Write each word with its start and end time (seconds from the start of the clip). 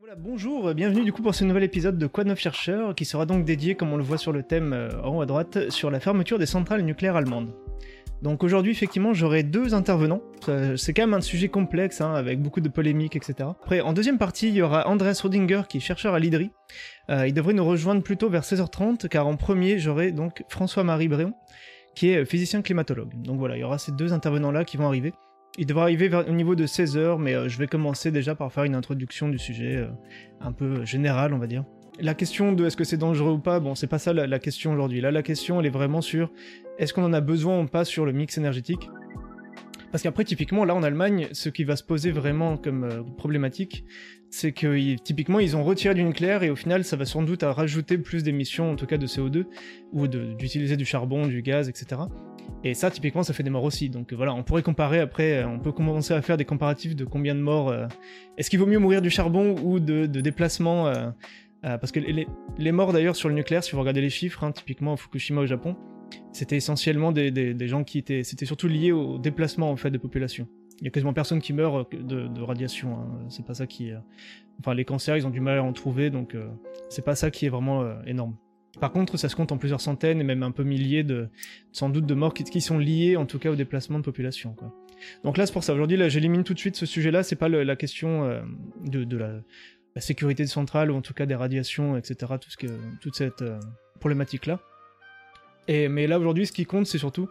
Voilà, 0.00 0.16
bonjour, 0.16 0.74
bienvenue 0.74 1.02
du 1.02 1.12
coup 1.12 1.22
pour 1.22 1.34
ce 1.34 1.44
nouvel 1.44 1.62
épisode 1.62 1.96
de 1.96 2.06
Quoi 2.06 2.24
de 2.24 2.28
neuf 2.28 2.38
chercheur 2.38 2.94
qui 2.94 3.04
sera 3.04 3.26
donc 3.26 3.44
dédié, 3.44 3.74
comme 3.74 3.92
on 3.92 3.96
le 3.96 4.02
voit 4.02 4.18
sur 4.18 4.32
le 4.32 4.42
thème 4.42 4.72
euh, 4.72 4.90
en 5.02 5.16
haut 5.16 5.22
à 5.22 5.26
droite, 5.26 5.70
sur 5.70 5.90
la 5.90 5.98
fermeture 5.98 6.38
des 6.38 6.46
centrales 6.46 6.82
nucléaires 6.82 7.16
allemandes. 7.16 7.54
Donc 8.20 8.42
aujourd'hui, 8.42 8.72
effectivement, 8.72 9.14
j'aurai 9.14 9.44
deux 9.44 9.72
intervenants. 9.72 10.20
C'est 10.76 10.92
quand 10.92 11.02
même 11.02 11.14
un 11.14 11.20
sujet 11.20 11.48
complexe, 11.48 12.00
hein, 12.00 12.12
avec 12.12 12.42
beaucoup 12.42 12.60
de 12.60 12.68
polémiques, 12.68 13.16
etc. 13.16 13.48
Après, 13.62 13.80
en 13.80 13.92
deuxième 13.92 14.18
partie, 14.18 14.48
il 14.48 14.54
y 14.54 14.62
aura 14.62 14.88
Andreas 14.88 15.20
Rodinger, 15.22 15.62
qui 15.68 15.78
est 15.78 15.80
chercheur 15.80 16.12
à 16.12 16.18
l'IDRI. 16.18 16.50
Euh, 17.10 17.26
il 17.26 17.32
devrait 17.32 17.54
nous 17.54 17.64
rejoindre 17.64 18.02
plutôt 18.02 18.28
vers 18.28 18.42
16h30, 18.42 19.08
car 19.08 19.26
en 19.26 19.36
premier, 19.36 19.78
j'aurai 19.78 20.12
donc 20.12 20.42
François-Marie 20.48 21.08
Bréon, 21.08 21.34
qui 21.94 22.10
est 22.10 22.18
euh, 22.18 22.24
physicien 22.24 22.62
climatologue. 22.62 23.14
Donc 23.22 23.38
voilà, 23.38 23.56
il 23.56 23.60
y 23.60 23.64
aura 23.64 23.78
ces 23.78 23.92
deux 23.92 24.12
intervenants-là 24.12 24.64
qui 24.64 24.76
vont 24.76 24.86
arriver. 24.86 25.14
Il 25.56 25.66
devra 25.66 25.84
arriver 25.84 26.08
vers- 26.08 26.28
au 26.28 26.32
niveau 26.32 26.56
de 26.56 26.66
16h, 26.66 27.18
mais 27.18 27.34
euh, 27.34 27.48
je 27.48 27.58
vais 27.58 27.68
commencer 27.68 28.10
déjà 28.10 28.34
par 28.34 28.52
faire 28.52 28.64
une 28.64 28.74
introduction 28.74 29.28
du 29.28 29.38
sujet 29.38 29.76
euh, 29.76 29.88
un 30.40 30.52
peu 30.52 30.84
générale, 30.84 31.32
on 31.32 31.38
va 31.38 31.46
dire. 31.46 31.64
La 32.00 32.14
question 32.14 32.52
de 32.52 32.66
est-ce 32.66 32.76
que 32.76 32.82
c'est 32.82 32.96
dangereux 32.96 33.34
ou 33.34 33.38
pas, 33.38 33.60
bon, 33.60 33.76
c'est 33.76 33.86
pas 33.86 34.00
ça 34.00 34.12
la, 34.12 34.38
question 34.40 34.72
aujourd'hui. 34.72 35.00
Là, 35.00 35.12
la 35.12 35.22
question, 35.22 35.60
elle 35.60 35.66
est 35.66 35.70
vraiment 35.70 36.00
sur 36.00 36.32
est-ce 36.78 36.92
qu'on 36.92 37.04
en 37.04 37.12
a 37.12 37.20
besoin 37.20 37.60
ou 37.60 37.66
pas 37.66 37.84
sur 37.84 38.04
le 38.04 38.10
mix 38.10 38.36
énergétique? 38.36 38.90
Parce 39.92 40.02
qu'après, 40.02 40.24
typiquement, 40.24 40.64
là 40.64 40.74
en 40.74 40.82
Allemagne, 40.82 41.28
ce 41.30 41.48
qui 41.50 41.62
va 41.62 41.76
se 41.76 41.84
poser 41.84 42.10
vraiment 42.10 42.56
comme 42.56 42.82
euh, 42.82 43.02
problématique, 43.16 43.84
c'est 44.30 44.50
que 44.50 44.96
typiquement, 44.96 45.38
ils 45.38 45.56
ont 45.56 45.62
retiré 45.62 45.94
du 45.94 46.02
nucléaire 46.02 46.42
et 46.42 46.50
au 46.50 46.56
final, 46.56 46.82
ça 46.82 46.96
va 46.96 47.04
sans 47.04 47.22
doute 47.22 47.44
rajouter 47.44 47.96
plus 47.96 48.24
d'émissions, 48.24 48.72
en 48.72 48.74
tout 48.74 48.86
cas 48.86 48.98
de 48.98 49.06
CO2, 49.06 49.44
ou 49.92 50.08
d'utiliser 50.08 50.76
du 50.76 50.84
charbon, 50.84 51.28
du 51.28 51.42
gaz, 51.42 51.68
etc. 51.68 52.00
Et 52.64 52.72
ça, 52.72 52.90
typiquement, 52.90 53.22
ça 53.22 53.34
fait 53.34 53.42
des 53.42 53.50
morts 53.50 53.64
aussi. 53.64 53.90
Donc 53.90 54.12
euh, 54.12 54.16
voilà, 54.16 54.32
on 54.34 54.42
pourrait 54.42 54.62
comparer 54.62 54.98
après, 55.00 55.42
euh, 55.42 55.46
on 55.46 55.58
peut 55.58 55.72
commencer 55.72 56.14
à 56.14 56.22
faire 56.22 56.38
des 56.38 56.46
comparatifs 56.46 56.96
de 56.96 57.04
combien 57.04 57.34
de 57.34 57.40
morts. 57.40 57.68
euh, 57.68 57.86
Est-ce 58.38 58.48
qu'il 58.48 58.58
vaut 58.58 58.66
mieux 58.66 58.78
mourir 58.78 59.02
du 59.02 59.10
charbon 59.10 59.54
ou 59.62 59.80
de, 59.80 60.06
de 60.06 60.20
déplacement 60.20 60.90
Parce 61.62 61.92
que 61.92 62.00
les, 62.00 62.72
morts 62.72 62.92
d'ailleurs 62.92 63.16
sur 63.16 63.28
le 63.28 63.34
nucléaire, 63.34 63.62
si 63.62 63.72
vous 63.72 63.80
regardez 63.80 64.00
les 64.00 64.10
chiffres, 64.10 64.44
hein, 64.44 64.52
typiquement 64.52 64.94
à 64.94 64.96
Fukushima 64.96 65.42
au 65.42 65.46
Japon, 65.46 65.76
c'était 66.32 66.56
essentiellement 66.56 67.12
des, 67.12 67.68
gens 67.68 67.84
qui 67.84 67.98
étaient. 67.98 68.22
C'était 68.22 68.46
surtout 68.46 68.68
lié 68.68 68.92
au 68.92 69.18
déplacement 69.18 69.70
en 69.70 69.76
fait 69.76 69.90
des 69.90 69.98
populations. 69.98 70.48
Il 70.80 70.84
y 70.84 70.88
a 70.88 70.90
quasiment 70.90 71.12
personne 71.12 71.40
qui 71.40 71.52
meurt 71.52 71.94
de, 71.94 72.26
de 72.28 72.42
radiation. 72.42 72.94
hein. 72.94 73.26
C'est 73.28 73.44
pas 73.46 73.54
ça 73.54 73.66
qui. 73.66 73.92
Enfin, 74.60 74.74
les 74.74 74.84
cancers, 74.84 75.16
ils 75.16 75.26
ont 75.26 75.30
du 75.30 75.40
mal 75.40 75.58
à 75.58 75.62
en 75.62 75.72
trouver, 75.72 76.10
donc 76.10 76.34
c'est 76.88 77.04
pas 77.04 77.14
ça 77.14 77.30
qui 77.30 77.46
est 77.46 77.50
vraiment 77.50 77.84
énorme. 78.06 78.36
Par 78.80 78.92
contre, 78.92 79.16
ça 79.16 79.28
se 79.28 79.36
compte 79.36 79.52
en 79.52 79.58
plusieurs 79.58 79.80
centaines 79.80 80.20
et 80.20 80.24
même 80.24 80.42
un 80.42 80.50
peu 80.50 80.64
milliers 80.64 81.04
de, 81.04 81.28
sans 81.72 81.88
doute, 81.88 82.06
de 82.06 82.14
morts 82.14 82.34
qui, 82.34 82.60
sont 82.60 82.78
liées, 82.78 83.16
en 83.16 83.26
tout 83.26 83.38
cas, 83.38 83.50
au 83.50 83.56
déplacement 83.56 83.98
de 83.98 84.04
population. 84.04 84.52
Quoi. 84.54 84.74
Donc 85.22 85.36
là, 85.36 85.46
c'est 85.46 85.52
pour 85.52 85.64
ça. 85.64 85.74
Aujourd'hui, 85.74 85.96
là, 85.96 86.08
j'élimine 86.08 86.44
tout 86.44 86.54
de 86.54 86.58
suite 86.58 86.76
ce 86.76 86.86
sujet-là. 86.86 87.22
C'est 87.22 87.36
pas 87.36 87.48
la 87.48 87.76
question 87.76 88.24
euh, 88.24 88.40
de, 88.84 89.16
la, 89.16 89.32
la 89.94 90.00
sécurité 90.00 90.42
des 90.42 90.48
centrales 90.48 90.90
ou 90.90 90.96
en 90.96 91.02
tout 91.02 91.14
cas 91.14 91.26
des 91.26 91.34
radiations, 91.34 91.96
etc. 91.96 92.32
Tout 92.40 92.50
ce 92.50 92.56
que, 92.56 92.66
toute 93.00 93.14
cette 93.14 93.42
euh, 93.42 93.58
problématique-là. 94.00 94.60
Mais 95.68 96.06
là, 96.06 96.18
aujourd'hui, 96.18 96.46
ce 96.46 96.52
qui 96.52 96.66
compte, 96.66 96.86
c'est 96.86 96.98
surtout 96.98 97.30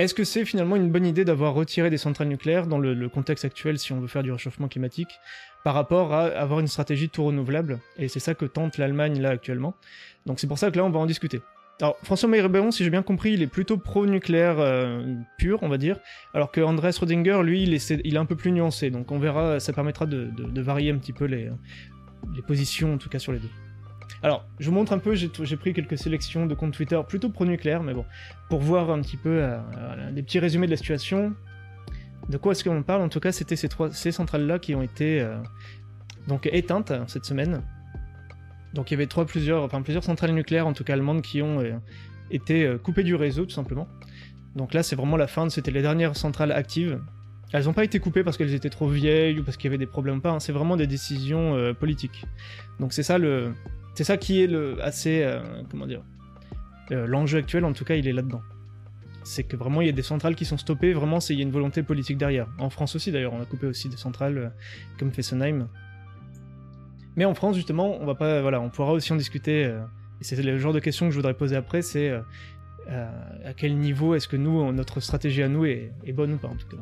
est-ce 0.00 0.14
que 0.14 0.24
c'est 0.24 0.46
finalement 0.46 0.76
une 0.76 0.90
bonne 0.90 1.04
idée 1.04 1.26
d'avoir 1.26 1.52
retiré 1.52 1.90
des 1.90 1.98
centrales 1.98 2.28
nucléaires 2.28 2.66
dans 2.66 2.78
le, 2.78 2.94
le 2.94 3.08
contexte 3.10 3.44
actuel 3.44 3.78
si 3.78 3.92
on 3.92 4.00
veut 4.00 4.06
faire 4.06 4.22
du 4.22 4.32
réchauffement 4.32 4.66
climatique 4.66 5.10
par 5.62 5.74
rapport 5.74 6.14
à 6.14 6.24
avoir 6.24 6.60
une 6.60 6.68
stratégie 6.68 7.10
tout 7.10 7.22
renouvelable? 7.22 7.80
Et 7.98 8.08
c'est 8.08 8.18
ça 8.18 8.32
que 8.32 8.46
tente 8.46 8.78
l'Allemagne 8.78 9.20
là 9.20 9.28
actuellement. 9.28 9.74
Donc 10.26 10.40
c'est 10.40 10.46
pour 10.46 10.58
ça 10.58 10.70
que 10.70 10.76
là, 10.76 10.84
on 10.84 10.90
va 10.90 10.98
en 10.98 11.06
discuter. 11.06 11.40
Alors, 11.80 11.96
François-Marie 12.02 12.42
Rébéron, 12.42 12.70
si 12.70 12.84
j'ai 12.84 12.90
bien 12.90 13.02
compris, 13.02 13.32
il 13.32 13.42
est 13.42 13.46
plutôt 13.46 13.78
pro-nucléaire 13.78 14.56
euh, 14.58 15.14
pur, 15.38 15.62
on 15.62 15.68
va 15.68 15.78
dire, 15.78 15.98
alors 16.34 16.52
que 16.52 16.60
Andrés 16.60 16.90
Rodinger, 16.98 17.40
lui, 17.42 17.62
il 17.62 17.72
est, 17.72 18.16
un 18.16 18.26
peu 18.26 18.36
plus 18.36 18.52
nuancé, 18.52 18.90
donc 18.90 19.10
on 19.10 19.18
verra, 19.18 19.60
ça 19.60 19.72
permettra 19.72 20.04
de, 20.04 20.30
varier 20.60 20.90
un 20.90 20.98
petit 20.98 21.14
peu 21.14 21.24
les, 21.24 21.50
positions, 22.46 22.94
en 22.94 22.98
tout 22.98 23.08
cas 23.08 23.18
sur 23.18 23.32
les 23.32 23.38
deux. 23.38 23.48
Alors, 24.22 24.44
je 24.58 24.68
vous 24.68 24.74
montre 24.74 24.92
un 24.92 24.98
peu, 24.98 25.14
j'ai 25.14 25.56
pris 25.56 25.72
quelques 25.72 25.96
sélections 25.96 26.44
de 26.44 26.54
comptes 26.54 26.74
Twitter 26.74 27.00
plutôt 27.08 27.30
pro-nucléaire, 27.30 27.82
mais 27.82 27.94
bon, 27.94 28.04
pour 28.50 28.60
voir 28.60 28.90
un 28.90 29.00
petit 29.00 29.16
peu 29.16 29.38
euh, 29.40 29.58
des 30.12 30.22
petits 30.22 30.38
résumés 30.38 30.66
de 30.66 30.72
la 30.72 30.76
situation. 30.76 31.32
De 32.28 32.36
quoi 32.36 32.52
est-ce 32.52 32.62
qu'on 32.62 32.82
parle? 32.82 33.00
En 33.00 33.08
tout 33.08 33.20
cas, 33.20 33.32
c'était 33.32 33.56
ces, 33.56 33.70
ces 33.92 34.12
centrales-là 34.12 34.58
qui 34.58 34.74
ont 34.74 34.82
été 34.82 35.22
euh, 35.22 35.38
donc 36.28 36.46
éteintes 36.52 36.92
cette 37.06 37.24
semaine. 37.24 37.62
Donc 38.74 38.90
il 38.90 38.94
y 38.94 38.96
avait 38.96 39.08
plusieurs, 39.26 39.68
centrales 40.02 40.32
nucléaires, 40.32 40.66
en 40.66 40.72
tout 40.72 40.84
cas 40.84 40.94
allemandes, 40.94 41.22
qui 41.22 41.42
ont 41.42 41.60
euh, 41.60 41.72
été 42.30 42.64
euh, 42.64 42.78
coupées 42.78 43.02
du 43.02 43.14
réseau, 43.14 43.44
tout 43.44 43.54
simplement. 43.54 43.88
Donc 44.54 44.74
là, 44.74 44.82
c'est 44.82 44.96
vraiment 44.96 45.16
la 45.16 45.26
fin, 45.26 45.48
c'était 45.48 45.70
les 45.70 45.82
dernières 45.82 46.16
centrales 46.16 46.52
actives. 46.52 47.00
Elles 47.52 47.64
n'ont 47.64 47.72
pas 47.72 47.84
été 47.84 47.98
coupées 47.98 48.22
parce 48.22 48.36
qu'elles 48.36 48.54
étaient 48.54 48.70
trop 48.70 48.88
vieilles 48.88 49.40
ou 49.40 49.44
parce 49.44 49.56
qu'il 49.56 49.64
y 49.66 49.70
avait 49.70 49.78
des 49.78 49.86
problèmes 49.86 50.18
ou 50.18 50.20
pas, 50.20 50.30
hein, 50.30 50.40
c'est 50.40 50.52
vraiment 50.52 50.76
des 50.76 50.86
décisions 50.86 51.56
euh, 51.56 51.72
politiques. 51.72 52.24
Donc 52.78 52.92
c'est 52.92 53.02
ça 53.02 53.18
le, 53.18 53.52
ça 53.96 54.16
qui 54.16 54.42
est 54.42 54.46
le 54.46 54.80
assez, 54.82 55.28
comment 55.68 55.86
dire, 55.86 56.02
l'enjeu 56.90 57.38
actuel 57.38 57.64
en 57.64 57.72
tout 57.72 57.84
cas, 57.84 57.96
il 57.96 58.06
est 58.06 58.12
là-dedans. 58.12 58.40
C'est 59.24 59.42
que 59.42 59.56
vraiment 59.56 59.82
il 59.82 59.86
y 59.86 59.90
a 59.90 59.92
des 59.92 60.02
centrales 60.02 60.34
qui 60.36 60.44
sont 60.44 60.56
stoppées, 60.56 60.92
vraiment 60.94 61.18
il 61.18 61.36
y 61.36 61.40
a 61.40 61.42
une 61.42 61.50
volonté 61.50 61.82
politique 61.82 62.16
derrière. 62.16 62.46
En 62.58 62.70
France 62.70 62.94
aussi 62.94 63.10
d'ailleurs, 63.10 63.34
on 63.34 63.42
a 63.42 63.44
coupé 63.44 63.66
aussi 63.66 63.88
des 63.88 63.96
centrales 63.96 64.52
comme 64.98 65.10
Fessenheim. 65.10 65.68
Mais 67.16 67.24
en 67.24 67.34
France 67.34 67.56
justement, 67.56 67.96
on 68.00 68.06
va 68.06 68.14
pas, 68.14 68.40
voilà, 68.40 68.60
on 68.60 68.70
pourra 68.70 68.92
aussi 68.92 69.12
en 69.12 69.16
discuter. 69.16 69.64
euh, 69.64 69.80
et 70.20 70.24
c'est 70.24 70.40
le 70.42 70.58
genre 70.58 70.72
de 70.72 70.80
question 70.80 71.06
que 71.06 71.12
je 71.12 71.16
voudrais 71.16 71.34
poser 71.34 71.56
après, 71.56 71.82
c'est 71.82 72.10
euh, 72.10 72.20
euh, 72.90 73.08
à 73.44 73.54
quel 73.54 73.76
niveau 73.76 74.14
est-ce 74.14 74.28
que 74.28 74.36
nous, 74.36 74.70
notre 74.72 75.00
stratégie 75.00 75.42
à 75.42 75.48
nous 75.48 75.64
est, 75.64 75.92
bonne 76.12 76.34
ou 76.34 76.36
pas 76.36 76.48
en 76.48 76.56
tout 76.56 76.68
cas. 76.68 76.76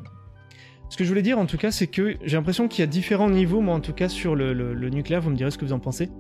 Ce 0.91 0.97
que 0.97 1.05
je 1.05 1.09
voulais 1.09 1.23
dire 1.23 1.39
en 1.39 1.47
tout 1.47 1.59
cas, 1.59 1.71
c'est 1.71 1.87
que 1.87 2.17
j'ai 2.25 2.37
l'impression 2.37 2.67
qu'il 2.67 2.81
y 2.81 2.83
a 2.83 2.87
différents 2.87 3.31
niveaux, 3.31 3.61
moi 3.61 3.75
en 3.75 3.81
tout 3.81 3.93
cas 3.93 4.09
sur 4.09 4.35
le, 4.35 4.75
nucléaire, 4.89 5.21
vous 5.21 5.31
me 5.31 5.37
direz 5.37 5.51
ce 5.51 5.59
que 5.59 5.65
vous 5.65 5.73
en 5.73 5.79
pensez. 5.79 6.11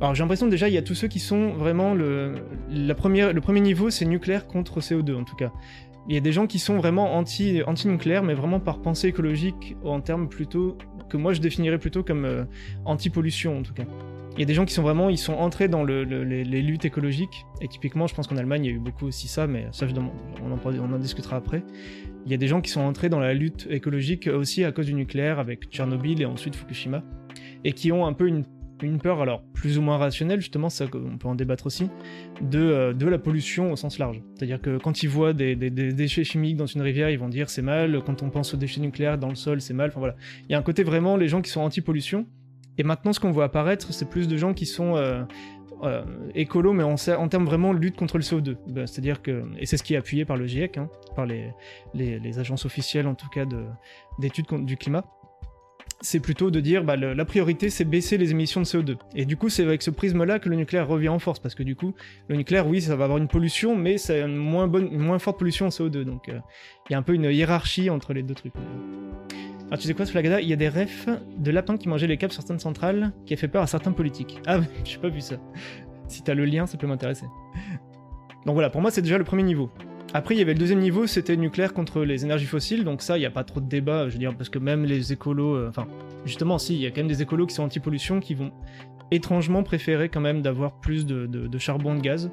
Alors 0.00 0.14
j'ai 0.14 0.22
l'impression 0.22 0.46
déjà 0.48 0.68
il 0.68 0.74
y 0.74 0.78
a 0.78 0.82
tous 0.82 0.94
ceux 0.94 1.08
qui 1.08 1.20
sont 1.20 1.50
vraiment 1.50 1.94
le, 1.94 2.34
la 2.70 2.94
première, 2.94 3.32
le 3.32 3.40
premier 3.40 3.60
niveau 3.60 3.90
c'est 3.90 4.04
nucléaire 4.04 4.46
contre 4.46 4.80
CO2 4.80 5.14
en 5.14 5.24
tout 5.24 5.36
cas. 5.36 5.52
Il 6.08 6.14
y 6.14 6.18
a 6.18 6.20
des 6.20 6.32
gens 6.32 6.46
qui 6.46 6.58
sont 6.58 6.76
vraiment 6.76 7.16
anti, 7.16 7.62
anti-nucléaire, 7.66 8.22
mais 8.22 8.34
vraiment 8.34 8.60
par 8.60 8.80
pensée 8.80 9.08
écologique 9.08 9.76
en 9.84 10.00
termes 10.00 10.28
plutôt 10.28 10.78
que 11.08 11.16
moi 11.16 11.32
je 11.32 11.40
définirais 11.40 11.78
plutôt 11.78 12.02
comme 12.02 12.24
euh, 12.24 12.44
anti-pollution 12.84 13.58
en 13.58 13.62
tout 13.62 13.74
cas. 13.74 13.84
Il 14.34 14.40
y 14.40 14.42
a 14.42 14.46
des 14.46 14.52
gens 14.54 14.66
qui 14.66 14.74
sont 14.74 14.82
vraiment, 14.82 15.08
ils 15.08 15.16
sont 15.16 15.32
entrés 15.32 15.66
dans 15.66 15.82
le- 15.82 16.04
le- 16.04 16.22
les, 16.22 16.60
luttes 16.62 16.84
écologiques, 16.84 17.46
et 17.62 17.68
typiquement 17.68 18.06
je 18.06 18.14
pense 18.14 18.26
qu'en 18.26 18.36
Allemagne 18.36 18.64
il 18.66 18.70
y 18.70 18.74
a 18.74 18.76
eu 18.76 18.80
beaucoup 18.80 19.06
aussi 19.06 19.28
ça, 19.28 19.46
mais 19.46 19.66
ça 19.72 19.86
je 19.86 19.94
on 19.94 20.92
en 20.94 20.98
discutera 20.98 21.36
après. 21.36 21.62
Il 22.26 22.32
y 22.32 22.34
a 22.34 22.36
des 22.36 22.48
gens 22.48 22.60
qui 22.60 22.70
sont 22.70 22.82
entrés 22.82 23.08
dans 23.08 23.20
la 23.20 23.32
lutte 23.32 23.66
écologique 23.70 24.26
aussi 24.26 24.64
à 24.64 24.72
cause 24.72 24.86
du 24.86 24.94
nucléaire 24.94 25.38
avec 25.38 25.70
Tchernobyl 25.70 26.20
et 26.20 26.26
ensuite 26.26 26.54
Fukushima, 26.54 27.02
et 27.64 27.72
qui 27.72 27.92
ont 27.92 28.04
un 28.04 28.12
peu 28.12 28.28
une, 28.28 28.44
une 28.82 28.98
peur, 28.98 29.20
alors 29.20 29.42
plus 29.54 29.78
ou 29.78 29.82
moins 29.82 29.96
rationnelle, 29.96 30.40
justement, 30.40 30.68
ça 30.68 30.84
on 30.94 31.18
peut 31.18 31.28
en 31.28 31.34
débattre 31.34 31.66
aussi, 31.66 31.88
de, 32.40 32.58
euh, 32.58 32.92
de 32.92 33.06
la 33.06 33.18
pollution 33.18 33.72
au 33.72 33.76
sens 33.76 33.98
large. 33.98 34.22
C'est-à-dire 34.34 34.60
que 34.60 34.78
quand 34.78 35.02
ils 35.02 35.08
voient 35.08 35.32
des, 35.32 35.54
déchets 35.56 36.24
chimiques 36.24 36.56
dans 36.56 36.66
une 36.66 36.82
rivière, 36.82 37.10
ils 37.10 37.18
vont 37.18 37.28
dire 37.28 37.50
c'est 37.50 37.62
mal, 37.62 38.00
quand 38.04 38.22
on 38.22 38.30
pense 38.30 38.54
aux 38.54 38.56
déchets 38.56 38.80
nucléaires 38.80 39.18
dans 39.18 39.28
le 39.28 39.34
sol, 39.34 39.60
c'est 39.60 39.74
mal, 39.74 39.88
enfin 39.88 40.00
voilà. 40.00 40.16
Il 40.48 40.52
y 40.52 40.54
a 40.54 40.58
un 40.58 40.62
côté 40.62 40.82
vraiment, 40.82 41.16
les 41.16 41.28
gens 41.28 41.42
qui 41.42 41.50
sont 41.50 41.60
anti-pollution, 41.60 42.26
et 42.78 42.82
maintenant 42.82 43.12
ce 43.12 43.20
qu'on 43.20 43.30
voit 43.30 43.44
apparaître, 43.44 43.92
c'est 43.92 44.08
plus 44.08 44.28
de 44.28 44.36
gens 44.36 44.54
qui 44.54 44.66
sont... 44.66 44.96
euh, 44.96 45.22
euh, 45.82 46.02
écolo, 46.34 46.72
mais 46.72 46.82
en, 46.82 46.96
termes 46.96 47.44
vraiment 47.44 47.74
de 47.74 47.78
lutte 47.78 47.96
contre 47.96 48.16
le 48.16 48.22
CO2. 48.22 48.56
Ben, 48.66 48.86
C'est-à-dire 48.86 49.20
que, 49.20 49.44
et 49.58 49.66
c'est 49.66 49.76
ce 49.76 49.82
qui 49.82 49.92
est 49.92 49.98
appuyé 49.98 50.24
par 50.24 50.38
le 50.38 50.46
GIEC, 50.46 50.78
hein, 50.78 50.88
par 51.14 51.26
les, 51.26 51.50
les, 51.92 52.18
les 52.18 52.38
agences 52.38 52.64
officielles 52.64 53.06
en 53.06 53.14
tout 53.14 53.28
cas 53.28 53.44
de- 53.44 53.66
d'études 54.18 54.46
du 54.64 54.78
climat, 54.78 55.04
c'est 56.06 56.20
plutôt 56.20 56.52
de 56.52 56.60
dire 56.60 56.84
bah, 56.84 56.94
la 56.96 57.24
priorité 57.24 57.68
c'est 57.68 57.84
baisser 57.84 58.16
les 58.16 58.30
émissions 58.30 58.60
de 58.60 58.66
CO2. 58.66 58.96
Et 59.16 59.24
du 59.24 59.36
coup 59.36 59.48
c'est 59.48 59.64
avec 59.64 59.82
ce 59.82 59.90
prisme-là 59.90 60.38
que 60.38 60.48
le 60.48 60.54
nucléaire 60.54 60.86
revient 60.86 61.08
en 61.08 61.18
force, 61.18 61.40
parce 61.40 61.56
que 61.56 61.64
du 61.64 61.74
coup 61.74 61.94
le 62.28 62.36
nucléaire 62.36 62.68
oui 62.68 62.80
ça 62.80 62.94
va 62.94 63.04
avoir 63.04 63.18
une 63.18 63.26
pollution, 63.26 63.74
mais 63.74 63.98
c'est 63.98 64.20
une 64.20 64.36
moins, 64.36 64.68
bonne, 64.68 64.96
moins 64.96 65.18
forte 65.18 65.38
pollution 65.38 65.66
en 65.66 65.70
CO2, 65.70 66.04
donc 66.04 66.28
euh, 66.28 66.38
il 66.88 66.92
y 66.92 66.94
a 66.94 66.98
un 66.98 67.02
peu 67.02 67.12
une 67.12 67.24
hiérarchie 67.24 67.90
entre 67.90 68.12
les 68.12 68.22
deux 68.22 68.34
trucs. 68.34 68.52
Alors 69.66 69.80
tu 69.80 69.88
sais 69.88 69.94
quoi 69.94 70.06
Flagada, 70.06 70.40
il 70.40 70.48
y 70.48 70.52
a 70.52 70.56
des 70.56 70.68
refs 70.68 71.08
de 71.38 71.50
lapins 71.50 71.76
qui 71.76 71.88
mangeaient 71.88 72.06
les 72.06 72.18
câbles 72.18 72.32
sur 72.32 72.42
certaines 72.42 72.60
centrales 72.60 73.12
qui 73.26 73.34
a 73.34 73.36
fait 73.36 73.48
peur 73.48 73.62
à 73.62 73.66
certains 73.66 73.90
politiques. 73.90 74.40
Ah 74.46 74.60
ouais, 74.60 74.66
j'ai 74.84 74.98
pas 74.98 75.08
vu 75.08 75.20
ça. 75.20 75.36
Si 76.06 76.22
t'as 76.22 76.34
le 76.34 76.44
lien 76.44 76.66
ça 76.66 76.78
peut 76.78 76.86
m'intéresser. 76.86 77.26
Donc 78.46 78.54
voilà, 78.54 78.70
pour 78.70 78.80
moi 78.80 78.92
c'est 78.92 79.02
déjà 79.02 79.18
le 79.18 79.24
premier 79.24 79.42
niveau. 79.42 79.70
Après, 80.16 80.34
il 80.34 80.38
y 80.38 80.40
avait 80.40 80.54
le 80.54 80.58
deuxième 80.58 80.78
niveau, 80.78 81.06
c'était 81.06 81.36
nucléaire 81.36 81.74
contre 81.74 82.00
les 82.00 82.24
énergies 82.24 82.46
fossiles, 82.46 82.84
donc 82.84 83.02
ça, 83.02 83.18
il 83.18 83.20
n'y 83.20 83.26
a 83.26 83.30
pas 83.30 83.44
trop 83.44 83.60
de 83.60 83.68
débat, 83.68 84.08
je 84.08 84.14
veux 84.14 84.18
dire, 84.18 84.34
parce 84.34 84.48
que 84.48 84.58
même 84.58 84.86
les 84.86 85.12
écolos, 85.12 85.54
euh, 85.54 85.68
enfin, 85.68 85.86
justement, 86.24 86.56
si, 86.56 86.74
il 86.74 86.80
y 86.80 86.86
a 86.86 86.90
quand 86.90 87.02
même 87.02 87.06
des 87.06 87.20
écolos 87.20 87.44
qui 87.46 87.54
sont 87.54 87.64
anti-pollution, 87.64 88.18
qui 88.18 88.32
vont 88.32 88.50
étrangement 89.10 89.62
préférer 89.62 90.08
quand 90.08 90.22
même 90.22 90.40
d'avoir 90.40 90.80
plus 90.80 91.04
de 91.04 91.58
charbon, 91.58 91.94
de 91.94 92.00
gaz, 92.00 92.30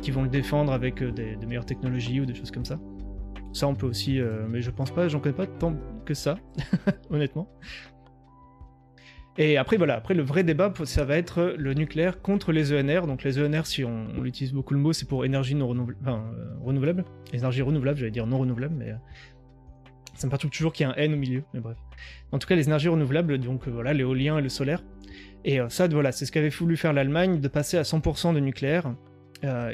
qui 0.00 0.10
vont 0.10 0.24
le 0.24 0.28
défendre 0.30 0.72
avec 0.72 1.00
euh, 1.00 1.12
des, 1.12 1.36
des 1.36 1.46
meilleures 1.46 1.64
technologies 1.64 2.20
ou 2.20 2.26
des 2.26 2.34
choses 2.34 2.50
comme 2.50 2.64
ça. 2.64 2.80
Ça, 3.52 3.68
on 3.68 3.76
peut 3.76 3.86
aussi, 3.86 4.18
euh, 4.18 4.46
mais 4.48 4.60
je 4.60 4.72
pense 4.72 4.90
pas, 4.90 5.06
j'en 5.06 5.20
connais 5.20 5.36
pas 5.36 5.46
tant 5.46 5.76
que 6.04 6.14
ça, 6.14 6.34
honnêtement. 7.10 7.48
Et 9.38 9.56
après, 9.56 9.78
voilà, 9.78 9.94
après 9.94 10.12
le 10.12 10.22
vrai 10.22 10.44
débat, 10.44 10.72
ça 10.84 11.04
va 11.04 11.16
être 11.16 11.54
le 11.56 11.72
nucléaire 11.72 12.20
contre 12.20 12.52
les 12.52 12.72
ENR. 12.72 13.06
Donc 13.06 13.22
les 13.22 13.38
ENR, 13.38 13.64
si 13.66 13.82
on, 13.82 14.06
on 14.18 14.24
utilise 14.24 14.52
beaucoup 14.52 14.74
le 14.74 14.80
mot, 14.80 14.92
c'est 14.92 15.08
pour 15.08 15.24
énergie 15.24 15.54
non 15.54 15.68
renouvelable, 15.68 15.98
enfin, 16.02 16.22
euh, 16.34 16.54
renouvelable. 16.62 17.04
Les 17.32 17.38
énergies 17.38 17.62
renouvelables, 17.62 17.98
j'allais 17.98 18.10
dire 18.10 18.26
non 18.26 18.38
renouvelables, 18.38 18.74
mais 18.76 18.90
euh, 18.90 18.96
ça 20.14 20.26
me 20.26 20.30
perturbe 20.30 20.52
toujours 20.52 20.72
qu'il 20.72 20.86
y 20.86 20.90
ait 20.90 20.92
un 20.92 20.96
N 20.96 21.14
au 21.14 21.16
milieu, 21.16 21.44
mais 21.54 21.60
bref. 21.60 21.78
En 22.30 22.38
tout 22.38 22.46
cas, 22.46 22.56
les 22.56 22.66
énergies 22.66 22.88
renouvelables, 22.88 23.38
donc 23.38 23.66
euh, 23.66 23.70
voilà, 23.70 23.94
l'éolien 23.94 24.36
et 24.38 24.42
le 24.42 24.50
solaire. 24.50 24.82
Et 25.44 25.58
ça, 25.70 25.88
voilà, 25.88 26.12
c'est 26.12 26.24
ce 26.24 26.30
qu'avait 26.30 26.50
voulu 26.50 26.76
faire 26.76 26.92
l'Allemagne, 26.92 27.40
de 27.40 27.48
passer 27.48 27.76
à 27.76 27.82
100% 27.82 28.32
de 28.32 28.38
nucléaire. 28.38 28.94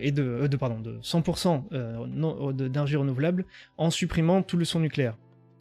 et 0.01 0.13
de, 0.13 0.47
de, 0.47 0.57
pardon, 0.57 0.81
de 0.81 0.99
100% 1.03 2.55
d'énergie 2.55 2.97
renouvelable 2.97 3.45
en 3.77 3.91
supprimant 3.91 4.41
tout 4.41 4.57
le 4.57 4.65
son 4.65 4.81
nucléaire. 4.81 5.19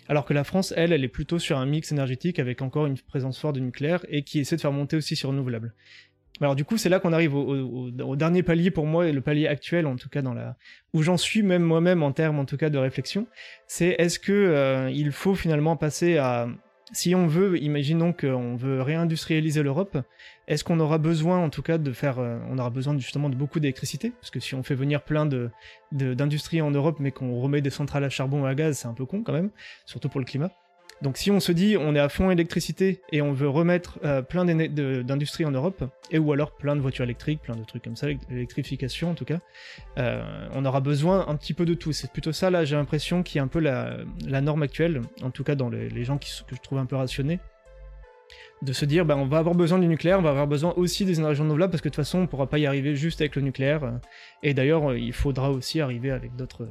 Alors 0.10 0.26
que 0.26 0.34
la 0.34 0.44
France, 0.44 0.74
elle, 0.78 0.94
elle 0.94 1.04
est 1.04 1.10
plutôt 1.10 1.40
sur 1.40 1.58
un 1.58 1.66
mix 1.66 1.92
énergétique 1.92 2.40
avec 2.40 2.62
encore 2.62 2.86
une 2.86 2.98
présence 2.98 3.40
forte 3.40 3.56
de 3.56 3.60
nucléaire 3.60 4.06
et 4.10 4.24
qui 4.24 4.40
essaie 4.40 4.56
de 4.56 4.62
faire 4.62 4.72
monter 4.72 4.96
aussi 4.96 5.16
sur 5.16 5.30
renouvelable. 5.30 5.74
Alors 6.40 6.56
du 6.56 6.66
coup, 6.66 6.78
c'est 6.78 6.90
là 6.90 7.00
qu'on 7.00 7.14
arrive 7.14 7.36
au, 7.36 8.16
dernier 8.16 8.44
palier 8.44 8.70
pour 8.70 8.86
moi, 8.86 9.08
et 9.08 9.12
le 9.12 9.22
palier 9.22 9.48
actuel 9.48 9.88
en 9.88 9.96
tout 9.96 10.10
cas 10.10 10.22
dans 10.22 10.34
la 10.34 10.56
où 10.94 11.02
j'en 11.02 11.18
suis 11.18 11.42
même 11.42 11.64
moi-même 11.64 12.04
en 12.04 12.12
termes 12.12 12.40
en 12.40 12.46
tout 12.46 12.58
cas 12.58 12.70
de 12.70 12.78
réflexion, 12.78 13.28
c'est 13.68 13.96
est-ce 13.98 14.20
que 14.20 14.32
euh, 14.32 14.90
il 14.92 15.12
faut 15.12 15.36
finalement 15.36 15.76
passer 15.76 16.18
à 16.18 16.48
si 16.94 17.16
on 17.16 17.28
veut, 17.28 17.62
imaginons 17.62 18.14
qu'on 18.14 18.56
veut 18.56 18.82
réindustrialiser 18.82 19.62
l'Europe, 19.62 19.98
est-ce 20.48 20.64
qu'on 20.64 20.80
aura 20.80 20.98
besoin 20.98 21.40
en 21.40 21.50
tout 21.50 21.62
cas 21.62 21.78
de 21.78 21.92
faire, 21.92 22.20
euh, 22.20 22.40
on 22.50 22.58
aura 22.58 22.70
besoin 22.70 22.98
justement 22.98 23.30
de 23.30 23.36
beaucoup 23.36 23.60
d'électricité, 23.60 24.12
parce 24.12 24.32
que 24.32 24.40
si 24.40 24.56
on 24.56 24.64
fait 24.64 24.76
venir 24.76 25.04
plein 25.04 25.26
de 25.26 25.50
d'industries 25.92 26.62
en 26.62 26.72
Europe 26.72 26.98
mais 27.00 27.12
qu'on 27.12 27.40
remet 27.40 27.62
des 27.62 27.70
centrales 27.70 28.04
à 28.04 28.10
charbon 28.10 28.44
ou 28.44 28.46
à 28.46 28.56
gaz, 28.56 28.80
c'est 28.80 28.88
un 28.88 28.94
peu 28.94 29.06
con 29.06 29.24
quand 29.24 29.34
même, 29.34 29.52
surtout 29.86 30.10
pour 30.10 30.20
le 30.20 30.26
climat. 30.26 30.52
Donc 31.02 31.18
si 31.18 31.30
on 31.30 31.40
se 31.40 31.52
dit 31.52 31.78
on 31.78 31.96
est 31.96 32.00
à 32.00 32.10
fond 32.10 32.32
électricité 32.32 33.02
et 33.12 33.22
on 33.22 33.32
veut 33.32 33.50
remettre 33.50 34.00
euh, 34.04 34.22
plein 34.22 34.46
d'industries 34.46 35.46
en 35.46 35.52
Europe, 35.52 35.84
et 36.12 36.18
ou 36.18 36.32
alors 36.32 36.52
plein 36.56 36.76
de 36.76 36.82
voitures 36.82 37.04
électriques, 37.04 37.42
plein 37.42 37.56
de 37.56 37.64
trucs 37.64 37.84
comme 37.84 37.96
ça, 37.96 38.08
l'électrification 38.30 39.12
en 39.12 39.14
tout 39.14 39.26
cas, 39.26 39.40
euh, 39.98 40.48
on 40.54 40.66
aura 40.66 40.80
besoin 40.80 41.28
un 41.28 41.36
petit 41.36 41.54
peu 41.54 41.66
de 41.66 41.74
tout. 41.74 41.92
C'est 41.92 42.12
plutôt 42.12 42.32
ça 42.32 42.50
là, 42.50 42.66
j'ai 42.66 42.76
l'impression 42.76 43.22
qui 43.22 43.38
est 43.38 43.42
un 43.42 43.48
peu 43.48 43.60
la, 43.60 43.98
norme 44.42 44.64
actuelle, 44.64 45.02
en 45.22 45.30
tout 45.30 45.44
cas 45.44 45.56
dans 45.56 45.70
les, 45.70 46.04
gens 46.04 46.18
que 46.18 46.26
je 46.26 46.62
trouve 46.62 46.80
un 46.80 46.86
peu 46.86 46.96
rationnés, 46.96 47.40
de 48.62 48.74
se 48.74 48.86
dire 48.86 49.06
ben, 49.06 49.16
on 49.18 49.26
va 49.26 49.38
avoir 49.40 49.56
besoin 49.56 49.80
du 49.80 49.88
nucléaire, 49.88 50.20
on 50.20 50.24
va 50.24 50.32
avoir 50.32 50.48
besoin 50.48 50.74
aussi 50.76 51.06
des 51.06 51.20
énergies 51.20 51.42
renouvelables 51.42 51.72
parce 51.72 51.82
que 51.82 51.90
de 51.90 51.94
toute 51.94 52.04
façon 52.04 52.20
on 52.20 52.28
pourra 52.28 52.48
pas 52.48 52.58
y 52.58 52.66
arriver 52.66 52.96
juste 52.96 53.22
avec 53.22 53.36
le 53.36 53.42
nucléaire. 53.42 54.00
Et 54.44 54.54
d'ailleurs 54.54 54.96
il 54.96 55.14
faudra 55.14 55.52
aussi 55.52 55.82
arriver 55.82 56.12
avec 56.12 56.36
d'autres... 56.36 56.68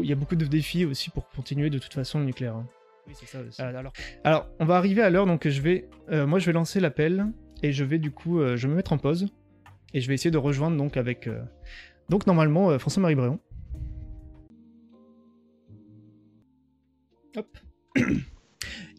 Il 0.00 0.08
y 0.08 0.12
a 0.12 0.16
beaucoup 0.16 0.36
de 0.36 0.46
défis 0.46 0.84
aussi 0.84 1.10
pour 1.10 1.28
continuer 1.28 1.70
de 1.70 1.78
toute 1.78 1.92
façon 1.92 2.20
le 2.20 2.26
nucléaire. 2.26 2.54
Hein. 2.54 2.66
Oui, 3.06 3.14
c'est 3.16 3.26
ça 3.26 3.40
aussi. 3.40 3.60
Euh, 3.62 3.76
alors... 3.76 3.92
alors, 4.24 4.48
on 4.60 4.64
va 4.64 4.76
arriver 4.76 5.02
à 5.02 5.10
l'heure, 5.10 5.26
donc 5.26 5.46
je 5.48 5.60
vais, 5.60 5.88
euh, 6.10 6.26
moi 6.26 6.38
je 6.38 6.46
vais 6.46 6.52
lancer 6.52 6.80
l'appel 6.80 7.26
et 7.62 7.72
je 7.72 7.84
vais 7.84 7.98
du 7.98 8.10
coup, 8.10 8.40
euh, 8.40 8.56
je 8.56 8.66
vais 8.66 8.70
me 8.70 8.76
mettre 8.76 8.92
en 8.92 8.98
pause 8.98 9.28
et 9.94 10.00
je 10.00 10.08
vais 10.08 10.14
essayer 10.14 10.30
de 10.30 10.38
rejoindre 10.38 10.76
donc 10.76 10.96
avec, 10.96 11.28
donc 12.08 12.26
normalement 12.26 12.78
François-Marie 12.78 13.14
Bréon. 13.14 13.40
Hop. 17.36 17.58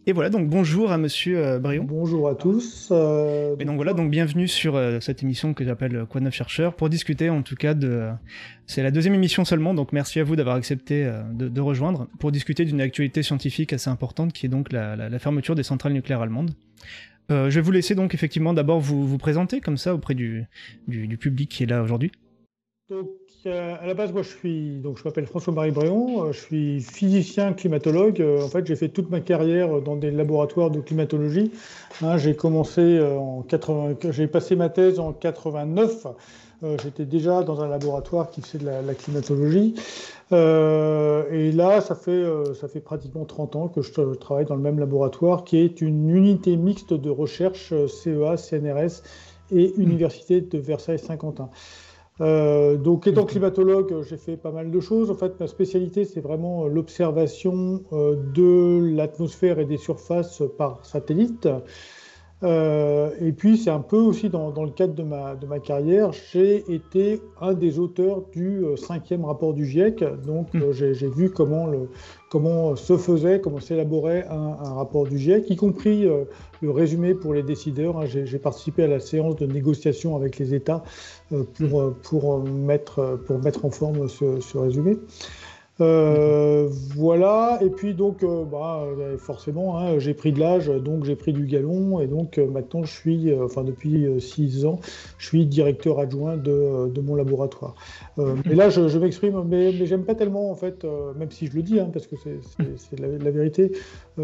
Et 0.09 0.13
voilà, 0.13 0.30
donc 0.30 0.48
bonjour 0.48 0.94
à 0.94 0.98
Monsieur 0.98 1.38
euh, 1.38 1.59
Brion. 1.59 1.83
Bonjour 1.83 2.30
à 2.30 2.36
tous. 2.36 2.88
Euh, 2.92 3.57
et 3.59 3.65
donc 3.65 3.75
voilà, 3.75 3.92
donc 3.92 4.09
bienvenue 4.09 4.48
sur 4.48 4.77
euh, 4.77 5.01
cette 5.01 5.21
émission 5.21 5.54
que 5.54 5.65
j'appelle 5.65 6.06
Quoi 6.09 6.21
neuf 6.21 6.33
chercheur 6.33 6.77
pour 6.77 6.88
discuter 6.88 7.30
en 7.30 7.42
tout 7.42 7.57
cas 7.57 7.74
de. 7.74 8.07
C'est 8.68 8.83
la 8.83 8.92
deuxième 8.92 9.15
émission 9.15 9.44
seulement, 9.44 9.74
donc 9.74 9.92
merci 9.92 10.21
à 10.21 10.24
vous 10.24 10.38
d'avoir 10.38 10.56
accepté 10.56 11.12
de, 11.33 11.59
rejoindre 11.59 12.07
pour 12.19 12.31
discuter 12.31 12.63
d'une 12.63 12.80
actualité 12.80 13.21
scientifique 13.21 13.74
assez 13.74 13.89
importante 13.89 14.31
qui 14.31 14.45
est 14.45 14.50
donc 14.50 14.71
la, 14.71 15.19
fermeture 15.19 15.56
des 15.56 15.63
centrales 15.63 15.92
nucléaires 15.92 16.21
allemandes. 16.21 16.51
je 17.30 17.50
vais 17.50 17.62
vous 17.62 17.71
laisser 17.71 17.94
donc 17.94 18.13
effectivement 18.13 18.54
d'abord 18.54 18.80
vous, 18.80 19.06
vous 19.06 19.18
présenter 19.18 19.59
comme 19.59 19.77
ça 19.77 19.94
auprès 19.94 20.15
du, 20.15 20.45
du 20.88 21.18
public 21.18 21.50
qui 21.50 21.63
est 21.63 21.68
là 21.68 21.81
aujourd'hui. 21.81 22.12
Donc, 22.89 23.09
euh, 23.45 23.75
à 23.80 23.86
la 23.86 23.94
base, 23.94 24.12
moi, 24.12 24.24
je 24.24 24.30
suis, 24.30 24.80
donc, 24.80 24.98
je 24.98 25.04
m'appelle 25.04 25.28
François-Marie 25.28 25.72
Bréon, 25.72 26.24
euh, 26.24 26.31
je 26.31 26.39
suis 26.39 26.81
physicien 26.81 27.54
climatologue. 27.54 28.19
Euh, 28.19 28.44
en 28.44 28.48
fait, 28.48 28.66
j'ai 28.66 28.75
fait 28.75 28.89
toute 28.89 29.10
ma 29.12 29.19
carrière 29.19 29.81
dans 29.81 29.95
des 29.95 30.10
laboratoires 30.10 30.72
de 30.72 30.80
climatologie. 30.80 31.51
Hein, 32.01 32.18
j'ai 32.18 32.36
commencé 32.36 33.00
en 33.00 33.44
80, 33.44 33.95
j'ai 34.12 34.28
passé 34.28 34.56
ma 34.56 34.69
thèse 34.69 35.00
en 35.00 35.13
89. 35.13 36.07
J'étais 36.84 37.06
déjà 37.06 37.44
dans 37.44 37.62
un 37.62 37.68
laboratoire 37.68 38.31
qui 38.31 38.42
faisait 38.42 38.57
de 38.57 38.66
la, 38.66 38.94
climatologie. 38.95 39.75
et 40.31 41.51
là, 41.51 41.81
ça 41.81 41.94
fait, 41.94 42.25
ça 42.60 42.68
fait 42.68 42.80
pratiquement 42.80 43.25
30 43.25 43.56
ans 43.56 43.68
que 43.68 43.83
je 43.83 43.92
travaille 44.16 44.45
dans 44.45 44.56
le 44.56 44.62
même 44.62 44.80
laboratoire, 44.80 45.44
qui 45.44 45.57
est 45.57 45.81
une 45.81 46.10
unité 46.10 46.57
mixte 46.57 46.94
de 46.94 47.12
recherche 47.12 47.74
CEA, 47.86 48.38
CNRS 48.38 49.04
et 49.51 49.72
Université 49.78 50.42
de 50.42 50.57
Versailles-Saint-Quentin. 50.57 51.50
Euh, 52.19 52.78
donc, 52.78 53.08
étant 53.08 53.25
climatologue, 53.25 54.04
j'ai 54.04 54.18
fait 54.18 54.38
pas 54.38 54.52
mal 54.52 54.72
de 54.72 54.80
choses. 54.80 55.12
En 55.12 55.16
fait, 55.16 55.40
ma 55.40 55.48
spécialité, 55.48 56.06
c'est 56.06 56.22
vraiment 56.22 56.66
euh, 56.66 56.68
l'observation 56.69 57.84
euh, 57.94 58.16
de 58.34 58.96
l'atmosphère 58.96 59.60
et 59.60 59.66
des 59.66 59.78
surfaces 59.78 60.42
par 60.58 60.86
satellite. 60.86 61.48
Euh, 62.44 63.10
et 63.19 63.31
puis, 63.31 63.57
c'est 63.57 63.72
un 63.72 63.80
peu 63.80 63.98
aussi 63.98 64.30
dans, 64.30 64.51
dans, 64.51 64.63
le 64.63 64.69
cadre 64.69 64.94
de 64.94 65.01
ma, 65.01 65.36
de 65.36 65.48
ma 65.48 65.60
carrière, 65.60 66.12
j'ai 66.31 66.72
été 66.72 67.19
un 67.42 67.54
des 67.54 67.80
auteurs 67.80 68.22
du 68.31 68.63
euh, 68.63 68.75
cinquième 68.75 69.25
rapport 69.25 69.54
du 69.54 69.66
GIEC. 69.66 70.04
Donc, 70.25 70.54
mmh. 70.54 70.62
euh, 70.62 70.72
j'ai 70.74 71.10
vu 71.10 71.31
comment, 71.31 71.66
le, 71.66 71.89
comment 72.30 72.75
se 72.75 72.95
faisait, 72.95 73.42
comment 73.42 73.60
s'élaborait 73.60 74.28
un, 74.30 74.57
un, 74.63 74.74
rapport 74.74 75.07
du 75.07 75.18
GIEC, 75.18 75.50
y 75.50 75.56
compris 75.56 76.06
euh, 76.06 76.25
le 76.62 76.69
résumé 76.69 77.16
pour 77.16 77.34
les 77.34 77.42
décideurs. 77.42 77.98
Hein. 77.98 78.06
J'ai 78.06 78.40
participé 78.40 78.83
à 78.83 78.88
la 78.88 79.00
séance 79.00 79.36
de 79.38 79.48
négociation 79.48 80.16
avec 80.16 80.38
les 80.38 80.54
États 80.54 80.83
pour, 81.30 81.81
mmh. 81.81 81.94
pour, 82.04 82.44
mettre, 82.44 83.19
pour 83.25 83.40
mettre 83.40 83.66
en 83.66 83.72
forme 83.72 84.07
ce, 84.07 84.40
ce 84.42 84.57
résumé. 84.60 84.98
Euh, 85.79 86.68
voilà, 86.95 87.59
et 87.62 87.69
puis 87.69 87.94
donc, 87.94 88.24
euh, 88.24 88.44
bah, 88.44 88.83
euh, 88.83 89.18
forcément, 89.18 89.77
hein, 89.77 90.00
j'ai 90.00 90.15
pris 90.15 90.31
de 90.31 90.39
l'âge, 90.39 90.68
donc 90.68 91.03
j'ai 91.03 91.15
pris 91.15 91.33
du 91.33 91.45
galon, 91.45 92.00
et 92.00 92.07
donc 92.07 92.38
maintenant 92.38 92.83
je 92.83 92.91
suis, 92.91 93.33
enfin 93.35 93.63
depuis 93.63 94.07
six 94.19 94.65
ans, 94.65 94.79
je 95.19 95.27
suis 95.27 95.45
directeur 95.45 96.00
adjoint 96.00 96.35
de, 96.35 96.89
de 96.89 97.01
mon 97.01 97.15
laboratoire. 97.15 97.75
et 98.18 98.56
là, 98.56 98.69
je, 98.69 98.88
je 98.88 98.97
m'exprime, 98.97 99.44
mais, 99.47 99.71
mais 99.77 99.85
j'aime 99.85 100.03
pas 100.03 100.15
tellement, 100.15 100.50
en 100.50 100.56
fait, 100.56 100.85
même 101.18 101.29
si 101.29 101.47
je 101.47 101.56
le 101.56 101.62
dis, 101.62 101.80
hein, 101.80 101.89
parce 101.94 102.07
que 102.07 102.15
c'est 102.18 103.00
la, 103.00 103.07
la, 103.07 103.31
vérité, 103.31 103.71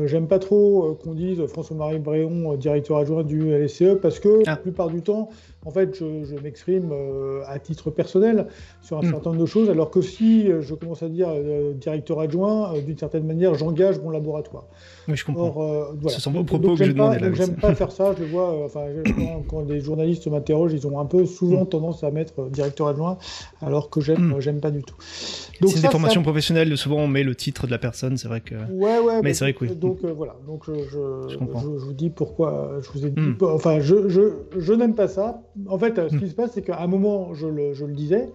j'aime 0.06 0.28
pas 0.28 0.40
trop 0.40 0.98
qu'on 1.04 1.14
dise 1.14 1.46
François-Marie 1.46 2.00
Bréon, 2.00 2.56
directeur 2.56 2.98
adjoint 2.98 3.24
du 3.24 3.52
LSCE, 3.52 3.96
parce 4.02 4.20
que 4.20 4.40
ah. 4.48 4.52
la 4.52 4.56
plupart 4.58 4.90
du 4.90 5.02
temps, 5.02 5.30
en 5.66 5.72
fait, 5.72 5.98
je, 5.98 6.36
m'exprime 6.42 6.92
euh, 6.92 7.42
à 7.48 7.58
titre 7.60 7.90
personnel 7.90 8.48
sur 8.82 8.98
un 8.98 9.02
hmm. 9.02 9.12
certain 9.12 9.30
nombre 9.30 9.42
de 9.42 9.46
choses, 9.46 9.70
alors 9.70 9.92
que 9.92 10.02
si 10.02 10.52
euh, 10.52 10.62
je 10.62 10.74
commence 10.74 11.04
à 11.04 11.10
dire 11.10 11.30
euh, 11.30 11.74
directeur 11.74 12.20
adjoint, 12.20 12.74
d'une 12.86 12.98
certaine 12.98 13.26
manière, 13.26 13.56
j'engage 13.56 14.00
mon 14.00 14.10
laboratoire. 14.10 14.66
Oui, 15.08 15.16
je 15.16 15.26
comprends. 15.26 15.48
Or, 15.48 15.94
voilà. 16.00 16.16
Ce 16.16 16.22
sont 16.22 16.32
vos 16.32 16.44
propos 16.44 16.76
que 16.76 16.84
je 16.84 16.92
demandais 16.92 17.20
là. 17.20 17.34
J'aime 17.34 17.56
pas 17.56 17.76
faire 17.76 17.92
ça. 17.92 18.14
Je 18.18 18.26
vois, 18.26 18.66
enfin, 18.66 18.86
quand, 19.50 19.62
des 19.62 19.80
journalistes 19.80 20.28
m'interrogent, 20.28 20.74
ils 20.74 20.86
ont 20.86 21.00
un 21.00 21.06
peu 21.06 21.26
souvent 21.26 21.64
hmm. 21.64 21.70
tendance 21.70 22.04
à 22.04 22.12
mettre 22.12 22.50
directeur 22.50 22.88
adjoint, 22.88 23.18
alors 23.62 23.90
que 23.90 24.02
j'aime, 24.02 24.34
hmm. 24.36 24.40
j'aime 24.42 24.60
pas 24.60 24.72
du 24.72 24.84
tout. 24.84 24.96
c'est 25.00 25.82
des 25.82 25.88
formations 25.88 26.24
professionnelles. 26.24 26.76
Souvent, 26.78 26.98
on 26.98 27.08
met 27.08 27.24
le 27.24 27.36
titre 27.36 27.68
de 27.68 27.72
la 27.72 27.78
personne. 27.78 28.18
C'est 28.18 28.28
vrai 28.28 28.42
que. 28.42 28.56
Ouais, 28.56 29.00
ouais. 29.00 29.22
Mais, 29.24 29.34
c'est 29.34 29.46
vrai 29.46 29.54
que 29.54 29.66
oui. 29.66 29.76
Donc 29.76 30.04
voilà. 30.04 30.36
Donc 30.46 30.64
je, 30.68 30.74
je, 30.74 31.30
je, 31.30 31.38
je, 31.38 31.86
vous 31.86 31.94
dis 31.94 32.10
pourquoi. 32.10 32.80
Je 32.82 32.90
vous 32.98 33.06
ai 33.06 33.12
dit. 33.12 33.22
Enfin, 33.42 33.80
je, 33.80 34.10
je, 34.10 34.22
je 34.58 34.74
n'aime 34.74 34.96
pas 34.96 35.08
ça 35.08 35.42
en 35.68 35.78
fait, 35.78 35.96
ce 36.10 36.16
qui 36.18 36.26
hmm. 36.26 36.28
se 36.28 36.36
passe, 36.36 36.52
c'est 36.54 36.62
qu'à 36.62 36.82
un 36.82 36.88
moment, 36.88 37.34
je 37.34 37.48
le, 37.48 37.74
je 37.74 37.86
le, 37.86 37.94
disais, 37.94 38.30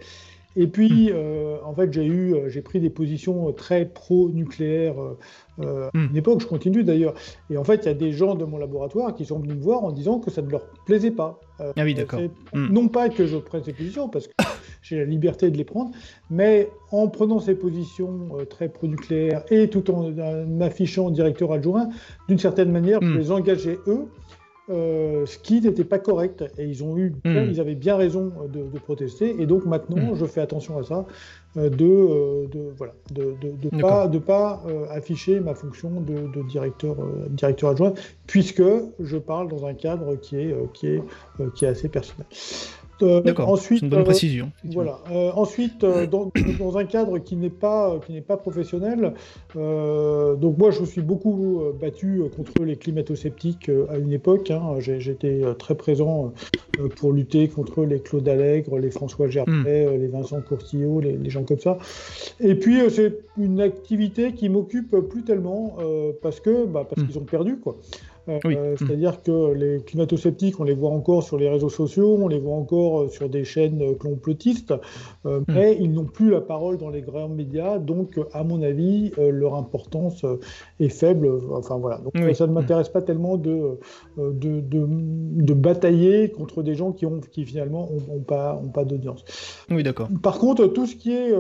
et 0.57 0.67
puis, 0.67 1.11
hmm. 1.11 1.15
euh, 1.15 1.57
en 1.65 1.75
fait, 1.75 1.93
j'ai 1.93 2.05
eu, 2.05 2.35
euh, 2.35 2.49
j'ai 2.49 2.63
pris 2.63 2.81
des 2.81 2.91
positions 2.91 3.53
très 3.53 3.85
pro-nucléaires 3.85 5.01
euh, 5.61 5.89
à 5.93 5.97
hmm. 5.97 6.09
une 6.11 6.17
époque, 6.17 6.41
je 6.41 6.47
continue 6.47 6.85
d'ailleurs. 6.85 7.15
Et 7.51 7.57
en 7.57 7.65
fait, 7.65 7.85
il 7.85 7.87
y 7.87 7.91
a 7.91 7.95
des 7.95 8.13
gens 8.13 8.35
de 8.35 8.45
mon 8.45 8.59
laboratoire 8.59 9.15
qui 9.15 9.25
sont 9.25 9.39
venus 9.39 9.57
me 9.57 9.63
voir 9.63 9.85
en 9.85 9.93
disant 9.93 10.19
que 10.19 10.31
ça 10.31 10.43
ne 10.43 10.51
leur 10.51 10.67
plaisait 10.87 11.11
pas. 11.11 11.39
ah 11.61 11.73
oui, 11.85 11.95
d'accord. 11.95 12.21
Non 12.55 12.89
pas 12.89 13.09
que 13.09 13.27
je 13.27 13.37
prenne 13.37 13.63
ces 13.63 13.73
positions, 13.73 14.09
parce 14.09 14.27
que 14.27 14.33
j'ai 14.83 14.97
la 14.97 15.05
liberté 15.05 15.51
de 15.51 15.57
les 15.57 15.65
prendre, 15.65 15.91
mais 16.31 16.71
en 16.91 17.09
prenant 17.09 17.41
ces 17.41 17.55
positions 17.55 18.31
très 18.49 18.69
pro-nucléaires 18.69 19.45
et 19.51 19.69
tout 19.69 19.91
en 19.91 20.11
m'affichant 20.47 21.11
directeur 21.11 21.53
adjoint, 21.53 21.89
d'une 22.29 22.39
certaine 22.39 22.73
manière, 22.73 23.01
je 23.03 23.19
les 23.19 23.31
engageais 23.31 23.79
eux 23.87 24.09
euh, 24.71 25.25
ce 25.25 25.39
qui 25.39 25.61
n'était 25.61 25.85
pas 25.85 25.99
correct. 25.99 26.45
Et 26.59 26.65
ils 26.65 26.85
ont 26.85 26.97
eu, 26.97 27.11
hmm. 27.25 27.49
ils 27.51 27.61
avaient 27.61 27.75
bien 27.75 27.97
raison 27.97 28.33
de, 28.49 28.79
protester. 28.79 29.41
Et 29.41 29.47
donc 29.47 29.65
maintenant, 29.67 30.13
hmm. 30.13 30.15
je 30.15 30.27
fais 30.27 30.41
attention 30.41 30.79
à 30.79 30.83
ça, 30.83 31.07
euh, 31.57 31.71
de, 31.71 31.87
euh, 31.87 32.47
de, 32.49 32.71
voilà, 32.77 32.95
de, 33.13 33.35
de 33.41 33.81
pas, 33.81 34.09
de 34.09 34.19
pas 34.19 34.63
afficher 34.91 35.41
ma 35.41 35.55
fonction 35.55 36.01
de, 36.01 36.43
directeur, 36.49 36.97
directeur 37.31 37.71
adjoint, 37.71 37.95
puisque 38.27 38.63
je 39.01 39.17
parle 39.17 39.49
dans 39.49 39.67
un 39.67 39.75
cadre 39.75 40.17
qui 40.17 40.37
est, 40.37 40.55
qui 40.75 40.89
est, 40.89 41.03
qui 41.55 41.65
est 41.65 41.69
assez 41.69 41.89
personnel. 41.89 42.27
Euh, 43.03 43.21
D'accord. 43.21 43.49
Ensuite, 43.49 43.83
une 43.83 43.89
bonne 43.89 44.01
euh, 44.01 44.05
précision. 44.05 44.51
Voilà. 44.65 44.99
Euh, 45.11 45.31
ensuite, 45.35 45.85
dans, 45.85 46.31
dans, 46.59 46.79
un 46.79 46.85
cadre 46.85 47.19
qui 47.19 47.37
n'est 47.37 47.51
pas 47.51 47.99
qui 48.07 48.13
n'est 48.13 48.21
pas 48.21 48.37
professionnel, 48.37 49.15
donc 49.55 50.59
moi 50.59 50.71
je 50.71 50.81
me 50.81 50.87
suis 50.87 51.01
beaucoup 51.01 51.63
battu 51.81 52.23
contre 52.37 52.65
les 52.65 52.77
climato-sceptiques 52.77 53.71
à 53.89 53.99
une 53.99 54.13
époque. 54.13 54.51
Hein. 54.51 54.77
J'étais 54.79 55.43
très 55.59 55.75
présent 55.75 56.33
pour 56.97 57.13
lutter 57.13 57.49
contre 57.49 57.85
les 57.85 58.01
Claude 58.01 58.29
Allègre, 58.29 58.79
les 58.79 58.91
François 58.91 59.29
Gervais, 59.29 59.87
hmm. 59.87 60.01
les 60.01 60.09
Vincent 60.09 60.41
Courtillot, 60.41 61.01
les, 61.01 61.17
les, 61.17 61.31
gens 61.31 61.45
comme 61.45 61.59
ça. 61.59 61.79
Et 62.41 62.55
puis 62.55 62.79
c'est 62.91 63.19
une 63.37 63.61
activité 63.61 64.33
qui 64.33 64.49
m'occupe 64.49 64.97
plus 65.09 65.23
tellement 65.23 65.77
parce 66.23 66.41
que 66.41 66.67
bah, 66.67 66.87
parce 66.89 67.03
hmm. 67.03 67.07
qu'ils 67.07 67.19
ont 67.19 67.25
perdu 67.25 67.59
quoi. 67.59 67.77
Euh, 68.29 68.77
c'est-à-dire 68.79 69.23
que 69.23 69.53
les 69.53 69.83
climato-sceptiques, 69.83 70.61
on 70.61 70.65
les 70.65 70.75
voit 70.75 70.91
encore 70.91 71.23
sur 71.23 71.39
les 71.39 71.49
réseaux 71.49 71.69
sociaux, 71.69 72.19
on 72.21 72.29
les 72.29 72.39
voit 72.39 72.57
encore 72.57 73.03
euh, 73.03 73.09
sur 73.09 73.29
des 73.29 73.45
chaînes 73.45 73.97
complotistes, 73.97 74.75
hmm. 75.25 75.39
mais 75.49 75.77
ils 75.81 75.93
n'ont 75.93 76.05
plus 76.05 76.31
la 76.31 76.41
parole 76.41 76.79
dans 76.79 76.91
les 76.91 77.03
grands 77.03 77.29
médias, 77.29 77.79
donc 77.79 78.19
à 78.33 78.45
mon 78.45 78.63
avis, 78.63 79.13
leur 79.19 79.55
importance 79.55 80.25
est 80.81 80.89
faible. 80.89 81.31
Enfin 81.53 81.77
voilà, 81.79 81.99
donc 81.99 82.35
ça 82.35 82.47
ne 82.47 82.53
m'intéresse 82.53 82.89
pas 82.89 83.03
tellement 83.03 83.37
de 83.37 83.79
de, 84.17 84.61
de, 84.61 85.55
batailler 85.55 86.31
contre 86.31 86.63
des 86.63 86.75
gens 86.75 86.93
qui, 86.93 87.07
ont, 87.07 87.21
qui 87.21 87.45
finalement 87.45 87.89
n'ont 88.09 88.21
pas, 88.21 88.61
ont 88.63 88.69
pas 88.69 88.85
d'audience. 88.85 89.25
Oui, 89.71 89.83
d'accord. 89.83 90.09
Par 90.23 90.39
contre, 90.39 90.67
tout 90.67 90.87
ce 90.87 90.97
qui 90.97 91.13
est 91.13 91.33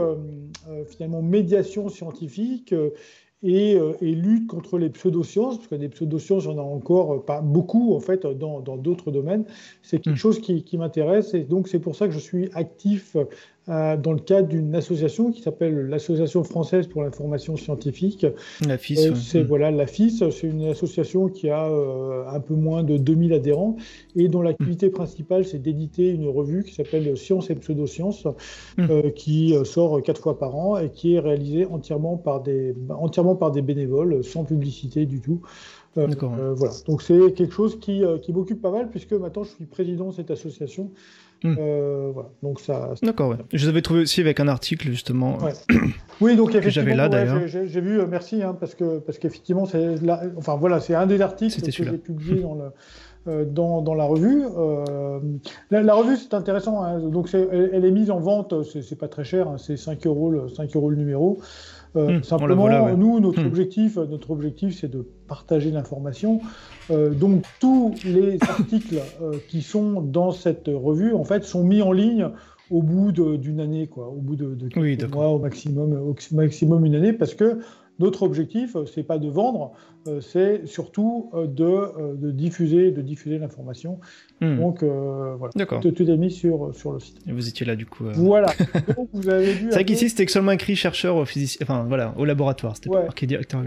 finalement 0.88 1.22
médiation 1.22 1.88
scientifique, 1.88 2.74
et, 3.42 3.76
euh, 3.76 3.92
et, 4.00 4.14
lutte 4.14 4.48
contre 4.48 4.78
les 4.78 4.90
pseudosciences, 4.90 5.58
parce 5.58 5.68
que 5.68 5.76
des 5.76 5.88
pseudosciences, 5.88 6.46
en 6.46 6.58
a 6.58 6.62
encore 6.62 7.14
euh, 7.14 7.24
pas 7.24 7.40
beaucoup 7.40 7.94
en 7.94 8.00
fait 8.00 8.26
dans 8.26 8.60
d'autres 8.76 9.10
domaines. 9.10 9.44
C'est 9.82 10.00
quelque 10.00 10.14
hmm. 10.14 10.16
chose 10.16 10.40
qui, 10.40 10.64
qui 10.64 10.76
m'intéresse 10.76 11.34
et 11.34 11.44
donc 11.44 11.68
c'est 11.68 11.78
pour 11.78 11.94
ça 11.94 12.08
que 12.08 12.14
je 12.14 12.18
suis 12.18 12.50
actif 12.54 13.14
euh, 13.16 13.24
dans 13.68 14.12
le 14.12 14.18
cadre 14.18 14.48
d'une 14.48 14.74
association 14.74 15.30
qui 15.30 15.42
s'appelle 15.42 15.88
l'Association 15.88 16.42
française 16.42 16.86
pour 16.86 17.02
l'information 17.02 17.56
scientifique. 17.56 18.26
La 18.66 18.78
FIS. 18.78 19.14
C'est 19.14 19.42
mm. 19.42 19.46
voilà 19.46 19.70
la 19.70 19.86
FIS, 19.86 20.22
c'est 20.30 20.46
une 20.46 20.64
association 20.64 21.28
qui 21.28 21.50
a 21.50 21.68
euh, 21.68 22.24
un 22.28 22.40
peu 22.40 22.54
moins 22.54 22.82
de 22.82 22.96
2000 22.96 23.34
adhérents 23.34 23.76
et 24.16 24.28
dont 24.28 24.40
l'activité 24.40 24.88
mm. 24.88 24.92
principale 24.92 25.44
c'est 25.44 25.58
d'éditer 25.58 26.08
une 26.08 26.28
revue 26.28 26.64
qui 26.64 26.74
s'appelle 26.74 27.16
Science 27.16 27.50
et 27.50 27.54
pseudosciences, 27.54 28.24
mm. 28.78 28.86
euh, 28.90 29.10
qui 29.10 29.54
sort 29.64 30.02
quatre 30.02 30.22
fois 30.22 30.38
par 30.38 30.56
an 30.56 30.78
et 30.78 30.90
qui 30.90 31.14
est 31.14 31.20
réalisée 31.20 31.66
entièrement 31.66 32.16
par 32.16 32.42
des 32.42 32.74
entièrement 32.88 33.36
par 33.36 33.50
des 33.50 33.62
bénévoles, 33.62 34.24
sans 34.24 34.44
publicité 34.44 35.04
du 35.04 35.20
tout. 35.20 35.42
voilà. 35.94 36.72
Donc 36.86 37.02
c'est 37.02 37.32
quelque 37.32 37.52
chose 37.52 37.78
qui, 37.78 38.02
qui 38.22 38.32
m'occupe 38.32 38.62
pas 38.62 38.70
mal 38.70 38.88
puisque 38.88 39.12
maintenant 39.12 39.42
je 39.42 39.50
suis 39.50 39.66
président 39.66 40.08
de 40.08 40.14
cette 40.14 40.30
association 40.30 40.90
Hmm. 41.44 41.54
Euh, 41.58 42.10
voilà. 42.12 42.30
Donc 42.42 42.60
ça. 42.60 42.94
D'accord. 43.02 43.30
Ouais. 43.30 43.36
Je 43.52 43.64
les 43.64 43.68
avais 43.68 43.82
trouvé 43.82 44.00
aussi 44.00 44.20
avec 44.20 44.40
un 44.40 44.48
article 44.48 44.88
justement. 44.90 45.38
Oui, 46.20 46.34
donc 46.34 46.52
effectivement, 46.52 46.96
là 46.96 47.08
d'ailleurs. 47.08 47.46
j'ai 47.46 47.80
vu. 47.80 48.00
Euh, 48.00 48.06
merci, 48.08 48.42
hein, 48.42 48.56
parce 48.58 48.74
que 48.74 48.98
parce 48.98 49.18
qu'effectivement, 49.18 49.66
c'est 49.66 49.94
enfin 50.36 50.56
voilà, 50.56 50.80
c'est 50.80 50.96
un 50.96 51.06
des 51.06 51.20
articles 51.20 51.62
que 51.62 51.70
j'ai 51.70 51.96
publié 51.96 52.40
dans 52.40 52.54
le. 52.54 52.64
Euh, 53.28 53.44
dans, 53.44 53.82
dans, 53.82 53.94
la 53.94 54.04
revue. 54.04 54.42
la, 55.70 55.94
revue, 55.94 56.16
c'est 56.16 56.34
intéressant. 56.34 56.82
Hein, 56.82 56.98
donc, 56.98 57.28
elle, 57.34 57.84
est 57.84 57.90
mise 57.90 58.10
en 58.10 58.20
vente. 58.20 58.54
C'est 58.64 58.98
pas 58.98 59.08
très 59.08 59.22
cher. 59.22 59.48
Hein, 59.48 59.56
c'est 59.58 59.76
5 59.76 60.06
euros, 60.06 60.48
5 60.48 60.74
euros 60.74 60.90
le 60.90 60.96
numéro. 60.96 61.38
Hmm, 62.06 62.22
simplement, 62.22 62.68
nous, 62.96 63.20
notre 63.20 63.42
hmm. 63.42 63.46
objectif, 63.46 63.96
notre 63.96 64.30
objectif, 64.30 64.78
c'est 64.78 64.90
de 64.90 65.06
partager 65.26 65.70
l'information. 65.70 66.40
Euh, 66.90 67.10
donc 67.10 67.44
tous 67.60 67.94
les 68.04 68.38
articles 68.42 69.00
euh, 69.22 69.32
qui 69.48 69.62
sont 69.62 70.00
dans 70.00 70.30
cette 70.30 70.68
revue, 70.68 71.12
en 71.14 71.24
fait, 71.24 71.44
sont 71.44 71.64
mis 71.64 71.82
en 71.82 71.92
ligne 71.92 72.28
au 72.70 72.82
bout 72.82 73.12
d'une 73.12 73.60
année, 73.60 73.86
quoi, 73.86 74.08
au 74.08 74.20
bout 74.20 74.36
de, 74.36 74.54
de 74.54 75.06
mois 75.06 75.28
au 75.28 75.38
maximum, 75.38 75.94
au 75.94 76.14
maximum 76.32 76.84
une 76.84 76.94
année, 76.94 77.14
parce 77.14 77.34
que 77.34 77.60
notre 77.98 78.22
objectif, 78.22 78.76
c'est 78.92 79.02
pas 79.02 79.18
de 79.18 79.28
vendre, 79.28 79.72
euh, 79.97 79.97
c'est 80.20 80.66
surtout 80.66 81.30
euh, 81.34 81.46
de, 81.46 81.64
euh, 81.64 82.14
de, 82.16 82.30
diffuser, 82.30 82.90
de 82.90 83.02
diffuser 83.02 83.38
l'information. 83.38 83.98
Hmm. 84.40 84.56
Donc 84.56 84.84
voilà, 84.84 85.52
tout, 85.80 85.90
tout, 85.90 86.08
est 86.08 86.16
mis 86.16 86.30
sur, 86.30 86.72
sur 86.74 86.92
le 86.92 87.00
site. 87.00 87.16
Et 87.26 87.32
vous 87.32 87.48
étiez 87.48 87.66
là 87.66 87.74
du 87.74 87.86
coup. 87.86 88.04
Voilà. 88.14 88.52
vous 89.12 89.28
avez 89.28 89.52
vu. 89.52 89.66
C'est 89.68 89.74
vrai 89.74 89.84
qu'ici 89.84 90.08
c'était 90.08 90.26
seulement 90.28 90.52
écrit 90.52 90.76
chercheur 90.76 91.16
au 91.16 91.24
physicien, 91.24 91.66
enfin 91.68 91.84
voilà, 91.88 92.14
au 92.16 92.24
laboratoire. 92.24 92.76
C'était 92.76 92.90
pas 92.90 93.02
marqué 93.02 93.26
directeur. 93.26 93.62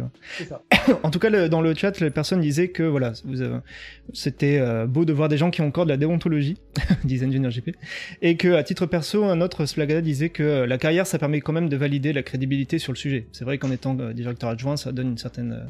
Ça. 0.48 0.62
en 1.04 1.12
tout 1.12 1.20
cas, 1.20 1.50
dans 1.50 1.62
le 1.62 1.74
chat, 1.76 2.00
les 2.00 2.10
personnes 2.10 2.40
disaient 2.40 2.70
que 2.70 2.84
voilà, 2.84 3.12
c'était 4.14 4.86
beau 4.88 5.04
de 5.04 5.12
voir 5.12 5.28
des 5.28 5.38
gens 5.38 5.52
qui 5.52 5.62
ont 5.62 5.68
encore 5.68 5.86
de 5.86 5.90
la 5.90 5.98
déontologie, 5.98 6.58
disait 7.04 7.26
Engineer 7.26 7.50
GP, 7.50 7.76
et 8.22 8.38
que 8.38 8.54
à 8.54 8.64
titre 8.64 8.86
perso, 8.86 9.26
un 9.26 9.42
autre 9.42 9.66
Splagada 9.66 10.00
disait 10.02 10.30
que 10.30 10.64
la 10.64 10.78
carrière, 10.78 11.06
ça 11.06 11.20
permet 11.20 11.42
quand 11.42 11.54
même 11.54 11.68
de 11.68 11.76
valider 11.76 12.14
la 12.14 12.24
crédibilité 12.24 12.80
sur 12.80 12.94
le 12.94 12.98
sujet. 12.98 13.28
C'est 13.34 13.44
vrai 13.44 13.58
qu'en 13.58 13.72
étant 13.72 13.94
directeur 13.94 14.50
adjoint, 14.50 14.78
ça 14.78 14.94
donne 14.94 15.10
une 15.10 15.18
certaine 15.18 15.68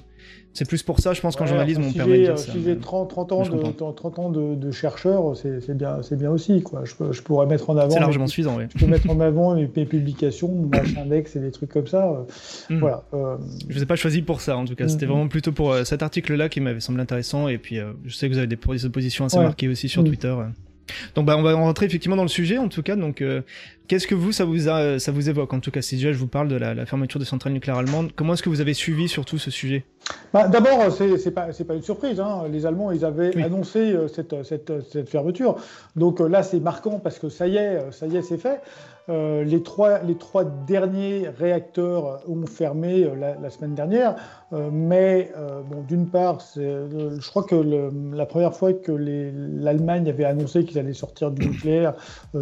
c'est 0.54 0.68
plus 0.68 0.84
pour 0.84 1.00
ça, 1.00 1.14
je 1.14 1.22
pense 1.22 1.38
qu'en 1.38 1.46
journalisme, 1.46 1.82
on 1.88 1.94
permet 1.94 2.20
de 2.20 2.24
dire 2.26 2.38
Si 2.38 2.62
j'ai 2.64 2.78
30, 2.78 3.10
30, 3.10 3.32
ans, 3.32 3.44
de, 3.44 3.72
30 3.72 4.20
ans 4.20 4.30
de, 4.30 4.56
de 4.56 4.72
chercheur, 4.72 5.36
c'est 5.36 5.78
bien, 5.78 6.00
bien 6.12 6.30
aussi. 6.30 6.62
Quoi. 6.62 6.84
Je, 6.84 6.94
je, 7.12 7.22
pourrais 7.22 7.46
mettre 7.46 7.70
en 7.70 7.78
avant. 7.78 7.90
C'est 7.90 8.00
largement 8.00 8.28
suffisant, 8.28 8.58
oui. 8.58 8.66
Je 8.76 8.84
peux 8.84 8.92
mettre 8.92 9.10
en 9.10 9.20
avant 9.22 9.56
mes, 9.56 9.68
publications, 9.68 10.50
mon 10.50 10.70
index 11.02 11.36
et 11.38 11.40
des 11.40 11.52
trucs 11.52 11.72
comme 11.72 11.88
ça. 11.88 12.26
Hmm. 12.70 12.80
Voilà. 12.80 13.04
Euh... 13.14 13.38
Je 13.62 13.68
ne 13.70 13.74
vous 13.74 13.84
ai 13.84 13.86
pas 13.86 13.96
choisi 13.96 14.22
pour 14.22 14.42
ça, 14.42 14.58
en 14.58 14.66
tout 14.66 14.76
cas. 14.76 14.90
C'était 14.90 15.06
hmm. 15.06 15.10
vraiment 15.10 15.28
plutôt 15.30 15.54
pour 15.54 15.72
euh, 15.72 15.84
cet 15.86 16.04
article-là 16.04 16.50
qui 16.50 16.60
m'avait 16.60 16.82
semblé 16.82 17.02
intéressant. 17.02 17.48
Et 17.48 17.58
puis, 17.58 17.80
euh, 17.80 17.94
je 18.06 18.14
sais 18.14 18.28
que 18.28 18.34
vous 18.34 18.40
avez 18.40 18.48
des 18.48 18.58
positions 18.58 19.26
assez 19.26 19.40
marquées 19.40 19.70
aussi 19.70 19.88
sur 19.88 20.02
hmm. 20.02 20.08
Twitter. 20.08 20.36
Donc 21.16 21.26
bah, 21.26 21.38
on 21.38 21.42
va 21.42 21.54
rentrer 21.54 21.86
effectivement 21.86 22.16
dans 22.16 22.24
le 22.24 22.30
sujet 22.30 22.58
en 22.58 22.68
tout 22.68 22.84
cas. 22.84 22.96
Donc 22.96 23.22
euh, 23.22 23.42
qu'est-ce 23.88 24.08
que 24.08 24.16
vous 24.16 24.32
ça 24.32 24.46
vous 24.46 24.70
a, 24.70 25.00
ça 25.00 25.12
vous 25.12 25.30
évoque 25.30 25.54
en 25.54 25.60
tout 25.60 25.72
cas 25.72 25.82
si 25.82 25.96
déjà 25.96 26.12
je 26.12 26.18
vous 26.18 26.28
parle 26.28 26.48
de 26.48 26.56
la, 26.56 26.86
fermeture 26.86 27.20
des 27.20 27.26
centrales 27.26 27.54
nucléaires 27.54 27.78
allemandes, 27.78 28.12
comment 28.16 28.34
est-ce 28.34 28.44
que 28.44 28.50
vous 28.50 28.62
avez 28.62 28.74
suivi 28.74 29.08
surtout 29.08 29.38
ce 29.38 29.52
sujet? 29.52 29.86
Bah, 30.34 30.48
D'abord 30.48 30.92
c'est 30.92 31.32
pas 31.32 31.54
c'est 31.54 31.66
pas 31.66 31.76
une 31.76 31.84
surprise. 31.84 32.20
Hein. 32.20 32.44
Les 32.52 32.66
Allemands 32.66 32.92
ils 32.92 33.06
avaient 33.06 33.42
annoncé 33.42 33.80
euh, 33.80 34.08
cette, 34.08 34.44
cette, 34.44 34.72
cette, 34.90 35.10
fermeture. 35.10 35.56
Donc 35.96 36.22
euh, 36.22 36.28
là 36.28 36.44
c'est 36.44 36.60
marquant 36.60 37.00
parce 37.00 37.20
que 37.20 37.30
ça 37.30 37.48
y 37.48 37.58
est 37.58 37.92
ça 37.92 38.08
y 38.08 38.18
est 38.18 38.22
c'est 38.22 38.38
fait. 38.38 38.62
Euh, 39.10 39.44
les, 39.44 39.64
trois, 39.64 40.00
les 40.00 40.16
trois 40.16 40.44
derniers 40.44 41.28
réacteurs 41.28 42.22
ont 42.28 42.46
fermé 42.46 43.04
euh, 43.04 43.16
la, 43.16 43.50
semaine 43.50 43.74
dernière, 43.74 44.16
euh, 44.54 44.70
mais 44.72 45.32
bon, 45.70 45.82
d'une 45.88 46.08
part, 46.08 46.40
je 46.56 47.30
crois 47.30 47.44
que 47.44 47.56
la 48.16 48.26
première 48.26 48.54
fois 48.54 48.74
que 48.74 48.92
l'Allemagne 48.92 50.08
avait 50.10 50.26
annoncé 50.26 50.66
qu'ils 50.66 50.80
allaient 50.80 50.94
sortir 50.94 51.32
du 51.32 51.48
nucléaire, 51.48 51.94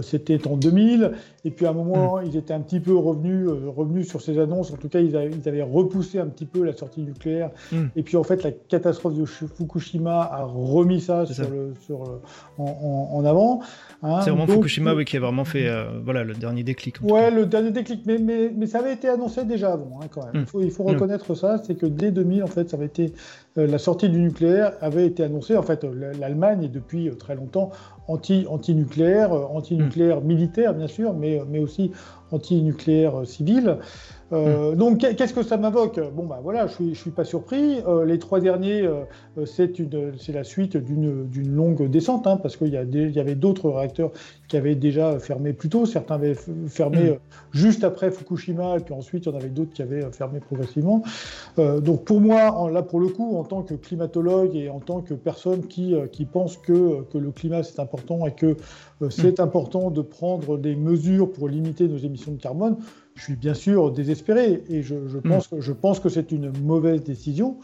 c'était 0.02 0.48
en 0.48 0.58
2000, 0.58 1.12
et 1.46 1.52
puis 1.52 1.66
à 1.66 1.70
un 1.70 1.74
moment, 1.74 2.18
mm. 2.18 2.26
ils 2.26 2.38
étaient 2.38 2.54
un 2.54 2.60
petit 2.60 2.80
peu 2.80 2.96
revenus, 2.96 3.48
revenus 3.68 4.08
sur 4.08 4.22
ces 4.22 4.40
annonces, 4.40 4.72
en 4.72 4.78
tout 4.78 4.90
cas, 4.90 5.00
ils 5.00 5.16
avaient, 5.16 5.64
repoussé 5.64 6.20
un 6.20 6.28
petit 6.28 6.46
peu 6.46 6.64
la 6.64 6.74
sortie 6.74 7.02
nucléaire, 7.02 7.52
mm. 7.72 7.86
et 7.96 8.04
puis 8.04 8.18
en 8.18 8.24
fait, 8.24 8.44
la 8.44 8.52
catastrophe 8.52 9.16
de 9.16 9.26
Fukushima 9.26 10.22
a 10.22 10.44
remis 10.44 11.02
ça, 11.02 11.26
sur 11.26 11.50
Le, 11.50 11.74
sur 11.86 12.20
en, 12.58 13.24
avant. 13.26 13.62
Hein. 14.02 14.22
C'est 14.24 14.30
vraiment 14.30 14.48
Fukushima 14.48 15.04
qui 15.04 15.18
a 15.18 15.20
vraiment 15.20 15.46
fait 15.46 15.70
voilà, 16.04 16.24
le 16.24 16.34
dernier 16.34 16.64
déclic. 16.64 16.98
Ouais, 17.02 17.32
le 17.32 17.46
dernier 17.46 17.72
déclic, 17.72 18.02
mais, 18.06 18.18
mais, 18.18 18.52
mais, 18.56 18.68
ça 18.68 18.80
avait 18.80 18.94
été 18.94 19.10
annoncé 19.10 19.44
déjà 19.44 19.74
avant, 19.74 20.00
hein, 20.02 20.08
quand 20.10 20.26
même. 20.26 20.44
Il 20.44 20.46
faut, 20.46 20.62
il 20.62 20.72
faut 20.72 20.84
hmm. 20.84 20.94
reconnaître 20.94 21.36
ça, 21.36 21.62
c'est 21.66 21.76
que 21.76 21.86
dès 21.86 22.12
2000, 22.12 22.44
en 22.44 22.48
fait, 22.48 22.70
ça 22.70 22.78
avait 22.78 22.86
été 22.86 23.06
euh, 23.06 23.49
la 23.56 23.78
sortie 23.78 24.10
du 24.10 24.20
nucléaire 24.20 24.74
avait 24.82 25.06
été 25.06 25.24
annoncée. 25.24 25.58
En 25.58 25.64
fait, 25.64 25.84
l'Allemagne 25.84 26.64
est 26.64 26.70
depuis 26.70 27.10
euh, 27.10 27.16
très 27.16 27.36
longtemps 27.36 27.72
anti, 28.08 28.46
anti-nucléaire, 28.50 29.34
euh, 29.34 29.46
anti-nucléaire 29.46 30.22
militaire, 30.22 30.74
bien 30.74 30.88
sûr, 30.88 31.14
mais, 31.14 31.42
mais 31.50 31.60
aussi 31.60 31.92
anti-nucléaire 32.32 33.26
civil. 33.26 33.78
Euh, 34.32 34.74
hmm. 34.74 34.76
Donc, 34.76 35.00
qu'est-ce 35.00 35.34
que 35.34 35.44
ça 35.44 35.58
m'invoque? 35.58 36.00
Bon, 36.14 36.26
bah 36.26 36.40
voilà, 36.44 36.68
je 36.68 36.74
suis, 36.74 36.96
je 36.96 37.00
suis 37.00 37.12
pas 37.12 37.24
surpris. 37.24 37.80
Euh, 37.88 38.06
les 38.06 38.20
trois 38.20 38.40
derniers, 38.40 38.84
euh, 38.84 39.46
c'est 39.46 40.34
la 40.34 40.44
suite 40.44 40.78
d'une 40.78 41.56
longue 41.56 41.90
descente, 41.90 42.28
hein, 42.28 42.38
parce 42.38 42.58
qu'il 42.58 42.68
y, 42.68 43.12
y, 43.12 43.20
avait 43.20 43.36
d'autres 43.36 43.70
réacteurs 43.70 44.12
qui 44.48 44.58
avaient 44.58 44.76
déjà 44.76 45.18
fermé 45.20 45.54
plus 45.54 45.70
tôt. 45.70 45.86
Certains 45.86 46.16
avaient 46.16 46.36
fermé 46.68 47.12
hmm. 47.12 47.18
juste 47.52 47.84
après 47.84 48.12
Fukushima, 48.12 48.78
et 48.78 48.82
puis 48.82 48.94
ensuite, 48.94 49.26
il 49.26 49.30
y 49.30 49.32
en 49.32 49.38
avait 49.38 49.50
d'autres 49.50 49.74
qui 49.74 49.82
avaient 49.82 50.12
fermé 50.12 50.40
progressivement. 50.40 51.04
donc, 51.58 52.06
pour 52.06 52.22
moi, 52.22 52.70
là, 52.72 52.84
pour 52.84 53.00
le 53.00 53.08
coup, 53.08 53.39
en 53.40 53.44
tant 53.44 53.64
que 53.64 53.74
climatologue 53.74 54.56
et 54.56 54.70
en 54.70 54.80
tant 54.80 55.02
que 55.02 55.14
personne 55.14 55.66
qui, 55.66 55.96
qui 56.12 56.26
pense 56.26 56.58
que, 56.58 57.04
que 57.12 57.18
le 57.18 57.32
climat, 57.32 57.64
c'est 57.64 57.80
important 57.80 58.26
et 58.26 58.34
que 58.34 58.58
c'est 59.10 59.40
hmm. 59.40 59.44
important 59.44 59.92
de 59.92 60.02
prendre 60.02 60.58
des 60.58 60.76
mesures 60.76 61.32
pour 61.32 61.48
limiter 61.48 61.88
nos 61.88 61.98
émissions 61.98 62.34
de 62.34 62.42
carbone, 62.42 62.78
je 63.16 63.24
suis 63.24 63.36
bien 63.36 63.54
sûr 63.54 63.92
désespéré 63.92 64.64
et 64.70 64.82
je, 64.82 64.96
pense, 65.20 65.48
que, 65.48 65.60
je 65.60 65.74
pense 65.74 66.00
que 66.00 66.10
c'est 66.10 66.32
une 66.32 66.52
mauvaise 66.60 67.04
décision. 67.04 67.58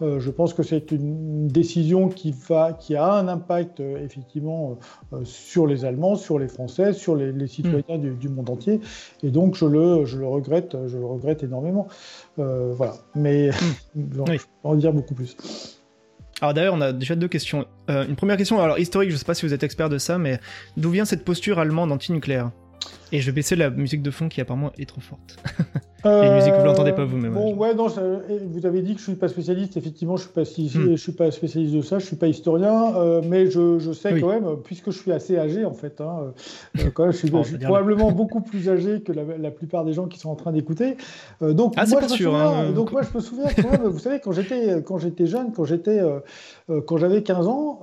Euh, 0.00 0.20
je 0.20 0.30
pense 0.30 0.54
que 0.54 0.62
c'est 0.62 0.92
une 0.92 1.48
décision 1.48 2.08
qui, 2.08 2.32
va, 2.48 2.72
qui 2.72 2.94
a 2.94 3.12
un 3.12 3.28
impact 3.28 3.80
euh, 3.80 4.04
effectivement 4.04 4.78
euh, 5.12 5.24
sur 5.24 5.66
les 5.66 5.84
Allemands, 5.84 6.14
sur 6.14 6.38
les 6.38 6.48
Français, 6.48 6.92
sur 6.92 7.16
les, 7.16 7.46
citoyens 7.46 7.98
du, 7.98 8.28
monde 8.28 8.50
entier. 8.50 8.80
Et 9.22 9.30
donc 9.30 9.56
je 9.56 9.64
le, 9.64 10.04
je 10.04 10.18
le 10.18 10.26
regrette, 10.26 10.76
je 10.86 10.98
le 10.98 11.06
regrette 11.06 11.42
énormément. 11.42 11.88
voilà. 12.36 12.94
Mais 13.14 13.50
je 13.96 14.22
vais 14.22 14.38
en 14.62 14.74
dire 14.76 14.92
beaucoup 14.92 15.14
plus. 15.14 15.36
Alors 16.40 16.54
d'ailleurs, 16.54 16.74
on 16.74 16.80
a 16.80 16.92
déjà 16.92 17.16
deux 17.16 17.26
questions. 17.26 17.66
une 17.88 18.14
première 18.14 18.36
question, 18.36 18.60
alors 18.60 18.78
historique, 18.78 19.10
je 19.10 19.14
ne 19.14 19.18
sais 19.18 19.24
pas 19.24 19.34
si 19.34 19.44
vous 19.44 19.52
êtes 19.52 19.64
expert 19.64 19.88
de 19.88 19.98
ça, 19.98 20.18
mais 20.18 20.38
d'où 20.76 20.90
vient 20.90 21.04
cette 21.04 21.24
posture 21.24 21.58
allemande 21.58 21.90
anti-nucléaire? 21.90 22.52
Et 23.12 23.20
je 23.20 23.26
vais 23.26 23.32
baisser 23.32 23.56
la 23.56 23.70
musique 23.70 24.02
de 24.02 24.10
fond 24.10 24.28
qui 24.28 24.40
apparemment 24.40 24.72
est 24.78 24.88
trop 24.88 25.00
forte. 25.00 25.38
les 26.04 26.30
musiques, 26.30 26.52
vous 26.52 26.64
l'entendez 26.64 26.92
pas 26.92 27.04
vous-même. 27.04 27.32
Bon, 27.32 27.54
ouais, 27.56 27.74
non, 27.74 27.88
vous 27.88 28.66
avez 28.66 28.82
dit 28.82 28.94
que 28.94 29.00
je 29.00 29.04
suis 29.04 29.14
pas 29.14 29.28
spécialiste. 29.28 29.76
Effectivement, 29.76 30.16
je 30.16 30.22
suis 30.22 30.32
pas 30.32 30.42
hmm. 30.42 30.90
je 30.90 30.96
suis 30.96 31.12
pas 31.12 31.30
spécialiste 31.30 31.74
de 31.74 31.82
ça. 31.82 31.98
Je 31.98 32.06
suis 32.06 32.16
pas 32.16 32.28
historien, 32.28 32.94
euh, 32.96 33.20
mais 33.24 33.50
je, 33.50 33.78
je 33.78 33.92
sais 33.92 34.20
quand 34.20 34.28
même, 34.28 34.56
puisque 34.62 34.90
je 34.90 34.98
suis 34.98 35.12
assez 35.12 35.38
âgé 35.38 35.64
en 35.64 35.72
fait. 35.72 36.00
Hein, 36.00 36.32
euh, 36.78 36.90
quand 36.94 37.04
même, 37.04 37.12
je 37.12 37.18
suis, 37.18 37.30
probablement 37.62 38.12
beaucoup 38.12 38.40
plus 38.40 38.68
âgé 38.68 39.00
que 39.00 39.12
la, 39.12 39.50
plupart 39.50 39.84
des 39.84 39.92
gens 39.92 40.06
qui 40.06 40.18
sont 40.18 40.30
en 40.30 40.36
train 40.36 40.52
d'écouter. 40.52 40.96
Euh, 41.42 41.52
donc, 41.52 41.74
ah, 41.76 41.86
moi, 41.86 42.00
je 42.02 42.08
sûr, 42.08 42.34
hein, 42.34 42.70
donc 42.72 42.92
moi, 42.92 43.02
je 43.02 43.16
me 43.16 43.20
souviens 43.20 43.48
quand 43.56 43.70
même. 43.70 43.88
vous 43.88 43.98
savez, 43.98 44.20
quand 44.20 44.32
j'étais 44.32 44.82
quand 44.82 44.98
j'étais 44.98 45.26
jeune, 45.26 45.52
quand 45.52 45.64
j'étais 45.64 46.00
quand 46.86 46.96
j'avais 46.98 47.22
15 47.22 47.48
ans, 47.48 47.80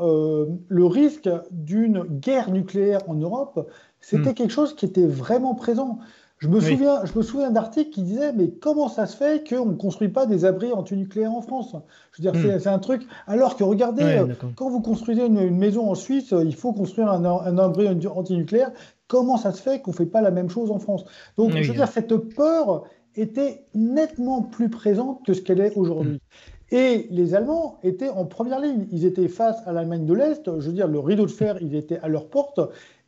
le 0.67 0.85
risque 0.85 1.29
d'une 1.51 2.03
guerre 2.03 2.51
nucléaire 2.51 3.01
en 3.07 3.15
Europe, 3.15 3.67
c'était 4.05 4.29
hmm. 4.29 4.33
quelque 4.35 4.53
chose 4.53 4.75
qui 4.75 4.85
était 4.85 5.07
vraiment 5.07 5.55
présent. 5.55 5.97
Je 6.37 6.47
me 6.47 6.59
souviens, 6.59 7.03
je 7.05 7.17
me 7.17 7.23
souviens 7.23 7.49
d'articles 7.49 7.89
qui 7.89 8.03
disaient 8.03 8.33
mais 8.33 8.49
comment 8.49 8.87
ça 8.87 9.07
se 9.07 9.17
fait 9.17 9.47
qu'on 9.49 9.65
ne 9.65 9.73
construit 9.73 10.09
pas 10.09 10.27
des 10.27 10.45
abris 10.45 10.71
antinucléaires 10.71 11.33
en 11.33 11.41
France? 11.41 11.75
Je 12.11 12.21
veux 12.21 12.31
dire, 12.31 12.39
hmm. 12.39 12.59
c'est 12.59 12.69
un 12.69 12.77
truc. 12.77 13.01
Alors 13.25 13.55
que 13.57 13.63
regardez, 13.63 14.03
euh, 14.03 14.27
quand 14.55 14.69
vous 14.69 14.81
construisez 14.81 15.25
une, 15.25 15.57
maison 15.57 15.89
en 15.89 15.95
Suisse, 15.95 16.33
euh, 16.33 16.43
il 16.43 16.55
faut 16.55 16.71
construire 16.71 17.09
un, 17.09 17.25
un 17.25 17.57
abri 17.57 17.87
antinucléaire. 17.87 18.71
Comment 19.07 19.37
ça 19.37 19.51
se 19.51 19.61
fait 19.61 19.81
qu'on 19.81 19.89
ne 19.89 19.95
fait 19.95 20.05
pas 20.05 20.21
la 20.21 20.29
même 20.29 20.51
chose 20.51 20.69
en 20.69 20.77
France? 20.77 21.05
Donc, 21.37 21.51
je 21.51 21.67
veux 21.71 21.75
dire, 21.75 21.87
cette 21.87 22.15
peur 22.15 22.83
était 23.15 23.65
nettement 23.73 24.43
plus 24.43 24.69
présente 24.69 25.25
que 25.25 25.33
ce 25.33 25.41
qu'elle 25.41 25.61
est 25.61 25.75
aujourd'hui. 25.75 26.13
Hmm. 26.13 26.75
Et 26.75 27.07
les 27.11 27.33
Allemands 27.33 27.79
étaient 27.83 28.09
en 28.09 28.25
première 28.25 28.59
ligne. 28.59 28.87
Ils 28.91 29.05
étaient 29.05 29.27
face 29.27 29.57
à 29.65 29.71
l'Allemagne 29.71 30.05
de 30.05 30.13
l'Est. 30.13 30.43
Je 30.45 30.67
veux 30.67 30.73
dire, 30.73 30.87
le 30.87 30.99
rideau 30.99 31.25
de 31.25 31.31
fer, 31.31 31.57
il 31.61 31.75
était 31.75 31.99
à 31.99 32.07
leur 32.07 32.27
porte. 32.27 32.59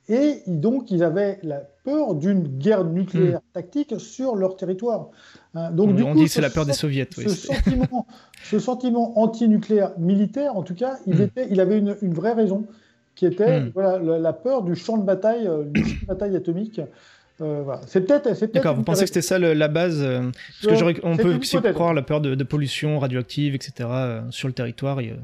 Et 0.09 0.41
donc, 0.47 0.89
ils 0.89 1.03
avaient 1.03 1.37
la 1.43 1.61
peur 1.83 2.15
d'une 2.15 2.47
guerre 2.47 2.85
nucléaire 2.85 3.39
hmm. 3.39 3.53
tactique 3.53 3.99
sur 3.99 4.35
leur 4.35 4.55
territoire. 4.55 5.09
Hein, 5.53 5.71
donc, 5.71 5.89
on, 5.89 5.93
du 5.93 6.03
coup, 6.03 6.13
dit 6.13 6.25
que 6.25 6.29
c'est 6.29 6.41
la 6.41 6.49
peur 6.49 6.65
des 6.65 6.73
soviets. 6.73 7.07
Ce, 7.11 7.27
sentiment, 7.27 8.07
ce 8.43 8.59
sentiment 8.59 9.19
anti-nucléaire 9.19 9.91
militaire, 9.97 10.55
en 10.55 10.63
tout 10.63 10.75
cas, 10.75 10.97
il, 11.07 11.15
hmm. 11.15 11.21
était, 11.23 11.47
il 11.49 11.59
avait 11.59 11.77
une, 11.77 12.13
vraie 12.13 12.33
raison, 12.33 12.65
qui 13.15 13.25
était 13.25 13.61
hmm. 13.61 13.71
voilà, 13.73 13.99
la, 13.99 14.33
peur 14.33 14.63
du 14.63 14.75
champ 14.75 14.97
de 14.97 15.03
bataille, 15.03 15.45
euh, 15.45 15.65
du 15.65 15.83
champ 15.83 15.97
de 16.01 16.07
bataille 16.07 16.35
atomique. 16.37 16.79
Euh, 17.41 17.61
voilà. 17.63 17.81
C'est 17.85 18.01
peut-être. 18.01 18.29
D'accord, 18.53 18.75
vous 18.75 18.83
pensez 18.83 19.01
que 19.01 19.07
c'était 19.07 19.21
ça 19.21 19.37
la 19.37 19.67
base 19.67 20.01
euh, 20.01 20.31
Parce 20.63 20.81
que 20.81 21.05
on 21.05 21.17
peut 21.17 21.35
aussi 21.35 21.57
croire 21.73 21.93
la 21.93 22.01
peur 22.01 22.21
de, 22.21 22.43
pollution 22.43 22.97
radioactive, 22.97 23.55
etc. 23.55 23.89
sur 24.31 24.47
le 24.47 24.53
territoire. 24.53 25.01
Il 25.01 25.17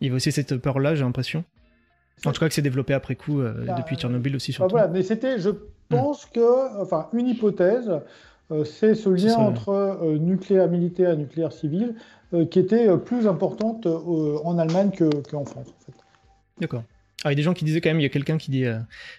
y 0.00 0.06
avait 0.06 0.16
aussi 0.16 0.32
cette 0.32 0.56
peur-là, 0.56 0.94
j'ai 0.94 1.04
l'impression. 1.04 1.44
En 2.26 2.32
tout 2.32 2.40
cas, 2.40 2.48
que 2.48 2.54
c'est 2.54 2.62
développé 2.62 2.94
après 2.94 3.14
coup 3.14 3.40
euh, 3.40 3.64
bah, 3.66 3.74
depuis 3.78 3.96
Tchernobyl 3.96 4.36
aussi. 4.36 4.52
Surtout. 4.52 4.74
Bah 4.74 4.82
voilà, 4.82 4.92
mais 4.92 5.02
c'était, 5.02 5.38
je 5.38 5.50
pense 5.88 6.26
que, 6.26 6.80
enfin, 6.80 7.08
une 7.12 7.28
hypothèse, 7.28 7.90
euh, 8.50 8.64
c'est 8.64 8.94
ce 8.94 9.08
lien 9.08 9.36
entre 9.36 9.70
euh, 9.70 10.18
nucléaire 10.18 10.68
militaire 10.68 11.10
et 11.10 11.16
nucléaire 11.16 11.52
civil 11.52 11.94
qui 12.52 12.60
était 12.60 12.96
plus 12.98 13.26
importante 13.26 13.86
en 13.86 14.56
Allemagne 14.56 14.92
qu'en 15.28 15.44
France. 15.44 15.66
En 15.66 15.84
fait. 15.84 15.92
D'accord. 16.60 16.84
Ah, 17.24 17.30
il 17.30 17.32
y 17.32 17.32
a 17.32 17.34
des 17.34 17.42
gens 17.42 17.54
qui 17.54 17.64
disaient 17.64 17.80
quand 17.80 17.90
même, 17.90 17.98
il 17.98 18.04
y 18.04 18.06
a 18.06 18.08
quelqu'un 18.08 18.38
qui 18.38 18.52
dit 18.52 18.66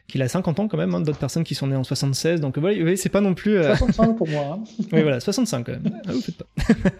qu'il 0.07 0.21
a 0.21 0.29
50 0.29 0.61
ans 0.61 0.69
quand 0.69 0.77
même, 0.77 0.95
hein, 0.95 1.01
d'autres 1.01 1.19
personnes 1.19 1.43
qui 1.43 1.53
sont 1.53 1.67
nées 1.67 1.75
en 1.75 1.83
76, 1.83 2.39
donc 2.39 2.57
voilà, 2.57 2.95
c'est 2.95 3.09
pas 3.09 3.19
non 3.19 3.33
plus. 3.33 3.61
65 3.61 4.15
pour 4.15 4.29
moi. 4.29 4.43
Hein. 4.53 4.63
oui, 4.93 5.01
voilà, 5.01 5.19
65 5.19 5.65
quand 5.65 5.73
même. 5.73 6.01
Ah, 6.07 6.13
vous 6.13 6.21
faites 6.21 6.37
pas. 6.37 6.45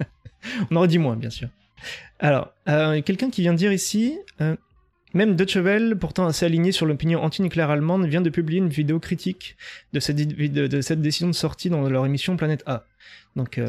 On 0.70 0.76
aurait 0.76 0.90
dit 0.90 0.98
moins, 0.98 1.16
bien 1.16 1.30
sûr. 1.30 1.48
Alors, 2.20 2.52
quelqu'un 3.06 3.30
qui 3.30 3.40
vient 3.40 3.54
de 3.54 3.58
dire 3.58 3.72
ici, 3.72 4.18
même 5.14 5.36
Deutsche 5.36 5.58
Welle, 5.58 5.98
pourtant 5.98 6.26
assez 6.26 6.46
aligné 6.46 6.72
sur 6.72 6.86
l'opinion 6.86 7.22
anti-nucléaire 7.22 7.70
allemande, 7.70 8.06
vient 8.06 8.22
de 8.22 8.30
publier 8.30 8.60
une 8.60 8.70
vidéo 8.70 9.00
critique 9.00 9.58
de 9.94 10.00
cette, 10.00 10.16
de, 10.18 10.82
cette 10.82 11.02
décision 11.02 11.28
de 11.28 11.34
sortie 11.34 11.70
dans 11.70 11.88
leur 11.90 12.06
émission 12.06 12.38
Planète 12.38 12.64
A. 12.66 12.86
Donc, 13.36 13.58
euh, 13.58 13.68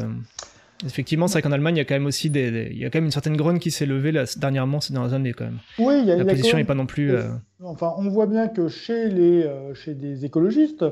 effectivement, 0.85 1.27
c'est 1.27 1.33
vrai 1.33 1.41
qu'en 1.41 1.51
Allemagne, 1.51 1.75
il 1.75 1.79
y 1.79 1.81
a 1.81 1.85
quand 1.85 1.95
même 1.95 2.05
aussi 2.05 2.29
des, 2.29 2.69
il 2.71 2.77
y 2.77 2.85
a 2.85 2.89
quand 2.89 2.99
même 2.99 3.05
une 3.05 3.11
certaine 3.11 3.35
grogne 3.35 3.59
qui 3.59 3.71
s'est 3.71 3.85
levée 3.85 4.11
là, 4.11 4.23
dernièrement 4.37 4.79
ces 4.79 4.93
dernières 4.93 5.13
années 5.13 5.33
quand 5.33 5.45
même. 5.45 5.59
Oui, 5.79 5.99
il 5.99 6.05
y 6.05 6.11
a, 6.11 6.17
la 6.17 6.25
position 6.25 6.57
n'est 6.57 6.63
pas 6.63 6.75
non 6.75 6.85
plus. 6.85 7.13
Euh, 7.13 7.23
enfin, 7.63 7.93
on 7.97 8.09
voit 8.09 8.27
bien 8.27 8.47
que 8.47 8.69
chez 8.69 9.09
les, 9.09 9.43
euh, 9.43 9.73
chez 9.73 9.93
des 9.93 10.25
écologistes. 10.25 10.85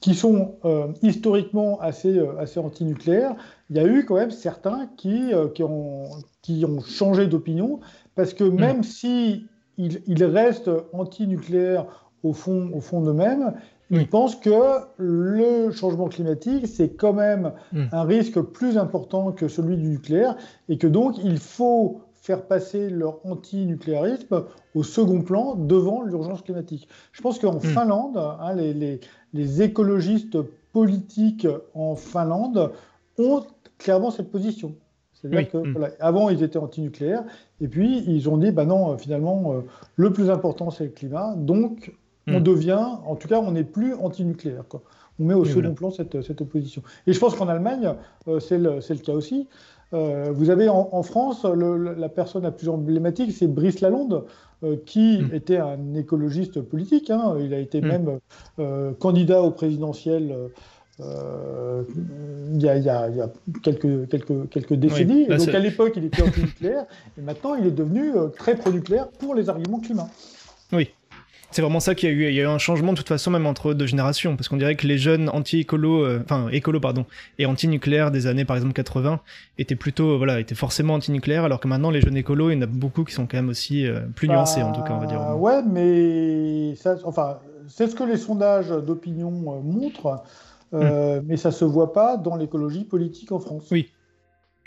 qui 0.00 0.14
sont 0.14 0.56
historiquement 1.00 1.80
assez, 1.80 2.20
assez 2.38 2.60
anti-nucléaires, 2.60 3.34
il 3.70 3.76
y 3.76 3.78
a 3.78 3.86
eu 3.86 4.04
quand 4.04 4.16
même 4.16 4.30
certains 4.30 4.90
qui, 4.98 5.32
qui, 5.54 5.62
ont, 5.62 6.10
qui 6.42 6.66
ont 6.66 6.82
changé 6.82 7.26
d'opinion 7.26 7.80
parce 8.14 8.34
que 8.34 8.44
hmm. 8.44 8.54
même 8.54 8.82
si 8.82 9.46
il, 9.76 10.24
reste 10.24 10.70
anti-nucléaire 10.92 11.86
au 12.22 12.32
fond, 12.32 12.70
au 12.72 12.80
fond 12.80 13.00
d'eux-mêmes, 13.00 13.54
ils 13.90 14.08
pensent 14.08 14.36
que 14.36 14.80
le 14.96 15.70
changement 15.70 16.08
climatique, 16.08 16.66
c'est 16.66 16.90
quand 16.90 17.12
même 17.12 17.52
hmm. 17.72 17.84
un 17.92 18.02
risque 18.04 18.40
plus 18.40 18.78
important 18.78 19.32
que 19.32 19.48
celui 19.48 19.76
du 19.76 19.88
nucléaire, 19.88 20.36
et 20.68 20.78
que 20.78 20.86
donc 20.86 21.16
il 21.22 21.38
faut 21.38 22.00
faire 22.14 22.46
passer 22.46 22.88
leur 22.88 23.20
anti-nucléarisme 23.26 24.44
au 24.74 24.82
second 24.82 25.20
plan 25.20 25.56
devant 25.56 26.02
l'urgence 26.02 26.40
climatique. 26.40 26.88
Je 27.12 27.20
pense 27.20 27.38
qu'en 27.38 27.56
hmm. 27.56 27.60
Finlande, 27.60 28.16
hein, 28.16 28.54
les, 28.54 29.00
les, 29.34 29.62
écologistes 29.62 30.38
politiques 30.72 31.46
en 31.74 31.94
Finlande 31.96 32.72
ont 33.18 33.42
clairement 33.78 34.10
cette 34.10 34.30
position. 34.30 34.74
C'est-à-dire 35.24 35.50
que 35.50 35.58
mm. 35.58 35.88
avant 36.00 36.28
ils 36.28 36.42
étaient 36.42 36.58
anti-nucléaires 36.58 37.24
et 37.60 37.68
puis 37.68 38.04
ils 38.06 38.28
ont 38.28 38.36
dit 38.36 38.50
bah 38.50 38.64
non 38.66 38.92
euh, 38.92 38.96
finalement 38.98 39.52
euh, 39.52 39.60
le 39.96 40.12
plus 40.12 40.30
important 40.30 40.70
c'est 40.70 40.84
le 40.84 40.90
climat 40.90 41.34
donc 41.36 41.94
on 42.26 42.40
mm. 42.40 42.42
devient 42.42 42.86
en 43.06 43.16
tout 43.16 43.28
cas 43.28 43.40
on 43.40 43.52
n'est 43.52 43.64
plus 43.64 43.94
anti-nucléaire 43.94 44.64
quoi. 44.68 44.82
On 45.20 45.24
met 45.24 45.34
au 45.34 45.44
second 45.44 45.74
plan 45.74 45.92
cette, 45.92 46.22
cette, 46.22 46.40
opposition. 46.40 46.82
Et 47.06 47.12
je 47.12 47.20
pense 47.20 47.36
qu'en 47.36 47.46
Allemagne 47.46 47.94
euh, 48.26 48.40
c'est 48.40 48.58
le, 48.58 48.80
le, 48.86 48.96
cas 48.96 49.12
aussi. 49.12 49.48
vous 49.92 50.50
avez 50.50 50.68
en, 50.68 51.02
France 51.04 51.44
la 51.44 52.08
personne 52.08 52.42
la 52.42 52.50
plus 52.50 52.68
emblématique 52.68 53.32
c'est 53.32 53.46
Brice 53.46 53.80
Lalonde 53.80 54.24
qui 54.86 55.22
mm. 55.22 55.34
était 55.34 55.58
un 55.58 55.94
écologiste 55.94 56.60
politique. 56.60 57.10
Hein. 57.10 57.36
Il 57.40 57.54
a 57.54 57.58
été 57.58 57.80
même 57.80 58.18
candidat 58.98 59.40
au 59.42 59.52
présidentiel 59.52 60.34
euh, 61.00 61.82
il 62.52 62.62
y, 62.62 62.68
a, 62.68 63.08
quelques, 63.62 64.08
quelques, 64.08 64.48
quelques 64.48 64.74
décennies. 64.74 65.26
Bah, 65.26 65.38
donc 65.38 65.48
à 65.48 65.58
l'époque, 65.58 65.94
il 65.96 66.04
était 66.04 66.22
anti-nucléaire, 66.22 66.84
et 67.18 67.20
maintenant, 67.20 67.56
il 67.56 67.66
est 67.66 67.72
devenu 67.72 68.16
euh, 68.16 68.28
très 68.28 68.54
pro-nucléaire 68.54 69.08
pour 69.08 69.34
les 69.34 69.48
arguments 69.48 69.80
climat. 69.80 70.08
Oui. 70.72 70.90
C'est 71.50 71.62
vraiment 71.62 71.78
ça 71.78 71.94
qu'il 71.94 72.08
y 72.08 72.12
a 72.12 72.14
eu. 72.14 72.28
Il 72.28 72.34
y 72.34 72.40
a 72.40 72.44
eu 72.44 72.46
un 72.46 72.58
changement 72.58 72.92
de 72.92 72.98
toute 72.98 73.06
façon, 73.06 73.30
même 73.30 73.46
entre 73.46 73.74
deux 73.74 73.86
générations, 73.86 74.34
parce 74.36 74.48
qu'on 74.48 74.56
dirait 74.56 74.74
que 74.74 74.88
les 74.88 74.98
jeunes 74.98 75.28
anti-écolo, 75.28 76.04
euh, 76.04 76.20
enfin 76.24 76.48
écolo 76.48 76.80
pardon, 76.80 77.06
et 77.38 77.46
anti-nucléaire 77.46 78.10
des 78.10 78.26
années 78.26 78.44
par 78.44 78.56
exemple 78.56 78.72
80 78.72 79.20
étaient 79.58 79.76
plutôt, 79.76 80.18
voilà, 80.18 80.40
étaient 80.40 80.56
forcément 80.56 80.94
anti-nucléaire, 80.94 81.44
alors 81.44 81.60
que 81.60 81.68
maintenant 81.68 81.90
les 81.90 82.00
jeunes 82.00 82.16
écolos, 82.16 82.50
il 82.50 82.54
y 82.54 82.58
en 82.58 82.62
a 82.62 82.66
beaucoup 82.66 83.04
qui 83.04 83.14
sont 83.14 83.28
quand 83.28 83.36
même 83.36 83.50
aussi 83.50 83.86
plus 84.16 84.28
nuancés 84.28 84.64
en 84.64 84.72
tout 84.72 84.82
cas, 84.82 84.94
on 84.94 84.98
va 84.98 85.06
dire. 85.06 85.40
Ouais, 85.40 85.62
mais 85.62 86.74
ça, 86.74 86.96
enfin, 87.04 87.38
c'est 87.68 87.86
ce 87.86 87.94
que 87.94 88.02
les 88.02 88.16
sondages 88.16 88.70
d'opinion 88.70 89.30
montrent. 89.30 90.24
Euh, 90.72 91.20
mais 91.24 91.36
ça 91.36 91.50
se 91.50 91.64
voit 91.64 91.92
pas 91.92 92.16
dans 92.16 92.36
l'écologie 92.36 92.84
politique 92.84 93.32
en 93.32 93.38
France. 93.38 93.68
Oui. 93.70 93.90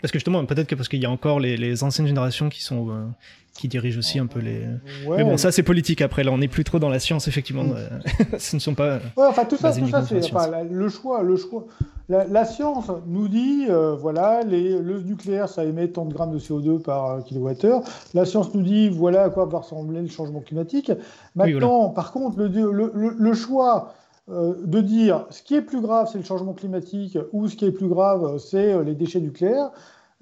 Parce 0.00 0.12
que 0.12 0.18
justement, 0.18 0.44
peut-être 0.44 0.68
que 0.68 0.76
parce 0.76 0.88
qu'il 0.88 1.02
y 1.02 1.06
a 1.06 1.10
encore 1.10 1.40
les, 1.40 1.82
anciennes 1.82 2.06
générations 2.06 2.48
qui 2.48 2.62
sont 2.62 2.88
euh, 2.88 3.04
qui 3.52 3.66
dirigent 3.66 3.98
aussi 3.98 4.20
un 4.20 4.26
peu 4.26 4.38
les. 4.38 4.64
mais 5.08 5.24
bon, 5.24 5.36
ça 5.36 5.50
c'est 5.50 5.64
politique 5.64 6.00
après. 6.02 6.22
Là, 6.22 6.30
on 6.30 6.38
n'est 6.38 6.46
plus 6.46 6.62
trop 6.62 6.78
dans 6.78 6.88
la 6.88 7.00
science 7.00 7.26
effectivement. 7.26 7.64
Mm. 7.64 7.74
Euh, 7.76 7.98
ce 8.38 8.54
ne 8.54 8.60
sont 8.60 8.74
pas. 8.74 8.98
Ouais, 9.16 9.26
enfin 9.26 9.44
tout 9.44 9.56
ça, 9.56 9.72
tout 9.72 9.88
ça, 9.88 10.04
c'est 10.04 10.14
le 10.14 10.88
choix, 10.88 11.22
le 11.22 11.36
choix. 11.36 11.66
La, 12.08 12.44
science 12.46 12.90
nous 13.06 13.28
dit, 13.28 13.66
voilà, 13.98 14.42
les, 14.42 14.78
le 14.78 15.02
nucléaire, 15.02 15.48
ça 15.48 15.64
émet 15.64 15.88
tant 15.88 16.06
de 16.06 16.14
grammes 16.14 16.32
de 16.32 16.38
CO2 16.38 16.80
par 16.80 17.22
kilowattheure. 17.24 17.82
La 18.14 18.24
science 18.24 18.54
nous 18.54 18.62
dit, 18.62 18.88
voilà 18.88 19.24
à 19.24 19.30
quoi 19.30 19.46
va 19.46 19.58
ressembler 19.58 20.00
le 20.00 20.08
changement 20.08 20.40
climatique. 20.40 20.92
Maintenant, 21.34 21.90
par 21.90 22.12
contre, 22.12 22.38
le, 22.38 22.48
le, 22.48 23.14
le 23.18 23.34
choix 23.34 23.92
de 24.28 24.80
dire 24.80 25.26
ce 25.30 25.42
qui 25.42 25.54
est 25.54 25.62
plus 25.62 25.80
grave, 25.80 26.08
c'est 26.12 26.18
le 26.18 26.24
changement 26.24 26.52
climatique, 26.52 27.16
ou 27.32 27.48
ce 27.48 27.56
qui 27.56 27.64
est 27.64 27.72
plus 27.72 27.88
grave, 27.88 28.38
c'est 28.38 28.74
euh, 28.74 28.84
les 28.84 28.94
déchets 28.94 29.20
nucléaires. 29.20 29.70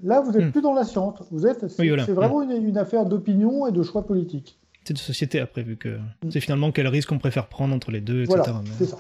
Là, 0.03 0.21
vous 0.21 0.31
n'êtes 0.31 0.47
hmm. 0.49 0.53
plus 0.53 0.61
dans 0.61 0.75
la 0.75 0.85
science. 0.85 1.23
Vous 1.31 1.47
êtes, 1.47 1.67
c'est, 1.69 1.89
vraiment 1.89 2.45
hmm. 2.45 2.51
une, 2.51 2.79
affaire 2.79 3.07
d'opinion 3.07 3.67
et 3.67 3.73
de 3.73 3.83
choix 3.83 4.07
politique. 4.07 4.59
C'est 4.85 4.95
de 4.95 4.99
société 4.99 5.41
après, 5.41 5.63
vu 5.63 5.77
que 5.77 5.89
hmm. 5.89 6.31
c'est 6.31 6.41
finalement 6.41 6.71
quel 6.71 6.87
risque 6.87 7.11
on 7.11 7.19
préfère 7.19 7.49
prendre 7.49 7.75
entre 7.75 7.91
les 7.91 8.01
deux, 8.01 8.23
etc. 8.23 8.43
c'est 8.79 8.85
ça. 8.85 8.99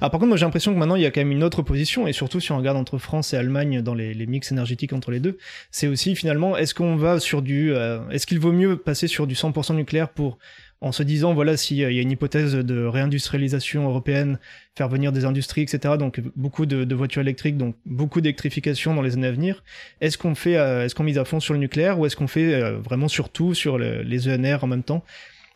par 0.00 0.10
contre, 0.10 0.26
moi 0.26 0.36
j'ai 0.36 0.46
l'impression 0.46 0.72
que 0.72 0.78
maintenant 0.78 0.96
il 0.96 1.02
y 1.02 1.06
a 1.06 1.10
quand 1.10 1.20
même 1.20 1.30
une 1.30 1.44
autre 1.44 1.62
position, 1.62 2.08
et 2.08 2.12
surtout 2.12 2.40
si 2.40 2.50
on 2.50 2.56
regarde 2.56 2.78
entre 2.78 2.98
France 2.98 3.34
et 3.34 3.36
Allemagne 3.36 3.82
dans 3.82 3.94
les, 3.94 4.26
mix 4.26 4.50
énergétiques 4.50 4.94
entre 4.94 5.10
les 5.10 5.20
deux, 5.20 5.36
c'est 5.70 5.86
aussi 5.86 6.16
finalement 6.16 6.56
est-ce 6.56 6.74
qu'on 6.74 6.96
va 6.96 7.20
sur 7.20 7.42
du. 7.42 7.72
Euh, 7.72 8.00
est-ce 8.08 8.26
qu'il 8.26 8.40
vaut 8.40 8.52
mieux 8.52 8.78
passer 8.78 9.06
sur 9.06 9.26
du 9.26 9.34
100% 9.34 9.76
nucléaire 9.76 10.08
pour 10.08 10.38
en 10.80 10.92
se 10.92 11.02
disant 11.02 11.34
voilà 11.34 11.56
s'il 11.56 11.76
y 11.78 11.84
a 11.84 11.88
une 11.90 12.10
hypothèse 12.10 12.54
de 12.54 12.84
réindustrialisation 12.84 13.88
européenne, 13.88 14.38
faire 14.76 14.88
venir 14.88 15.12
des 15.12 15.24
industries, 15.24 15.62
etc. 15.62 15.94
Donc 15.98 16.20
beaucoup 16.36 16.66
de, 16.66 16.94
voitures 16.94 17.22
électriques, 17.22 17.56
donc 17.56 17.76
beaucoup 17.84 18.20
d'électrification 18.20 18.94
dans 18.94 19.02
les 19.02 19.14
années 19.14 19.26
à 19.26 19.32
venir. 19.32 19.64
Est-ce 20.00 20.18
qu'on 20.18 20.34
fait, 20.34 20.56
euh, 20.56 20.84
est-ce 20.84 20.94
qu'on 20.94 21.04
mise 21.04 21.18
à 21.18 21.24
fond 21.24 21.40
sur 21.40 21.54
le 21.54 21.60
nucléaire 21.60 21.98
ou 21.98 22.06
est-ce 22.06 22.16
qu'on 22.16 22.28
fait 22.28 22.54
euh, 22.54 22.78
vraiment 22.78 23.08
surtout 23.08 23.54
sur 23.54 23.78
les 23.78 24.28
ENR 24.28 24.58
en 24.62 24.66
même 24.66 24.84
temps? 24.84 25.04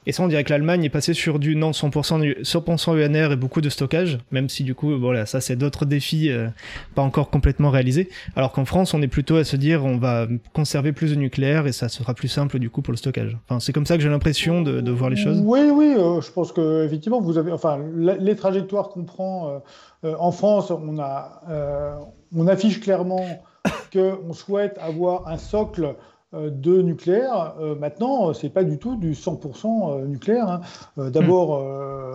Et 0.06 0.12
ça, 0.12 0.22
on 0.22 0.28
dirait 0.28 0.42
que 0.42 0.50
l'Allemagne 0.50 0.84
est 0.84 0.90
passée 0.90 1.14
sur 1.14 1.38
du 1.38 1.54
non 1.54 1.70
100%, 1.70 2.42
100% 2.42 2.96
UNR 2.96 3.32
et 3.32 3.36
beaucoup 3.36 3.60
de 3.60 3.68
stockage, 3.68 4.18
même 4.32 4.48
si 4.48 4.64
du 4.64 4.74
coup, 4.74 4.98
voilà, 4.98 5.26
ça 5.26 5.40
c'est 5.40 5.54
d'autres 5.54 5.84
défis 5.84 6.30
euh, 6.30 6.48
pas 6.94 7.02
encore 7.02 7.30
complètement 7.30 7.70
réalisés. 7.70 8.08
Alors 8.34 8.52
qu'en 8.52 8.64
France, 8.64 8.94
on 8.94 9.02
est 9.02 9.08
plutôt 9.08 9.36
à 9.36 9.44
se 9.44 9.56
dire 9.56 9.84
on 9.84 9.98
va 9.98 10.26
conserver 10.52 10.92
plus 10.92 11.12
de 11.12 11.16
nucléaire 11.16 11.66
et 11.66 11.72
ça 11.72 11.88
sera 11.88 12.14
plus 12.14 12.28
simple 12.28 12.58
du 12.58 12.68
coup 12.68 12.82
pour 12.82 12.92
le 12.92 12.96
stockage. 12.96 13.36
Enfin, 13.48 13.60
c'est 13.60 13.72
comme 13.72 13.86
ça 13.86 13.96
que 13.96 14.02
j'ai 14.02 14.08
l'impression 14.08 14.62
de, 14.62 14.80
de, 14.80 14.90
voir 14.90 15.08
les 15.08 15.16
choses. 15.16 15.40
Oui, 15.44 15.70
oui, 15.72 15.94
euh, 15.96 16.20
je 16.20 16.32
pense 16.32 16.52
que 16.52 16.84
effectivement, 16.84 17.20
vous 17.20 17.38
avez, 17.38 17.52
enfin, 17.52 17.78
les 17.96 18.34
trajectoires 18.34 18.88
qu'on 18.88 19.04
prend 19.04 19.62
euh, 20.04 20.14
en 20.18 20.32
France, 20.32 20.72
on 20.72 20.98
a, 20.98 21.42
on 22.34 22.48
affiche 22.48 22.80
clairement 22.80 23.24
qu'on 23.92 24.32
souhaite 24.32 24.78
avoir 24.78 25.28
un 25.28 25.38
socle 25.38 25.94
de 26.32 26.80
nucléaire. 26.80 27.54
Euh, 27.60 27.74
maintenant, 27.74 28.32
c'est 28.32 28.48
pas 28.48 28.64
du 28.64 28.78
tout 28.78 28.96
du 28.96 29.12
100% 29.12 30.00
euh, 30.00 30.06
nucléaire. 30.06 30.48
Hein. 30.48 30.60
D'abord, 31.10 31.62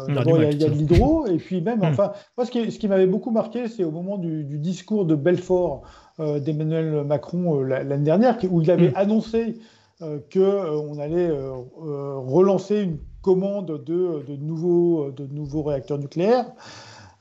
il 0.08 0.16
y, 0.16 0.66
a 0.66 0.70
de 0.70 0.74
l'hydro, 0.74 1.28
et 1.28 1.38
puis 1.38 1.62
même, 1.62 1.80
hmm. 1.80 1.86
enfin, 1.86 2.14
moi, 2.38 2.46
ce 2.46 2.52
qui, 2.52 2.72
ce 2.72 2.80
qui 2.80 2.88
m'avait 2.88 3.08
beaucoup 3.08 3.32
marqué, 3.32 3.68
c'est 3.68 3.84
au 3.84 3.92
moment 3.92 4.18
du, 4.18 4.44
discours 4.58 5.06
de 5.06 5.16
Belfort 5.16 5.84
d'Emmanuel 6.20 7.04
Macron 7.04 7.62
l'année 7.62 8.04
dernière, 8.04 8.38
où 8.50 8.62
il 8.62 8.72
avait 8.72 8.90
hmm. 8.90 8.96
annoncé 8.96 9.60
qu'on 10.00 11.00
allait 11.00 11.32
relancer 11.76 12.82
une 12.82 12.98
commande 13.22 13.84
de, 13.84 14.24
de, 14.28 14.36
nouveaux, 14.36 15.12
de 15.12 15.28
nouveaux 15.28 15.64
réacteurs 15.64 16.00
nucléaires. 16.00 16.46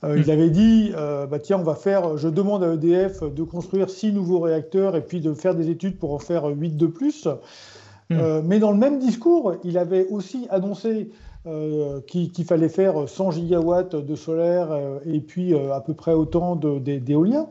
Euh, 0.06 0.18
il 0.18 0.30
avait 0.30 0.50
dit, 0.50 0.92
euh, 0.94 1.26
bah 1.26 1.38
tiens, 1.38 1.58
on 1.58 1.62
va 1.62 1.74
faire, 1.74 2.16
je 2.16 2.28
demande 2.28 2.62
à 2.62 2.72
EDF 2.74 3.22
de 3.22 3.42
construire 3.42 3.90
six 3.90 4.12
nouveaux 4.12 4.40
réacteurs 4.40 4.96
et 4.96 5.02
puis 5.02 5.20
de 5.20 5.32
faire 5.34 5.54
des 5.54 5.70
études 5.70 5.98
pour 5.98 6.14
en 6.14 6.18
faire 6.18 6.46
huit 6.46 6.76
de 6.76 6.86
plus. 6.86 7.26
Hmm. 8.08 8.12
Euh, 8.12 8.42
mais 8.44 8.58
dans 8.58 8.70
le 8.70 8.78
même 8.78 8.98
discours, 8.98 9.54
il 9.64 9.78
avait 9.78 10.06
aussi 10.08 10.46
annoncé 10.50 11.10
qu'il 12.08 12.44
fallait 12.44 12.68
faire 12.68 13.08
100 13.08 13.30
gigawatts 13.30 13.94
de 13.94 14.16
solaire 14.16 14.76
et 15.06 15.20
puis 15.20 15.54
à 15.54 15.80
peu 15.80 15.94
près 15.94 16.12
autant 16.12 16.56
d'éolien. 16.56 17.46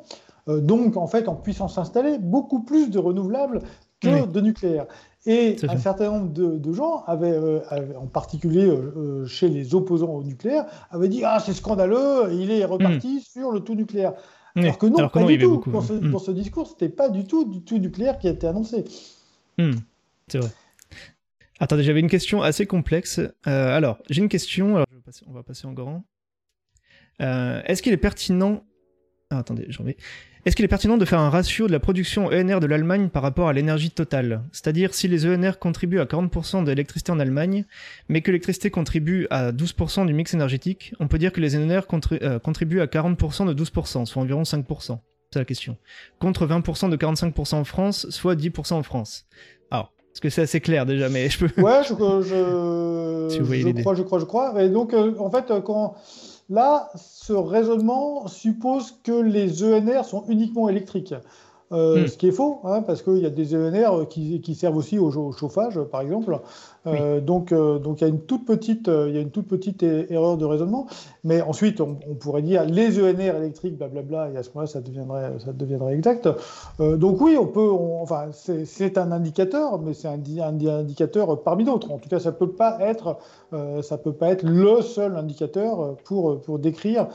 donc, 0.47 0.97
en 0.97 1.07
fait, 1.07 1.29
en 1.29 1.35
puissance 1.35 1.77
installée, 1.77 2.17
beaucoup 2.19 2.63
plus 2.63 2.89
de 2.89 2.99
renouvelables 2.99 3.61
que 4.01 4.25
de 4.25 4.41
nucléaire. 4.41 4.87
Et 5.27 5.55
un 5.67 5.77
certain 5.77 6.11
nombre 6.11 6.31
de, 6.31 6.73
gens, 6.73 7.03
euh, 7.09 7.59
avaient, 7.67 7.95
en 7.95 8.05
particulier 8.05 8.65
euh, 8.65 8.93
euh, 8.95 9.25
chez 9.25 9.49
les 9.49 9.73
opposants 9.73 10.13
au 10.13 10.23
nucléaire, 10.23 10.65
avaient 10.91 11.07
dit 11.07 11.23
Ah, 11.23 11.39
c'est 11.43 11.53
scandaleux, 11.53 12.31
il 12.31 12.51
est 12.51 12.63
reparti 12.63 13.17
hmm. 13.17 13.21
sur 13.21 13.51
le 13.51 13.61
tout 13.61 13.73
nucléaire. 13.73 14.13
Alors 14.55 14.77
que 14.77 14.85
non, 14.85 15.09
pas 15.09 15.23
du 15.23 15.37
tout. 15.39 15.59
Pour, 15.59 15.83
ce, 15.83 15.93
pour, 15.93 16.21
ce, 16.21 16.31
discours, 16.31 16.67
c'était 16.67 16.89
pas 16.89 17.09
du 17.09 17.25
tout 17.25 17.43
du 17.43 17.61
tout 17.61 17.79
nucléaire 17.79 18.19
qui 18.19 18.27
a 18.27 18.31
été 18.31 18.45
annoncé. 18.45 18.85
Hmm. 19.57 19.73
C'est 20.27 20.37
vrai. 20.37 20.49
Attendez, 21.59 21.83
j'avais 21.83 22.01
une 22.01 22.09
question 22.09 22.43
assez 22.43 22.67
complexe. 22.67 23.19
alors, 23.45 23.97
j'ai 24.09 24.21
une 24.21 24.29
question. 24.29 24.75
Alors, 24.75 24.87
on 25.27 25.33
va 25.33 25.41
passer 25.41 25.65
en 25.65 25.73
grand. 25.73 26.03
Est-ce 27.19 27.81
qu'il 27.81 27.93
est 27.93 27.97
pertinent. 27.97 28.63
Ah, 29.31 29.39
attendez, 29.39 29.65
j'en 29.69 29.83
vais. 29.83 29.97
Est-ce 30.45 30.55
qu'il 30.55 30.63
est 30.63 30.67
pertinent 30.67 30.97
de 30.97 31.05
faire 31.05 31.19
un 31.19 31.31
ratio 31.31 31.65
de 31.65 31.71
la 31.71 31.79
production 31.79 32.27
ENR 32.27 32.59
de 32.59 32.67
l'Allemagne 32.67 33.09
par 33.09 33.23
rapport 33.23 33.47
à 33.47 33.53
l'énergie 33.53 33.89
totale? 33.89 34.43
C'est-à-dire 34.51 34.93
si 34.93 35.07
les 35.07 35.25
ENR 35.25 35.57
contribuent 35.57 35.99
à 35.99 36.05
40% 36.05 36.63
de 36.63 36.69
l'électricité 36.69 37.11
en 37.11 37.19
Allemagne, 37.19 37.65
mais 38.09 38.21
que 38.21 38.27
l'électricité 38.29 38.69
contribue 38.69 39.25
à 39.31 39.51
12% 39.51 40.05
du 40.05 40.13
mix 40.13 40.35
énergétique, 40.35 40.93
on 40.99 41.07
peut 41.07 41.17
dire 41.17 41.31
que 41.33 41.41
les 41.41 41.57
ENR 41.57 41.81
euh, 42.21 42.37
contribuent 42.37 42.81
à 42.81 42.85
40% 42.85 43.47
de 43.51 43.63
12%, 43.63 44.05
soit 44.05 44.21
environ 44.21 44.43
5%. 44.43 44.99
C'est 45.33 45.39
la 45.39 45.45
question. 45.45 45.77
Contre 46.19 46.45
20% 46.45 46.91
de 46.91 46.95
45% 46.95 47.55
en 47.55 47.63
France, 47.63 48.07
soit 48.11 48.35
10% 48.35 48.73
en 48.73 48.83
France. 48.83 49.25
Alors, 49.71 49.93
est-ce 50.13 50.21
que 50.21 50.29
c'est 50.29 50.43
assez 50.43 50.61
clair 50.61 50.85
déjà, 50.85 51.09
mais 51.09 51.27
je 51.27 51.43
peux... 51.43 51.59
Ouais, 51.59 51.81
je, 51.81 51.89
je, 51.89 53.43
je 53.43 53.81
crois, 53.81 53.95
je 53.95 54.03
crois, 54.03 54.19
je 54.19 54.25
crois. 54.25 54.63
Et 54.63 54.69
donc, 54.69 54.93
euh, 54.93 55.11
en 55.17 55.31
fait, 55.31 55.51
quand... 55.65 55.95
Là, 56.49 56.91
ce 56.95 57.33
raisonnement 57.33 58.27
suppose 58.27 58.99
que 59.03 59.11
les 59.11 59.63
ENR 59.63 60.05
sont 60.05 60.25
uniquement 60.27 60.69
électriques. 60.69 61.15
Euh, 61.71 62.03
hmm. 62.03 62.07
Ce 62.07 62.17
qui 62.17 62.27
est 62.27 62.31
faux, 62.31 62.59
hein, 62.63 62.83
parce 62.83 63.01
qu'il 63.01 63.17
y 63.17 63.25
a 63.25 63.31
des 63.31 63.55
ENR 63.55 64.07
qui, 64.07 64.39
qui 64.41 64.53
servent 64.53 64.77
aussi 64.77 64.99
au, 64.99 65.31
chauffage, 65.31 65.79
par 65.91 66.01
exemple. 66.01 66.39
Euh, 66.87 67.19
donc, 67.19 67.51
euh, 67.51 67.79
donc 67.79 68.01
il 68.01 68.03
y 68.03 68.07
a 68.07 68.09
une 68.09 68.21
toute 68.21 68.45
petite, 68.45 68.87
il 68.87 69.13
y 69.13 69.17
a 69.17 69.21
une 69.21 69.31
toute 69.31 69.47
petite 69.47 69.83
erreur 69.83 70.37
de 70.37 70.45
raisonnement. 70.45 70.87
Mais 71.23 71.41
ensuite, 71.41 71.81
on, 71.81 71.95
pourrait 72.19 72.41
dire 72.41 72.65
les 72.65 72.99
ENR 72.99 73.35
électriques, 73.37 73.77
blablabla, 73.77 74.31
et 74.31 74.37
à 74.37 74.43
ce 74.43 74.49
moment-là, 74.49 74.67
ça 74.67 74.81
deviendrait, 74.81 75.33
ça 75.43 75.53
deviendrait 75.53 75.95
exact. 75.95 76.29
donc 76.79 77.21
oui, 77.21 77.35
on 77.39 77.47
peut, 77.47 77.69
enfin, 78.01 78.27
c'est 78.31 78.97
un 78.97 79.11
indicateur, 79.11 79.79
mais 79.79 79.93
c'est 79.93 80.07
un, 80.07 80.19
un, 80.39 80.67
indicateur 80.79 81.41
parmi 81.41 81.63
d'autres. 81.63 81.91
En 81.91 81.97
tout 81.97 82.09
cas, 82.09 82.19
ça 82.19 82.31
peut 82.31 82.51
pas 82.51 82.77
être, 82.79 83.17
ça 83.81 83.97
peut 83.97 84.13
pas 84.13 84.29
être 84.29 84.43
le 84.43 84.81
seul 84.81 85.15
indicateur 85.15 85.95
pour 86.03 86.39
pour 86.41 86.59
décrire 86.59 87.07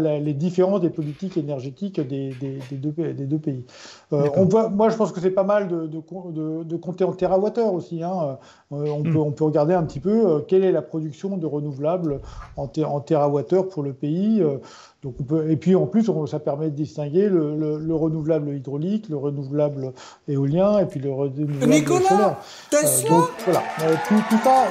les 0.00 0.34
différences 0.34 0.80
des 0.80 0.90
politiques 0.90 1.36
énergétiques 1.36 2.00
des, 2.00 2.34
des, 2.40 2.58
des, 2.70 2.76
deux, 2.76 2.92
des 2.92 3.26
deux 3.26 3.38
pays. 3.38 3.64
Euh, 4.12 4.28
on 4.36 4.44
voit, 4.44 4.68
moi, 4.68 4.88
je 4.88 4.96
pense 4.96 5.10
que 5.10 5.20
c'est 5.20 5.32
pas 5.32 5.42
mal 5.42 5.66
de, 5.66 5.88
de, 5.88 6.62
de, 6.62 6.76
compter 6.76 7.02
en 7.02 7.12
terawattheure 7.12 7.72
aussi. 7.72 8.04
Hein. 8.04 8.38
Euh, 8.72 8.86
on, 8.86 9.00
hmm. 9.00 9.12
peut, 9.12 9.18
on, 9.18 9.32
peut, 9.32 9.44
regarder 9.44 9.74
un 9.74 9.82
petit 9.82 9.98
peu 9.98 10.26
euh, 10.26 10.40
quelle 10.46 10.64
est 10.64 10.70
la 10.70 10.82
production 10.82 11.36
de 11.36 11.46
renouvelables 11.46 12.20
en, 12.56 12.70
en 12.84 13.00
terawattheure 13.00 13.68
pour 13.68 13.82
le 13.82 13.92
pays. 13.92 14.40
donc 15.02 15.16
on 15.20 15.24
peut, 15.24 15.50
et 15.50 15.56
puis 15.56 15.74
en 15.74 15.86
plus, 15.86 16.08
ça 16.26 16.38
permet 16.38 16.66
de 16.70 16.76
distinguer 16.76 17.28
le, 17.28 17.78
le, 17.78 17.94
renouvelable 17.96 18.54
hydraulique, 18.54 19.08
le 19.08 19.16
renouvelable 19.16 19.92
éolien 20.28 20.78
et 20.78 20.86
puis 20.86 21.00
le 21.00 21.12
renouvelable 21.12 21.66
Nicolas, 21.66 22.38
solaire. 22.70 23.08
donc 23.08 23.24
voilà, 23.44 23.62
tout, 24.06 24.22
tout 24.30 24.38
ça, 24.44 24.66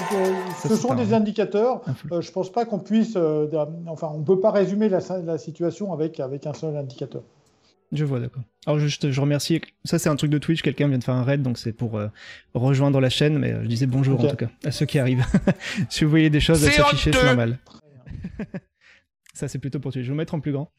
ce 0.65 0.75
sont 0.77 0.95
des 0.95 1.13
indicateurs. 1.13 1.81
je 2.21 2.31
pense 2.31 2.49
pas 2.49 2.63
qu'on 2.63 2.79
puisse, 2.79 3.17
enfin, 3.87 4.09
on 4.15 4.21
peut 4.21 4.39
pas 4.39 4.51
résumer 4.51 4.87
la, 4.87 4.99
la 5.25 5.37
situation 5.37 5.91
avec, 5.91 6.21
avec 6.21 6.47
un 6.47 6.53
seul 6.53 6.77
indicateur. 6.77 7.23
Je 7.91 8.03
vois, 8.03 8.19
d'accord. 8.19 8.43
Alors 8.65 8.79
juste, 8.79 9.11
je 9.11 9.21
remercie. 9.21 9.61
Ça, 9.83 9.99
c'est 9.99 10.09
un 10.09 10.15
truc 10.15 10.31
de 10.31 10.37
Twitch. 10.37 10.61
Quelqu'un 10.61 10.87
vient 10.87 10.97
de 10.97 11.03
faire 11.03 11.15
un 11.15 11.23
raid, 11.23 11.41
donc 11.41 11.57
c'est 11.57 11.73
pour 11.73 11.97
euh, 11.97 12.07
rejoindre 12.53 12.99
la 12.99 13.09
chaîne. 13.09 13.37
Mais 13.37 13.51
euh, 13.51 13.63
je 13.63 13.67
disais 13.67 13.85
bonjour 13.85 14.19
en 14.23 14.27
tout 14.27 14.35
cas 14.35 14.49
à 14.63 14.71
ceux 14.71 14.85
qui 14.85 14.99
arrivent. 14.99 15.25
si 15.89 16.03
vous 16.03 16.09
voyez 16.09 16.29
des 16.29 16.39
choses 16.39 16.59
s'afficher, 16.59 17.11
c'est 17.11 17.23
normal. 17.23 17.59
ça, 19.33 19.47
c'est 19.47 19.59
plutôt 19.59 19.79
pour 19.79 19.91
Twitch. 19.91 20.03
Je 20.03 20.09
vais 20.09 20.13
vous 20.13 20.17
mettre 20.17 20.33
en 20.33 20.39
plus 20.39 20.51
grand. 20.51 20.71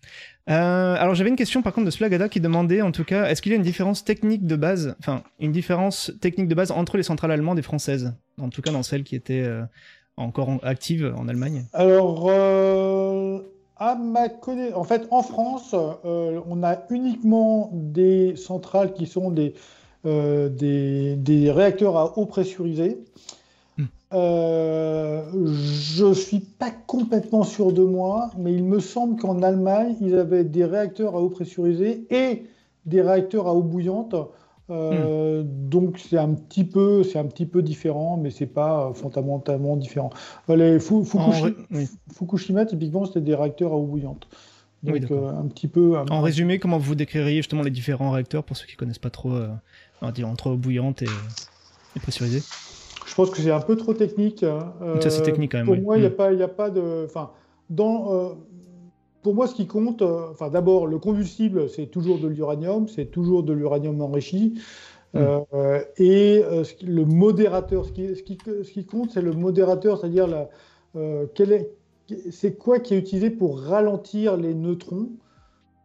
Euh, 0.51 0.97
alors 0.97 1.15
j'avais 1.15 1.31
une 1.31 1.37
question 1.37 1.63
par 1.63 1.73
contre 1.73 1.87
de 1.87 1.91
Splagada 1.91 2.29
qui 2.29 2.41
demandait 2.41 2.83
en 2.83 2.93
tout 2.93 3.05
cas, 3.05 3.27
est-ce 3.29 3.41
qu'il 3.41 3.53
y 3.53 3.55
a 3.55 3.57
une 3.57 3.63
différence 3.63 4.05
technique 4.05 4.47
de 4.47 4.57
base, 4.57 4.97
enfin 4.99 5.23
une 5.39 5.53
différence 5.53 6.13
technique 6.21 6.49
de 6.49 6.55
base 6.55 6.71
entre 6.73 6.97
les 6.97 7.03
centrales 7.03 7.31
allemandes 7.31 7.59
et 7.59 7.63
françaises, 7.63 8.15
en 8.41 8.49
tout 8.49 8.63
cas 8.63 8.73
dans 8.73 8.83
celles 8.83 9.05
qui 9.05 9.15
étaient 9.15 9.49
encore 10.17 10.61
actives 10.63 11.13
en 11.17 11.29
Allemagne 11.29 11.67
Alors 11.73 12.31
à 13.79 13.95
ma 13.95 14.27
En 14.75 14.85
fait, 14.85 15.07
en 15.11 15.23
France, 15.23 15.75
euh, 15.75 16.41
on 16.49 16.63
a 16.63 16.79
uniquement 16.91 17.71
des 17.73 18.37
centrales 18.37 18.93
qui 18.95 19.07
sont 19.07 19.31
des, 19.31 19.55
euh, 20.07 20.49
des, 20.49 21.51
réacteurs 21.51 21.97
à 21.97 22.19
eau 22.19 22.27
pressurisée. 22.27 22.99
Hmm. 23.77 23.85
Euh, 24.15 25.23
je 25.35 26.07
ne 26.07 26.15
suis 26.15 26.41
pas 26.41 26.71
complètement 26.71 27.43
sûr 27.43 27.73
de 27.73 27.83
moi, 27.83 28.31
mais 28.39 28.55
il 28.55 28.65
me 28.65 28.81
semble 28.81 29.21
qu'en 29.21 29.43
Allemagne, 29.43 29.97
ils 30.01 30.17
avaient 30.17 30.45
des 30.45 30.65
réacteurs 30.65 31.15
à 31.15 31.21
eau 31.21 31.29
pressurisée 31.29 32.07
et 32.11 32.47
des 32.87 33.03
réacteurs 33.03 33.47
à 33.47 33.55
eau 33.55 33.63
bouillante. 33.63 34.15
Euh, 34.69 35.43
donc 35.45 35.99
c'est 35.99 36.19
un 36.19 36.35
petit 36.35 36.65
peu, 36.65 37.05
c'est 37.05 37.19
un 37.19 37.27
petit 37.27 37.47
peu 37.47 37.63
différent, 37.63 38.17
mais 38.17 38.31
c'est 38.31 38.47
pas 38.47 38.89
euh, 38.89 38.95
fondamentalement 38.95 39.77
différent. 39.77 40.11
Les 40.49 40.79
Fukushima, 40.81 42.67
typiquement, 42.67 43.05
c'était 43.05 43.21
des 43.21 43.35
réacteurs 43.35 43.73
à 43.73 43.77
eau 43.77 43.85
bouillante. 43.85 44.27
Donc 44.83 45.11
euh, 45.11 45.29
un 45.31 45.47
petit 45.47 45.69
peu. 45.69 45.97
En 46.11 46.21
résumé, 46.21 46.59
comment 46.59 46.79
vous 46.79 46.95
décririez 46.95 47.37
justement 47.37 47.63
les 47.63 47.71
différents 47.71 48.11
réacteurs 48.11 48.45
pour 48.45 48.57
ceux 48.57 48.67
qui 48.67 48.77
connaissent 48.77 48.99
pas 48.99 49.11
trop, 49.11 49.35
dire 50.15 50.29
entre 50.29 50.51
eau 50.51 50.57
bouillante 50.57 51.03
et, 51.03 52.01
pressurisée? 52.01 52.43
Je 53.07 53.15
pense 53.15 53.31
que 53.31 53.41
c'est 53.41 53.53
un 53.53 53.61
peu 53.61 53.77
trop 53.77 53.95
technique. 53.95 54.43
Hein. 54.43 54.73
Ça 55.01 55.11
c'est 55.11 55.23
technique 55.23 55.53
quand 55.53 55.59
même. 55.59 55.67
Pour 55.67 55.77
moi, 55.77 55.97
il 55.97 56.01
n'y 56.01 56.07
a 56.07 56.11
hmm. 56.11 56.15
pas, 56.15 56.33
il 56.33 56.43
a 56.43 56.49
pas 56.49 56.71
de, 56.71 57.05
enfin, 57.07 57.31
dans 57.71 58.37
pour 59.27 59.35
moi, 59.35 59.49
ce 59.49 59.57
qui 59.57 59.67
compte, 59.67 60.03
euh, 60.03 60.31
enfin, 60.31 60.51
d'abord, 60.51 60.87
le 60.87 61.01
combustible, 61.01 61.69
c'est 61.69 61.87
toujours 61.87 62.21
de 62.21 62.29
l'uranium, 62.29 62.87
c'est 62.87 63.07
toujours 63.07 63.43
de 63.43 63.53
l'uranium 63.53 64.01
enrichi. 64.01 64.55
Mm. 65.15 65.19
Euh, 65.53 65.81
et 65.97 66.45
euh, 66.45 66.63
le 66.87 67.05
modérateur, 67.05 67.87
ce 67.87 67.91
qui, 67.91 68.15
ce 68.15 68.23
qui, 68.23 68.39
ce 68.45 68.71
qui 68.71 68.87
compte, 68.87 69.11
c'est 69.11 69.23
le 69.23 69.33
modérateur, 69.33 69.99
c'est-à-dire 69.99 70.29
c'est 72.31 72.57
quoi 72.57 72.79
qui 72.79 72.95
est 72.95 72.99
utilisé 72.99 73.31
pour 73.31 73.59
ralentir 73.59 74.37
les 74.37 74.55
neutrons 74.55 75.09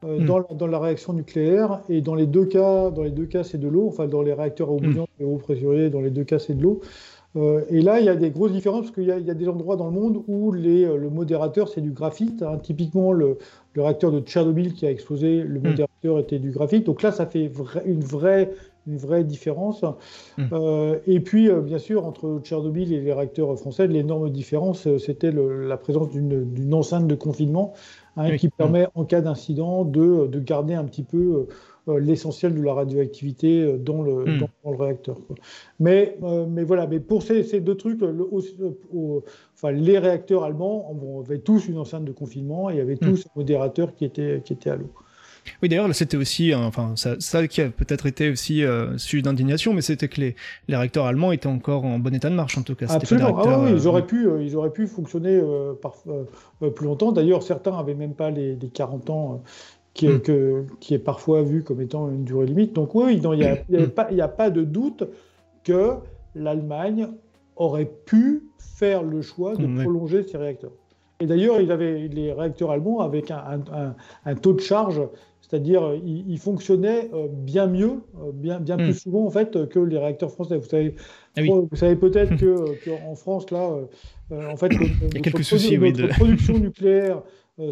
mm. 0.03 0.23
dans, 0.23 0.37
la, 0.37 0.45
dans, 0.53 0.67
la, 0.67 0.77
réaction 0.77 1.13
nucléaire. 1.13 1.81
Et 1.89 2.01
dans 2.01 2.13
les 2.13 2.27
deux 2.27 2.45
cas, 2.45 2.91
dans 2.91 3.01
les 3.01 3.09
deux 3.09 3.25
cas, 3.25 3.43
c'est 3.43 3.57
de 3.57 3.67
l'eau. 3.67 3.87
Enfin, 3.87 4.05
dans 4.05 4.21
les 4.21 4.33
réacteurs 4.33 4.69
à 4.69 4.73
eau 4.73 4.79
mm. 4.79 5.05
et 5.19 5.23
eau 5.23 5.37
pressurisée, 5.37 5.89
dans 5.89 6.01
les 6.01 6.11
deux 6.11 6.25
cas, 6.25 6.37
c'est 6.37 6.53
de 6.53 6.61
l'eau. 6.61 6.79
Euh, 7.35 7.63
et 7.69 7.81
là, 7.81 7.99
il 7.99 8.05
y 8.05 8.09
a 8.09 8.15
des 8.15 8.29
grosses 8.29 8.51
différences 8.51 8.81
parce 8.81 8.95
qu'il 8.95 9.05
y, 9.05 9.11
a 9.11 9.33
des 9.33 9.47
endroits 9.47 9.77
dans 9.77 9.87
le 9.87 9.93
monde 9.93 10.23
où 10.27 10.51
les, 10.51 10.83
euh, 10.83 10.97
le 10.97 11.09
modérateur, 11.09 11.69
c'est 11.69 11.81
du 11.81 11.91
graphite. 11.91 12.43
Hein. 12.43 12.57
Typiquement, 12.61 13.13
le, 13.13 13.37
réacteur 13.75 14.11
de 14.11 14.19
Tchernobyl 14.19 14.73
qui 14.73 14.85
a 14.85 14.91
explosé, 14.91 15.43
le 15.43 15.59
hmm. 15.59 15.63
modérateur 15.63 16.19
était 16.19 16.39
du 16.39 16.51
graphite. 16.51 16.85
Donc 16.85 17.01
là, 17.01 17.11
ça 17.11 17.25
fait 17.25 17.49
une 17.85 18.03
vraie 18.03 18.51
une 18.87 18.97
vraie 18.97 19.23
différence. 19.23 19.83
Mm. 20.37 20.43
Euh, 20.53 20.99
et 21.05 21.19
puis, 21.19 21.49
euh, 21.49 21.61
bien 21.61 21.77
sûr, 21.77 22.05
entre 22.05 22.39
Tchernobyl 22.43 22.91
et 22.93 23.01
les 23.01 23.13
réacteurs 23.13 23.57
français, 23.57 23.87
l'énorme 23.87 24.29
différence, 24.29 24.87
c'était 24.97 25.31
la 25.31 25.77
présence 25.77 26.09
d'une 26.11 26.73
enceinte 26.73 27.07
de 27.07 27.15
confinement 27.15 27.73
hein, 28.17 28.29
Oui. 28.31 28.37
qui 28.37 28.49
permet, 28.49 28.87
en 28.95 29.05
cas 29.05 29.21
d'incident, 29.21 29.85
de, 29.85 30.27
de 30.27 30.39
garder 30.39 30.73
un 30.73 30.85
petit 30.85 31.03
peu 31.03 31.47
l'essentiel 31.87 32.53
de 32.55 32.61
la 32.61 32.73
radioactivité 32.73 33.61
euh, 33.63 33.77
dans 33.77 34.01
le, 34.03 34.25
Mm. 34.25 34.37
dans, 34.39 34.49
dans 34.63 34.71
le 34.71 34.77
réacteur. 34.77 35.17
quoi. 35.27 35.35
Mais, 35.79 36.17
euh, 36.23 36.45
mais 36.47 36.63
voilà, 36.63 36.85
mais 36.87 36.99
pour 36.99 37.23
ces, 37.23 37.43
ces 37.43 37.59
deux 37.59 37.75
trucs, 37.75 38.01
le- 38.01 38.21
au- 38.31 38.41
au- 38.93 39.23
enfin, 39.55 39.71
les 39.71 39.97
réacteurs 39.97 40.43
allemands 40.43 40.95
avait 41.25 41.39
tous 41.39 41.67
une 41.67 41.77
enceinte 41.77 42.05
de 42.05 42.11
confinement 42.11 42.69
et 42.69 42.79
avaient 42.81 42.97
tous 42.97 43.25
un 43.27 43.31
modérateur 43.39 43.95
qui 43.95 44.05
était, 44.05 44.41
qui 44.45 44.53
était 44.53 44.69
à 44.69 44.75
l'eau. 44.75 44.91
Oui, 45.63 45.69
d'ailleurs, 45.69 45.93
c'était 45.95 46.17
aussi, 46.17 46.53
enfin, 46.53 46.93
ça, 46.95 47.15
ça 47.19 47.47
qui 47.47 47.61
a 47.61 47.69
peut-être 47.69 48.05
été 48.05 48.29
aussi 48.29 48.63
euh, 48.63 48.95
sujet 48.99 49.23
d'indignation, 49.23 49.73
mais 49.73 49.81
c'était 49.81 50.07
que 50.07 50.21
les, 50.21 50.35
les 50.67 50.75
réacteurs 50.75 51.07
allemands 51.07 51.31
étaient 51.31 51.47
encore 51.47 51.83
en 51.83 51.97
bon 51.97 52.13
état 52.13 52.29
de 52.29 52.35
marche, 52.35 52.59
en 52.59 52.61
tout 52.61 52.75
cas. 52.75 52.85
Absolument. 52.89 53.35
Ah 53.43 53.59
oui, 53.59 53.71
ils 53.71 53.87
euh, 53.87 53.89
auraient 53.89 54.05
pu, 54.05 54.27
euh, 54.27 54.43
ils 54.43 54.55
auraient 54.55 54.69
pu 54.71 54.85
fonctionner 54.85 55.35
euh, 55.35 55.73
par- 55.73 55.95
euh, 56.07 56.25
euh, 56.61 56.69
plus 56.69 56.85
longtemps. 56.85 57.11
D'ailleurs, 57.11 57.41
certains 57.41 57.75
avaient 57.75 57.95
même 57.95 58.13
pas 58.13 58.29
les, 58.29 58.55
les 58.55 58.67
40 58.69 59.09
ans. 59.09 59.41
Euh, 59.91 59.93
qui, 59.93 60.05
est- 60.07 60.21
que- 60.25 60.65
qui 60.79 60.93
est 60.93 60.99
parfois 60.99 61.41
vu 61.43 61.63
comme 61.63 61.81
étant 61.81 62.09
une 62.09 62.23
durée 62.23 62.45
limite. 62.45 62.73
Donc 62.73 62.95
oui, 62.95 63.19
il 63.21 63.29
n'y 63.29 63.43
a, 63.45 63.57
il 63.69 63.79
y 63.79 63.83
a 63.83 63.87
pas- 63.87 64.07
il 64.11 64.17
y 64.17 64.21
a 64.21 64.27
pas 64.27 64.49
de 64.49 64.63
doute 64.63 65.03
que 65.63 65.93
l'Allemagne 66.35 67.07
aurait 67.55 67.91
pu 68.05 68.43
faire 68.57 69.03
le 69.03 69.21
choix 69.21 69.55
de 69.55 69.67
Mm, 69.67 69.77
oui. 69.77 69.83
prolonger 69.83 70.23
ses 70.23 70.37
réacteurs. 70.37 70.71
Et 71.19 71.27
d'ailleurs, 71.27 71.61
il 71.61 71.67
les 71.67 72.33
réacteurs 72.33 72.71
allemands 72.71 73.01
avec 73.01 73.29
un, 73.29 73.37
un- 73.37 73.73
un- 73.77 73.95
un 74.25 74.35
taux 74.35 74.53
de 74.53 74.59
charge, 74.61 75.01
c'est-à-dire 75.41 75.83
euh, 75.83 75.97
ils, 76.03 76.27
ils 76.31 76.39
fonctionnaient 76.39 77.11
euh, 77.13 77.27
bien 77.29 77.67
mieux, 77.67 77.91
euh, 78.23 78.31
bien, 78.33 78.59
bien 78.59 78.77
plus 78.77 78.93
souvent 78.95 79.25
en 79.25 79.29
fait 79.29 79.67
que 79.69 79.77
les 79.79 79.99
réacteurs 79.99 80.31
français. 80.31 80.57
Vous 80.57 80.67
savez, 80.67 80.95
Ah 81.37 81.41
oui. 81.41 81.51
vous 81.69 81.75
savez 81.75 81.95
peut-être 81.95 82.37
que 82.37 82.73
qu'en 82.85 83.13
France 83.13 83.51
là, 83.51 83.69
euh, 83.69 83.85
euh, 84.31 84.49
en 84.49 84.55
fait, 84.55 84.69
notre, 84.69 85.09
quelques 85.21 85.27
produ- 85.41 85.43
soucis, 85.43 85.77
oui, 85.77 85.91
notre 85.93 86.07
de- 86.07 86.13
production 86.13 86.57
nucléaire 86.67 87.17
euh, 87.17 87.21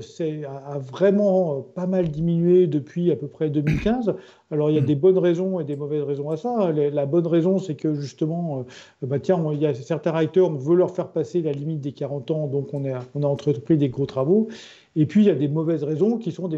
c'est- 0.02 0.44
a, 0.46 0.78
vraiment 0.80 1.58
euh, 1.58 1.62
pas 1.76 1.88
mal 1.88 2.10
diminué 2.10 2.68
depuis 2.68 3.12
à 3.12 3.16
peu 3.16 3.28
près 3.28 3.50
2015. 3.50 4.16
Alors 4.52 4.70
il 4.70 4.76
y 4.76 4.78
a 4.80 4.82
Mm. 4.82 4.86
des 4.86 4.96
bonnes 4.96 5.18
raisons 5.18 5.60
et 5.60 5.64
des 5.64 5.76
mauvaises 5.76 6.04
raisons 6.04 6.30
à 6.30 6.38
ça. 6.38 6.72
La, 6.72 7.06
bonne 7.06 7.28
raison, 7.28 7.60
c'est 7.60 7.76
que 7.76 7.94
justement, 7.96 8.66
euh, 9.04 9.08
bah 9.08 9.20
tiens, 9.20 9.44
il 9.54 9.60
y 9.60 9.66
a 9.66 9.74
certains 9.74 10.12
réacteurs, 10.12 10.50
on 10.50 10.56
veut 10.56 10.76
leur 10.76 10.92
faire 10.92 11.10
passer 11.10 11.42
la 11.42 11.52
limite 11.52 11.82
des 11.82 11.92
40 11.92 12.32
ans, 12.32 12.48
donc 12.48 12.74
on 12.74 12.86
a, 12.86 13.00
on 13.16 13.24
a 13.24 13.28
entrepris 13.28 13.78
des 13.78 13.90
gros 13.90 14.06
travaux. 14.06 14.48
Et 14.96 15.06
puis 15.06 15.22
il 15.22 15.28
y 15.28 15.32
a 15.32 15.36
des 15.36 15.48
mauvaises 15.48 15.84
raisons 15.84 16.18
qui 16.18 16.32
sont 16.32 16.48
des, 16.48 16.58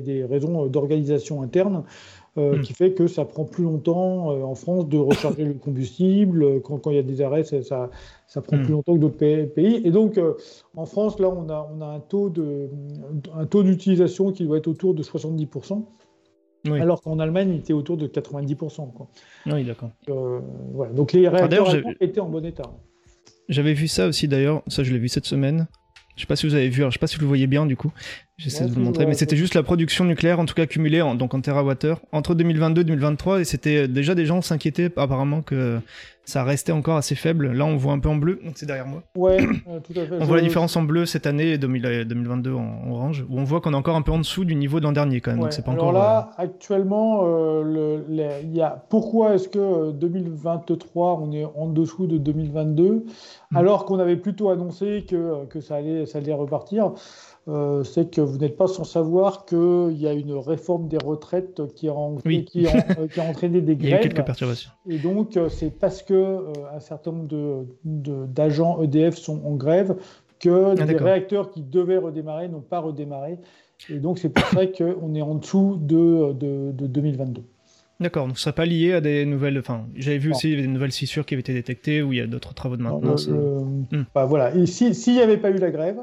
des 0.00 0.24
raisons 0.24 0.66
d'organisation 0.66 1.42
interne. 1.42 1.84
Euh, 2.36 2.56
Mm. 2.58 2.60
qui 2.62 2.72
fait 2.72 2.92
que 2.92 3.06
ça 3.06 3.24
prend 3.24 3.44
plus 3.44 3.62
longtemps 3.64 4.32
euh, 4.32 4.42
en 4.42 4.54
France 4.54 4.88
de 4.88 4.98
recharger 4.98 5.44
le 5.44 5.54
combustible. 5.54 6.42
Euh, 6.42 6.60
Quand, 6.60 6.78
quand 6.78 6.90
il 6.90 6.96
y 6.96 6.98
a 6.98 7.02
des 7.02 7.20
arrêts, 7.22 7.44
ça, 7.44 7.62
ça, 7.62 7.90
ça 8.26 8.40
prend 8.42 8.56
Mm. 8.56 8.62
plus 8.62 8.72
longtemps 8.72 8.94
que 8.94 8.98
d'autres 8.98 9.16
pa- 9.18 9.46
pays. 9.54 9.80
Et 9.84 9.90
donc, 9.90 10.18
euh, 10.18 10.34
en 10.76 10.84
France, 10.86 11.18
là, 11.20 11.28
on 11.28 11.48
a, 11.48 11.70
on 11.76 11.80
a 11.80 11.86
un 11.86 12.00
taux 12.00 12.30
de, 12.30 12.68
un 13.34 13.46
taux 13.46 13.62
d'utilisation 13.62 14.32
qui 14.32 14.44
doit 14.44 14.58
être 14.58 14.66
autour 14.68 14.94
de 14.94 15.02
70%, 15.02 15.84
Oui. 16.68 16.80
alors 16.80 17.00
qu'en 17.02 17.18
Allemagne, 17.20 17.50
il 17.50 17.58
était 17.60 17.72
autour 17.72 17.96
de 17.96 18.06
90%. 18.08 18.86
quoi. 18.92 19.06
Oui, 19.46 19.64
d'accord. 19.64 19.90
Voilà. 20.72 20.92
Donc, 20.92 21.12
les 21.12 21.28
réacteurs 21.28 21.68
étaient 22.00 22.20
en 22.20 22.28
bon 22.28 22.44
état. 22.44 22.70
J'avais 23.48 23.74
vu 23.74 23.88
ça 23.88 24.06
aussi 24.08 24.26
d'ailleurs, 24.26 24.62
ça 24.68 24.82
je 24.82 24.92
l'ai 24.92 24.98
vu 24.98 25.08
cette 25.08 25.26
semaine. 25.26 25.66
Je 26.16 26.22
sais 26.22 26.26
pas 26.26 26.36
si 26.36 26.46
vous 26.46 26.54
avez 26.54 26.68
vu, 26.70 26.80
alors, 26.82 26.90
je 26.92 26.94
sais 26.94 27.00
pas 27.00 27.06
si 27.08 27.16
vous 27.16 27.22
le 27.22 27.26
voyez 27.28 27.46
bien 27.46 27.66
du 27.66 27.76
coup. 27.76 27.92
J'essaie 28.36 28.64
Ouais, 28.64 28.70
de 28.70 28.74
vous 28.74 28.80
montrer, 28.80 29.06
mais 29.06 29.14
c'était 29.14 29.36
juste 29.36 29.54
la 29.54 29.62
production 29.62 30.04
nucléaire, 30.04 30.40
en 30.40 30.44
tout 30.44 30.54
cas 30.54 30.66
cumulée 30.66 31.00
en, 31.00 31.14
donc 31.14 31.34
en 31.34 31.40
terawattheure, 31.40 32.00
entre 32.10 32.34
2022 32.34 32.80
et 32.80 32.84
2023, 32.84 33.40
et 33.40 33.44
c'était 33.44 33.86
déjà 33.86 34.16
des 34.16 34.26
gens 34.26 34.42
s'inquiétaient 34.42 34.90
apparemment 34.96 35.40
que 35.40 35.78
ça 36.24 36.42
restait 36.42 36.72
encore 36.72 36.96
assez 36.96 37.14
faible. 37.14 37.52
Là 37.52 37.64
on 37.64 37.76
voit 37.76 37.92
un 37.92 38.00
peu 38.00 38.08
en 38.08 38.16
bleu, 38.16 38.40
donc 38.44 38.54
c'est 38.56 38.66
derrière 38.66 38.88
moi. 38.88 39.04
Ouais, 39.16 39.40
euh, 39.40 39.78
tout 39.78 39.92
à 40.00 40.04
fait. 40.04 40.16
On 40.20 40.24
voit 40.24 40.38
la 40.38 40.42
différence 40.42 40.74
en 40.76 40.82
bleu 40.82 41.06
cette 41.06 41.28
année 41.28 41.52
et 41.52 41.58
2000 41.58 41.86
euh, 41.86 42.04
2022 42.04 42.52
en 42.54 42.90
orange, 42.90 43.24
où 43.30 43.38
on 43.38 43.44
voit 43.44 43.60
qu'on 43.60 43.72
est 43.72 43.76
encore 43.76 43.94
un 43.94 44.02
peu 44.02 44.10
en 44.10 44.18
dessous 44.18 44.44
du 44.44 44.56
niveau 44.56 44.80
de 44.80 44.84
l'an 44.86 44.92
dernier 44.92 45.20
quand 45.20 45.30
même. 45.30 45.38
Ouais, 45.38 45.44
Donc 45.44 45.52
c'est 45.52 45.64
pas 45.64 45.70
alors 45.70 45.84
encore. 45.90 46.00
là, 46.00 46.30
actuellement, 46.36 47.20
euh, 47.26 47.62
le- 47.62 48.04
les- 48.08 48.40
il 48.42 48.56
y 48.56 48.62
a, 48.62 48.84
pourquoi 48.88 49.34
est-ce 49.36 49.48
que 49.48 49.60
euh, 49.60 49.92
2023, 49.92 51.20
on 51.22 51.30
est 51.30 51.44
en 51.44 51.68
dessous 51.68 52.08
de 52.08 52.18
2022, 52.18 53.04
Mm. 53.52 53.56
alors 53.56 53.84
qu'on 53.84 54.00
avait 54.00 54.16
plutôt 54.16 54.50
annoncé 54.50 55.04
que, 55.08 55.44
que 55.46 55.60
ça, 55.60 55.76
allait, 55.76 56.06
ça 56.06 56.18
allait 56.18 56.32
repartir? 56.32 56.90
Euh, 57.46 57.84
c'est 57.84 58.10
que 58.10 58.20
vous 58.20 58.38
n'êtes 58.38 58.56
pas 58.56 58.66
sans 58.68 58.84
savoir 58.84 59.44
qu'il 59.44 59.92
y 59.96 60.06
a 60.06 60.12
une 60.12 60.32
réforme 60.32 60.88
des 60.88 60.96
retraites 60.98 61.62
qui 61.74 61.88
a, 61.88 61.92
en- 61.94 62.16
Oui. 62.24 62.44
qui 62.44 62.66
a- 62.66 62.80
qui 63.12 63.20
a 63.20 63.24
entraîné 63.24 63.60
des 63.60 63.72
Il 63.74 63.82
y 63.82 63.86
a 63.86 63.88
eu 63.88 63.90
grèves. 64.00 64.02
quelques 64.12 64.24
perturbations. 64.26 64.70
Et 64.88 64.98
donc, 64.98 65.36
euh, 65.36 65.48
c'est 65.50 65.70
parce 65.70 66.02
que 66.02 66.14
euh, 66.14 66.42
un 66.74 66.80
certain 66.80 67.12
nombre 67.12 67.28
de- 67.28 67.66
de- 67.84 68.26
d'agents 68.26 68.80
EDF 68.82 69.16
sont 69.16 69.40
en 69.44 69.56
grève 69.56 69.96
que 70.40 70.74
les 70.74 70.82
Ah, 70.82 70.86
d'accord. 70.86 71.06
réacteurs 71.06 71.50
qui 71.50 71.62
devaient 71.62 71.98
redémarrer 71.98 72.48
n'ont 72.48 72.60
pas 72.60 72.80
redémarré. 72.80 73.38
Et 73.90 73.98
donc, 73.98 74.18
c'est 74.18 74.30
pour 74.30 74.46
ça 74.46 74.66
qu'on 74.66 75.14
est 75.14 75.22
en 75.22 75.34
dessous 75.34 75.78
de, 75.80 76.32
de, 76.32 76.72
de 76.72 76.86
2022. 76.86 77.42
D'accord, 78.00 78.26
donc 78.26 78.36
ce 78.38 78.44
serait 78.44 78.54
pas 78.54 78.64
lié 78.66 78.92
à 78.94 79.00
des 79.00 79.24
nouvelles. 79.26 79.58
Enfin, 79.58 79.82
j'avais 79.94 80.18
vu 80.18 80.30
Non. 80.30 80.36
aussi 80.36 80.56
des 80.56 80.66
nouvelles 80.66 80.90
fissures 80.92 81.24
qui 81.26 81.34
avaient 81.34 81.40
été 81.42 81.52
détectées, 81.54 82.02
où 82.02 82.12
il 82.12 82.18
y 82.18 82.22
a 82.22 82.26
d'autres 82.26 82.52
travaux 82.54 82.76
de 82.76 82.82
maintenance. 82.82 83.28
le- 83.28 83.34
le- 83.36 83.98
Hmm. 84.00 84.04
bah, 84.14 84.24
voilà. 84.24 84.54
Et 84.54 84.66
si- 84.66 84.94
s'il 84.94 85.14
n'y 85.14 85.20
avait 85.20 85.36
pas 85.36 85.50
eu 85.50 85.58
la 85.58 85.70
grève, 85.70 85.98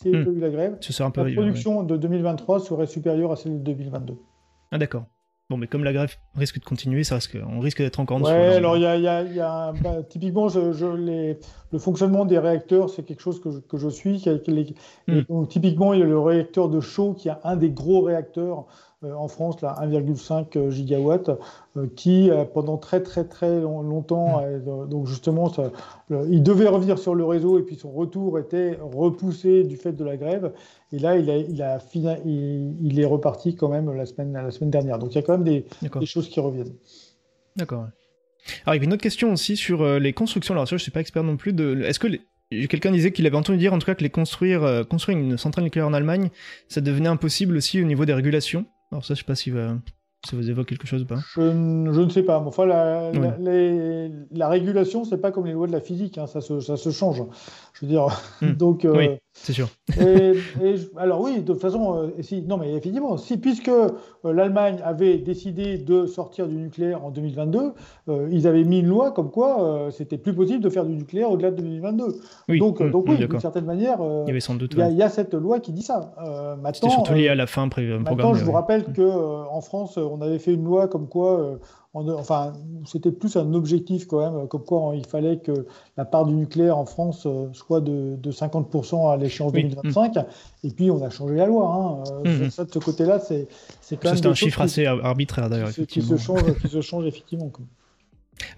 s'il 0.00 0.16
Hmm. 0.16 0.36
eu 0.36 0.40
la 0.40 0.50
grève, 0.50 0.76
Ce 0.80 0.92
serait 0.92 1.06
un 1.06 1.10
peu. 1.10 1.20
la 1.22 1.26
ouais. 1.28 1.34
production 1.34 1.82
de 1.82 1.96
2023 1.96 2.60
serait 2.60 2.86
supérieure 2.86 3.32
à 3.32 3.36
celle 3.36 3.54
de 3.58 3.64
2022. 3.64 4.14
Ah 4.70 4.78
d'accord. 4.78 5.04
Bon, 5.50 5.56
mais 5.56 5.66
comme 5.66 5.82
la 5.82 5.94
grève 5.94 6.14
risque 6.34 6.60
de 6.60 6.64
continuer, 6.64 7.04
ça 7.04 7.14
risque, 7.14 7.38
on 7.50 7.60
risque 7.60 7.78
d'être 7.78 7.98
encore 8.00 8.18
en 8.18 8.20
dessous. 8.20 8.30
Ouais, 8.32 8.56
alors. 8.56 8.76
il 8.76 8.82
y 8.82 8.86
a, 8.86 8.96
il 8.96 9.02
y 9.02 9.08
a- 9.08 9.22
il 9.22 9.34
y 9.34 9.40
a 9.40 9.50
un- 9.68 9.72
bah, 9.72 10.02
typiquement, 10.02 10.48
je, 10.50 10.72
je- 10.72 10.84
les- 10.94 11.38
le 11.72 11.78
fonctionnement 11.78 12.26
des 12.26 12.38
réacteurs, 12.38 12.90
c'est 12.90 13.02
quelque 13.02 13.22
chose 13.22 13.40
que 13.40 13.50
je, 13.50 13.58
que 13.60 13.78
je 13.78 13.88
suis. 13.88 14.18
qui 14.18 14.28
a- 14.28 14.36
qui- 14.38 14.50
les- 14.50 14.74
Hmm. 15.06 15.18
et 15.20 15.22
donc, 15.22 15.48
typiquement, 15.48 15.94
il 15.94 16.00
y 16.00 16.02
a 16.02 16.06
le 16.06 16.18
réacteur 16.20 16.68
de 16.68 16.80
chaud 16.80 17.14
qui 17.14 17.30
a 17.30 17.40
un 17.44 17.56
des 17.56 17.70
gros 17.70 18.02
réacteurs 18.02 18.66
en 19.02 19.28
France, 19.28 19.60
là, 19.62 19.76
1,5 19.80 20.70
gigawatts, 20.70 21.30
euh, 21.76 21.86
qui 21.94 22.30
euh, 22.30 22.44
pendant 22.44 22.76
très 22.78 23.00
très 23.00 23.24
très 23.24 23.60
long- 23.60 23.82
longtemps, 23.82 24.42
euh, 24.42 24.86
donc 24.86 25.06
justement, 25.06 25.52
ça- 25.52 25.70
le- 26.08 26.26
il 26.30 26.42
devait 26.42 26.66
revenir 26.66 26.98
sur 26.98 27.14
le 27.14 27.24
réseau 27.24 27.58
et 27.58 27.62
puis 27.62 27.76
son 27.76 27.92
retour 27.92 28.38
était 28.38 28.76
repoussé 28.80 29.62
du 29.62 29.76
fait 29.76 29.92
de 29.92 30.04
la 30.04 30.16
grève. 30.16 30.52
Et 30.92 30.98
là, 30.98 31.16
il, 31.16 31.30
a, 31.30 31.36
il, 31.36 31.62
a 31.62 31.78
fini- 31.78 32.18
il, 32.24 32.76
il 32.82 32.98
est 32.98 33.04
reparti 33.04 33.54
quand 33.54 33.68
même 33.68 33.92
la 33.92 34.04
semaine, 34.06 34.32
la 34.32 34.50
semaine 34.50 34.70
dernière. 34.70 34.98
Donc 34.98 35.12
il 35.12 35.16
y 35.16 35.18
a 35.18 35.22
quand 35.22 35.38
même 35.38 35.44
des, 35.44 35.64
choses 36.06 36.28
qui 36.28 36.40
reviennent. 36.40 36.74
D'accord. 37.56 37.86
Alors, 38.64 38.74
il 38.74 38.74
y 38.74 38.78
avait 38.78 38.86
une 38.86 38.92
autre 38.94 39.02
question 39.02 39.32
aussi 39.32 39.56
sur 39.56 39.82
euh, 39.82 39.98
les 39.98 40.12
constructions. 40.12 40.54
Alors, 40.54 40.66
ça, 40.66 40.76
je 40.76 40.82
suis 40.82 40.90
pas 40.90 41.00
expert 41.00 41.22
non 41.22 41.36
plus. 41.36 41.52
De... 41.52 41.82
Est-ce 41.82 42.00
que 42.00 42.08
les- 42.50 42.66
quelqu'un 42.66 42.90
disait 42.90 43.12
qu'il 43.12 43.26
avait 43.26 43.36
entendu 43.36 43.58
dire 43.58 43.74
en 43.74 43.78
tout 43.78 43.86
cas 43.86 43.94
que 43.94 44.02
les 44.02 44.10
construire, 44.10 44.64
euh, 44.64 44.82
construire 44.84 45.18
une 45.18 45.36
centrale 45.36 45.64
nucléaire 45.64 45.86
en 45.86 45.92
Allemagne, 45.92 46.30
ça 46.68 46.80
devenait 46.80 47.08
impossible 47.08 47.56
aussi 47.56 47.80
au 47.80 47.84
niveau 47.84 48.04
des 48.04 48.14
régulations? 48.14 48.64
Alors 48.92 49.04
ça, 49.04 49.14
je 49.14 49.20
sais 49.20 49.24
pas 49.26 49.34
si, 49.34 49.50
va- 49.50 49.76
ça 50.28 50.36
vous 50.36 50.48
évoque 50.50 50.66
quelque 50.68 50.86
chose 50.86 51.02
ou 51.02 51.06
pas. 51.06 51.18
Je, 51.34 51.40
ne- 51.42 51.92
je 51.92 52.00
ne 52.00 52.08
sais 52.10 52.22
pas. 52.22 52.38
Enfin, 52.40 52.66
la, 52.66 53.10
Oui. 53.12 53.20
la, 53.20 53.36
les- 53.38 54.10
la 54.32 54.48
régulation, 54.48 55.04
c'est 55.04 55.18
pas 55.18 55.30
comme 55.30 55.46
les 55.46 55.52
lois 55.52 55.66
de 55.66 55.72
la 55.72 55.80
physique, 55.80 56.18
hein, 56.18 56.26
ça, 56.26 56.40
se, 56.40 56.60
ça 56.60 56.76
se 56.76 56.90
change. 56.90 57.22
Je 57.80 57.86
veux 57.86 57.92
dire, 57.92 58.06
Hmm. 58.42 58.52
donc. 58.58 58.84
euh, 58.84 58.94
Oui. 58.96 59.08
C'est 59.40 59.52
sûr. 59.52 59.68
et, 60.00 60.32
alors 60.96 61.20
oui, 61.20 61.42
de 61.42 61.52
toute 61.52 61.60
façon, 61.60 61.94
euh, 61.94 62.22
si, 62.22 62.42
non, 62.42 62.56
mais 62.56 62.72
effectivement, 62.72 63.16
si 63.16 63.36
puisque 63.38 63.68
euh, 63.68 63.88
l'Allemagne 64.24 64.80
avait 64.84 65.18
décidé 65.18 65.78
de 65.78 66.06
sortir 66.06 66.48
du 66.48 66.56
nucléaire 66.56 67.04
en 67.04 67.10
2022, 67.12 67.72
euh, 68.08 68.28
ils 68.32 68.48
avaient 68.48 68.64
mis 68.64 68.80
une 68.80 68.88
loi 68.88 69.12
comme 69.12 69.30
quoi 69.30 69.88
c'était 69.92 70.18
plus 70.18 70.34
possible 70.34 70.60
de 70.60 70.68
faire 70.68 70.84
du 70.84 70.92
nucléaire 70.94 71.30
au-delà 71.30 71.52
de 71.52 71.56
2022. 71.62 72.04
Oui. 72.48 72.58
donc, 72.58 72.82
donc 72.90 73.06
mm, 73.06 73.10
oui, 73.10 73.26
d'une 73.28 73.38
certaine 73.38 73.64
manière, 73.64 73.98
Il 74.00 74.26
y 74.26 74.30
avait 74.30 74.40
sans 74.40 74.56
doute. 74.56 74.72
il 74.74 74.78
y, 74.78 74.82
a- 74.82 74.86
ouais. 74.86 74.92
il 74.92 74.98
y 74.98 75.02
a 75.04 75.08
cette 75.08 75.34
loi 75.34 75.60
qui 75.60 75.70
dit 75.70 75.82
ça. 75.82 76.14
C'était 76.18 76.60
maintenant, 76.60 76.90
surtout 76.90 77.14
lié 77.14 77.28
à 77.28 77.36
la 77.36 77.46
fin 77.46 77.68
pré- 77.68 77.86
Maintenant, 77.98 78.34
je 78.34 78.44
vous 78.44 78.52
rappelle 78.52 78.86
que 78.92 79.02
euh, 79.02 79.44
en 79.52 79.60
France, 79.60 79.96
on 79.98 80.20
avait 80.20 80.40
fait 80.40 80.54
une 80.54 80.64
loi 80.64 80.88
comme 80.88 81.08
quoi, 81.08 81.58
en- 81.94 82.06
enfin, 82.10 82.52
c'était 82.84 83.10
plus 83.10 83.36
un 83.36 83.54
objectif 83.54 84.06
quand 84.06 84.18
même, 84.20 84.46
comme 84.48 84.62
quoi 84.62 84.90
euh, 84.92 84.96
il 84.96 85.06
fallait 85.06 85.38
que 85.38 85.66
la 85.96 86.04
part 86.04 86.26
du 86.26 86.34
nucléaire 86.34 86.76
en 86.76 86.84
France 86.86 87.24
euh, 87.26 87.48
soit 87.52 87.80
de, 87.80 88.16
de 88.16 88.30
50% 88.30 89.10
à 89.10 89.16
l'échéance 89.16 89.52
Oui. 89.54 89.62
2025. 89.64 90.16
Et 90.64 90.70
puis, 90.70 90.90
on 90.90 91.02
a 91.02 91.10
changé 91.10 91.36
la 91.36 91.46
loi. 91.46 91.66
hein. 91.66 92.04
Euh, 92.26 92.44
Mhm. 92.44 92.50
ça, 92.50 92.64
de 92.64 92.72
ce 92.72 92.78
côté-là, 92.78 93.18
c'est 93.20 93.48
c'est 93.80 93.96
quand 93.96 94.12
même 94.12 94.26
un 94.26 94.34
chiffre 94.34 94.58
qui- 94.58 94.62
assez 94.64 94.86
ar- 94.86 95.04
arbitraire 95.04 95.48
d'ailleurs, 95.48 95.68
qui, 95.68 95.74
se- 95.74 95.82
qui 95.82 95.98
effectivement. 96.00 96.18
se 96.18 96.22
change, 96.46 96.58
qui 96.60 96.68
se 96.68 96.80
change 96.82 97.06
effectivement. 97.06 97.48
quoi. 97.48 97.64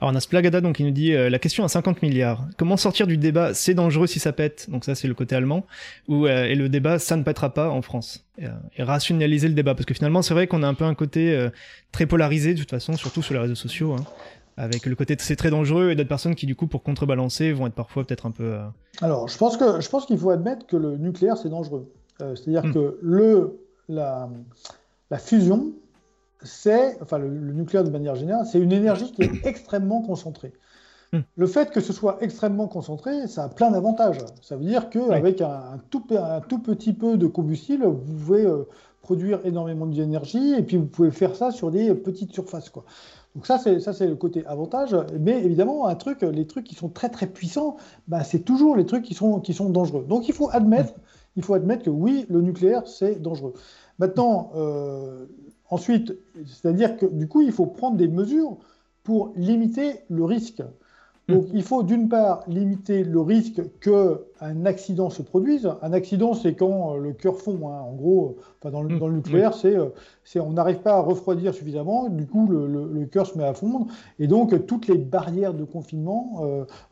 Alors 0.00 0.12
on 0.12 0.14
a 0.16 0.20
Splagada 0.20 0.60
donc 0.60 0.76
qui 0.76 0.84
nous 0.84 0.90
dit 0.90 1.14
euh, 1.14 1.30
la 1.30 1.38
question 1.38 1.64
à 1.64 1.68
50 1.68 2.02
milliards. 2.02 2.46
Comment 2.58 2.76
sortir 2.76 3.06
du 3.06 3.16
débat 3.16 3.54
c'est 3.54 3.74
dangereux 3.74 4.06
si 4.06 4.18
ça 4.18 4.32
pète 4.32 4.68
Donc 4.70 4.84
ça 4.84 4.94
c'est 4.94 5.08
le 5.08 5.14
côté 5.14 5.34
allemand. 5.36 5.66
Ou 6.08 6.26
euh, 6.26 6.44
et 6.44 6.54
le 6.54 6.68
débat 6.68 6.98
ça 6.98 7.16
ne 7.16 7.22
pètera 7.22 7.52
pas 7.54 7.70
en 7.70 7.82
France. 7.82 8.26
Et, 8.38 8.46
euh, 8.46 8.50
et 8.76 8.82
rationaliser 8.82 9.48
le 9.48 9.54
débat 9.54 9.74
parce 9.74 9.86
que 9.86 9.94
finalement 9.94 10.22
c'est 10.22 10.34
vrai 10.34 10.46
qu'on 10.46 10.62
a 10.62 10.68
un 10.68 10.74
peu 10.74 10.84
un 10.84 10.94
côté 10.94 11.48
très 11.92 12.06
polarisé 12.06 12.54
de 12.54 12.60
toute 12.60 12.70
façon, 12.70 12.94
surtout 12.96 13.22
sur 13.22 13.34
les 13.34 13.40
réseaux 13.40 13.54
sociaux. 13.54 13.92
hein, 13.94 14.04
avec 14.56 14.84
le 14.84 14.94
côté 14.94 15.16
c'est 15.18 15.36
très 15.36 15.50
dangereux 15.50 15.90
et 15.90 15.94
d'autres 15.94 16.08
personnes 16.08 16.34
qui 16.34 16.44
du 16.46 16.54
coup 16.56 16.66
pour 16.66 16.82
contrebalancer 16.82 17.52
vont 17.52 17.66
être 17.66 17.74
parfois 17.74 18.04
peut-être 18.04 18.26
un 18.26 18.30
peu. 18.30 18.58
Alors, 19.00 19.28
je 19.28 19.38
pense 19.38 19.56
que 19.56 19.80
je 19.80 19.88
pense 19.88 20.04
qu'il 20.06 20.18
faut 20.18 20.30
admettre 20.30 20.66
que 20.66 20.76
le 20.76 20.96
nucléaire 20.98 21.36
c'est 21.38 21.48
dangereux. 21.48 21.90
C'est-à-dire 22.18 22.66
Hmm. 22.66 22.74
que 22.74 22.98
le 23.00 23.58
la, 23.88 24.28
la 25.10 25.18
fusion 25.18 25.72
c'est, 26.42 27.00
enfin 27.03 27.18
le, 27.18 27.29
nucléaire 27.29 27.85
de 27.85 27.90
manière 27.90 28.14
générale, 28.14 28.46
c'est 28.46 28.59
une 28.59 28.72
énergie 28.72 29.12
qui 29.12 29.22
est 29.22 29.46
extrêmement 29.46 30.03
concentrée. 30.03 30.53
Hmm. 31.12 31.20
Le 31.37 31.46
fait 31.46 31.70
que 31.70 31.81
ce 31.81 31.92
soit 31.92 32.18
extrêmement 32.20 32.68
concentré, 32.68 33.26
ça 33.26 33.44
a 33.44 33.48
plein 33.48 33.70
d'avantages. 33.70 34.18
Ça 34.42 34.57
veut 34.57 34.64
dire 34.64 34.90
qu'avec 34.90 35.40
un, 35.40 35.81
tout, 35.90 36.05
un, 36.11 36.40
tout, 36.40 36.61
petit 36.61 36.92
peu 36.92 37.16
de 37.16 37.26
combustible, 37.26 37.85
vous 37.85 37.96
pouvez 37.96 38.44
euh, 38.44 38.68
produire 39.03 39.40
énormément 39.44 39.87
d'énergie 39.87 40.55
et 40.55 40.62
puis 40.62 40.76
vous 40.76 40.87
pouvez 40.87 41.11
faire 41.11 41.35
ça 41.35 41.50
sur 41.50 41.70
des 41.70 41.92
petites 41.94 42.33
surfaces. 42.33 42.70
Quoi. 42.70 42.85
Donc 43.35 43.46
ça, 43.46 43.59
c'est 43.59 43.81
ça, 43.81 43.92
c'est 43.92 44.07
le 44.07 44.16
côté 44.16 44.44
avantage. 44.46 44.96
Mais 45.18 45.42
évidemment, 45.42 45.87
un 45.87 45.94
truc, 45.94 46.22
les 46.22 46.46
trucs 46.46 46.64
qui 46.64 46.74
sont 46.74 46.88
très 46.88 47.09
très 47.09 47.26
puissants, 47.26 47.76
bah, 48.09 48.24
c'est 48.24 48.40
toujours 48.40 48.76
les 48.76 48.87
trucs 48.87 49.05
qui 49.05 49.14
sont 49.14 49.40
qui 49.40 49.53
sont 49.53 49.70
dangereux. 49.70 50.05
Donc 50.09 50.29
il 50.29 50.35
faut 50.35 50.50
admettre, 50.50 50.94
il 51.37 51.42
faut 51.42 51.55
admettre 51.55 51.85
que 51.85 51.90
oui, 51.90 52.26
le 52.29 52.40
nucléaire 52.40 52.87
c'est 52.87 53.20
dangereux. 53.20 53.55
Maintenant, 53.98 54.50
euh, 54.57 55.26
ensuite, 55.70 56.14
c'est-à-dire 56.46 56.96
que 56.96 57.06
du 57.06 57.28
coup, 57.28 57.40
il 57.42 57.52
faut 57.52 57.66
prendre 57.66 57.96
des 57.96 58.09
mesures 58.09 58.59
pour 59.02 59.33
limiter 59.37 60.00
le 60.09 60.24
risque. 60.24 60.62
Donc 61.30 61.46
il 61.52 61.62
faut 61.62 61.83
d'une 61.83 62.09
part 62.09 62.42
limiter 62.48 63.04
le 63.04 63.20
risque 63.20 63.61
qu'un 63.80 64.66
accident 64.66 65.11
se 65.11 65.22
produise. 65.22 65.70
Un 65.83 65.92
accident, 65.92 66.35
c'est 66.35 66.54
quand 66.54 66.94
euh, 66.94 66.98
le 66.98 67.12
cœur 67.12 67.37
fond. 67.38 67.68
Hein. 67.68 67.80
En 67.83 67.92
gros, 67.92 68.37
dans, 68.62 68.83
le, 68.83 68.96
mmh. 68.96 69.14
nucléaire, 69.14 69.52
euh, 69.64 69.90
c'est 70.24 70.40
on 70.40 70.52
n'arrive 70.52 70.80
pas 70.80 70.94
à 70.94 71.00
refroidir 71.00 71.54
suffisamment, 71.54 72.09
du 72.09 72.26
coup 72.26 72.48
le, 72.48 73.06
cœur 73.06 73.26
se 73.26 73.38
met 73.38 73.44
à 73.44 73.54
fondre, 73.54 73.87
et 74.18 74.26
donc 74.26 74.66
toutes 74.66 74.88
les 74.88 74.98
barrières 74.98 75.54
de 75.54 75.64
confinement 75.64 76.42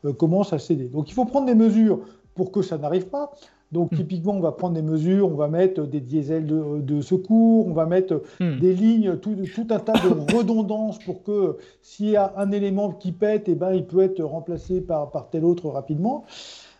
euh, 0.05 0.13
commencent 0.13 0.53
à 0.53 0.59
céder. 0.59 0.87
Donc 0.87 1.09
il 1.09 1.13
faut 1.13 1.25
prendre 1.25 1.45
des 1.45 1.55
mesures 1.55 1.99
pour 2.35 2.51
que 2.51 2.61
ça 2.61 2.77
n'arrive 2.77 3.07
pas. 3.07 3.33
Donc, 3.71 3.91
hmm. 3.91 3.97
typiquement, 3.97 4.33
on 4.33 4.39
va 4.39 4.51
prendre 4.51 4.73
des 4.73 4.81
mesures, 4.81 5.31
on 5.31 5.35
va 5.35 5.47
mettre 5.47 5.83
des 5.83 5.99
diesels 5.99 6.45
de, 6.47 7.01
secours, 7.01 7.67
on 7.67 7.73
va 7.73 7.85
mettre 7.85 8.23
hmm. 8.39 8.59
des 8.59 8.73
lignes, 8.73 9.17
tout, 9.17 9.35
un 9.69 9.79
tas 9.79 9.93
de 9.93 10.33
redondances 10.35 10.99
pour 10.99 11.23
que 11.23 11.57
s'il 11.81 12.09
y 12.09 12.15
a 12.15 12.33
un 12.37 12.51
élément 12.51 12.91
qui 12.91 13.11
pète, 13.11 13.47
eh 13.47 13.55
ben, 13.55 13.73
il 13.73 13.85
peut 13.85 14.01
être 14.01 14.23
remplacé 14.23 14.81
par, 14.81 15.11
par 15.11 15.29
tel 15.29 15.45
autre 15.45 15.69
rapidement. 15.69 16.25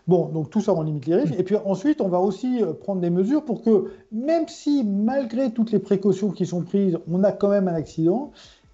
Bon, 0.08 0.28
donc 0.30 0.50
tout 0.50 0.62
ça, 0.62 0.74
on 0.74 0.82
limite 0.82 1.06
les 1.06 1.18
risques. 1.18 1.36
Hmm. 1.36 1.40
Et 1.40 1.44
puis 1.44 1.56
ensuite, 1.64 2.02
on 2.02 2.08
va 2.08 2.20
aussi 2.20 2.64
euh, 2.64 2.74
prendre 2.74 3.02
des 3.02 3.12
mesures 3.12 3.46
pour 3.46 3.62
que, 3.62 3.92
même 4.12 4.48
si, 4.48 4.84
malgré 4.84 5.52
toutes 5.52 5.72
les 5.72 5.78
précautions 5.78 6.32
qui 6.32 6.48
sont 6.48 6.64
prises, 6.64 6.98
on 7.08 7.24
a 7.24 7.32
quand 7.32 7.50
même 7.50 7.68
un 7.68 7.76
accident, 7.76 8.32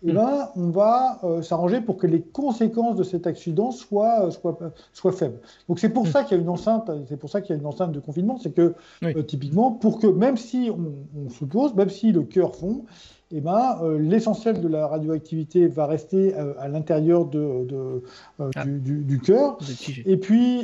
eh 0.08 0.14
ben, 0.14 0.50
on 0.56 0.70
va 0.70 1.20
euh, 1.24 1.42
s'arranger 1.42 1.82
pour 1.82 1.98
que 1.98 2.06
les 2.08 2.22
conséquences 2.22 2.96
de 2.96 3.04
cet 3.04 3.26
accident 3.28 3.72
soient, 3.72 4.28
euh, 4.28 4.56
soient, 4.94 5.12
faibles. 5.12 5.40
Donc 5.68 5.80
c'est 5.80 5.90
pour 5.90 6.06
mm. 6.06 6.10
ça 6.10 6.24
qu'il 6.24 6.38
y 6.38 6.40
a 6.40 6.44
une 6.44 6.50
enceinte, 6.50 6.92
c'est 7.08 7.18
pour 7.18 7.30
ça 7.30 7.42
qu'il 7.42 7.56
y 7.56 7.58
a 7.58 7.62
une 7.62 7.66
enceinte 7.66 7.92
de 7.92 8.00
confinement, 8.00 8.38
c'est 8.38 8.52
que 8.52 8.76
euh, 9.04 9.24
typiquement 9.24 9.72
pour 9.72 10.00
que 10.00 10.08
même 10.08 10.38
si 10.38 10.70
on, 10.70 11.30
se 11.30 11.46
pose, 11.46 11.74
même 11.76 11.90
si 11.90 12.12
le 12.12 12.22
cœur 12.22 12.56
fond, 12.56 12.86
eh 13.32 13.42
ben, 13.42 13.80
l'essentiel 13.98 14.62
de 14.62 14.68
la 14.68 14.88
radioactivité 14.88 15.68
va 15.68 15.88
rester 15.88 16.36
à 16.36 16.68
l'intérieur 16.68 17.26
de, 17.26 18.04
ah. 18.40 18.64
du, 18.66 19.20
cœur. 19.20 19.58
Et 20.06 20.18
puis, 20.18 20.62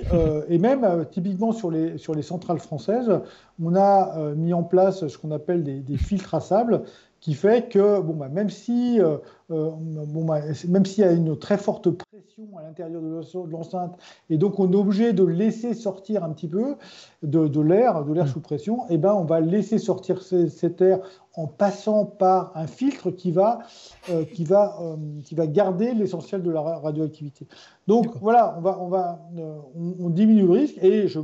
et 0.47 0.60
même 0.60 1.06
typiquement 1.10 1.54
sur 1.54 1.71
les, 1.71 1.97
sur 1.97 2.13
les 2.13 2.21
centrales 2.21 2.60
françaises, 2.60 3.12
on 3.62 3.75
a 3.75 4.34
mis 4.36 4.54
en 4.54 4.62
place 4.62 5.08
ce 5.08 5.17
qu'on 5.17 5.32
appelle 5.32 5.63
des, 5.63 5.80
des 5.80 5.97
filtres 5.97 6.36
à 6.36 6.39
sable 6.39 6.84
qui 7.21 7.36
fait 7.36 7.69
que 7.69 8.01
bon, 8.01 8.15
bah, 8.15 8.29
même 8.29 8.49
si 8.49 8.99
euh, 8.99 9.17
euh, 9.51 9.69
bon, 9.77 10.25
bah, 10.25 10.41
même 10.67 10.86
s'il 10.86 11.03
y 11.03 11.07
a 11.07 11.12
une 11.12 11.38
très 11.38 11.57
forte 11.57 11.91
pression 11.91 12.47
à 12.57 12.63
l'intérieur 12.63 12.99
de 12.99 13.51
l'enceinte 13.51 13.95
et 14.31 14.38
donc 14.38 14.60
on 14.60 14.71
est 14.71 14.75
obligé 14.75 15.13
de 15.13 15.23
laisser 15.23 15.75
sortir 15.75 16.23
un 16.23 16.31
petit 16.31 16.47
peu 16.47 16.75
de, 17.21 17.62
l'air, 17.62 18.03
de 18.03 18.13
l'air 18.13 18.25
mmh. 18.25 18.29
sous 18.29 18.39
pression, 18.41 18.89
et 18.89 18.95
eh 18.95 18.97
ben 18.97 19.13
on 19.13 19.23
va 19.23 19.39
laisser 19.39 19.77
sortir 19.77 20.21
cet 20.23 20.81
air 20.81 20.99
en 21.36 21.45
passant 21.45 22.05
par 22.05 22.51
un 22.55 22.65
filtre 22.65 23.12
qui 23.12 23.31
va 23.31 23.60
euh, 24.10 24.25
qui 24.25 24.43
va 24.43 24.75
qui 25.23 25.36
va 25.36 25.45
garder 25.45 25.93
l'essentiel 25.93 26.41
de 26.41 26.49
la 26.49 26.62
radioactivité. 26.62 27.47
Donc 27.88 28.17
voilà, 28.19 28.55
on 28.57 28.62
va 28.62 28.79
on 28.81 28.88
va 28.88 29.19
on, 29.75 30.10
diminue 30.10 30.47
le 30.47 30.51
risque 30.51 30.77
et 30.81 31.07
je 31.07 31.19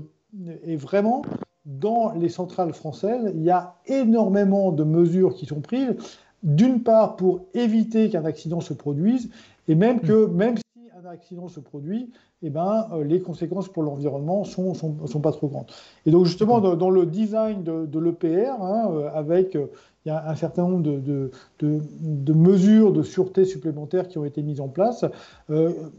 et 0.64 0.76
vraiment 0.76 1.24
dans 1.68 2.14
les 2.14 2.30
centrales 2.30 2.74
françaises, 2.74 3.32
il 3.36 3.44
y 3.44 3.52
a 3.52 3.76
énormément 3.86 4.72
de 4.72 4.84
mesures 4.84 5.36
qui 5.36 5.46
sont 5.46 5.60
prises, 5.60 5.96
d'une 6.42 6.82
part 6.82 7.18
pour 7.18 7.42
éviter 7.54 8.10
qu'un 8.10 8.26
accident 8.26 8.62
se 8.62 8.74
produise, 8.74 9.30
et 9.68 9.76
même 9.76 10.00
que 10.00 10.26
mm. 10.26 10.34
même 10.34 10.58
si 10.58 10.64
un 10.98 11.10
accident 11.10 11.48
se 11.50 11.60
produit, 11.60 12.10
eh 12.42 12.50
ben, 12.50 12.88
euh, 12.92 13.04
les 13.04 13.20
conséquences 13.20 13.68
pour 13.68 13.84
l'environnement 13.84 14.44
sont, 14.44 14.74
sont, 14.74 15.20
pas 15.20 15.32
trop 15.32 15.48
grandes. 15.48 15.72
Et 16.06 16.12
donc 16.12 16.26
justement, 16.26 16.60
dans, 16.60 16.90
le 16.90 17.06
design 17.06 17.64
de, 17.64 18.00
l'EPR, 18.00 18.62
hein, 18.62 18.90
euh, 18.92 19.10
avec 19.14 19.56
euh, 19.56 19.68
il 20.08 20.12
y 20.12 20.14
a 20.14 20.30
un 20.30 20.36
certain 20.36 20.62
nombre 20.62 20.84
de, 20.84 21.32
de, 21.60 22.34
mesures 22.34 22.94
de 22.94 23.04
sûreté 23.04 23.44
supplémentaires 23.44 24.08
qui 24.08 24.18
ont 24.18 24.24
été 24.24 24.42
mises 24.42 24.62
en 24.62 24.70
place. 24.70 25.04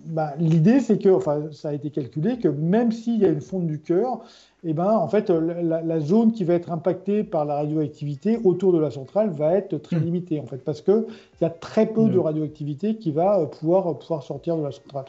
Bah, 0.07 0.33
l'idée, 0.38 0.81
c'est 0.81 0.97
que, 0.97 1.11
enfin, 1.11 1.42
ça 1.53 1.68
a 1.68 1.73
été 1.75 1.90
calculé 1.90 2.38
que 2.38 2.49
même 2.49 2.90
s'il 2.90 3.21
y 3.21 3.27
a 3.27 3.29
une 3.29 3.42
fonte 3.42 3.66
du 3.66 3.81
cœur, 3.81 4.23
eh 4.64 4.73
ben, 4.73 4.90
en 4.90 5.07
fait, 5.07 5.31
la, 5.31 6.01
zone 6.01 6.33
qui 6.33 6.42
va 6.42 6.55
être 6.55 6.73
impactée 6.73 7.23
par 7.23 7.44
la 7.44 7.55
radioactivité 7.55 8.40
autour 8.42 8.73
de 8.73 8.79
la 8.79 8.90
centrale 8.90 9.31
va 9.31 9.55
être 9.55 9.79
très 9.79 9.97
hmm. 9.97 10.05
limitée, 10.05 10.40
en 10.40 10.47
fait, 10.47 10.59
parce 10.59 10.81
qu'il 10.81 11.05
y 11.40 11.44
a 11.44 11.51
très 11.51 11.87
peu 11.87 12.09
de 12.09 12.18
radioactivité 12.18 12.97
qui 12.97 13.12
va 13.12 13.38
euh, 13.38 13.47
pouvoir, 13.47 13.97
pouvoir 13.99 14.25
sortir 14.25 14.57
de 14.57 14.64
la 14.64 14.73
centrale. 14.73 15.05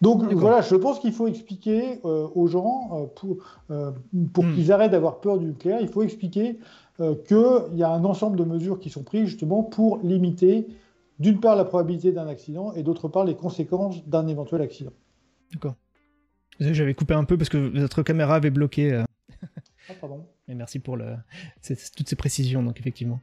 Donc 0.00 0.22
voilà, 0.32 0.60
je 0.60 0.76
pense 0.76 1.00
qu'il 1.00 1.12
faut 1.12 1.26
expliquer 1.26 1.98
euh, 2.04 2.28
aux 2.36 2.46
gens, 2.46 2.90
euh, 2.92 3.06
pour, 3.16 3.36
pour 4.32 4.44
hmm. 4.44 4.54
qu'ils 4.54 4.70
arrêtent 4.70 4.92
d'avoir 4.92 5.16
peur 5.16 5.38
du 5.38 5.46
nucléaire, 5.46 5.80
il 5.80 5.88
faut 5.88 6.02
expliquer 6.02 6.58
qu'il 6.96 7.76
y 7.76 7.82
a 7.82 7.90
un 7.90 8.04
ensemble 8.04 8.36
de 8.36 8.44
mesures 8.44 8.78
qui 8.78 8.90
sont 8.90 9.02
prises 9.02 9.26
justement 9.26 9.62
pour 9.62 9.98
limiter, 9.98 10.66
d'une 11.18 11.40
part, 11.40 11.56
la 11.56 11.64
probabilité 11.64 12.12
d'un 12.12 12.26
accident 12.26 12.72
et 12.74 12.82
d'autre 12.82 13.08
part, 13.08 13.24
les 13.24 13.36
conséquences 13.36 14.06
d'un 14.06 14.26
éventuel 14.26 14.62
accident. 14.62 14.92
D'accord. 15.52 15.74
J'avais 16.60 16.94
coupé 16.94 17.14
un 17.14 17.24
peu 17.24 17.36
parce 17.36 17.50
que 17.50 17.58
votre 17.80 18.02
caméra 18.02 18.36
avait 18.36 18.50
bloqué. 18.50 18.92
Euh. 18.92 19.04
Ah, 19.88 19.94
pardon. 20.00 20.24
Et 20.48 20.54
merci 20.54 20.78
pour 20.78 20.96
le... 20.96 21.16
toutes 21.96 22.08
ces 22.08 22.16
précisions, 22.16 22.62
donc 22.62 22.78
effectivement. 22.78 23.20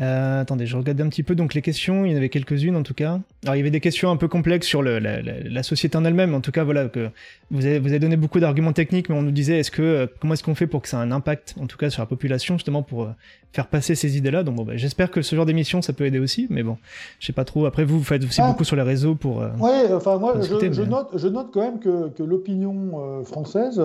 Euh, 0.00 0.42
attendez, 0.42 0.64
je 0.64 0.76
regardais 0.76 1.02
un 1.02 1.08
petit 1.08 1.24
peu 1.24 1.34
donc 1.34 1.54
les 1.54 1.62
questions, 1.62 2.04
il 2.04 2.12
y 2.12 2.14
en 2.14 2.16
avait 2.16 2.28
quelques-unes 2.28 2.76
en 2.76 2.84
tout 2.84 2.94
cas. 2.94 3.18
Alors 3.42 3.56
il 3.56 3.58
y 3.58 3.60
avait 3.60 3.70
des 3.70 3.80
questions 3.80 4.10
un 4.12 4.16
peu 4.16 4.28
complexes 4.28 4.66
sur 4.66 4.80
le, 4.80 5.00
la, 5.00 5.62
société 5.64 5.98
en 5.98 6.04
elle-même, 6.04 6.34
en 6.34 6.40
tout 6.40 6.52
cas 6.52 6.62
voilà 6.62 6.86
que 6.86 7.10
vous 7.50 7.66
avez, 7.66 7.80
vous 7.80 7.88
avez 7.88 7.98
donné 7.98 8.16
beaucoup 8.16 8.38
d'arguments 8.38 8.72
techniques, 8.72 9.08
mais 9.08 9.16
on 9.16 9.22
nous 9.22 9.32
disait 9.32 9.58
est-ce 9.58 9.72
que 9.72 9.82
euh, 9.82 10.06
comment 10.20 10.34
est-ce 10.34 10.44
qu'on 10.44 10.54
fait 10.54 10.68
pour 10.68 10.82
que 10.82 10.88
ça 10.88 10.98
ait 10.98 11.00
un 11.00 11.10
impact 11.10 11.56
en 11.60 11.66
tout 11.66 11.76
cas 11.76 11.90
sur 11.90 12.00
la 12.00 12.06
population 12.06 12.54
justement 12.54 12.84
pour 12.84 13.02
euh, 13.02 13.08
faire 13.52 13.66
passer 13.66 13.96
ces 13.96 14.16
idées-là? 14.16 14.44
Donc 14.44 14.54
bon, 14.54 14.64
bah, 14.64 14.76
j'espère 14.76 15.10
que 15.10 15.20
ce 15.20 15.34
genre 15.34 15.46
d'émission 15.46 15.82
ça 15.82 15.92
peut 15.92 16.06
aider 16.06 16.20
aussi, 16.20 16.46
mais 16.48 16.62
bon, 16.62 16.78
je 17.18 17.26
sais 17.26 17.32
pas 17.32 17.44
trop. 17.44 17.66
Après 17.66 17.84
vous, 17.84 17.98
vous 17.98 18.04
faites 18.04 18.22
aussi 18.22 18.40
ah. 18.40 18.46
beaucoup 18.46 18.62
sur 18.62 18.76
les 18.76 18.82
réseaux 18.82 19.16
pour. 19.16 19.38
ouais, 19.38 19.92
enfin 19.92 20.16
moi 20.18 20.40
je, 20.40 20.82
note, 20.82 21.08
je 21.16 21.26
note 21.26 21.48
quand 21.52 21.62
même 21.62 21.80
que, 21.80 22.10
que 22.10 22.22
l'opinion 22.22 23.24
française 23.24 23.82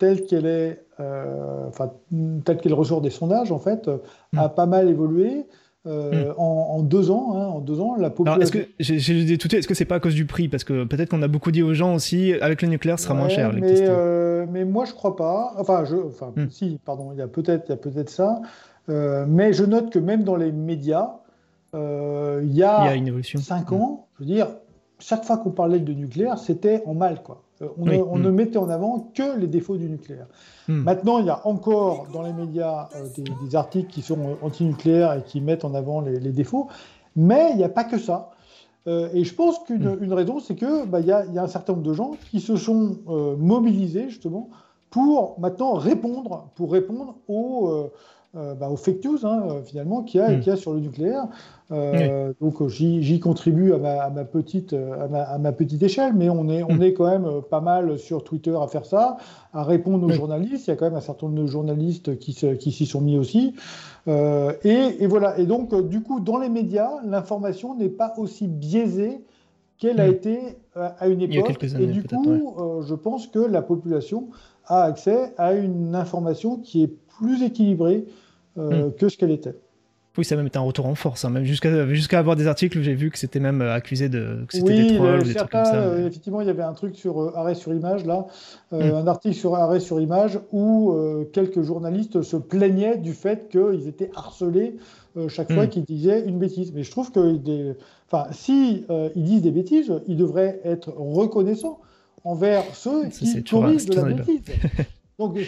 telle 0.00 0.26
qu'elle 0.26 0.46
est 0.46 0.80
euh, 0.91 0.91
enfin, 0.98 1.92
tel 2.44 2.58
qu'il 2.58 2.74
ressort 2.74 3.00
des 3.00 3.10
sondages, 3.10 3.52
en 3.52 3.58
fait, 3.58 3.88
hmm. 4.32 4.38
a 4.38 4.48
pas 4.48 4.66
mal 4.66 4.88
évolué. 4.88 5.46
Euh, 5.84 6.32
hmm. 6.32 6.34
en, 6.38 6.82
deux 6.82 7.10
ans, 7.10 7.34
hein, 7.34 7.46
en 7.46 7.58
deux 7.58 7.80
ans, 7.80 7.96
la 7.96 8.08
population. 8.10 8.40
est-ce 8.40 8.52
que 8.52 8.68
j'ai 8.78 9.32
est-ce 9.34 9.66
que 9.66 9.74
c'est 9.74 9.84
pas 9.84 9.96
à 9.96 10.00
cause 10.00 10.14
du 10.14 10.26
prix? 10.26 10.46
Parce 10.46 10.62
que 10.62 10.84
peut-être 10.84 11.08
qu'on 11.08 11.22
a 11.22 11.28
beaucoup 11.28 11.50
dit 11.50 11.62
aux 11.64 11.74
gens 11.74 11.94
aussi, 11.94 12.34
avec 12.34 12.62
le 12.62 12.68
nucléaire, 12.68 13.00
ce 13.00 13.06
sera 13.06 13.14
moins 13.14 13.28
cher. 13.28 13.52
Mais, 13.52 13.80
euh, 13.80 14.46
mais 14.48 14.64
moi, 14.64 14.84
je 14.84 14.92
crois 14.92 15.16
pas. 15.16 15.54
Enfin, 15.58 15.84
je, 15.84 15.96
enfin, 15.96 16.32
hmm. 16.36 16.50
si, 16.50 16.78
pardon, 16.84 17.10
il 17.12 17.18
y 17.18 17.22
a 17.22 17.26
peut-être, 17.26 17.64
il 17.66 17.70
y 17.70 17.74
a 17.74 17.76
peut-être 17.76 18.10
ça. 18.10 18.40
mais 18.88 19.52
je 19.52 19.64
note 19.64 19.90
que 19.90 19.98
même 19.98 20.22
dans 20.22 20.36
les 20.36 20.52
médias, 20.52 21.16
il 21.74 21.78
y 21.78 21.82
a, 21.82 22.42
il 22.42 22.56
y 22.56 22.62
a 22.62 22.94
une 22.94 23.08
évolution. 23.08 23.40
cinq 23.40 23.72
ans, 23.72 24.06
je 24.14 24.20
veux 24.20 24.30
dire, 24.30 24.48
chaque 25.00 25.24
fois 25.24 25.38
qu'on 25.38 25.50
parlait 25.50 25.80
de 25.80 25.92
nucléaire, 25.92 26.38
c'était 26.38 26.84
en 26.86 26.94
mal, 26.94 27.24
quoi. 27.24 27.42
Euh, 27.62 27.68
on, 27.78 28.18
ne, 28.18 28.30
mm. 28.30 28.34
mettait 28.34 28.56
en 28.56 28.68
avant 28.68 29.10
que 29.14 29.38
les 29.38 29.46
défauts 29.46 29.76
du 29.76 29.88
nucléaire. 29.88 30.26
Mm. 30.68 30.82
Maintenant, 30.82 31.18
il 31.18 31.26
y 31.26 31.30
a 31.30 31.46
encore 31.46 32.08
dans 32.12 32.22
les 32.22 32.32
médias 32.32 32.88
euh, 32.96 33.06
des, 33.16 33.56
articles 33.56 33.90
qui 33.90 34.02
sont 34.02 34.18
euh, 34.18 34.34
anti-nucléaires 34.42 35.14
et 35.14 35.22
qui 35.22 35.40
mettent 35.40 35.64
en 35.64 35.74
avant 35.74 36.00
les, 36.00 36.18
défauts, 36.32 36.68
mais 37.16 37.50
il 37.52 37.56
n'y 37.56 37.64
a 37.64 37.68
pas 37.68 37.84
que 37.84 37.98
ça. 37.98 38.30
et 38.86 39.24
je 39.24 39.34
pense 39.34 39.60
qu'une 39.60 39.96
mm. 39.96 40.12
raison, 40.12 40.40
c'est 40.40 40.54
qu'il 40.54 40.84
bah, 40.86 41.00
y, 41.00 41.12
a, 41.12 41.24
un 41.36 41.46
certain 41.46 41.74
nombre 41.74 41.84
de 41.84 41.92
gens 41.92 42.12
qui 42.30 42.40
se 42.40 42.56
sont 42.56 42.98
mobilisés 43.38 44.08
justement 44.08 44.48
pour 44.90 45.38
maintenant 45.38 45.74
répondre, 45.74 46.48
pour 46.54 46.72
répondre 46.72 47.16
aux, 47.28 47.90
euh, 48.34 48.54
bah, 48.54 48.70
aux 48.70 48.76
fake 48.76 49.04
news 49.04 49.18
hein, 49.24 49.42
euh, 49.46 49.62
finalement 49.62 50.02
qu'il 50.02 50.18
y, 50.18 50.24
a, 50.24 50.30
hmm. 50.30 50.42
a 50.46 50.56
sur 50.56 50.72
le 50.72 50.80
nucléaire. 50.80 51.26
Euh, 51.70 52.32
donc 52.40 52.66
j'y 52.68 53.20
contribue 53.20 53.74
à 53.74 54.08
ma, 54.08 54.24
petite, 54.24 54.74
à 54.74 55.36
ma, 55.38 55.52
petite 55.52 55.82
échelle, 55.82 56.14
mais 56.14 56.30
on 56.30 56.48
est, 56.48 56.62
on 56.62 56.76
hmm. 56.76 56.82
est 56.82 56.92
quand 56.94 57.10
même 57.10 57.42
pas 57.50 57.60
mal 57.60 57.98
sur 57.98 58.24
Twitter 58.24 58.54
à 58.58 58.66
faire 58.68 58.86
ça, 58.86 59.18
à 59.52 59.62
répondre 59.62 60.06
aux 60.06 60.12
journalistes. 60.12 60.66
Il 60.66 60.70
y 60.70 60.72
a 60.72 60.76
quand 60.76 60.86
même 60.86 60.94
un 60.94 61.02
certain 61.02 61.26
nombre 61.26 61.42
de 61.42 61.46
journalistes 61.46 62.18
qui 62.18 62.32
s'y 62.32 62.86
sont 62.86 63.02
mis 63.02 63.18
aussi. 63.18 63.54
et, 64.06 65.06
voilà. 65.06 65.38
Et 65.38 65.44
donc, 65.44 65.74
du 65.88 66.00
coup, 66.00 66.20
dans 66.20 66.38
les 66.38 66.48
médias, 66.48 66.90
l'information 67.04 67.74
n'est 67.74 67.90
pas 67.90 68.14
aussi 68.16 68.48
biaisée 68.48 69.20
qu'elle 69.76 70.00
a 70.00 70.08
hmm. 70.08 70.12
été 70.12 70.40
à 70.74 71.06
une 71.06 71.20
époque. 71.20 71.62
et 71.62 71.86
du 71.86 72.02
coup, 72.02 72.54
je 72.86 72.94
pense 72.94 73.26
que 73.26 73.40
la 73.40 73.60
population 73.60 74.28
a 74.66 74.84
accès 74.84 75.34
à 75.36 75.52
une 75.52 75.94
information 75.94 76.56
qui 76.56 76.84
est 76.84 76.92
plus 77.18 77.42
équilibrée 77.42 78.06
euh, 78.58 78.88
hmm. 78.88 78.92
que 78.94 79.08
ce 79.08 79.16
qu'elle 79.16 79.30
était. 79.30 79.54
Oui, 80.18 80.26
ça 80.26 80.34
a 80.34 80.36
même 80.36 80.46
été 80.46 80.58
un 80.58 80.62
retour 80.62 80.84
en 80.84 80.94
force, 80.94 81.24
hein, 81.24 81.30
même 81.30 81.44
jusqu'à 81.44 81.86
jusqu'à 81.88 82.18
avoir 82.18 82.36
des 82.36 82.46
articles 82.46 82.76
où 82.76 82.82
j'ai 82.82 82.94
vu 82.94 83.10
que 83.10 83.18
c'était 83.18 83.40
même 83.40 83.62
accusé 83.62 84.10
de 84.10 84.44
que 84.46 84.58
c'était 84.58 84.88
des 84.88 84.96
trolls 84.96 85.20
ou 85.20 85.24
des 85.24 85.34
trucs 85.34 85.50
comme 85.50 85.64
ça. 85.64 85.98
effectivement, 86.00 86.42
il 86.42 86.46
y 86.48 86.50
avait 86.50 86.62
un 86.62 86.74
truc 86.74 86.96
sur 86.96 87.34
arrêt 87.34 87.54
sur 87.54 87.72
image 87.72 88.04
là, 88.04 88.26
hmm. 88.72 88.82
un 88.82 89.06
article 89.06 89.34
sur 89.34 89.54
arrêt 89.54 89.80
sur 89.80 90.00
image 90.00 90.38
où 90.52 90.94
quelques 91.32 91.62
journalistes 91.62 92.20
se 92.20 92.36
plaignaient 92.36 92.98
du 92.98 93.14
fait 93.14 93.48
qu'ils 93.48 93.88
étaient 93.88 94.10
harcelés 94.14 94.76
chaque 95.28 95.50
fois 95.50 95.64
hmm. 95.64 95.70
qu'ils 95.70 95.84
disaient 95.84 96.24
une 96.26 96.38
bêtise. 96.38 96.72
Mais 96.74 96.82
je 96.82 96.90
trouve 96.90 97.10
que 97.10 97.36
des... 97.36 97.72
enfin, 98.10 98.30
si 98.32 98.84
ils 99.14 99.24
disent 99.24 99.42
des 99.42 99.50
bêtises, 99.50 99.90
ils 100.08 100.18
devraient 100.18 100.60
être 100.64 100.90
reconnaissants 100.90 101.80
envers 102.24 102.64
ceux 102.74 103.08
qui 103.08 103.42
corrigent 103.44 103.86
de 103.86 103.94
la 103.94 104.02
bêtise. 104.02 104.42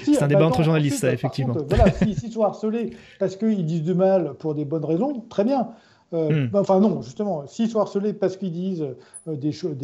c'est 0.04 0.22
un 0.22 0.28
débat 0.28 0.46
entre 0.46 0.62
journalistes, 0.62 0.98
ça, 0.98 1.12
effectivement. 1.12 1.54
voilà, 1.68 1.90
s'ils 1.92 2.32
sont 2.32 2.42
harcelés 2.42 2.90
parce 3.18 3.36
qu'ils 3.36 3.64
disent 3.64 3.82
du 3.82 3.94
mal 3.94 4.34
pour 4.38 4.54
des 4.54 4.64
bonnes 4.64 4.84
raisons, 4.84 5.24
très 5.28 5.44
bien. 5.44 5.68
Euh, 6.14 6.46
hmm. 6.46 6.48
bah, 6.48 6.60
enfin 6.60 6.78
non, 6.80 7.02
justement, 7.02 7.46
s'ils 7.46 7.68
sont 7.68 7.80
harcelés 7.80 8.12
parce 8.12 8.36
qu'ils 8.36 8.52
disent 8.52 8.86
euh, 9.26 9.36
des 9.36 9.52
choses, 9.52 9.76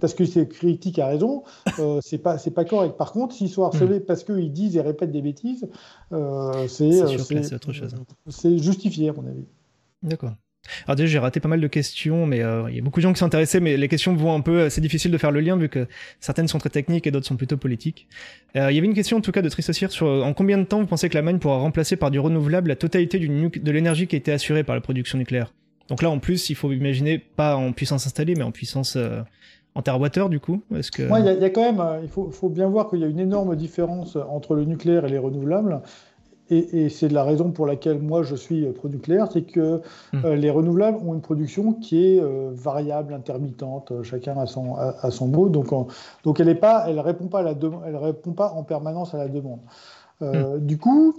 parce 0.00 0.14
que 0.14 0.24
c'est 0.24 0.48
critique 0.48 0.98
à 0.98 1.06
raison, 1.06 1.44
euh, 1.78 2.00
c'est 2.02 2.18
pas 2.18 2.38
c'est 2.38 2.50
pas 2.50 2.64
correct. 2.64 2.96
Par 2.96 3.12
contre, 3.12 3.34
s'ils 3.34 3.50
sont 3.50 3.64
harcelés 3.64 4.00
hmm. 4.00 4.04
parce 4.06 4.24
qu'ils 4.24 4.52
disent 4.52 4.76
et 4.76 4.80
répètent 4.80 5.12
des 5.12 5.22
bêtises, 5.22 5.68
c'est 6.68 6.90
c'est 8.28 8.58
justifié 8.58 9.10
à 9.10 9.12
mon 9.12 9.26
avis. 9.26 9.46
D'accord. 10.02 10.32
Alors 10.86 10.96
déjà, 10.96 11.12
j'ai 11.12 11.18
raté 11.18 11.40
pas 11.40 11.48
mal 11.48 11.60
de 11.60 11.66
questions, 11.66 12.26
mais 12.26 12.42
euh, 12.42 12.68
il 12.68 12.76
y 12.76 12.78
a 12.78 12.82
beaucoup 12.82 13.00
de 13.00 13.02
gens 13.02 13.12
qui 13.12 13.22
intéressés, 13.24 13.60
mais 13.60 13.76
les 13.76 13.88
questions 13.88 14.14
vont 14.14 14.34
un 14.34 14.40
peu... 14.40 14.60
Euh, 14.60 14.70
c'est 14.70 14.80
difficile 14.80 15.10
de 15.10 15.18
faire 15.18 15.30
le 15.30 15.40
lien 15.40 15.56
vu 15.56 15.68
que 15.68 15.86
certaines 16.20 16.48
sont 16.48 16.58
très 16.58 16.70
techniques 16.70 17.06
et 17.06 17.10
d'autres 17.10 17.26
sont 17.26 17.36
plutôt 17.36 17.56
politiques. 17.56 18.06
Euh, 18.56 18.70
il 18.70 18.74
y 18.74 18.78
avait 18.78 18.86
une 18.86 18.94
question 18.94 19.16
en 19.16 19.20
tout 19.20 19.32
cas 19.32 19.42
de 19.42 19.48
Tristocir 19.48 19.90
sur 19.90 20.06
en 20.06 20.32
combien 20.32 20.58
de 20.58 20.64
temps 20.64 20.80
vous 20.80 20.86
pensez 20.86 21.08
que 21.08 21.14
l'Allemagne 21.14 21.38
pourra 21.38 21.58
remplacer 21.58 21.96
par 21.96 22.10
du 22.10 22.18
renouvelable 22.18 22.68
la 22.68 22.76
totalité 22.76 23.18
de 23.18 23.70
l'énergie 23.70 24.06
qui 24.06 24.16
a 24.16 24.18
été 24.18 24.32
assurée 24.32 24.64
par 24.64 24.74
la 24.74 24.80
production 24.80 25.18
nucléaire? 25.18 25.52
Donc 25.88 26.02
là, 26.02 26.10
en 26.10 26.18
plus, 26.18 26.50
il 26.50 26.56
faut 26.56 26.72
imaginer 26.72 27.18
pas 27.18 27.56
en 27.56 27.72
puissance 27.72 28.06
installée, 28.06 28.34
mais 28.34 28.42
en 28.42 28.50
puissance... 28.50 28.98
en 29.74 29.82
terawattheure, 29.82 30.30
du 30.30 30.40
coup 30.40 30.62
que... 30.70 31.02
il 31.02 31.42
y, 31.42 31.44
a 31.44 31.50
quand 31.50 31.72
même, 31.72 32.00
il 32.02 32.08
faut 32.08 32.48
bien 32.48 32.68
voir 32.68 32.88
qu'il 32.88 33.00
y 33.00 33.04
a 33.04 33.08
une 33.08 33.20
énorme 33.20 33.54
différence 33.56 34.16
entre 34.16 34.54
le 34.54 34.64
nucléaire 34.64 35.04
et 35.04 35.10
les 35.10 35.18
renouvelables 35.18 35.82
et, 36.48 36.88
c'est 36.88 37.08
la 37.08 37.24
raison 37.24 37.50
pour 37.50 37.66
laquelle 37.66 38.00
moi 38.00 38.22
je 38.22 38.36
suis 38.36 38.66
pro-nucléaire, 38.72 39.28
c'est 39.32 39.42
que 39.42 39.80
hmm. 40.12 40.24
euh, 40.24 40.36
les 40.36 40.50
renouvelables 40.50 40.98
ont 41.04 41.14
une 41.14 41.20
production 41.20 41.72
qui 41.72 42.04
est 42.04 42.20
euh, 42.20 42.50
variable, 42.52 43.14
intermittente, 43.14 43.90
euh, 43.90 44.02
chacun 44.02 44.38
a 44.38 44.46
son, 44.46 44.76
a, 44.76 45.10
son 45.10 45.26
mot, 45.26 45.48
donc, 45.48 45.70
donc 46.22 46.40
elle 46.40 46.46
ne 46.46 46.54
pas, 46.54 46.84
elle 46.88 47.00
répond 47.00 47.26
pas 47.26 47.40
à 47.40 47.42
la 47.42 47.54
elle 47.86 47.96
répond 47.96 48.32
pas 48.32 48.50
en 48.50 48.62
permanence 48.62 49.14
à 49.14 49.18
la 49.18 49.28
demande. 49.28 49.60
Hmm. 50.20 50.58
Du 50.60 50.78
coup, 50.78 51.14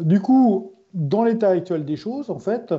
du 0.00 0.20
coup, 0.20 0.72
dans 0.94 1.24
l'état 1.24 1.48
actuel 1.48 1.84
des 1.84 1.96
choses, 1.96 2.30
en 2.30 2.38
fait, 2.38 2.72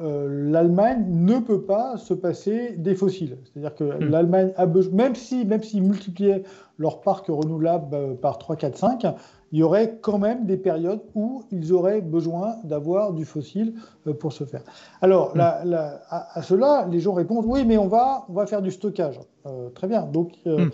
l'Allemagne 0.00 1.04
ne 1.10 1.40
peut 1.40 1.62
pas 1.62 1.96
se 1.96 2.14
passer 2.14 2.76
des 2.78 2.94
fossiles. 2.94 3.38
C'est-à-dire 3.44 3.74
que 3.74 3.84
hmm. 3.84 4.08
l'Allemagne 4.08 4.52
a 4.56 4.66
besoin, 4.66 4.94
même 4.94 5.14
si, 5.14 5.44
même 5.44 5.62
s'ils 5.62 5.82
multipliaient 5.82 6.44
leur 6.78 7.00
parc 7.00 7.26
renouvelable 7.26 8.16
par 8.22 8.38
3, 8.38 8.56
4, 8.56 8.76
5, 8.78 9.06
il 9.52 9.58
y 9.58 9.62
aurait 9.62 9.98
quand 10.00 10.18
même 10.18 10.44
des 10.46 10.56
périodes 10.56 11.00
où 11.14 11.42
ils 11.50 11.72
auraient 11.72 12.00
besoin 12.00 12.56
d'avoir 12.64 13.12
du 13.12 13.24
fossile 13.24 13.74
euh, 14.06 14.12
pour 14.12 14.32
se 14.32 14.44
faire. 14.44 14.62
Alors, 15.00 15.34
mm. 15.34 15.40
à, 15.40 16.42
cela, 16.42 16.86
les 16.90 17.00
gens 17.00 17.14
répondent 17.14 17.46
oui, 17.46 17.64
mais 17.64 17.78
on 17.78 17.88
va, 17.88 18.26
on 18.28 18.34
va 18.34 18.46
faire 18.46 18.62
du 18.62 18.70
stockage. 18.70 19.18
Euh, 19.46 19.70
très 19.70 19.88
bien. 19.88 20.02
Donc, 20.02 20.32
euh, 20.46 20.66
mm. 20.66 20.70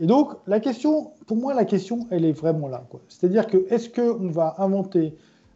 Et 0.00 0.06
donc, 0.06 0.32
la 0.46 0.60
question, 0.60 1.12
pour 1.26 1.36
moi, 1.36 1.54
la 1.54 1.64
question, 1.64 2.06
elle 2.10 2.24
est 2.24 2.32
vraiment 2.32 2.68
là. 2.68 2.84
C'est-à-dire 3.08 3.46
que 3.46 3.66
est-ce 3.70 3.88
qu'on 3.88 4.28
va 4.28 4.54
inventer 4.58 5.14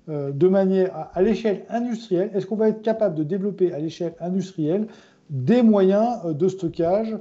de 0.09 0.49
manière 0.49 1.11
à, 1.15 1.23
l'échelle 1.23 1.65
industrielle, 1.69 2.33
est-ce 2.35 2.45
qu'on 2.45 2.57
va 2.57 2.71
être 2.71 2.83
capable 2.83 3.15
de 3.15 3.23
développer 3.23 3.73
à 3.73 3.79
l'échelle 3.79 4.17
industrielle 4.19 4.89
des 5.31 5.63
moyens 5.63 6.25
de 6.25 6.49
stockage 6.49 7.17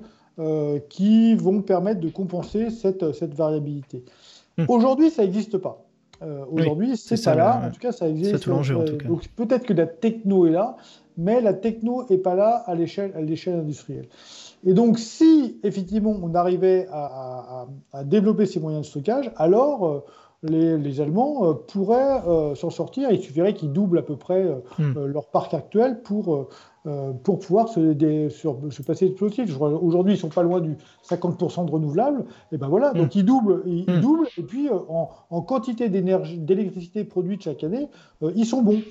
qui 0.89 1.35
vont 1.35 1.61
permettre 1.61 1.99
de 1.99 2.09
compenser 2.09 2.71
cette, 2.71 3.13
cette 3.13 3.35
variabilité? 3.35 4.03
Hmm. 4.57 4.65
Aujourd'hui, 4.67 5.09
ça 5.09 5.23
n'existe 5.23 5.57
pas. 5.57 5.85
Euh, 6.21 6.45
aujourd'hui, 6.51 6.97
c'est 6.97 7.23
pas 7.23 7.35
là. 7.35 7.61
En 7.65 7.71
tout 7.71 7.79
cas, 7.79 7.91
ça 7.91 8.07
existe. 8.07 8.47
Euh, 8.47 8.97
donc 9.07 9.27
peut-être 9.35 9.65
que 9.65 9.73
la 9.73 9.87
techno 9.87 10.45
est 10.45 10.51
là, 10.51 10.77
mais 11.17 11.41
la 11.41 11.53
techno 11.53 12.05
n'est 12.09 12.17
pas 12.17 12.35
là 12.35 12.63
à 12.67 12.75
l'échelle 12.75 13.13
industrielle. 13.15 14.07
Et 14.63 14.73
donc, 14.73 14.99
si 14.99 15.59
effectivement 15.63 16.15
on 16.21 16.35
arrivait 16.35 16.87
à, 16.91 17.65
développer 18.03 18.45
ces 18.45 18.59
moyens 18.59 18.85
de 18.85 18.89
stockage, 18.89 19.31
alors 19.35 19.87
euh, 19.87 20.03
les, 20.43 21.01
Allemands 21.01 21.55
pourraient 21.55 22.21
s'en 22.55 22.69
sortir. 22.69 23.09
Il 23.11 23.21
suffirait 23.21 23.55
qu'ils 23.55 23.71
doublent 23.71 23.97
à 23.97 24.03
peu 24.03 24.15
près 24.15 24.43
hmm. 24.77 25.05
leur 25.05 25.27
parc 25.27 25.55
actuel 25.55 26.01
pour 26.03 26.49
euh, 26.87 27.13
pour 27.13 27.37
pouvoir 27.37 27.67
se, 27.67 27.93
se 28.31 28.81
passer 28.81 29.09
de. 29.09 29.61
Aujourd'hui, 29.83 30.15
ils 30.15 30.17
sont 30.17 30.29
pas 30.29 30.41
loin 30.41 30.59
du 30.61 30.77
50% 31.07 31.65
de 31.67 31.71
renouvelables. 31.71 32.25
Et 32.51 32.57
ben 32.57 32.69
voilà, 32.69 32.91
donc 32.93 33.13
mm. 33.13 33.19
ils 33.19 33.25
doublent, 33.25 33.63
ils, 33.67 33.85
mm. 33.87 34.01
doublent. 34.01 34.27
Et 34.37 34.41
puis 34.41 34.67
euh, 34.67 34.79
en, 34.89 35.41
quantité 35.43 35.89
d'énergie, 35.89 36.39
d'électricité 36.39 37.03
produite 37.03 37.43
chaque 37.43 37.63
année, 37.63 37.87
euh, 38.23 38.31
ils 38.35 38.47
sont 38.47 38.63
bons. 38.63 38.81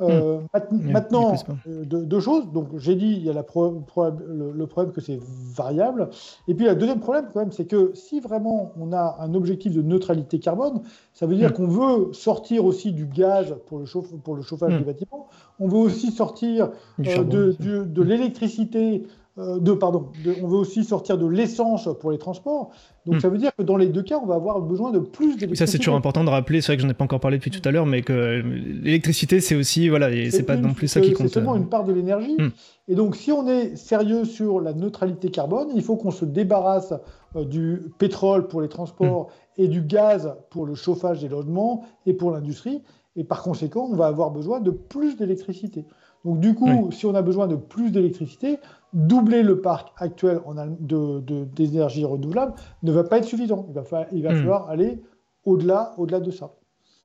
Euh, 0.00 0.38
hmm. 0.70 0.90
Maintenant, 0.92 1.34
euh, 1.66 1.84
deux, 1.84 2.20
choses. 2.20 2.50
Donc, 2.52 2.68
j'ai 2.76 2.94
dit, 2.94 3.12
il 3.12 3.22
y 3.22 3.30
a 3.30 3.32
la 3.32 3.40
le, 3.42 4.66
problème 4.66 4.92
que 4.92 5.00
c'est 5.00 5.18
variable. 5.54 6.10
Et 6.46 6.54
puis, 6.54 6.66
le 6.66 6.76
deuxième 6.76 7.00
problème, 7.00 7.26
quand 7.32 7.40
même, 7.40 7.52
c'est 7.52 7.66
que 7.66 7.92
si 7.94 8.20
vraiment 8.20 8.72
on 8.78 8.92
a 8.92 9.16
un 9.20 9.34
objectif 9.34 9.74
de 9.74 9.82
neutralité 9.82 10.38
carbone, 10.38 10.82
ça 11.14 11.26
veut 11.26 11.36
dire 11.36 11.50
hmm. 11.50 11.54
qu'on 11.54 11.68
veut 11.68 12.12
sortir 12.12 12.64
aussi 12.64 12.92
du 12.92 13.06
gaz 13.06 13.56
pour 13.66 13.78
le, 13.78 13.84
pour 14.18 14.36
le 14.36 14.42
chauffage 14.42 14.74
hmm. 14.74 14.78
des 14.78 14.84
bâtiments. 14.84 15.28
On 15.58 15.68
veut 15.68 15.78
aussi 15.78 16.12
sortir 16.12 16.70
euh, 17.00 17.24
de, 17.24 17.56
de 17.84 18.02
l'électricité 18.02 19.04
euh, 19.38 19.60
de, 19.60 19.72
pardon, 19.72 20.06
on 20.42 20.48
veut 20.48 20.56
aussi 20.56 20.84
sortir 20.84 21.16
de 21.16 21.26
l'essence 21.26 21.88
pour 22.00 22.10
les 22.10 22.18
transports. 22.18 22.70
Donc 23.06 23.16
hmm. 23.16 23.20
ça 23.20 23.28
veut 23.28 23.38
dire 23.38 23.52
que 23.56 23.62
dans 23.62 23.76
les 23.76 23.86
deux 23.86 24.02
cas, 24.02 24.18
on 24.20 24.26
va 24.26 24.34
avoir 24.34 24.60
besoin 24.60 24.90
de 24.90 24.98
plus 24.98 25.36
d'électricité. 25.36 25.56
Ça 25.56 25.70
c'est 25.70 25.78
toujours 25.78 25.94
important 25.94 26.24
de 26.24 26.30
rappeler. 26.30 26.60
C'est 26.60 26.72
vrai 26.72 26.76
que 26.76 26.82
j'en 26.82 26.88
ai 26.88 26.94
pas 26.94 27.04
encore 27.04 27.20
parlé 27.20 27.38
depuis 27.38 27.52
tout 27.52 27.66
à 27.66 27.70
l'heure, 27.70 27.86
mais 27.86 28.02
que 28.02 28.42
l'électricité 28.82 29.40
c'est 29.40 29.54
aussi 29.54 29.88
voilà, 29.88 30.10
c'est 30.30 30.42
pas 30.42 30.56
non 30.56 30.74
plus 30.74 30.88
ça 30.88 31.00
qui 31.00 31.12
compte. 31.12 31.28
C'est 31.28 31.34
seulement 31.34 31.54
une 31.54 31.68
part 31.68 31.84
de 31.84 31.92
l'énergie. 31.92 32.36
Hmm. 32.36 32.50
Et 32.88 32.96
donc 32.96 33.14
si 33.14 33.30
on 33.30 33.46
est 33.46 33.76
sérieux 33.76 34.24
sur 34.24 34.60
la 34.60 34.72
neutralité 34.72 35.30
carbone, 35.30 35.68
il 35.74 35.82
faut 35.82 35.96
qu'on 35.96 36.10
se 36.10 36.24
débarrasse 36.24 36.94
euh, 37.36 37.44
du 37.44 37.82
pétrole 37.98 38.48
pour 38.48 38.60
les 38.60 38.68
transports 38.68 39.26
hmm. 39.26 39.62
et 39.62 39.68
du 39.68 39.82
gaz 39.82 40.34
pour 40.50 40.66
le 40.66 40.74
chauffage 40.74 41.20
des 41.20 41.28
logements 41.28 41.84
et 42.06 42.12
pour 42.12 42.32
l'industrie. 42.32 42.82
Et 43.14 43.24
par 43.24 43.42
conséquent, 43.42 43.88
on 43.90 43.96
va 43.96 44.06
avoir 44.06 44.30
besoin 44.30 44.60
de 44.60 44.70
plus 44.70 45.16
d'électricité. 45.16 45.84
Donc 46.24 46.40
du 46.40 46.54
coup, 46.54 46.90
si 46.90 47.06
on 47.06 47.14
a 47.14 47.22
besoin 47.22 47.46
de 47.46 47.56
plus 47.56 47.90
d'électricité, 47.90 48.58
doubler 48.92 49.42
le 49.42 49.60
parc 49.60 49.92
actuel 49.96 50.40
en 50.46 50.54
de, 50.54 51.44
d'énergie 51.54 52.04
renouvelable 52.04 52.54
ne 52.82 52.92
va 52.92 53.04
pas 53.04 53.18
être 53.18 53.24
suffisant. 53.24 53.66
Il 53.68 53.74
va, 53.74 54.06
il 54.12 54.22
va 54.22 54.32
hmm. 54.32 54.36
falloir 54.36 54.68
aller 54.68 55.00
au-delà, 55.44 55.94
au-delà 55.96 56.20
de 56.20 56.30
ça. 56.30 56.54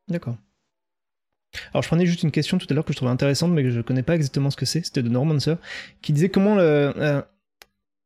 D'accord. 0.07 0.35
Alors 1.71 1.83
je 1.83 1.87
prenais 1.87 2.05
juste 2.05 2.23
une 2.23 2.31
question 2.31 2.57
tout 2.57 2.65
à 2.69 2.73
l'heure 2.73 2.85
que 2.85 2.93
je 2.93 2.97
trouvais 2.97 3.11
intéressante 3.11 3.51
mais 3.51 3.61
que 3.61 3.69
je 3.69 3.77
ne 3.77 3.83
connais 3.83 4.01
pas 4.01 4.15
exactement 4.15 4.49
ce 4.49 4.57
que 4.57 4.65
c'est. 4.65 4.83
C'était 4.83 5.03
de 5.03 5.09
Normancer 5.09 5.55
qui 6.01 6.13
disait 6.13 6.29
comment 6.29 6.55
le, 6.55 6.61
euh, 6.61 7.21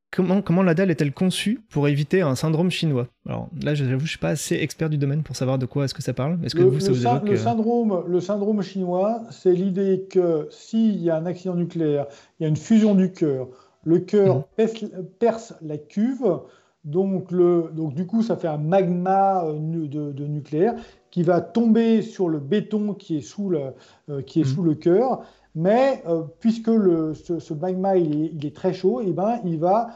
Comment, 0.10 0.42
comment 0.42 0.64
la 0.64 0.74
dalle 0.74 0.90
est-elle 0.90 1.12
conçue 1.12 1.60
pour 1.70 1.88
éviter 1.90 2.22
un 2.22 2.36
syndrome 2.36 2.72
chinois? 2.72 3.08
Alors 3.28 3.50
là, 3.62 3.76
j'avoue, 3.76 4.06
je 4.06 4.12
suis 4.12 4.18
pas 4.18 4.30
assez 4.30 4.56
expert 4.56 4.90
du 4.90 4.98
domaine 4.98 5.22
pour 5.22 5.36
savoir 5.36 5.58
de 5.58 5.66
quoi 5.66 5.84
est-ce 5.84 5.94
que 5.94 6.02
ça 6.02 6.14
parle. 6.14 6.40
Est-ce 6.44 6.56
que 6.56 6.62
le, 6.62 6.68
vous, 6.68 6.80
ça 6.80 6.92
vous 6.92 7.06
évoque... 7.06 7.26
le, 7.26 7.34
euh, 7.34 7.38
syndrome, 7.38 8.04
le 8.08 8.22
syndrome 8.22 8.62
chinois, 8.62 9.24
c'est 9.32 9.52
l'idée 9.52 10.08
que 10.10 10.48
s'il 10.50 10.98
y 11.04 11.10
a 11.10 11.18
un 11.18 11.26
accident 11.26 11.56
nucléaire, 11.56 12.08
il 12.40 12.44
y 12.44 12.46
a 12.46 12.50
une 12.50 12.56
fusion 12.56 12.96
du 12.96 13.12
cœur, 13.12 13.50
le 13.84 14.00
cœur 14.00 14.48
mhm. 14.58 15.06
perce, 15.20 15.56
la 15.62 15.78
cuve, 15.78 16.40
donc, 16.86 17.32
le, 17.32 17.70
donc 17.74 17.94
du 17.94 18.06
coup, 18.06 18.24
ça 18.24 18.38
fait 18.38 18.48
un 18.48 18.58
magma 18.58 19.44
euh, 19.44 19.88
de, 19.88 20.26
nucléaire 20.26 20.76
qui 21.12 21.22
va 21.22 21.42
tomber 21.42 22.02
sur 22.02 22.30
le 22.30 22.40
béton 22.40 22.94
qui 22.94 23.18
est 23.18 23.22
sous 23.22 23.50
le, 23.50 23.74
euh, 24.10 24.22
qui 24.22 24.40
est 24.40 24.46
mhm. 24.46 24.56
sous 24.56 24.64
le 24.64 24.76
cœur 24.76 25.24
mais 25.56 26.04
euh, 26.08 26.24
puisque 26.40 26.68
le, 26.68 27.14
ce, 27.14 27.54
magma 27.54 27.98
il 27.98 28.46
est, 28.46 28.56
très 28.56 28.74
chaud, 28.74 29.02
et 29.02 29.06
eh 29.08 29.12
ben, 29.12 29.40
il 29.46 29.60
va 29.60 29.90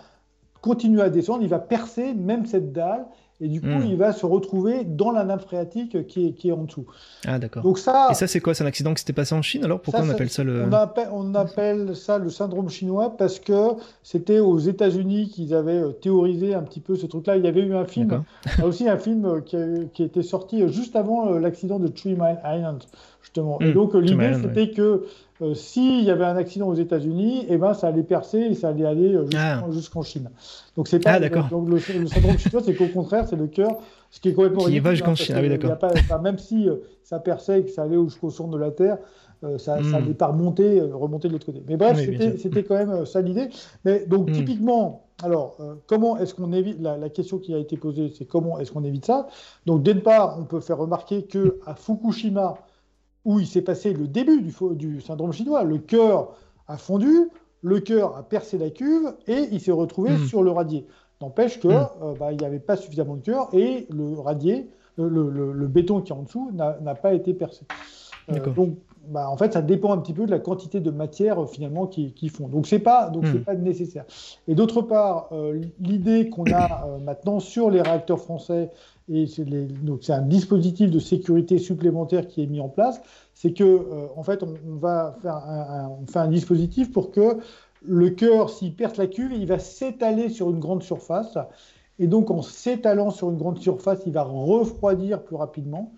continuer 0.61 1.01
à 1.01 1.09
descendre, 1.09 1.43
il 1.43 1.49
va 1.49 1.59
percer 1.59 2.13
même 2.13 2.45
cette 2.45 2.71
dalle, 2.71 3.05
et 3.43 3.47
du 3.47 3.59
coup, 3.59 3.67
hmm. 3.67 3.85
il 3.85 3.97
va 3.97 4.13
se 4.13 4.23
retrouver 4.23 4.83
dans 4.83 5.11
la 5.11 5.23
nappe 5.23 5.41
phréatique 5.41 6.05
qui 6.05 6.27
est, 6.27 6.31
qui 6.33 6.49
est 6.49 6.51
en 6.51 6.65
dessous. 6.65 6.85
Ah, 7.25 7.39
d'accord. 7.39 7.63
Donc 7.63 7.79
ça, 7.79 8.09
et 8.11 8.13
ça, 8.13 8.27
c'est 8.27 8.39
quoi? 8.39 8.53
C'est 8.53 8.63
un 8.63 8.67
accident 8.67 8.93
qui 8.93 8.99
s'était 8.99 9.13
passé 9.13 9.33
en 9.33 9.41
Chine 9.41 9.65
Alors? 9.65 9.81
Pourquoi 9.81 10.03
on 10.03 10.09
appelle 10.11 10.29
ça 10.29 10.43
le. 10.43 10.63
On 10.63 10.71
appelle, 10.73 11.09
on 11.11 11.33
appelle, 11.33 11.95
ça 11.95 12.19
le 12.19 12.29
syndrome 12.29 12.69
chinois 12.69 13.17
parce 13.17 13.39
que 13.39 13.69
c'était 14.03 14.37
aux 14.37 14.59
États-Unis 14.59 15.29
qu'ils 15.29 15.55
avaient 15.55 15.81
euh, 15.81 15.89
théorisé 15.89 16.53
un 16.53 16.61
petit 16.61 16.81
peu 16.81 16.95
ce 16.95 17.07
truc-là. 17.07 17.37
Il 17.37 17.43
y 17.43 17.47
avait 17.47 17.61
eu 17.61 17.73
un 17.73 17.85
film, 17.85 18.23
aussi 18.63 18.87
un 18.87 18.97
film 18.97 19.25
euh, 19.25 19.41
qui, 19.41 19.57
qui 19.91 20.03
était 20.03 20.21
sorti 20.21 20.67
juste 20.67 20.95
avant 20.95 21.31
l'accident 21.31 21.79
de 21.79 21.87
Three 21.87 22.13
Mile 22.13 22.39
Island, 22.45 22.83
justement. 23.23 23.59
Et 23.59 23.69
hmm. 23.69 23.73
donc, 23.73 23.95
l'idée, 23.95 24.33
c'était 24.39 24.69
que 24.69 25.07
euh, 25.41 25.55
s'il 25.55 26.03
y 26.03 26.11
avait 26.11 26.25
un 26.25 26.35
accident 26.35 26.67
aux 26.67 26.75
États-Unis, 26.75 27.47
eh 27.49 27.57
ben, 27.57 27.73
ça 27.73 27.87
allait 27.87 28.03
percer 28.03 28.37
et 28.37 28.53
ça 28.53 28.69
allait 28.69 28.85
aller 28.85 29.15
euh, 29.15 29.25
ah. 29.35 29.63
jusqu'en 29.71 30.03
Chine. 30.03 30.29
Donc, 30.77 30.87
c'est 30.87 30.99
pas, 30.99 31.13
ah, 31.13 31.49
donc, 31.49 31.67
le, 31.67 31.79
syndrome 31.79 32.37
chinois, 32.37 32.61
c'est 32.63 32.75
qu'au 32.75 32.87
contraire, 32.87 33.25
c'est 33.27 33.35
le 33.35 33.47
cœur, 33.47 33.77
ce 34.11 34.19
qui 34.19 34.29
est 34.29 34.33
complètement 34.33 34.65
qui 34.65 34.79
va 34.79 34.91
jusqu'en 34.91 35.15
Chine. 35.15 35.33
Ah, 35.35 35.41
oui, 35.41 35.49
d'accord. 35.49 35.77
même 36.21 36.37
si 36.37 36.69
euh, 36.69 36.75
ça 37.03 37.19
perçait 37.19 37.61
et 37.61 37.63
que 37.63 37.71
ça 37.71 37.83
allait 37.83 37.97
jusqu'au 38.03 38.29
centre 38.29 38.51
de 38.51 38.59
la 38.59 38.71
Terre, 38.71 38.97
ça, 39.57 39.79
n'est 39.79 40.13
pas 40.13 40.27
remonté, 40.27 40.79
remonté 40.79 41.27
de 41.27 41.33
l'autre 41.33 41.47
côté. 41.47 41.63
Mais 41.67 41.75
bref, 41.75 41.97
c'était 42.37 42.63
quand 42.63 42.75
même 42.75 43.07
ça 43.07 43.21
l'idée. 43.21 43.49
Mais 43.83 44.05
donc, 44.05 44.29
hmm. 44.29 44.33
typiquement, 44.33 45.07
alors, 45.23 45.57
comment 45.87 46.19
est-ce 46.19 46.35
qu'on 46.35 46.53
évite 46.53 46.79
la, 46.79 47.09
question 47.09 47.39
qui 47.39 47.55
a 47.55 47.57
été 47.57 47.75
posée, 47.75 48.13
c'est 48.15 48.25
comment 48.25 48.59
est-ce 48.59 48.71
qu'on 48.71 48.83
évite 48.83 49.05
ça? 49.05 49.27
Donc, 49.65 49.81
d'une 49.81 50.01
part, 50.01 50.37
on 50.39 50.43
peut 50.43 50.59
faire 50.59 50.77
remarquer 50.77 51.23
que 51.23 51.59
à 51.65 51.73
Fukushima, 51.73 52.53
où 53.25 53.39
il 53.39 53.47
s'est 53.47 53.61
passé 53.61 53.93
le 53.93 54.07
début 54.07 54.41
du, 54.41 54.53
du 54.75 55.01
syndrome 55.01 55.31
chinois, 55.31 55.63
le 55.63 55.77
cœur 55.77 56.35
a 56.67 56.77
fondu, 56.77 57.29
le 57.61 57.79
cœur 57.79 58.17
a 58.17 58.23
percé 58.23 58.57
la 58.57 58.69
cuve 58.69 59.13
et 59.27 59.47
il 59.51 59.59
s'est 59.61 59.71
retrouvé 59.71 60.11
hmm. 60.11 60.25
sur 60.25 60.43
le 60.43 60.51
radier. 60.51 60.85
N'empêche 61.21 61.59
qu'il 61.59 61.69
hmm. 61.69 61.87
euh, 62.01 62.13
bah, 62.19 62.33
n'y 62.33 62.45
avait 62.45 62.59
pas 62.59 62.75
suffisamment 62.77 63.15
de 63.15 63.21
cœur 63.21 63.49
et 63.53 63.87
le 63.89 64.19
radier, 64.19 64.69
euh, 64.99 65.07
le, 65.09 65.67
béton 65.67 66.01
qui 66.01 66.11
est 66.11 66.15
en 66.15 66.23
dessous, 66.23 66.51
n'a 66.53 66.95
pas 66.95 67.13
été 67.13 67.33
percé. 67.33 67.65
Euh, 68.31 68.39
donc, 68.51 68.77
bah, 69.07 69.29
en 69.29 69.37
fait, 69.37 69.53
ça 69.53 69.61
dépend 69.61 69.93
un 69.93 69.97
petit 69.97 70.13
peu 70.13 70.25
de 70.25 70.31
la 70.31 70.39
quantité 70.39 70.79
de 70.79 70.91
matière 70.91 71.49
finalement 71.49 71.87
qu'ils 71.87 72.13
qui 72.13 72.29
font. 72.29 72.47
Donc, 72.47 72.69
pas 72.83 73.09
donc 73.09 73.25
c'est 73.25 73.39
hmm. 73.39 73.43
pas 73.43 73.55
nécessaire. 73.55 74.05
Et 74.47 74.55
d'autre 74.55 74.81
part, 74.81 75.29
l'idée 75.79 76.29
qu'on 76.29 76.45
a 76.51 76.87
maintenant 77.03 77.39
sur 77.39 77.69
les 77.69 77.81
réacteurs 77.81 78.19
français 78.19 78.69
et 79.09 79.25
c'est 79.27 80.13
un 80.13 80.21
dispositif 80.21 80.89
de 80.89 80.99
sécurité 80.99 81.57
supplémentaire 81.57 82.27
qui 82.27 82.43
est 82.43 82.47
mis 82.47 82.61
en 82.61 82.69
place, 82.69 83.01
c'est 83.33 83.51
que 83.51 83.63
euh, 83.63 84.07
en 84.15 84.23
fait 84.23 84.43
on, 84.43 84.75
va 84.77 85.17
faire 85.21 85.35
un, 85.35 85.89
on 86.01 86.05
fait 86.07 86.19
un 86.19 86.27
dispositif 86.27 86.91
pour 86.91 87.11
que 87.11 87.39
le 87.83 88.09
cœur, 88.11 88.49
s'il 88.49 88.75
perd 88.75 88.95
la 88.97 89.07
cuve, 89.07 89.33
il 89.33 89.47
va 89.47 89.59
s'étaler 89.59 90.29
sur 90.29 90.49
une 90.51 90.59
grande 90.59 90.83
surface. 90.83 91.37
Et 91.99 92.07
donc, 92.07 92.29
en 92.29 92.41
s'étalant 92.43 93.09
sur 93.09 93.31
une 93.31 93.37
grande 93.37 93.57
surface, 93.59 94.01
il 94.05 94.13
va 94.13 94.23
refroidir 94.23 95.23
plus 95.23 95.35
rapidement. 95.35 95.91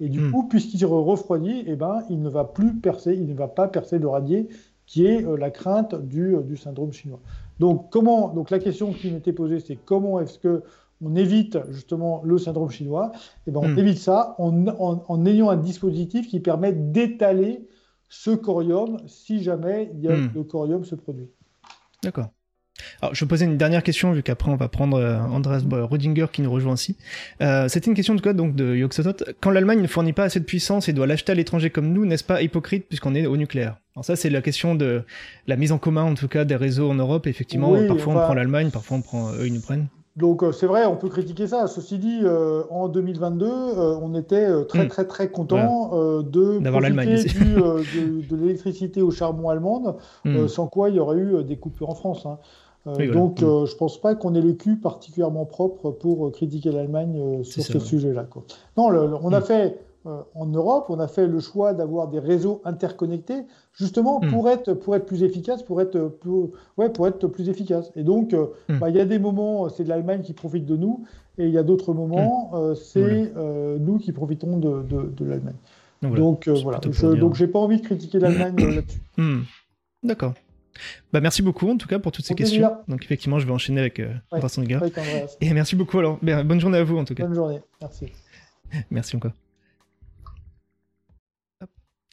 Et 0.00 0.08
du 0.08 0.20
hmm. 0.20 0.32
coup, 0.32 0.48
puisqu'il 0.48 0.84
refroidit, 0.86 1.62
eh 1.66 1.76
ben, 1.76 2.02
il 2.08 2.22
ne 2.22 2.28
va 2.28 2.44
plus 2.44 2.74
percer, 2.74 3.14
il 3.14 3.26
ne 3.26 3.34
va 3.34 3.48
pas 3.48 3.68
percer 3.68 3.98
le 3.98 4.08
radier, 4.08 4.48
qui 4.86 5.06
est 5.06 5.24
euh, 5.24 5.36
la 5.36 5.50
crainte 5.50 5.94
du, 5.94 6.34
euh, 6.34 6.40
du, 6.40 6.56
syndrome 6.56 6.92
chinois. 6.92 7.20
Donc, 7.58 7.90
comment, 7.90 8.28
donc 8.28 8.50
la 8.50 8.58
question 8.58 8.92
qui 8.92 9.10
m'était 9.10 9.32
posée, 9.32 9.60
c'est 9.60 9.76
comment 9.76 10.18
est-ce 10.20 10.38
que 10.38 10.62
on 11.02 11.14
évite 11.16 11.58
justement 11.70 12.22
le 12.24 12.36
syndrome 12.36 12.70
chinois, 12.70 13.12
eh 13.46 13.50
ben 13.50 13.60
on 13.62 13.68
hmm. 13.68 13.78
évite 13.78 13.98
ça 13.98 14.34
en, 14.38 15.26
ayant 15.26 15.48
un 15.48 15.56
dispositif 15.56 16.28
qui 16.28 16.40
permet 16.40 16.72
d'étaler 16.72 17.66
ce 18.08 18.30
corium 18.30 18.98
si 19.06 19.42
jamais 19.42 19.90
il 19.94 20.00
y 20.00 20.08
a, 20.08 20.16
hmm. 20.16 20.32
le 20.34 20.44
corium 20.44 20.84
se 20.84 20.94
produit. 20.94 21.30
D'accord. 22.02 22.30
Alors, 23.02 23.14
je 23.14 23.24
vais 23.24 23.28
poser 23.28 23.44
une 23.44 23.56
dernière 23.56 23.82
question, 23.82 24.12
vu 24.12 24.22
qu'après 24.22 24.50
on 24.50 24.56
va 24.56 24.68
prendre 24.68 24.98
euh, 24.98 25.18
Andreas 25.18 25.62
Rodinger 25.70 26.26
qui 26.32 26.42
nous 26.42 26.50
rejoint 26.50 26.72
aussi. 26.72 26.96
Euh, 27.40 27.68
C'était 27.68 27.88
une 27.88 27.96
question 27.96 28.14
de 28.14 28.20
quoi 28.20 28.32
donc 28.32 28.54
de 28.54 28.74
Yoxotot? 28.74 29.24
Quand 29.40 29.50
l'Allemagne 29.50 29.80
ne 29.80 29.86
fournit 29.86 30.12
pas 30.12 30.24
assez 30.24 30.40
de 30.40 30.44
puissance 30.44 30.88
et 30.88 30.92
doit 30.92 31.06
l'acheter 31.06 31.32
à 31.32 31.34
l'étranger 31.34 31.70
comme 31.70 31.92
nous, 31.92 32.06
n'est-ce 32.06 32.24
pas 32.24 32.42
hypocrite 32.42 32.86
puisqu'on 32.88 33.14
est 33.14 33.26
au 33.26 33.36
nucléaire? 33.36 33.76
Alors 33.94 34.04
ça, 34.04 34.16
c'est 34.16 34.30
la 34.30 34.42
question 34.42 34.74
de 34.74 35.02
la 35.46 35.56
mise 35.56 35.72
en 35.72 35.78
commun, 35.78 36.04
en 36.04 36.14
tout 36.14 36.28
cas, 36.28 36.44
des 36.44 36.56
réseaux 36.56 36.90
en 36.90 36.94
Europe. 36.94 37.26
Effectivement, 37.26 37.74
parfois 37.86 38.14
on 38.14 38.20
prend 38.20 38.34
l'Allemagne, 38.34 38.70
parfois 38.70 38.98
on 38.98 39.02
prend 39.02 39.32
eux, 39.32 39.46
ils 39.46 39.54
nous 39.54 39.60
prennent. 39.60 39.88
Donc 40.16 40.42
euh, 40.42 40.52
c'est 40.52 40.66
vrai, 40.66 40.86
on 40.86 40.96
peut 40.96 41.08
critiquer 41.08 41.46
ça. 41.46 41.66
Ceci 41.66 41.98
dit, 41.98 42.20
euh, 42.22 42.62
en 42.70 42.88
2022, 42.88 43.46
euh, 43.46 43.96
on 44.02 44.14
était 44.14 44.64
très 44.66 44.84
hmm. 44.84 44.88
très 44.88 45.06
très 45.06 45.28
content 45.30 45.90
de 46.22 46.60
profiter 46.70 47.24
de, 47.24 48.28
de 48.28 48.36
l'électricité 48.36 49.02
au 49.02 49.10
charbon 49.10 49.48
allemande, 49.48 49.96
hmm. 50.24 50.48
sans 50.48 50.66
quoi 50.66 50.90
il 50.90 50.96
y 50.96 51.00
aurait 51.00 51.18
eu 51.18 51.44
des 51.44 51.56
coupures 51.56 51.90
en 51.90 51.94
France. 51.94 52.26
Hein. 52.26 52.38
Donc 52.86 53.42
hmm. 53.42 53.66
je 53.66 53.76
pense 53.76 54.00
pas 54.00 54.14
qu'on 54.14 54.34
ait 54.34 54.40
le 54.40 54.54
cul 54.54 54.76
particulièrement 54.76 55.44
propre 55.44 55.90
pour 55.90 56.30
critiquer 56.32 56.72
l'Allemagne 56.72 57.42
sur 57.44 57.62
ce 57.62 57.78
sujet-là. 57.78 58.26
Non, 58.76 58.88
on 59.22 59.32
a 59.32 59.40
fait 59.40 59.78
euh, 60.06 60.22
en 60.34 60.46
Europe, 60.46 60.86
on 60.88 60.98
a 60.98 61.08
fait 61.08 61.26
le 61.26 61.40
choix 61.40 61.74
d'avoir 61.74 62.08
des 62.08 62.20
réseaux 62.20 62.62
interconnectés, 62.64 63.42
justement 63.74 64.20
hmm. 64.20 64.30
pour 64.30 64.48
être 64.48 64.72
pour 64.72 64.96
être 64.96 65.04
plus 65.04 65.22
efficace, 65.22 65.62
pour 65.62 65.78
être 65.82 66.16
ouais, 66.78 66.88
pour 66.88 67.06
être 67.06 67.26
plus 67.26 67.50
efficace. 67.50 67.92
Et 67.96 68.02
donc, 68.02 68.32
euh, 68.32 68.46
bah, 68.80 68.88
il 68.88 68.96
y 68.96 69.00
a 69.00 69.04
des 69.04 69.18
moments, 69.18 69.68
c'est 69.68 69.84
de 69.84 69.90
l'Allemagne 69.90 70.22
qui 70.22 70.32
profite 70.32 70.64
de 70.64 70.74
nous, 70.74 71.04
et 71.36 71.44
il 71.44 71.50
y 71.50 71.58
a 71.58 71.62
d'autres 71.62 71.92
moments, 71.92 72.52
euh, 72.54 72.74
c'est 72.74 73.30
nous 73.78 73.98
qui 73.98 74.12
profitons 74.12 74.56
de, 74.56 74.82
de, 74.82 75.24
l'Allemagne. 75.26 75.56
Donc 76.00 76.48
voilà. 76.48 76.78
donc 76.78 77.34
j'ai 77.34 77.46
pas 77.46 77.58
envie 77.58 77.78
de 77.78 77.84
critiquer 77.84 78.20
l'Allemagne 78.20 78.56
là-dessus. 78.56 79.02
D'accord. 80.02 80.32
Bah, 81.12 81.20
merci 81.20 81.42
beaucoup 81.42 81.68
en 81.68 81.76
tout 81.76 81.88
cas 81.88 81.98
pour 81.98 82.12
toutes 82.12 82.24
ces 82.24 82.34
questions. 82.34 82.76
Donc 82.88 83.04
effectivement, 83.04 83.38
je 83.38 83.46
vais 83.46 83.52
enchaîner 83.52 83.80
avec 83.80 84.00
Vincent 84.32 84.62
ouais, 84.62 85.26
Et 85.40 85.52
merci 85.52 85.76
beaucoup 85.76 85.98
alors. 85.98 86.18
Ben, 86.22 86.44
bonne 86.44 86.60
journée 86.60 86.78
à 86.78 86.84
vous 86.84 86.98
en 86.98 87.04
tout 87.04 87.14
cas. 87.14 87.24
Bonne 87.24 87.34
journée. 87.34 87.60
Merci. 87.80 88.12
merci 88.90 89.16
encore. 89.16 89.32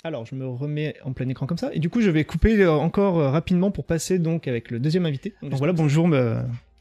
Alors, 0.04 0.26
je 0.26 0.36
me 0.36 0.48
remets 0.48 0.96
en 1.04 1.12
plein 1.12 1.28
écran 1.28 1.48
comme 1.48 1.58
ça. 1.58 1.74
Et 1.74 1.80
du 1.80 1.90
coup, 1.90 2.02
je 2.02 2.10
vais 2.10 2.24
couper 2.24 2.62
euh, 2.62 2.72
encore 2.72 3.20
euh, 3.20 3.30
rapidement 3.30 3.72
pour 3.72 3.84
passer 3.84 4.20
donc 4.20 4.48
avec 4.48 4.72
le 4.72 4.80
deuxième 4.80 5.06
invité. 5.06 5.34
Donc 5.42 5.56
voilà, 5.56 5.74
bonjour 5.74 6.08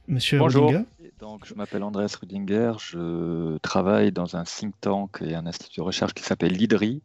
monsieur 0.07 0.39
bonjour. 0.39 0.73
Donc, 1.19 1.47
je 1.47 1.55
m'appelle 1.55 1.83
Andrés 1.83 2.07
Rudinger, 2.21 2.73
je 2.79 3.57
travaille 3.59 4.13
dans 4.13 4.37
un 4.37 4.45
think 4.45 4.75
tank 4.83 5.23
et 5.23 5.35
un 5.35 5.47
institut 5.47 5.81
de 5.81 5.85
recherche 5.85 6.13
qui 6.13 6.23
s'appelle 6.23 6.53
l'IDRI, 6.53 7.03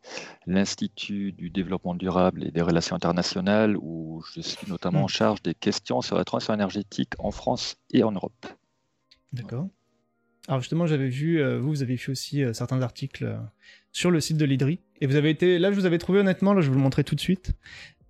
l'Institut 0.47 1.31
du 1.31 1.49
développement 1.49 1.95
durable 1.95 2.43
et 2.45 2.51
des 2.51 2.61
relations 2.61 2.95
internationales, 2.95 3.77
où 3.77 4.21
je 4.33 4.41
suis 4.41 4.69
notamment 4.69 5.03
en 5.03 5.05
hmm. 5.05 5.09
charge 5.09 5.41
des 5.41 5.53
questions 5.53 6.01
sur 6.01 6.17
la 6.17 6.25
transition 6.25 6.53
énergétique 6.53 7.13
en 7.19 7.31
France 7.31 7.77
et 7.93 8.03
en 8.03 8.11
Europe. 8.11 8.47
D'accord. 9.31 9.69
Alors 10.49 10.59
justement, 10.59 10.87
j'avais 10.87 11.07
vu, 11.07 11.39
euh, 11.39 11.59
vous, 11.59 11.69
vous 11.69 11.83
avez 11.83 11.95
fait 11.95 12.11
aussi 12.11 12.43
certains 12.53 12.81
articles 12.81 13.39
sur 13.93 14.11
le 14.11 14.19
site 14.19 14.37
de 14.37 14.45
l'IDRI. 14.45 14.79
Et 14.99 15.07
vous 15.07 15.15
avez 15.15 15.29
été, 15.29 15.57
là, 15.57 15.71
je 15.71 15.75
vous 15.75 15.85
avais 15.85 15.97
trouvé 15.97 16.19
honnêtement, 16.19 16.53
là, 16.53 16.61
je 16.61 16.67
vais 16.67 16.73
vous 16.73 16.77
le 16.77 16.83
montrer 16.83 17.03
tout 17.03 17.15
de 17.15 17.19
suite. 17.19 17.53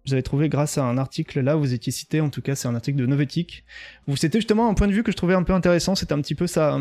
Vous 0.06 0.14
avez 0.14 0.24
trouvé 0.24 0.49
grâce 0.49 0.78
à 0.78 0.84
un 0.84 0.97
article 0.97 1.41
là, 1.41 1.56
vous 1.56 1.74
étiez 1.74 1.91
cité, 1.91 2.22
en 2.22 2.30
tout 2.30 2.41
cas, 2.41 2.56
c'est 2.56 2.68
un 2.68 2.76
article 2.76 2.97
de 2.97 3.06
Novetic. 3.06 3.64
Vous 4.08 4.16
c'était 4.16 4.39
justement 4.39 4.68
un 4.70 4.74
point 4.74 4.88
de 4.88 4.93
vue 4.93 5.04
que 5.04 5.12
je 5.12 5.18
trouvais 5.18 5.36
un 5.36 5.43
peu 5.43 5.54
intéressant. 5.54 5.95
C'était 5.95 6.14
un 6.14 6.22
petit 6.22 6.36
peu 6.36 6.47
ça, 6.47 6.80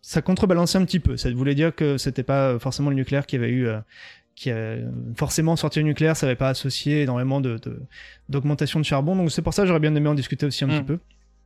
ça 0.00 0.22
contrebalançait 0.22 0.78
un 0.78 0.84
petit 0.84 1.00
peu. 1.00 1.16
Ça 1.16 1.30
voulait 1.32 1.54
dire 1.54 1.74
que 1.74 1.98
c'était 1.98 2.22
pas 2.22 2.58
forcément 2.58 2.90
le 2.90 2.96
nucléaire 2.96 3.26
qui 3.26 3.36
avait 3.36 3.50
eu, 3.50 3.66
euh, 3.66 3.78
qui 4.34 4.50
a 4.50 4.76
forcément 5.16 5.56
sorti 5.56 5.80
le 5.80 5.86
nucléaire, 5.86 6.16
ça 6.16 6.26
n'avait 6.26 6.36
pas 6.36 6.48
associé 6.48 7.02
énormément 7.02 7.40
de 7.40 7.58
d'augmentation 8.28 8.80
de, 8.80 8.84
charbon. 8.84 9.16
Donc 9.16 9.30
c'est 9.30 9.42
pour 9.42 9.54
ça 9.54 9.62
que 9.62 9.68
j'aurais 9.68 9.80
bien 9.80 9.94
aimé 9.94 10.08
en 10.08 10.14
discuter 10.14 10.46
aussi 10.46 10.64
un 10.64 10.68
petit 10.68 10.82
mmh. 10.82 10.86
peu. 10.86 10.98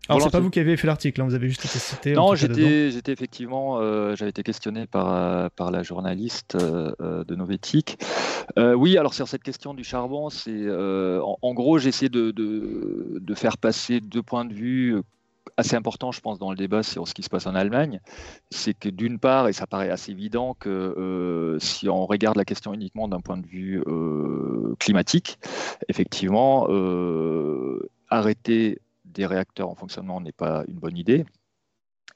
Alors 0.08 0.22
c'est 0.22 0.30
pas 0.30 0.40
vous 0.40 0.50
qui 0.50 0.58
avez 0.58 0.76
fait 0.76 0.86
l'article, 0.86 1.20
hein, 1.20 1.24
vous 1.24 1.34
avez 1.34 1.48
juste 1.48 1.64
été 1.64 1.78
cité. 1.78 2.12
Non, 2.14 2.34
j'étais, 2.34 2.90
j'étais 2.90 3.12
effectivement, 3.12 3.78
euh, 3.78 4.16
j'avais 4.16 4.30
été 4.30 4.42
questionné 4.42 4.86
par, 4.86 5.14
euh, 5.14 5.48
par 5.54 5.70
la 5.70 5.82
journaliste 5.82 6.56
euh, 6.56 7.24
de 7.24 7.34
Novetic. 7.34 7.98
oui, 8.56 8.98
alors 8.98 9.14
sur 9.14 9.28
cette 9.28 9.42
question 9.42 9.74
du 9.74 9.84
charbon, 9.84 10.30
c'est 10.30 10.68
en, 10.70 11.54
gros 11.54 11.78
j'ai 11.78 11.90
essayé 11.90 12.08
de, 12.08 12.32
de, 12.32 13.34
faire 13.34 13.58
passer 13.58 14.00
deux 14.00 14.22
points 14.22 14.44
de 14.44 14.52
vue 14.52 15.00
assez 15.56 15.76
importants, 15.76 16.12
je 16.12 16.20
pense, 16.20 16.38
dans 16.38 16.50
le 16.50 16.56
débat 16.56 16.82
sur 16.82 17.06
ce 17.06 17.14
qui 17.14 17.22
se 17.22 17.28
passe 17.28 17.46
en 17.46 17.54
Allemagne. 17.54 18.00
C'est 18.50 18.74
que 18.74 18.88
d'une 18.88 19.18
part, 19.18 19.48
et 19.48 19.52
ça 19.52 19.66
paraît 19.66 19.90
assez 19.90 20.10
évident 20.12 20.56
que 20.58 21.56
si 21.60 21.88
on 21.88 22.06
regarde 22.06 22.36
la 22.36 22.44
question 22.44 22.74
uniquement 22.74 23.06
d'un 23.06 23.20
point 23.20 23.36
de 23.36 23.46
vue 23.46 23.82
climatique, 24.78 25.38
effectivement, 25.88 26.66
arrêter 28.08 28.80
des 29.10 29.26
réacteurs 29.26 29.68
en 29.68 29.74
fonctionnement 29.74 30.20
n'est 30.20 30.32
pas 30.32 30.64
une 30.68 30.78
bonne 30.78 30.96
idée. 30.96 31.24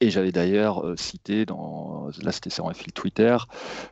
Et 0.00 0.10
j'avais 0.10 0.32
d'ailleurs 0.32 0.84
euh, 0.84 0.96
cité 0.96 1.46
dans, 1.46 2.08
là 2.22 2.32
c'était 2.32 2.50
sur 2.50 2.68
un 2.68 2.74
fil 2.74 2.92
Twitter, 2.92 3.36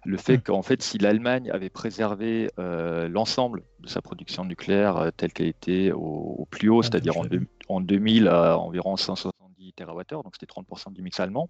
le 0.04 0.16
fait 0.16 0.38
mmh. 0.38 0.42
qu'en 0.42 0.62
fait 0.62 0.82
si 0.82 0.98
l'Allemagne 0.98 1.50
avait 1.50 1.70
préservé 1.70 2.50
euh, 2.58 3.08
l'ensemble 3.08 3.62
de 3.80 3.88
sa 3.88 4.02
production 4.02 4.44
nucléaire 4.44 4.96
euh, 4.96 5.10
telle 5.16 5.32
qu'elle 5.32 5.46
était 5.46 5.92
au, 5.92 6.46
plus 6.50 6.68
haut, 6.68 6.80
ah, 6.80 6.82
c'est-à-dire 6.82 7.16
en, 7.16 7.24
en, 7.68 7.80
2000 7.80 8.28
à 8.28 8.58
environ 8.58 8.96
170 8.96 9.74
TWh, 9.74 10.22
donc 10.22 10.34
c'était 10.38 10.52
30% 10.52 10.92
du 10.92 11.02
mix 11.02 11.20
allemand, 11.20 11.48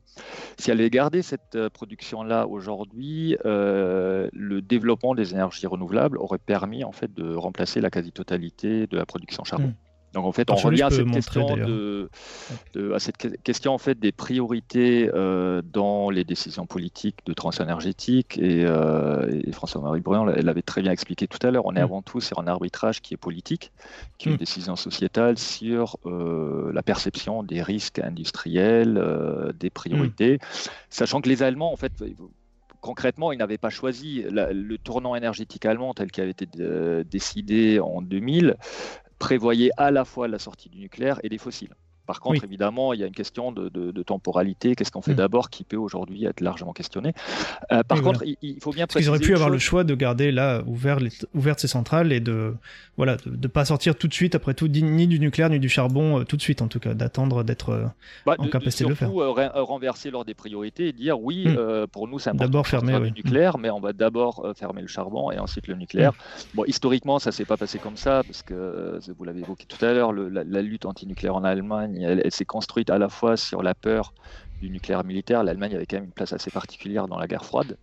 si 0.58 0.70
elle 0.70 0.80
avait 0.80 0.90
gardé 0.90 1.22
cette 1.22 1.68
production-là 1.70 2.46
aujourd'hui, 2.46 3.36
le 3.42 4.60
développement 4.60 5.14
des 5.14 5.32
énergies 5.32 5.66
renouvelables 5.66 6.18
aurait 6.18 6.38
permis 6.38 6.84
en 6.84 6.92
fait 6.92 7.12
de 7.14 7.34
remplacer 7.34 7.80
la 7.80 7.90
quasi-totalité 7.90 8.86
de 8.86 8.96
la 8.98 9.06
production 9.06 9.44
charbon. 9.44 9.68
Mmh. 9.68 9.91
Donc 10.12 10.26
en 10.26 10.32
fait, 10.32 10.50
on 10.50 10.56
revient 10.56 10.82
à 10.82 10.90
cette, 10.90 11.10
question 11.10 11.56
de, 11.56 12.08
à 12.94 12.98
cette 12.98 13.42
question 13.42 13.72
en 13.72 13.78
fait 13.78 13.98
des 13.98 14.12
priorités 14.12 15.10
euh, 15.14 15.62
dans 15.72 16.10
les 16.10 16.24
décisions 16.24 16.66
politiques 16.66 17.18
de 17.24 17.32
transition 17.32 17.64
énergétique. 17.64 18.38
Et, 18.38 18.64
euh, 18.64 19.40
François-Marie 19.52 20.00
Bruyant 20.00 20.24
l'avait 20.24 20.62
très 20.62 20.82
bien 20.82 20.92
expliqué 20.92 21.26
tout 21.26 21.38
à 21.46 21.50
l'heure. 21.50 21.64
On 21.66 21.74
est 21.74 21.80
mm. 21.80 21.84
avant 21.84 22.02
tout 22.02 22.20
sur 22.20 22.38
un 22.40 22.46
arbitrage 22.46 23.00
qui 23.00 23.14
est 23.14 23.16
politique, 23.16 23.72
qui 24.18 24.28
est 24.28 24.32
une 24.32 24.36
mm. 24.36 24.40
décision 24.40 24.76
sociétale 24.76 25.38
sur 25.38 25.96
euh, 26.04 26.70
la 26.74 26.82
perception 26.82 27.42
des 27.42 27.62
risques 27.62 27.98
industriels, 27.98 29.02
des 29.58 29.70
priorités, 29.70 30.34
mm. 30.34 30.38
sachant 30.90 31.20
que 31.22 31.28
les 31.28 31.42
Allemands 31.42 31.72
en 31.72 31.76
fait 31.76 31.92
concrètement, 32.80 33.30
ils 33.30 33.38
n'avaient 33.38 33.58
pas 33.58 33.70
choisi 33.70 34.24
le 34.28 34.76
tournant 34.76 35.14
énergétique 35.14 35.64
allemand 35.66 35.94
tel 35.94 36.10
qu'il 36.10 36.24
avait 36.24 36.32
été 36.32 36.48
décidé 37.04 37.78
en 37.78 38.02
2000 38.02 38.56
prévoyait 39.22 39.70
à 39.76 39.92
la 39.92 40.04
fois 40.04 40.26
la 40.26 40.40
sortie 40.40 40.68
du 40.68 40.80
nucléaire 40.80 41.20
et 41.22 41.28
des 41.28 41.38
fossiles. 41.38 41.76
Par 42.12 42.20
contre, 42.20 42.44
évidemment, 42.44 42.92
il 42.92 43.00
y 43.00 43.04
a 43.04 43.06
une 43.06 43.14
question 43.14 43.52
de, 43.52 44.02
temporalité. 44.02 44.74
Qu'est-ce 44.74 44.90
qu'on 44.90 45.02
fait 45.02 45.12
hmm. 45.12 45.16
d'abord 45.16 45.48
qui 45.48 45.64
peut 45.64 45.76
aujourd'hui 45.76 46.24
être 46.24 46.40
largement 46.40 46.72
questionné 46.72 47.14
Par 47.88 48.02
contre, 48.02 48.22
il, 48.42 48.58
faut 48.60 48.72
bien 48.72 48.86
préciser. 48.86 49.08
Ils 49.08 49.10
auraient 49.10 49.18
pu 49.18 49.34
avoir 49.34 49.50
le 49.50 49.58
choix 49.58 49.84
de 49.84 49.94
garder 49.94 50.30
là 50.32 50.62
ouvert 50.66 51.00
les, 51.00 51.10
ouvertes 51.34 51.60
ces 51.60 51.68
centrales 51.68 52.12
et 52.12 52.20
de 52.20 52.54
voilà 52.96 53.16
de, 53.24 53.48
pas 53.48 53.64
sortir 53.64 53.96
tout 53.96 54.08
de 54.08 54.12
suite 54.12 54.34
après 54.34 54.54
tout 54.54 54.68
ni 54.68 55.06
du 55.06 55.18
nucléaire 55.18 55.48
ni 55.48 55.58
du 55.58 55.68
charbon 55.68 56.24
tout 56.24 56.36
de 56.36 56.42
suite 56.42 56.60
en 56.60 56.68
tout 56.68 56.78
cas, 56.78 56.94
d'attendre 56.94 57.42
d'être 57.42 57.90
bah, 58.26 58.34
en 58.38 58.48
capacité 58.48 58.84
de, 58.84 58.90
le 58.90 58.94
faire. 58.94 59.10
renverser 59.12 60.10
l'ordre 60.10 60.26
des 60.26 60.34
priorités 60.34 60.88
et 60.88 60.92
dire 60.92 61.20
oui, 61.20 61.46
hmm. 61.48 61.86
pour 61.90 62.08
nous 62.08 62.18
c'est 62.18 62.30
important 62.30 62.46
d'abord 62.46 62.66
fermer 62.66 62.98
le 62.98 63.10
nucléaire, 63.10 63.58
mais 63.58 63.70
on 63.70 63.80
va 63.80 63.92
d'abord 63.92 64.46
fermer 64.56 64.82
le 64.82 64.88
charbon 64.88 65.30
et 65.30 65.38
ensuite 65.38 65.68
le 65.68 65.74
nucléaire. 65.74 66.12
Bon, 66.54 66.64
historiquement, 66.66 67.18
ça 67.18 67.32
s'est 67.32 67.44
pas 67.44 67.56
passé 67.56 67.78
comme 67.78 67.96
ça 67.96 68.22
parce 68.24 68.42
que 68.42 68.98
vous 69.16 69.24
l'avez 69.24 69.40
évoqué 69.40 69.64
tout 69.66 69.82
à 69.84 69.92
l'heure, 69.92 70.12
la, 70.12 70.62
lutte 70.62 70.86
antinucléaire 70.86 71.34
en 71.34 71.44
Allemagne, 71.44 72.01
elle, 72.02 72.30
s'est 72.30 72.44
construite 72.44 72.90
à 72.90 72.98
la 72.98 73.08
fois 73.08 73.36
sur 73.36 73.62
la 73.62 73.74
peur 73.74 74.12
du 74.62 74.70
nucléaire 74.70 75.04
militaire. 75.04 75.42
L'Allemagne 75.42 75.74
avait 75.74 75.86
quand 75.86 75.96
même 75.96 76.04
une 76.04 76.12
place 76.12 76.32
assez 76.32 76.50
particulière 76.50 77.08
dans 77.08 77.18
la 77.18 77.26
guerre 77.26 77.44
froide. 77.44 77.76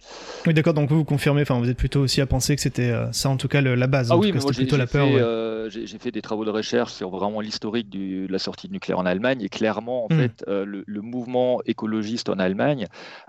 Oui, 0.47 0.53
d'accord. 0.53 0.73
Donc 0.73 0.89
vous, 0.89 0.97
vous 0.97 1.03
confirmez, 1.03 1.41
enfin, 1.41 1.59
vous 1.59 1.69
êtes 1.69 1.77
plutôt 1.77 1.99
aussi 1.99 2.21
à 2.21 2.25
penser 2.25 2.55
que 2.55 2.61
c'était 2.61 2.89
euh, 2.89 3.11
ça, 3.11 3.29
en 3.29 3.37
tout 3.37 3.47
cas, 3.47 3.61
la 3.61 3.87
base. 3.87 4.11
Ah 4.11 4.17
oui, 4.17 4.31
mais 4.31 4.39
moi, 4.39 4.51
plutôt 4.51 4.77
la 4.77 4.87
peur. 4.87 5.07
Euh, 5.11 5.69
j'ai 5.69 5.99
fait 5.99 6.11
des 6.11 6.21
travaux 6.21 6.45
de 6.45 6.49
recherche 6.49 6.93
sur 6.93 7.09
vraiment 7.09 7.41
l'historique 7.41 7.89
de 7.89 8.31
la 8.31 8.39
sortie 8.39 8.67
du 8.67 8.73
nucléaire 8.73 8.99
en 8.99 9.05
Allemagne, 9.05 9.41
et 9.41 9.49
clairement, 9.49 10.05
en 10.05 10.13
hmm. 10.13 10.19
fait, 10.19 10.45
euh, 10.47 10.65
le, 10.65 11.01
mouvement 11.01 11.61
écologiste 11.65 12.29
en 12.29 12.39
Allemagne 12.39 12.85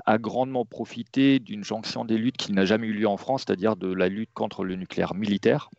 a 0.06 0.18
grandement 0.18 0.64
profité 0.64 1.38
d'une 1.38 1.64
jonction 1.64 2.04
des 2.04 2.18
luttes 2.18 2.36
qui 2.36 2.52
n'a 2.52 2.64
jamais 2.64 2.86
eu 2.86 2.92
lieu 2.92 3.08
en 3.08 3.16
France, 3.16 3.44
c'est-à-dire 3.46 3.76
de 3.76 3.92
la 3.92 4.08
lutte 4.08 4.30
contre 4.34 4.64
le 4.64 4.76
nucléaire 4.76 5.14
militaire 5.14 5.70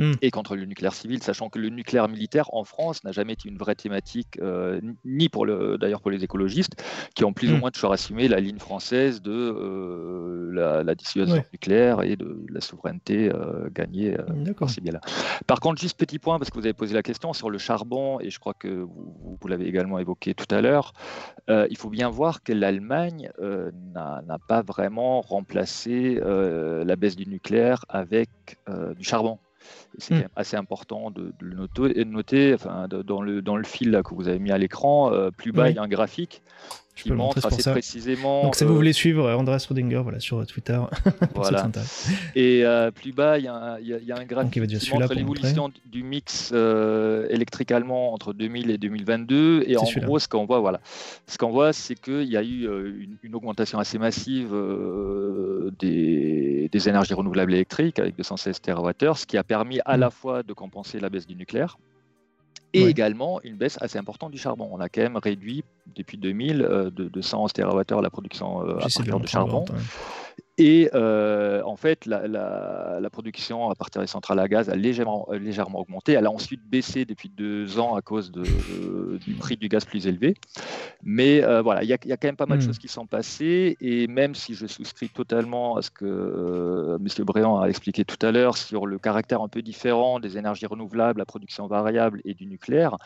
Hmm. 0.00 0.12
et 0.22 0.30
contre 0.30 0.56
le 0.56 0.64
nucléaire 0.64 0.94
civil, 0.94 1.22
sachant 1.22 1.50
que 1.50 1.58
le 1.58 1.68
nucléaire 1.68 2.08
militaire 2.08 2.54
en 2.54 2.64
France 2.64 3.04
n'a 3.04 3.12
jamais 3.12 3.34
été 3.34 3.50
une 3.50 3.58
vraie 3.58 3.74
thématique, 3.74 4.38
euh, 4.40 4.80
ni 5.04 5.28
pour 5.28 5.44
le, 5.44 5.76
d'ailleurs 5.76 6.00
pour 6.00 6.10
les 6.10 6.24
écologistes, 6.24 6.82
qui 7.14 7.22
ont 7.24 7.34
plus 7.34 7.52
ou 7.52 7.56
hmm. 7.56 7.60
moins 7.60 7.70
toujours 7.70 7.92
assumé 7.92 8.26
la 8.26 8.40
ligne 8.40 8.58
française 8.58 9.20
de 9.20 9.30
euh, 9.30 10.82
la, 10.82 10.94
dissuasion 10.94 11.44
nucléaire 11.52 12.02
et 12.02 12.16
de 12.16 12.46
la 12.48 12.62
souveraineté 12.62 13.30
euh, 13.30 13.68
gagnée 13.70 14.16
par 14.58 14.70
ces 14.70 14.80
biais-là. 14.80 15.02
Par 15.46 15.60
contre, 15.60 15.80
juste 15.80 15.98
petit 15.98 16.18
point, 16.18 16.38
parce 16.38 16.50
que 16.50 16.58
vous 16.58 16.64
avez 16.64 16.72
posé 16.72 16.94
la 16.94 17.02
question 17.02 17.34
sur 17.34 17.50
le 17.50 17.58
charbon, 17.58 18.20
et 18.20 18.30
je 18.30 18.38
crois 18.38 18.54
que 18.54 18.68
vous, 18.68 19.38
vous 19.38 19.48
l'avez 19.48 19.66
également 19.66 19.98
évoqué 19.98 20.32
tout 20.32 20.52
à 20.54 20.62
l'heure, 20.62 20.94
il 21.48 21.76
faut 21.76 21.90
bien 21.90 22.08
voir 22.08 22.42
que 22.42 22.54
l'Allemagne 22.54 23.30
n'a, 23.38 24.22
n'a 24.26 24.38
pas 24.38 24.62
vraiment 24.62 25.20
remplacé 25.20 26.18
la 26.24 26.96
baisse 26.96 27.16
du 27.16 27.26
nucléaire 27.26 27.84
avec 27.88 28.30
du 28.96 29.04
charbon. 29.04 29.38
C'est 29.98 30.14
hmm. 30.14 30.28
assez 30.36 30.56
important 30.56 31.10
de, 31.10 31.32
le 31.40 31.56
noter, 31.56 32.04
noter 32.04 32.54
enfin, 32.54 32.88
dans, 32.88 33.22
le, 33.22 33.42
dans 33.42 33.56
le 33.56 33.64
fil 33.64 34.00
que 34.04 34.14
vous 34.14 34.28
avez 34.28 34.38
mis 34.38 34.52
à 34.52 34.58
l'écran. 34.58 35.12
Euh, 35.12 35.30
plus 35.30 35.52
bas, 35.52 35.70
il 35.70 35.76
y 35.76 35.78
a 35.78 35.82
un 35.82 35.88
graphique 35.88 36.42
qui 36.96 37.12
montre 37.12 37.44
assez 37.46 37.70
précisément. 37.70 38.42
Donc, 38.42 38.56
si 38.56 38.64
vous 38.64 38.72
euh, 38.72 38.76
voulez 38.76 38.92
suivre 38.92 39.30
Andreas 39.30 39.64
Rodinger 39.66 40.00
voilà, 40.02 40.20
sur 40.20 40.44
Twitter, 40.46 40.78
voilà. 41.34 41.70
Et 42.34 42.64
euh, 42.64 42.90
plus 42.90 43.12
bas, 43.12 43.38
il 43.38 43.44
y, 43.44 43.48
a 43.48 44.16
un 44.16 44.24
graphique 44.24 44.52
qui 44.52 44.90
montre 44.92 45.14
l'évolution 45.14 45.70
du 45.86 46.02
mix 46.02 46.52
électrique 46.52 47.72
allemand 47.72 48.12
entre 48.12 48.32
2000 48.32 48.70
et 48.70 48.78
2022. 48.78 49.64
Et 49.66 49.76
en 49.76 49.84
gros, 50.02 50.18
ce 50.18 50.28
qu'on 50.28 50.44
voit, 50.44 50.60
voilà, 50.60 50.80
ce 51.26 51.38
qu'on 51.38 51.50
voit, 51.50 51.72
c'est 51.72 51.94
qu'il 51.94 52.24
y 52.24 52.36
a 52.36 52.42
eu 52.42 52.68
une, 53.22 53.34
augmentation 53.34 53.78
assez 53.78 53.98
massive 53.98 54.54
des, 55.78 56.68
des, 56.70 56.88
énergies 56.88 57.14
renouvelables 57.14 57.54
électriques 57.54 57.98
avec 57.98 58.16
216 58.16 58.60
TWh, 58.60 59.14
ce 59.14 59.24
qui 59.24 59.38
a 59.38 59.44
permis 59.44 59.79
à 59.84 59.96
mm. 59.96 60.00
la 60.00 60.10
fois 60.10 60.42
de 60.42 60.52
compenser 60.52 61.00
la 61.00 61.10
baisse 61.10 61.26
du 61.26 61.36
nucléaire 61.36 61.78
et 62.72 62.84
également 62.84 63.40
une 63.42 63.56
baisse 63.56 63.78
assez 63.80 63.98
importante 63.98 64.30
du 64.30 64.38
charbon. 64.38 64.68
On 64.70 64.80
a 64.80 64.88
quand 64.88 65.02
même 65.02 65.16
réduit 65.16 65.64
depuis 65.94 66.18
2000 66.18 66.62
euh, 66.62 66.90
de, 66.90 67.08
de 67.08 67.20
111 67.20 67.52
TWh 67.52 68.00
la 68.00 68.10
production 68.10 68.62
euh, 68.62 68.76
à 68.76 68.80
partir 68.80 69.20
de 69.20 69.26
charbon. 69.26 69.64
Et 70.60 70.90
euh, 70.92 71.62
en 71.64 71.76
fait, 71.76 72.04
la, 72.04 73.00
production 73.10 73.70
à 73.70 73.74
partir 73.74 74.02
des 74.02 74.06
centrales 74.06 74.38
à 74.38 74.46
gaz 74.46 74.68
a 74.68 74.76
légèrement, 74.76 75.26
légèrement 75.32 75.80
augmenté. 75.80 76.12
Elle 76.12 76.26
a 76.26 76.30
ensuite 76.30 76.60
baissé 76.68 77.06
depuis 77.06 77.30
deux 77.30 77.78
ans 77.78 77.94
à 77.94 78.02
cause 78.02 78.30
de, 78.30 78.42
du 79.16 79.32
prix 79.34 79.56
du 79.56 79.68
gaz 79.68 79.86
plus 79.86 80.06
élevé. 80.06 80.34
Mais 81.02 81.42
euh, 81.42 81.62
voilà, 81.62 81.82
il 81.82 81.88
y, 81.88 81.94
a 81.94 81.96
quand 81.98 82.28
même 82.28 82.36
pas 82.36 82.44
mal 82.44 82.58
de 82.58 82.62
hmm. 82.62 82.66
choses 82.66 82.78
qui 82.78 82.88
sont 82.88 83.06
passées. 83.06 83.78
Et 83.80 84.06
même 84.06 84.34
si 84.34 84.52
je 84.52 84.66
souscris 84.66 85.08
totalement 85.08 85.76
à 85.76 85.82
ce 85.82 85.90
que 85.90 86.04
euh, 86.04 86.98
M. 86.98 87.24
Bréant 87.24 87.58
a 87.58 87.66
expliqué 87.66 88.04
tout 88.04 88.18
à 88.20 88.30
l'heure 88.30 88.58
sur 88.58 88.86
le 88.86 88.98
caractère 88.98 89.40
un 89.40 89.48
peu 89.48 89.62
différent 89.62 90.20
des 90.20 90.36
énergies 90.36 90.66
renouvelables, 90.66 91.20
la 91.20 91.24
production 91.24 91.68
variable 91.68 92.20
et 92.26 92.34
du 92.34 92.44
nucléaire, 92.44 92.98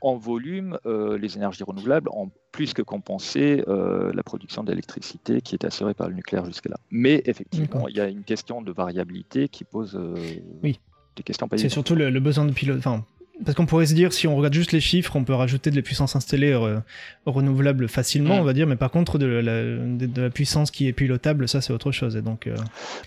en 0.00 0.16
volume, 0.16 0.78
euh, 0.86 1.18
les 1.18 1.36
énergies 1.36 1.64
renouvelables 1.64 2.08
ont 2.12 2.30
plus 2.52 2.72
que 2.72 2.82
compensé 2.82 3.64
euh, 3.68 4.12
la 4.14 4.22
production 4.22 4.62
d'électricité 4.64 5.40
qui 5.40 5.54
est 5.54 5.64
assurée 5.64 5.94
par 5.94 6.08
le 6.08 6.14
nucléaire 6.14 6.44
jusque-là. 6.44 6.76
Mais 6.90 7.22
effectivement, 7.26 7.88
il 7.88 7.96
y 7.96 8.00
a 8.00 8.08
une 8.08 8.24
question 8.24 8.62
de 8.62 8.72
variabilité 8.72 9.48
qui 9.48 9.64
pose 9.64 9.96
euh, 9.96 10.14
oui. 10.62 10.80
des 11.16 11.22
questions 11.22 11.48
C'est 11.56 11.68
surtout 11.68 11.94
le, 11.94 12.10
le, 12.10 12.20
besoin 12.20 12.44
de 12.44 12.52
pilote, 12.52 12.78
enfin, 12.78 13.04
parce 13.44 13.56
qu'on 13.56 13.66
pourrait 13.66 13.86
se 13.86 13.94
dire, 13.94 14.12
si 14.12 14.26
on 14.26 14.36
regarde 14.36 14.54
juste 14.54 14.72
les 14.72 14.80
chiffres, 14.80 15.14
on 15.14 15.24
peut 15.24 15.34
rajouter 15.34 15.70
de 15.70 15.76
la 15.76 15.82
puissance 15.82 16.16
installée 16.16 16.52
euh, 16.52 16.80
renouvelable 17.24 17.88
facilement, 17.88 18.36
mm. 18.36 18.40
on 18.40 18.44
va 18.44 18.52
dire, 18.52 18.66
mais 18.66 18.76
par 18.76 18.90
contre, 18.90 19.18
de 19.18 19.26
la, 19.26 20.30
puissance 20.30 20.70
qui 20.70 20.88
est 20.88 20.92
pilotable, 20.92 21.48
ça 21.48 21.60
c'est 21.60 21.72
autre 21.72 21.92
chose. 21.92 22.16
Et 22.16 22.22
donc, 22.22 22.46
euh, 22.46 22.56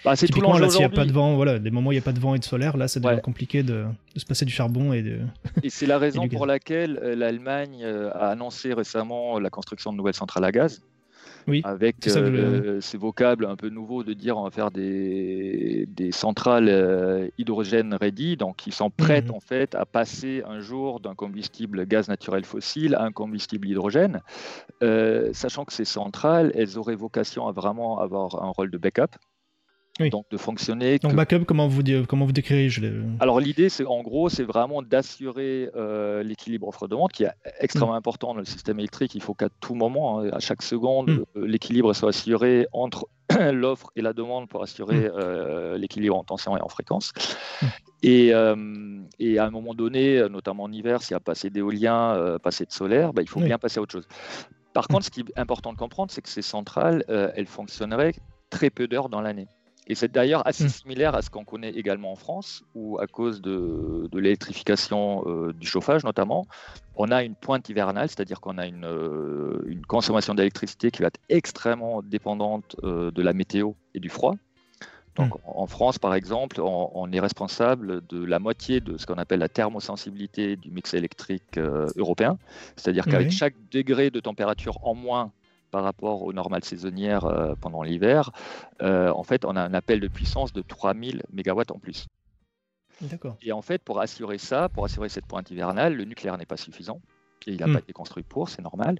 bah, 0.06 0.16
c'est 0.16 0.28
typiquement, 0.28 0.58
là, 0.58 0.70
s'il 0.70 0.80
n'y 0.80 0.86
a 0.86 0.90
pas 0.90 1.06
de 1.06 1.12
vent, 1.12 1.36
voilà, 1.36 1.60
des 1.60 1.72
moments 1.72 1.90
où 1.90 1.92
il 1.92 1.96
n'y 1.96 2.02
a 2.02 2.04
pas 2.04 2.14
de 2.14 2.20
vent 2.20 2.36
et 2.36 2.40
de 2.40 2.44
solaire, 2.44 2.78
là, 2.78 2.88
ça 2.88 3.00
devient 3.00 3.20
compliqué 3.22 3.64
de, 3.64 3.86
se 4.16 4.26
passer 4.26 4.46
du 4.46 4.54
charbon 4.54 4.94
et 4.94 5.02
de. 5.02 5.20
Et 5.64 5.70
c'est 5.70 5.86
la 5.86 5.98
raison 6.00 6.28
pour 6.28 6.46
laquelle 6.46 7.00
euh, 7.04 7.16
l'Allemagne 7.16 7.84
a 7.84 8.30
annoncé 8.30 8.74
récemment 8.74 9.40
la 9.40 9.50
construction 9.50 9.92
de 9.92 9.98
nouvelles 9.98 10.14
centrales 10.14 10.46
à 10.46 10.52
gaz 10.52 10.82
avec 11.64 12.08
euh, 12.08 12.82
ces 12.82 12.98
vocables 12.98 13.46
un 13.46 13.56
peu 13.56 13.70
nouveaux 13.70 14.04
de 14.04 14.14
dire 14.14 14.38
on 14.38 14.44
va 14.44 14.52
faire 14.52 14.72
des, 14.72 15.86
des 15.90 16.12
centrales 16.12 16.70
euh, 16.70 17.28
hydrogène 17.38 17.94
ready, 17.94 18.38
donc 18.38 18.58
qui 18.58 18.72
sont 18.72 18.90
prêtes 18.90 19.28
mhm. 19.28 19.36
en 19.36 19.40
fait 19.40 19.76
à 19.76 19.86
passer 19.86 20.44
un 20.48 20.60
jour 20.60 21.00
d'un 21.00 21.16
combustible 21.16 21.86
gaz 21.86 22.08
naturel 22.08 22.46
fossile 22.46 22.96
à 22.96 23.04
un 23.04 23.12
combustible 23.12 23.68
hydrogène, 23.68 24.22
euh, 24.84 25.30
sachant 25.34 25.66
que 25.66 25.74
ces 25.74 25.86
centrales, 25.86 26.52
elles 26.56 26.78
auraient 26.78 26.96
vocation 26.96 27.48
à 27.48 27.52
vraiment 27.52 28.00
avoir 28.00 28.44
un 28.44 28.50
rôle 28.50 28.72
de 28.72 28.78
backup. 28.78 29.18
Donc 30.00 30.26
de 30.32 30.38
fonctionner. 30.38 31.00
Donc 31.00 31.16
backup, 31.16 31.44
comment 31.46 31.68
vous, 31.68 31.84
comment 32.08 32.26
vous 32.26 32.32
décrivez 32.32 32.70
je 32.70 32.82
Alors 33.20 33.40
l'idée, 33.40 33.70
c'est 33.70 33.86
en 33.86 34.02
gros, 34.02 34.30
c'est 34.30 34.44
vraiment 34.44 34.82
d'assurer 34.82 35.70
euh, 35.76 36.24
l'équilibre 36.24 36.68
offre-demande 36.70 37.12
qui 37.12 37.24
est 37.24 37.32
extrêmement 37.60 37.94
mm. 37.94 37.98
important 37.98 38.34
dans 38.34 38.40
le 38.40 38.46
système 38.46 38.80
électrique. 38.80 39.16
Il 39.16 39.22
faut 39.22 39.34
qu'à 39.34 39.50
tout 39.60 39.76
moment, 39.76 40.20
hein, 40.20 40.30
à 40.32 40.40
chaque 40.40 40.62
seconde, 40.62 41.12
mm. 41.12 41.24
euh, 41.36 41.48
l'équilibre 41.48 41.94
soit 41.94 42.10
assuré 42.10 42.68
entre 42.72 43.08
l'offre 43.52 43.92
et 43.96 44.02
la 44.02 44.14
demande 44.14 44.48
pour 44.48 44.64
assurer 44.64 45.10
mm. 45.10 45.12
euh, 45.14 45.78
l'équilibre 45.78 46.18
en 46.18 46.24
tension 46.24 46.56
et 46.58 46.62
en 46.62 46.70
fréquence. 46.70 47.12
Et, 48.02 48.32
et, 49.20 49.38
à 49.38 49.46
un 49.46 49.52
moment 49.52 49.76
donné, 49.76 50.28
notamment 50.28 50.64
en 50.64 50.72
hiver, 50.72 51.04
s'il 51.04 51.14
y 51.14 51.18
a 51.18 51.20
pas 51.20 51.34
assez 51.34 51.52
d'éolien, 51.52 52.38
pas 52.42 52.48
assez 52.48 52.66
de 52.66 52.72
solaire, 52.72 53.14
bah, 53.14 53.22
il 53.22 53.30
faut 53.30 53.40
bien 53.40 53.60
passer 53.60 53.78
à 53.78 53.84
autre 53.84 53.92
chose. 53.92 54.08
Par 54.74 54.88
contre, 54.88 55.06
ce 55.06 55.12
qui 55.12 55.20
est 55.20 55.40
important 55.40 55.72
de 55.72 55.78
comprendre, 55.78 56.10
c'est 56.10 56.24
que 56.24 56.30
ces 56.30 56.42
centrales, 56.42 57.04
elles 57.08 57.46
fonctionneraient 57.46 58.14
très 58.50 58.72
peu 58.72 58.88
d'heures 58.88 59.10
dans 59.10 59.22
l'année. 59.22 59.48
Et 59.88 59.96
c'est 59.96 60.12
d'ailleurs 60.12 60.46
assez 60.48 60.66
hmm. 60.66 60.70
similaire 60.70 61.16
à 61.16 61.22
ce 61.22 61.30
qu'on 61.30 61.44
connaît 61.44 61.72
également 61.72 62.12
en 62.12 62.16
France, 62.16 62.64
où 62.76 63.00
à 63.00 63.08
cause 63.08 63.42
de, 63.42 64.08
l'électrification 64.14 65.24
euh, 65.26 65.54
du 65.54 65.68
chauffage 65.68 66.04
notamment, 66.04 66.46
on 66.96 67.10
a 67.12 67.24
une 67.24 67.36
pointe 67.36 67.68
hivernale, 67.70 68.08
c'est-à-dire 68.08 68.42
qu'on 68.42 68.58
a 68.58 68.68
une, 68.68 68.86
euh, 68.86 69.62
une 69.66 69.86
consommation 69.86 70.36
d'électricité 70.36 70.92
qui 70.92 71.02
va 71.02 71.08
être 71.08 71.20
extrêmement 71.30 72.02
dépendante 72.04 72.76
euh, 72.84 73.12
de 73.12 73.22
la 73.22 73.34
météo 73.34 73.72
et 73.96 74.00
du 74.00 74.10
froid. 74.10 74.36
Donc 75.16 75.36
hmm. 75.36 75.42
en 75.46 75.68
France, 75.68 75.98
par 75.98 76.14
exemple, 76.14 76.62
on, 76.62 77.12
est 77.12 77.20
responsable 77.20 78.06
de 78.08 78.24
la 78.24 78.40
moitié 78.40 78.80
de 78.80 78.98
ce 78.98 79.06
qu'on 79.06 79.18
appelle 79.18 79.40
la 79.40 79.50
thermosensibilité 79.50 80.56
du 80.56 80.72
mix 80.72 80.94
électrique 80.94 81.58
européen, 81.98 82.38
c'est-à-dire 82.78 83.06
qu'avec 83.06 83.32
chaque 83.32 83.56
degré 83.72 84.10
de 84.10 84.22
température 84.22 84.78
en 84.84 84.94
moins 84.96 85.32
par 85.72 85.84
rapport 85.84 86.22
aux 86.24 86.34
normales 86.34 86.64
saisonnières 86.64 87.26
euh, 87.26 87.56
pendant 87.60 87.82
l'hiver, 87.82 88.32
euh, 88.82 89.10
en 89.12 89.24
fait, 89.24 89.46
on 89.46 89.56
a 89.56 89.62
un 89.62 89.74
appel 89.74 90.00
de 90.00 90.08
puissance 90.08 90.54
de 90.54 90.62
3000 90.62 91.24
MW 91.32 91.62
en 91.70 91.80
plus. 91.80 92.08
D'accord. 93.02 93.38
Et 93.42 93.52
en 93.52 93.62
fait, 93.62 93.82
pour 93.82 94.00
assurer 94.00 94.38
ça, 94.38 94.70
pour 94.70 94.86
assurer 94.86 95.10
cette 95.10 95.26
pointe 95.26 95.50
hivernale, 95.50 95.96
le 95.96 96.04
nucléaire 96.04 96.38
n'est 96.38 96.46
pas 96.46 96.58
suffisant. 96.58 97.02
Et 97.48 97.54
il 97.54 97.60
n'a 97.60 97.66
hmm. 97.66 97.74
pas 97.74 97.80
été 97.80 97.92
construit 97.92 98.22
pour, 98.22 98.50
c'est 98.50 98.62
normal. 98.62 99.00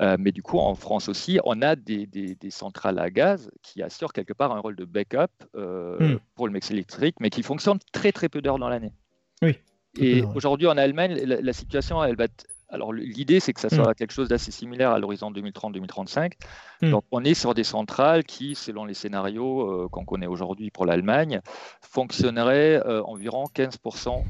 Euh, 0.00 0.16
mais 0.18 0.32
du 0.32 0.42
coup, 0.42 0.58
en 0.58 0.74
France 0.74 1.10
aussi, 1.10 1.38
on 1.44 1.60
a 1.60 1.76
des, 1.76 2.08
centrales 2.48 2.98
à 2.98 3.10
gaz 3.10 3.50
qui 3.60 3.82
assurent 3.82 4.14
quelque 4.14 4.32
part 4.32 4.52
un 4.52 4.60
rôle 4.60 4.76
de 4.76 4.86
backup 4.86 5.26
hmm. 5.54 6.16
pour 6.34 6.46
le 6.46 6.54
mix 6.54 6.70
électrique, 6.70 7.16
mais 7.20 7.28
qui 7.28 7.42
fonctionnent 7.42 7.80
très 7.92 8.12
très 8.12 8.30
peu 8.30 8.40
d'heures 8.40 8.58
dans 8.58 8.70
l'année. 8.70 8.94
Oui. 9.42 9.58
Et 9.98 10.22
aujourd'hui 10.34 10.66
en 10.68 10.78
Allemagne, 10.78 11.12
la, 11.12 11.42
la, 11.42 11.52
situation, 11.52 12.02
elle 12.02 12.16
va 12.16 12.26
alors 12.72 12.92
l'idée, 12.92 13.38
c'est 13.38 13.52
que 13.52 13.60
ça 13.60 13.68
soit 13.68 13.90
mm. 13.90 13.94
quelque 13.94 14.12
chose 14.12 14.28
d'assez 14.28 14.50
similaire 14.50 14.90
à 14.90 14.98
l'horizon 14.98 15.30
2030-2035. 15.30 16.32
Mm. 16.80 16.90
Donc 16.90 17.04
on 17.12 17.22
est 17.22 17.34
sur 17.34 17.54
des 17.54 17.64
centrales 17.64 18.24
qui, 18.24 18.54
selon 18.54 18.86
les 18.86 18.94
scénarios 18.94 19.84
euh, 19.84 19.88
qu'on 19.88 20.04
connaît 20.04 20.26
aujourd'hui 20.26 20.70
pour 20.70 20.86
l'Allemagne, 20.86 21.40
fonctionneraient 21.82 22.82
euh, 22.86 23.02
environ 23.04 23.44
15% 23.54 24.24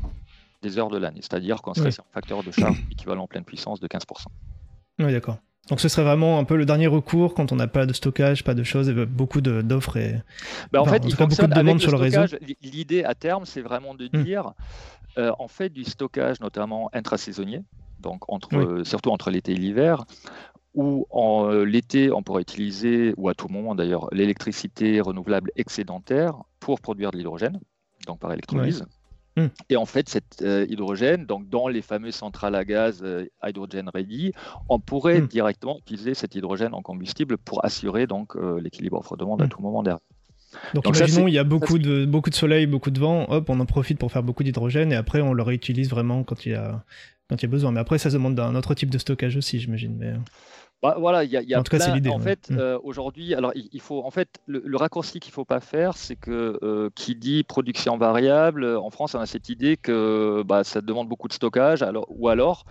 des 0.62 0.78
heures 0.78 0.90
de 0.90 0.99
l'année. 0.99 1.20
C'est-à-dire 1.22 1.62
qu'on 1.62 1.72
serait 1.72 1.93
sur 1.93 2.05
un 2.05 2.12
facteur 2.12 2.43
de 2.43 2.51
charge 2.51 2.82
équivalent 2.90 3.26
pleine 3.28 3.45
puissance 3.45 3.78
de 3.80 3.86
15%. 3.86 4.03
Oui, 4.99 5.12
d'accord. 5.12 5.38
Donc 5.68 5.80
ce 5.80 5.88
serait 5.88 6.03
vraiment 6.03 6.40
un 6.40 6.45
peu 6.45 6.57
le 6.57 6.66
dernier 6.66 6.88
recours 6.88 7.34
quand 7.34 7.53
on 7.53 7.57
n'a 7.57 7.68
pas 7.68 7.86
de 7.86 7.93
stockage, 7.93 8.43
pas 8.43 8.55
de 8.55 8.64
choses, 8.64 8.88
et 8.88 9.07
beaucoup 9.07 9.40
d'offres 9.40 9.97
et 9.97 10.20
bah, 10.72 10.82
en 10.82 10.86
fait, 10.86 11.05
il 11.07 11.14
beaucoup 11.14 11.47
de 11.47 11.55
demandes 11.55 11.80
sur 11.80 11.93
le, 11.93 11.99
réseau. 11.99 12.22
L'idée 12.62 13.05
à 13.05 13.14
terme, 13.14 13.45
c'est 13.47 13.61
vraiment 13.61 13.95
de 13.95 14.11
hmm. 14.12 14.24
dire, 14.24 14.53
euh, 15.18 15.30
en 15.38 15.47
fait, 15.47 15.68
du 15.68 15.84
stockage 15.84 16.40
notamment 16.40 16.90
intrasaisonnier, 16.93 17.62
donc 18.03 18.22
entre, 18.28 18.82
surtout 18.84 19.11
entre 19.11 19.30
l'été 19.30 19.53
et 19.53 19.57
l'hiver, 19.57 20.05
où 20.74 21.07
en 21.11 21.50
euh, 21.50 21.64
l'été, 21.64 22.11
on 22.12 22.22
pourrait 22.22 22.42
utiliser, 22.42 23.14
ou 23.16 23.28
à 23.28 23.34
tout 23.34 23.48
moment 23.48 23.74
d'ailleurs, 23.74 24.09
l'électricité 24.12 25.00
renouvelable 25.00 25.50
excédentaire 25.57 26.34
pour 26.61 26.80
produire 26.80 27.11
de 27.11 27.18
l'hydrogène, 27.18 27.61
donc 28.07 28.20
par 28.20 28.32
électrolyse. 28.32 28.84
Hmm. 29.36 29.46
Et 29.70 29.76
en 29.76 29.86
fait, 29.86 30.09
cet 30.11 30.42
euh, 30.42 30.66
hydrogène, 30.68 31.24
donc 31.24 31.48
dans 31.48 31.66
les 31.68 31.80
fameuses 31.80 32.14
centrales 32.14 32.55
à 32.55 32.64
gaz 32.64 33.00
euh, 33.03 33.26
hydrogen 33.42 33.90
ready, 33.92 34.32
on 34.68 34.78
pourrait 34.78 35.20
hmm. 35.20 35.26
directement 35.26 35.78
utiliser 35.78 36.14
cet 36.14 36.34
hydrogène 36.34 36.74
en 36.74 36.82
combustible 36.82 37.38
pour 37.38 37.64
assurer 37.64 38.07
donc 38.07 38.34
l'équilibre 38.61 38.98
offre-demande 38.98 39.40
à 39.42 39.46
hmm. 39.46 39.50
tout 39.50 39.62
moment 39.62 39.82
d'air. 39.82 39.98
Donc, 40.74 40.86
imaginons, 40.86 41.28
il 41.28 41.32
y 41.32 41.38
a 41.38 41.44
beaucoup 41.44 41.78
de, 41.78 42.05
beaucoup 42.05 42.28
de 42.28 42.34
soleil, 42.34 42.66
beaucoup 42.66 42.90
de 42.90 43.00
vent, 43.00 43.24
hop, 43.30 43.48
on 43.48 43.59
en 43.59 43.64
profite 43.64 43.98
pour 43.98 44.12
faire 44.12 44.22
beaucoup 44.22 44.42
d'hydrogène 44.42 44.92
et 44.92 44.96
après 44.96 45.22
on 45.22 45.32
le 45.32 45.42
réutilise 45.42 45.88
vraiment 45.88 46.24
quand 46.24 46.44
il 46.44 46.53
y 46.53 46.55
a, 46.55 46.84
quand 47.33 47.43
il 47.43 47.47
y 47.47 47.49
a 47.49 47.51
besoin. 47.51 47.72
Mais 47.72 47.80
après, 47.80 47.99
ça 47.99 48.11
demande 48.11 48.39
un 48.39 48.55
autre 48.55 48.74
type 48.74 48.91
de 48.91 48.99
stockage 48.99 49.37
aussi, 49.37 49.59
j'imagine. 49.59 49.97
Mais... 49.97 50.12
Bah, 50.83 50.97
voilà, 50.99 51.22
il 51.22 51.30
y 51.30 51.37
a, 51.37 51.43
y 51.43 51.55
a 51.55 51.61
en 51.61 51.62
tout 51.62 51.70
cas, 51.70 51.78
c'est 51.78 51.95
l'idée. 51.95 52.11
En 52.11 52.18
fait, 52.18 52.51
mm. 52.51 52.59
euh, 52.59 52.78
aujourd'hui, 52.83 53.35
alors 53.35 53.53
il, 53.55 53.80
faut, 53.80 54.05
en 54.05 54.11
fait, 54.11 54.41
le, 54.47 54.76
raccourci 54.76 55.20
qu'il 55.20 55.33
faut 55.33 55.45
pas 55.45 55.61
faire, 55.61 55.97
c'est 55.97 56.16
que 56.16 56.59
euh, 56.62 56.91
qui 56.97 57.14
dit 57.14 57.45
production 57.45 57.97
variable, 57.97 58.66
en 58.66 58.91
France, 58.91 59.14
on 59.14 59.20
a 59.20 59.26
cette 59.26 59.49
idée 59.49 59.76
que 59.76 60.43
bah, 60.45 60.64
ça 60.64 60.80
demande 60.80 61.09
beaucoup 61.09 61.28
de 61.28 61.33
stockage, 61.33 61.83
alors, 61.83 62.07
ou 62.09 62.28
alors, 62.28 62.64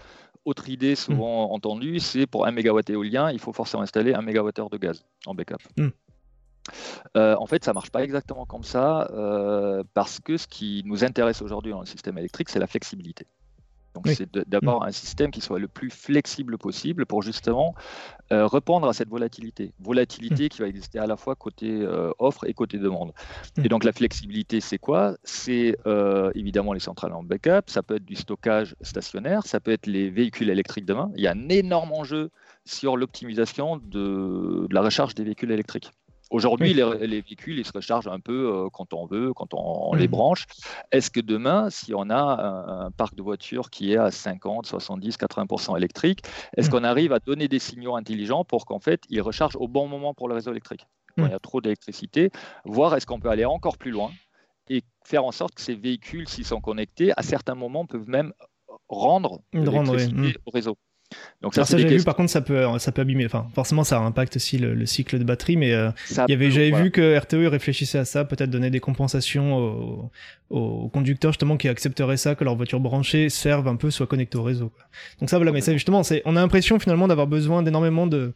autre 0.43 0.67
idée 0.67 0.95
souvent 0.95 1.47
mm. 1.47 1.51
entendue, 1.53 1.99
c'est 1.99 2.27
pour 2.27 2.45
un 2.45 2.51
mégawatt 2.51 2.89
éolien, 2.89 3.31
il 3.31 3.39
faut 3.39 3.53
forcément 3.53 3.81
installer 3.81 4.13
un 4.13 4.21
mégawattheure 4.21 4.69
de 4.69 4.77
gaz 4.77 5.05
en 5.25 5.33
backup. 5.33 5.63
Mm. 5.77 5.87
Euh, 7.15 7.35
en 7.39 7.45
fait, 7.47 7.63
ça 7.63 7.71
marche 7.71 7.91
pas 7.91 8.03
exactement 8.03 8.45
comme 8.45 8.63
ça, 8.63 9.09
parce 9.93 10.19
que 10.19 10.35
ce 10.35 10.47
qui 10.47 10.83
nous 10.85 11.05
intéresse 11.05 11.41
aujourd'hui 11.41 11.71
dans 11.71 11.79
le 11.79 11.85
système 11.85 12.17
électrique, 12.17 12.49
c'est 12.49 12.59
la 12.59 12.67
flexibilité. 12.67 13.25
Donc 13.93 14.07
c'est 14.07 14.29
d'abord 14.47 14.81
mm. 14.81 14.87
un 14.87 14.91
système 14.91 15.31
qui 15.31 15.41
soit 15.41 15.59
le 15.59 15.67
plus 15.67 15.89
flexible 15.89 16.57
possible 16.57 17.05
pour 17.05 17.21
justement 17.21 17.75
euh, 18.31 18.47
répondre 18.47 18.87
à 18.87 18.93
cette 18.93 19.09
volatilité. 19.09 19.73
Volatilité 19.79 20.45
mm. 20.45 20.49
qui 20.49 20.61
va 20.61 20.67
exister 20.67 20.99
à 20.99 21.07
la 21.07 21.17
fois 21.17 21.35
côté 21.35 21.69
euh, 21.69 22.11
offre 22.19 22.47
et 22.47 22.53
côté 22.53 22.77
demande. 22.77 23.11
Et 23.57 23.61
mm. 23.61 23.67
donc 23.67 23.83
la 23.83 23.91
flexibilité, 23.91 24.61
c'est 24.61 24.77
quoi? 24.77 25.17
C'est 25.23 25.77
euh, 25.85 26.31
évidemment 26.35 26.73
les 26.73 26.79
centrales 26.79 27.13
en 27.13 27.23
backup, 27.23 27.63
ça 27.67 27.83
peut 27.83 27.95
être 27.95 28.05
du 28.05 28.15
stockage 28.15 28.75
stationnaire, 28.81 29.45
ça 29.45 29.59
peut 29.59 29.71
être 29.71 29.87
les 29.87 30.09
véhicules 30.09 30.49
électriques 30.49 30.85
demain. 30.85 31.11
Il 31.15 31.23
y 31.23 31.27
a 31.27 31.31
un 31.31 31.49
énorme 31.49 31.91
enjeu 31.91 32.31
sur 32.65 32.95
l'optimisation 32.95 33.77
de, 33.83 34.67
la 34.71 34.81
recharge 34.81 35.15
des 35.15 35.23
véhicules 35.23 35.51
électriques. 35.51 35.91
Aujourd'hui, 36.31 36.73
les, 36.73 37.21
véhicules, 37.21 37.59
ils 37.59 37.65
se 37.65 37.73
rechargent 37.73 38.07
un 38.07 38.21
peu 38.21 38.47
euh, 38.47 38.69
quand 38.71 38.93
on 38.93 39.05
veut, 39.05 39.33
quand 39.33 39.53
on, 39.53 39.93
les 39.93 40.07
mmh. 40.07 40.11
branche. 40.11 40.45
Est-ce 40.93 41.11
que 41.11 41.19
demain, 41.19 41.69
si 41.69 41.93
on 41.93 42.09
a 42.09 42.85
un, 42.85 42.91
parc 42.91 43.15
de 43.15 43.21
voitures 43.21 43.69
qui 43.69 43.91
est 43.91 43.97
à 43.97 44.11
50, 44.11 44.65
70, 44.65 45.17
80% 45.17 45.75
électrique, 45.75 46.23
est-ce 46.55 46.69
mmh. 46.69 46.71
qu'on 46.71 46.83
arrive 46.85 47.11
à 47.11 47.19
donner 47.19 47.49
des 47.49 47.59
signaux 47.59 47.97
intelligents 47.97 48.45
pour 48.45 48.65
qu'en 48.65 48.79
fait, 48.79 49.03
ils 49.09 49.21
rechargent 49.21 49.57
au 49.57 49.67
bon 49.67 49.89
moment 49.89 50.13
pour 50.13 50.29
le 50.29 50.35
réseau 50.35 50.51
électrique? 50.51 50.87
Quand 51.17 51.25
il 51.25 51.31
y 51.31 51.33
a 51.33 51.35
mmh. 51.35 51.39
trop 51.41 51.59
d'électricité, 51.59 52.31
voir 52.63 52.95
est-ce 52.95 53.05
qu'on 53.05 53.19
peut 53.19 53.29
aller 53.29 53.45
encore 53.45 53.77
plus 53.77 53.91
loin 53.91 54.11
et 54.69 54.83
faire 55.03 55.25
en 55.25 55.33
sorte 55.33 55.55
que 55.55 55.61
ces 55.61 55.75
véhicules, 55.75 56.29
s'ils 56.29 56.45
sont 56.45 56.61
connectés, 56.61 57.11
à 57.17 57.23
certains 57.23 57.55
moments 57.55 57.85
peuvent 57.85 58.07
même 58.07 58.31
rendre 58.87 59.41
l'électricité 59.51 60.37
au 60.45 60.51
réseau. 60.51 60.77
Donc 61.41 61.55
ça, 61.55 61.63
j'ai 61.63 61.85
vu, 61.85 62.03
par 62.03 62.15
contre, 62.15 62.29
ça 62.29 62.41
peut, 62.41 62.65
ça 62.77 62.91
peut 62.91 63.01
abîmer. 63.01 63.25
Enfin, 63.25 63.47
forcément, 63.55 63.83
ça 63.83 63.99
impacte 63.99 64.35
aussi 64.35 64.57
le, 64.57 64.85
cycle 64.85 65.17
de 65.17 65.23
batterie, 65.23 65.57
mais 65.57 65.73
euh, 65.73 65.89
il 66.27 66.31
y 66.31 66.33
avait, 66.33 66.51
j'avais 66.51 66.71
vu 66.71 66.91
que 66.91 67.17
RTE 67.17 67.47
réfléchissait 67.49 67.97
à 67.97 68.05
ça, 68.05 68.25
peut-être 68.25 68.49
donner 68.49 68.69
des 68.69 68.79
compensations 68.79 70.11
aux, 70.49 70.89
conducteurs 70.89 71.31
justement 71.31 71.57
qui 71.57 71.67
accepteraient 71.67 72.17
ça, 72.17 72.35
que 72.35 72.43
leur 72.43 72.55
voiture 72.55 72.79
branchée 72.79 73.29
serve 73.29 73.67
un 73.67 73.75
peu, 73.75 73.89
soit 73.89 74.07
connectée 74.07 74.37
au 74.37 74.43
réseau. 74.43 74.71
Donc 75.19 75.29
ça, 75.29 75.37
voilà, 75.37 75.51
mais 75.51 75.61
ça, 75.61 75.73
justement, 75.73 76.03
c'est, 76.03 76.21
on 76.25 76.35
a 76.35 76.41
l'impression 76.41 76.79
finalement 76.79 77.07
d'avoir 77.07 77.27
besoin 77.27 77.63
d'énormément 77.63 78.07
de. 78.07 78.33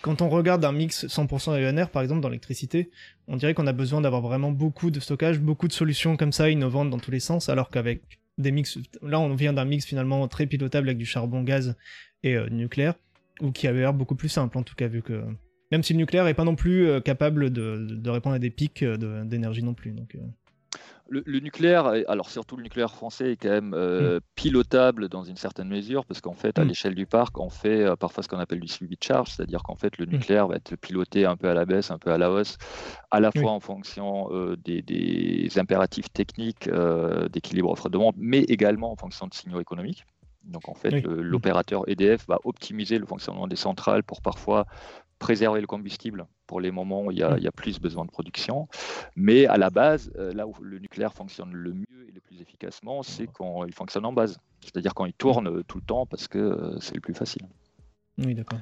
Quand 0.00 0.22
on 0.22 0.28
regarde 0.28 0.64
un 0.64 0.70
mix 0.70 1.06
100% 1.06 1.50
ENR, 1.50 1.88
par 1.90 2.02
exemple, 2.02 2.20
dans 2.20 2.28
l'électricité, 2.28 2.90
on 3.26 3.36
dirait 3.36 3.52
qu'on 3.52 3.66
a 3.66 3.72
besoin 3.72 4.00
d'avoir 4.00 4.22
vraiment 4.22 4.52
beaucoup 4.52 4.92
de 4.92 5.00
stockage, 5.00 5.40
beaucoup 5.40 5.66
de 5.66 5.72
solutions 5.72 6.16
comme 6.16 6.30
ça, 6.30 6.48
innovantes 6.48 6.88
dans 6.88 7.00
tous 7.00 7.10
les 7.10 7.18
sens, 7.18 7.48
alors 7.48 7.68
qu'avec 7.68 8.02
des 8.38 8.52
mix, 8.52 8.78
là 9.02 9.18
on 9.20 9.34
vient 9.34 9.52
d'un 9.52 9.64
mix 9.64 9.84
finalement 9.84 10.26
très 10.28 10.46
pilotable 10.46 10.88
avec 10.88 10.98
du 10.98 11.04
charbon 11.04 11.42
gaz 11.42 11.76
et 12.22 12.36
euh, 12.36 12.48
nucléaire, 12.48 12.94
ou 13.40 13.52
qui 13.52 13.66
avait 13.66 13.80
l'air 13.80 13.94
beaucoup 13.94 14.14
plus 14.14 14.28
simple 14.28 14.58
en 14.58 14.62
tout 14.62 14.74
cas, 14.74 14.88
vu 14.88 15.02
que 15.02 15.24
même 15.70 15.82
si 15.82 15.92
le 15.92 15.98
nucléaire 15.98 16.26
est 16.26 16.34
pas 16.34 16.44
non 16.44 16.56
plus 16.56 16.88
euh, 16.88 17.00
capable 17.00 17.50
de, 17.50 18.08
répondre 18.08 18.34
à 18.34 18.38
des 18.38 18.50
pics 18.50 18.82
euh, 18.82 19.24
d'énergie 19.24 19.62
non 19.62 19.74
plus. 19.74 19.92
Donc, 19.92 20.16
le, 21.10 21.40
nucléaire, 21.40 21.86
alors 22.06 22.28
surtout 22.28 22.56
le 22.56 22.62
nucléaire 22.62 22.90
français, 22.90 23.32
est 23.32 23.36
quand 23.36 23.48
même 23.48 23.70
mm. 23.70 24.20
pilotable 24.34 25.08
dans 25.08 25.24
une 25.24 25.36
certaine 25.36 25.68
mesure, 25.68 26.04
parce 26.04 26.20
qu'en 26.20 26.34
fait, 26.34 26.58
à 26.58 26.64
mm. 26.64 26.68
l'échelle 26.68 26.94
du 26.94 27.06
parc, 27.06 27.38
on 27.38 27.48
fait 27.48 27.86
parfois 27.96 28.22
ce 28.22 28.28
qu'on 28.28 28.38
appelle 28.38 28.60
du 28.60 28.68
suivi 28.68 28.96
de 28.96 29.02
charge, 29.02 29.30
c'est-à-dire 29.30 29.62
qu'en 29.62 29.74
fait, 29.74 29.96
le 29.96 30.04
mm. 30.04 30.10
nucléaire 30.10 30.48
va 30.48 30.56
être 30.56 30.76
piloté 30.76 31.24
un 31.24 31.36
peu 31.36 31.48
à 31.48 31.54
la 31.54 31.64
baisse, 31.64 31.90
un 31.90 31.98
peu 31.98 32.10
à 32.10 32.18
la 32.18 32.30
hausse, 32.30 32.58
à 33.10 33.20
la 33.20 33.30
fois 33.32 33.52
en 33.52 33.60
fonction 33.60 34.28
des, 34.62 34.82
des, 34.82 35.58
impératifs 35.58 36.12
techniques 36.12 36.68
d'équilibre 37.32 37.70
offre-demande, 37.70 38.14
mais 38.18 38.40
également 38.40 38.92
en 38.92 38.96
fonction 38.96 39.26
de 39.28 39.32
signaux 39.32 39.60
économiques. 39.60 40.04
Donc 40.44 40.68
en 40.68 40.74
fait, 40.74 41.02
l'opérateur 41.02 41.88
EDF 41.88 42.26
va 42.26 42.38
optimiser 42.44 42.98
le 42.98 43.06
fonctionnement 43.06 43.46
des 43.46 43.56
centrales 43.56 44.02
pour 44.02 44.22
parfois 44.22 44.66
préserver 45.18 45.60
le 45.60 45.66
combustible 45.66 46.26
pour 46.46 46.60
les 46.60 46.70
moments 46.70 47.04
où 47.04 47.10
il 47.10 47.18
y 47.18 47.22
a, 47.22 47.52
plus 47.52 47.78
besoin 47.80 48.04
de 48.04 48.10
production. 48.10 48.68
Mais 49.16 49.46
à 49.46 49.58
la 49.58 49.70
base, 49.70 50.10
euh, 50.16 50.32
là 50.32 50.46
où 50.46 50.54
le 50.62 50.78
nucléaire 50.78 51.12
fonctionne 51.12 51.52
le 51.52 51.74
mieux 51.74 52.08
et 52.08 52.12
le 52.12 52.20
plus 52.20 52.40
efficacement, 52.40 53.02
c'est 53.02 53.26
quand 53.26 53.64
il 53.64 53.74
fonctionne 53.74 54.06
en 54.06 54.12
base. 54.12 54.38
C'est-à-dire 54.62 54.94
quand 54.94 55.04
il 55.04 55.12
tourne 55.12 55.62
tout 55.64 55.78
le 55.78 55.84
temps 55.84 56.06
parce 56.06 56.28
que 56.28 56.38
euh, 56.38 56.78
c'est 56.80 56.94
le 56.94 57.00
plus 57.00 57.14
facile. 57.14 57.42
Oui, 58.18 58.34
d'accord. 58.34 58.58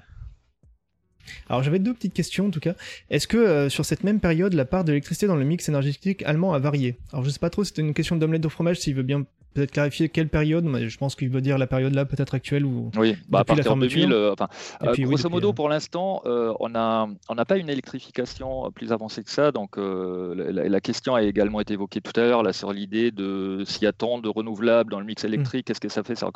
Alors 1.48 1.62
j'avais 1.62 1.80
deux 1.80 1.92
petites 1.92 2.14
questions 2.14 2.46
en 2.46 2.50
tout 2.50 2.60
cas. 2.60 2.74
Est-ce 3.10 3.26
que 3.26 3.36
euh, 3.36 3.68
sur 3.68 3.84
cette 3.84 4.04
même 4.04 4.20
période, 4.20 4.54
la 4.54 4.64
part 4.64 4.84
de 4.84 4.92
l'électricité 4.92 5.26
dans 5.26 5.36
le 5.36 5.44
mix 5.44 5.68
énergétique 5.68 6.22
allemand 6.22 6.54
a 6.54 6.58
varié? 6.58 6.98
Alors 7.12 7.24
je 7.24 7.30
sais 7.30 7.38
pas 7.38 7.50
trop, 7.50 7.64
c'était 7.64 7.82
une 7.82 7.94
question 7.94 8.16
d'omelette 8.16 8.46
au 8.46 8.50
fromage, 8.50 8.78
s'il 8.80 8.94
veut 8.94 9.02
bien 9.02 9.24
peut-être 9.56 9.72
clarifier 9.72 10.10
quelle 10.10 10.28
période, 10.28 10.64
mais 10.64 10.88
je 10.88 10.98
pense 10.98 11.16
qu'il 11.16 11.30
veut 11.30 11.40
dire 11.40 11.56
la 11.56 11.66
période 11.66 11.94
là 11.94 12.04
peut-être 12.04 12.34
actuelle 12.34 12.66
ou 12.66 12.90
oui, 12.96 13.16
bah, 13.28 13.40
à 13.40 13.44
partir 13.44 13.74
de 13.74 13.80
2000. 13.80 14.12
Euh, 14.12 14.32
enfin, 14.32 14.48
euh, 14.82 14.94
grosso 14.98 15.30
modo, 15.30 15.54
pour 15.54 15.70
l'instant, 15.70 16.20
euh, 16.26 16.52
on 16.60 16.68
n'a 16.68 17.08
on 17.28 17.36
pas 17.36 17.56
une 17.56 17.70
électrification 17.70 18.70
plus 18.72 18.92
avancée 18.92 19.24
que 19.24 19.30
ça. 19.30 19.52
Donc 19.52 19.76
la, 19.78 20.80
question 20.80 21.14
a 21.14 21.22
également 21.22 21.60
été 21.60 21.74
évoquée 21.74 22.00
tout 22.00 22.12
à 22.20 22.24
l'heure 22.24 22.42
là 22.42 22.52
sur 22.52 22.72
l'idée 22.72 23.10
de 23.10 23.64
s'il 23.66 23.84
y 23.84 23.86
a 23.86 23.92
tant 23.92 24.18
de 24.18 24.28
renouvelables 24.28 24.90
dans 24.90 25.00
le 25.00 25.06
mix 25.06 25.24
électrique, 25.24 25.62
mm. 25.62 25.64
qu'est-ce 25.64 25.80
que 25.80 25.88
ça 25.88 26.02
fait 26.02 26.14
sur 26.14 26.30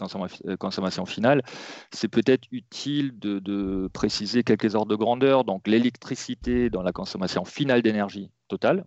la 0.45 0.57
consommation 0.57 1.05
finale? 1.05 1.43
C'est 1.93 2.09
peut-être 2.09 2.49
utile 2.53 3.19
de, 3.19 3.39
de 3.39 3.89
préciser 3.93 4.43
quelques 4.45 4.75
ordres 4.75 4.91
de 4.91 4.97
grandeur. 4.97 5.45
Donc 5.45 5.69
l'électricité 5.69 6.71
dans 6.71 6.83
la 6.83 6.93
consommation 6.93 7.45
finale 7.45 7.83
d'énergie 7.83 8.31
totale, 8.49 8.85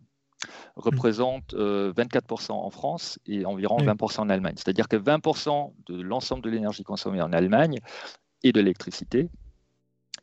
représente 0.75 1.53
24% 1.53 2.51
euh, 2.51 2.53
en 2.53 2.69
France 2.69 3.19
et 3.25 3.45
environ 3.45 3.77
20% 3.77 4.21
en 4.21 4.29
Allemagne. 4.29 4.55
C'est-à-dire 4.57 4.87
que 4.87 4.97
20% 4.97 5.73
de 5.87 6.01
l'ensemble 6.01 6.43
de 6.43 6.49
l'énergie 6.49 6.83
consommée 6.83 7.21
en 7.21 7.33
Allemagne 7.33 7.79
est 8.43 8.51
de 8.51 8.59
l'électricité. 8.59 9.29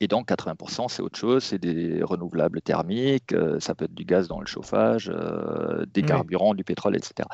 Et 0.03 0.09
donc 0.09 0.29
80%, 0.29 0.89
c'est 0.89 1.03
autre 1.03 1.19
chose, 1.19 1.45
c'est 1.45 1.59
des 1.59 2.03
renouvelables 2.03 2.63
thermiques, 2.63 3.35
euh, 3.35 3.61
ça 3.61 3.75
peut 3.75 3.85
être 3.85 3.95
du 3.95 4.07
gaz 4.07 4.29
dans 4.29 4.41
le 4.41 4.47
chauffage, 4.47 5.13
euh, 5.15 5.85
des 5.93 6.03
carburants, 6.03 6.55
du 6.55 6.65
pétrole, 6.65 6.97
etc 6.97 7.29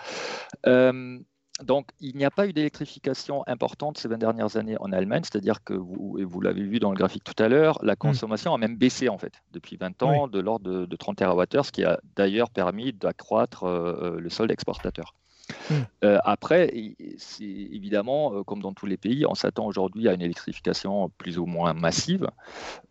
donc, 1.62 1.88
il 2.00 2.16
n'y 2.16 2.24
a 2.24 2.30
pas 2.30 2.46
eu 2.46 2.52
d'électrification 2.52 3.42
importante 3.46 3.96
ces 3.96 4.08
20 4.08 4.18
dernières 4.18 4.56
années 4.56 4.76
en 4.78 4.92
Allemagne, 4.92 5.22
c'est-à-dire 5.24 5.64
que 5.64 5.72
vous, 5.72 6.16
et 6.18 6.24
vous 6.24 6.40
l'avez 6.42 6.62
vu 6.62 6.78
dans 6.80 6.90
le 6.90 6.96
graphique 6.96 7.24
tout 7.24 7.42
à 7.42 7.48
l'heure, 7.48 7.78
la 7.82 7.94
mm. 7.94 7.96
consommation 7.96 8.54
a 8.54 8.58
même 8.58 8.76
baissé 8.76 9.08
en 9.08 9.16
fait 9.16 9.32
depuis 9.52 9.76
20 9.76 10.02
ans 10.02 10.28
de 10.28 10.38
l'ordre 10.38 10.86
de, 10.86 10.96
30 10.96 11.16
TWh, 11.16 11.62
ce 11.62 11.72
qui 11.72 11.84
a 11.84 11.98
d'ailleurs 12.14 12.50
permis 12.50 12.92
d'accroître 12.92 13.64
euh, 13.64 14.18
le 14.20 14.28
solde 14.28 14.50
exportateur. 14.50 15.14
Hmm. 15.70 15.82
Euh, 16.04 16.18
après, 16.24 16.72
c'est 17.18 17.44
évidemment, 17.44 18.34
euh, 18.34 18.42
comme 18.42 18.60
dans 18.60 18.72
tous 18.72 18.86
les 18.86 18.96
pays, 18.96 19.26
on 19.26 19.34
s'attend 19.34 19.66
aujourd'hui 19.66 20.08
à 20.08 20.14
une 20.14 20.22
électrification 20.22 21.10
plus 21.18 21.38
ou 21.38 21.46
moins 21.46 21.72
massive 21.72 22.28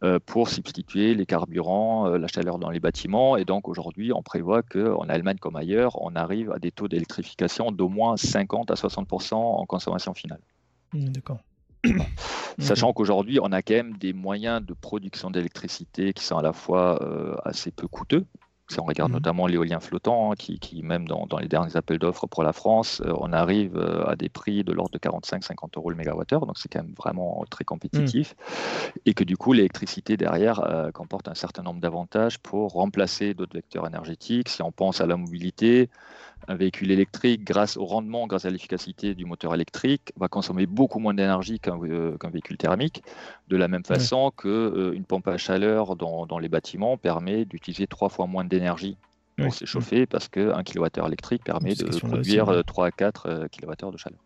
euh, 0.03 0.19
pour 0.25 0.49
substituer 0.49 1.15
les 1.15 1.25
carburants, 1.25 2.07
la 2.07 2.27
chaleur 2.27 2.57
dans 2.57 2.69
les 2.69 2.79
bâtiments. 2.79 3.37
Et 3.37 3.45
donc 3.45 3.67
aujourd'hui, 3.67 4.13
on 4.13 4.23
prévoit 4.23 4.61
qu'en 4.63 5.07
Allemagne 5.09 5.37
comme 5.37 5.55
ailleurs, 5.55 6.01
on 6.01 6.15
arrive 6.15 6.51
à 6.51 6.59
des 6.59 6.71
taux 6.71 6.87
d'électrification 6.87 7.71
d'au 7.71 7.89
moins 7.89 8.17
50 8.17 8.71
à 8.71 8.75
60% 8.75 9.33
en 9.33 9.65
consommation 9.65 10.13
finale. 10.13 10.41
Hmm, 10.93 11.09
d'accord. 11.09 11.39
Sachant 12.59 12.93
qu'aujourd'hui, 12.93 13.39
on 13.41 13.51
a 13.51 13.61
quand 13.61 13.73
même 13.73 13.97
des 13.97 14.13
moyens 14.13 14.65
de 14.65 14.73
production 14.73 15.29
d'électricité 15.29 16.13
qui 16.13 16.23
sont 16.23 16.37
à 16.37 16.41
la 16.41 16.53
fois 16.53 16.99
assez 17.43 17.69
peu 17.69 17.87
coûteux, 17.87 18.25
Si 18.67 18.79
on 18.79 18.83
regarde 18.83 19.11
Mhm. 19.11 19.13
notamment 19.13 19.45
l'éolien 19.47 19.79
flottant, 19.79 20.31
hein, 20.31 20.35
qui, 20.37 20.59
qui, 20.59 20.81
même 20.81 21.07
dans, 21.07 21.27
dans 21.27 21.37
les 21.37 21.47
derniers 21.47 21.75
appels 21.77 21.99
d'offres 21.99 22.27
pour 22.27 22.43
la 22.43 22.51
France, 22.53 23.01
euh, 23.05 23.13
on 23.19 23.31
arrive 23.31 23.77
euh, 23.77 24.05
à 24.07 24.15
des 24.15 24.29
prix 24.29 24.63
de 24.63 24.73
l'ordre 24.73 24.91
de 24.91 24.97
45-50 24.97 25.77
euros 25.77 25.91
le 25.91 25.95
mégawattheure, 25.95 26.45
donc 26.47 26.57
c'est 26.57 26.69
quand 26.69 26.81
même 26.83 26.93
vraiment 26.97 27.45
très 27.49 27.63
compétitif. 27.63 28.35
Et 29.05 29.13
que 29.13 29.23
du 29.23 29.37
coup, 29.37 29.53
l'électricité 29.53 30.17
derrière 30.17 30.59
euh, 30.61 30.91
comporte 30.91 31.27
un 31.27 31.35
certain 31.35 31.63
nombre 31.63 31.79
d'avantages 31.79 32.39
pour 32.39 32.71
remplacer 32.73 33.33
d'autres 33.33 33.55
vecteurs 33.55 33.87
énergétiques. 33.87 34.49
Si 34.49 34.61
on 34.63 34.71
pense 34.71 35.01
à 35.01 35.05
la 35.05 35.17
mobilité, 35.17 35.89
un 36.47 36.55
véhicule 36.55 36.91
électrique, 36.91 37.43
grâce 37.43 37.77
au 37.77 37.85
rendement, 37.85 38.27
grâce 38.27 38.45
à 38.45 38.49
l'efficacité 38.49 39.15
du 39.15 39.25
moteur 39.25 39.53
électrique, 39.53 40.11
va 40.17 40.27
consommer 40.27 40.65
beaucoup 40.65 40.99
moins 40.99 41.13
d'énergie 41.13 41.59
qu'un 41.59 41.79
euh, 41.83 42.17
véhicule 42.31 42.57
thermique, 42.57 43.03
de 43.47 43.57
la 43.57 43.67
même 43.67 43.85
façon 43.85 44.31
que 44.35 44.47
euh, 44.47 44.93
une 44.93 45.05
pompe 45.05 45.27
à 45.27 45.37
chaleur 45.37 45.95
dans, 45.95 46.25
dans 46.25 46.39
les 46.39 46.49
bâtiments 46.49 46.97
permet 46.97 47.45
d'utiliser 47.45 47.87
trois 47.87 48.09
fois 48.09 48.27
moins 48.27 48.45
d'énergie 48.45 48.97
pour 49.37 49.51
Oui. 49.51 49.51
s'échauffer 49.51 50.05
parce 50.05 50.29
qu'un 50.29 50.63
kWh 50.63 51.05
électrique 51.07 51.43
permet 51.43 51.75
de 51.75 51.99
produire 51.99 52.47
ouais. 52.47 52.55
euh, 52.55 52.63
3 52.63 52.87
à 52.87 52.91
4 52.91 53.25
euh, 53.27 53.47
kWh 53.47 53.91
de 53.91 53.97
chaleur. 53.97 54.24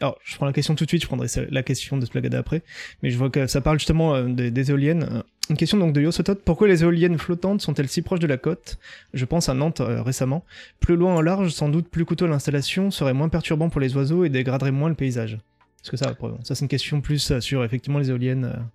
Alors, 0.00 0.18
je 0.24 0.34
prends 0.34 0.46
la 0.46 0.52
question 0.52 0.74
tout 0.74 0.84
de 0.84 0.90
suite, 0.90 1.02
je 1.02 1.06
prendrai 1.06 1.28
la 1.50 1.62
question 1.62 1.96
de 1.96 2.04
Splagada 2.04 2.38
après, 2.38 2.62
mais 3.02 3.10
je 3.10 3.16
vois 3.16 3.30
que 3.30 3.46
ça 3.46 3.60
parle 3.60 3.78
justement 3.78 4.14
euh, 4.14 4.28
des, 4.28 4.70
éoliennes. 4.70 5.08
Euh, 5.10 5.22
Une 5.50 5.56
question 5.56 5.78
donc 5.78 5.92
de 5.92 6.00
Yosotot, 6.00 6.34
pourquoi 6.34 6.66
les 6.66 6.82
éoliennes 6.82 7.16
flottantes 7.16 7.60
sont-elles 7.60 7.88
si 7.88 8.02
proches 8.02 8.18
de 8.18 8.26
la 8.26 8.36
côte? 8.36 8.78
Je 9.12 9.24
pense 9.24 9.48
à 9.48 9.54
Nantes 9.54 9.80
euh, 9.80 10.02
récemment. 10.02 10.44
Plus 10.80 10.96
loin 10.96 11.14
en 11.14 11.20
large, 11.20 11.50
sans 11.50 11.68
doute 11.68 11.88
plus 11.88 12.04
coûteux 12.04 12.26
l'installation, 12.26 12.90
serait 12.90 13.14
moins 13.14 13.28
perturbant 13.28 13.68
pour 13.68 13.80
les 13.80 13.96
oiseaux 13.96 14.24
et 14.24 14.30
dégraderait 14.30 14.72
moins 14.72 14.88
le 14.88 14.96
paysage. 14.96 15.34
Est-ce 15.82 15.90
que 15.92 15.96
ça, 15.96 16.16
ça 16.42 16.54
c'est 16.54 16.64
une 16.64 16.68
question 16.68 17.00
plus 17.00 17.38
sur 17.40 17.62
effectivement 17.62 17.98
les 17.98 18.10
éoliennes. 18.10 18.66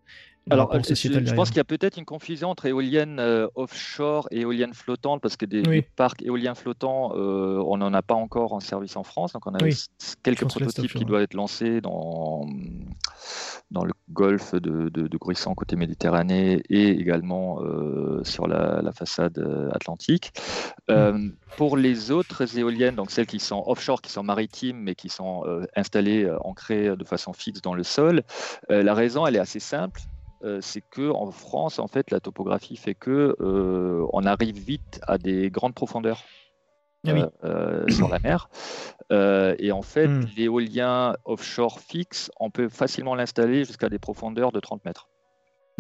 Alors, 0.50 0.74
euh, 0.74 0.80
je, 0.84 1.34
pense 1.36 1.50
qu'il 1.50 1.58
y 1.58 1.62
a 1.62 1.66
peut-être 1.66 1.98
une 1.98 2.06
confusion 2.06 2.50
entre 2.50 2.66
éoliennes 2.66 3.20
euh, 3.20 3.48
offshore 3.56 4.28
et 4.32 4.42
éoliennes 4.42 4.74
flottantes, 4.74 5.22
parce 5.22 5.38
que 5.38 5.46
des, 5.46 5.60
Oui. 5.68 5.82
des 5.82 5.82
parcs 5.82 6.22
éoliens 6.24 6.56
flottants, 6.56 7.12
euh, 7.16 7.62
on 7.66 7.78
n'en 7.78 7.94
a 7.94 8.02
pas 8.02 8.16
encore 8.16 8.54
en 8.54 8.60
service 8.60 8.96
en 8.96 9.04
France. 9.04 9.34
Donc, 9.34 9.46
on 9.48 9.54
a 9.54 9.64
Oui. 9.64 9.76
quelques 10.24 10.46
prototypes 10.46 10.94
qui 10.94 11.06
doivent 11.06 11.22
être 11.22 11.34
lancés 11.34 11.82
dans, 11.82 12.48
dans 13.72 13.84
le 13.84 13.94
golfe 14.12 14.56
de, 14.56 14.90
de, 14.90 15.08
de 15.08 15.18
Gruissan 15.18 15.54
côté 15.54 15.76
Méditerranée 15.76 16.64
et 16.70 16.90
également 16.90 17.62
euh, 17.62 18.24
sur 18.24 18.48
la, 18.48 18.82
la 18.82 18.92
façade 18.92 19.38
atlantique. 19.74 20.32
Euh, 20.90 21.30
pour 21.58 21.78
les 21.78 22.12
autres 22.12 22.58
éoliennes, 22.58 22.96
donc 22.96 23.12
celles 23.12 23.28
qui 23.28 23.40
sont 23.40 23.64
offshore, 23.68 24.02
qui 24.02 24.12
sont 24.12 24.24
maritimes, 24.24 24.78
mais 24.78 24.96
qui 24.96 25.10
sont 25.10 25.44
installées, 25.76 26.32
ancrées 26.42 26.96
de 26.96 27.04
façon 27.04 27.34
fixe 27.34 27.62
dans 27.62 27.74
le 27.74 27.84
sol, 27.84 28.24
la 28.70 28.94
raison, 28.94 29.28
elle 29.28 29.36
est 29.36 29.40
assez 29.40 29.60
simple. 29.60 30.02
Euh, 30.44 30.60
c'est 30.62 30.82
que 30.82 31.10
en 31.12 31.32
France, 31.32 31.80
en 31.80 31.88
fait, 31.88 32.12
la 32.12 32.20
topographie 32.20 32.78
fait 32.78 32.96
que 32.96 33.36
euh, 33.42 34.06
on 34.14 34.24
arrive 34.26 34.58
vite 34.58 35.02
à 35.08 35.18
des 35.18 35.50
grandes 35.50 35.76
profondeurs 35.76 36.24
Ah 37.08 37.12
oui. 37.14 37.24
euh, 37.44 37.90
sur 37.90 38.08
la 38.08 38.20
mer. 38.20 38.50
Et 39.12 39.72
en 39.72 39.82
fait, 39.82 40.08
Hmm. 40.08 40.26
l'éolien 40.38 41.16
offshore 41.26 41.80
fixe, 41.80 42.32
on 42.40 42.52
peut 42.52 42.70
facilement 42.70 43.16
l'installer 43.16 43.66
jusqu'à 43.66 43.90
des 43.90 44.00
profondeurs 44.00 44.52
de 44.52 44.60
30 44.60 44.86
mètres. 44.86 45.10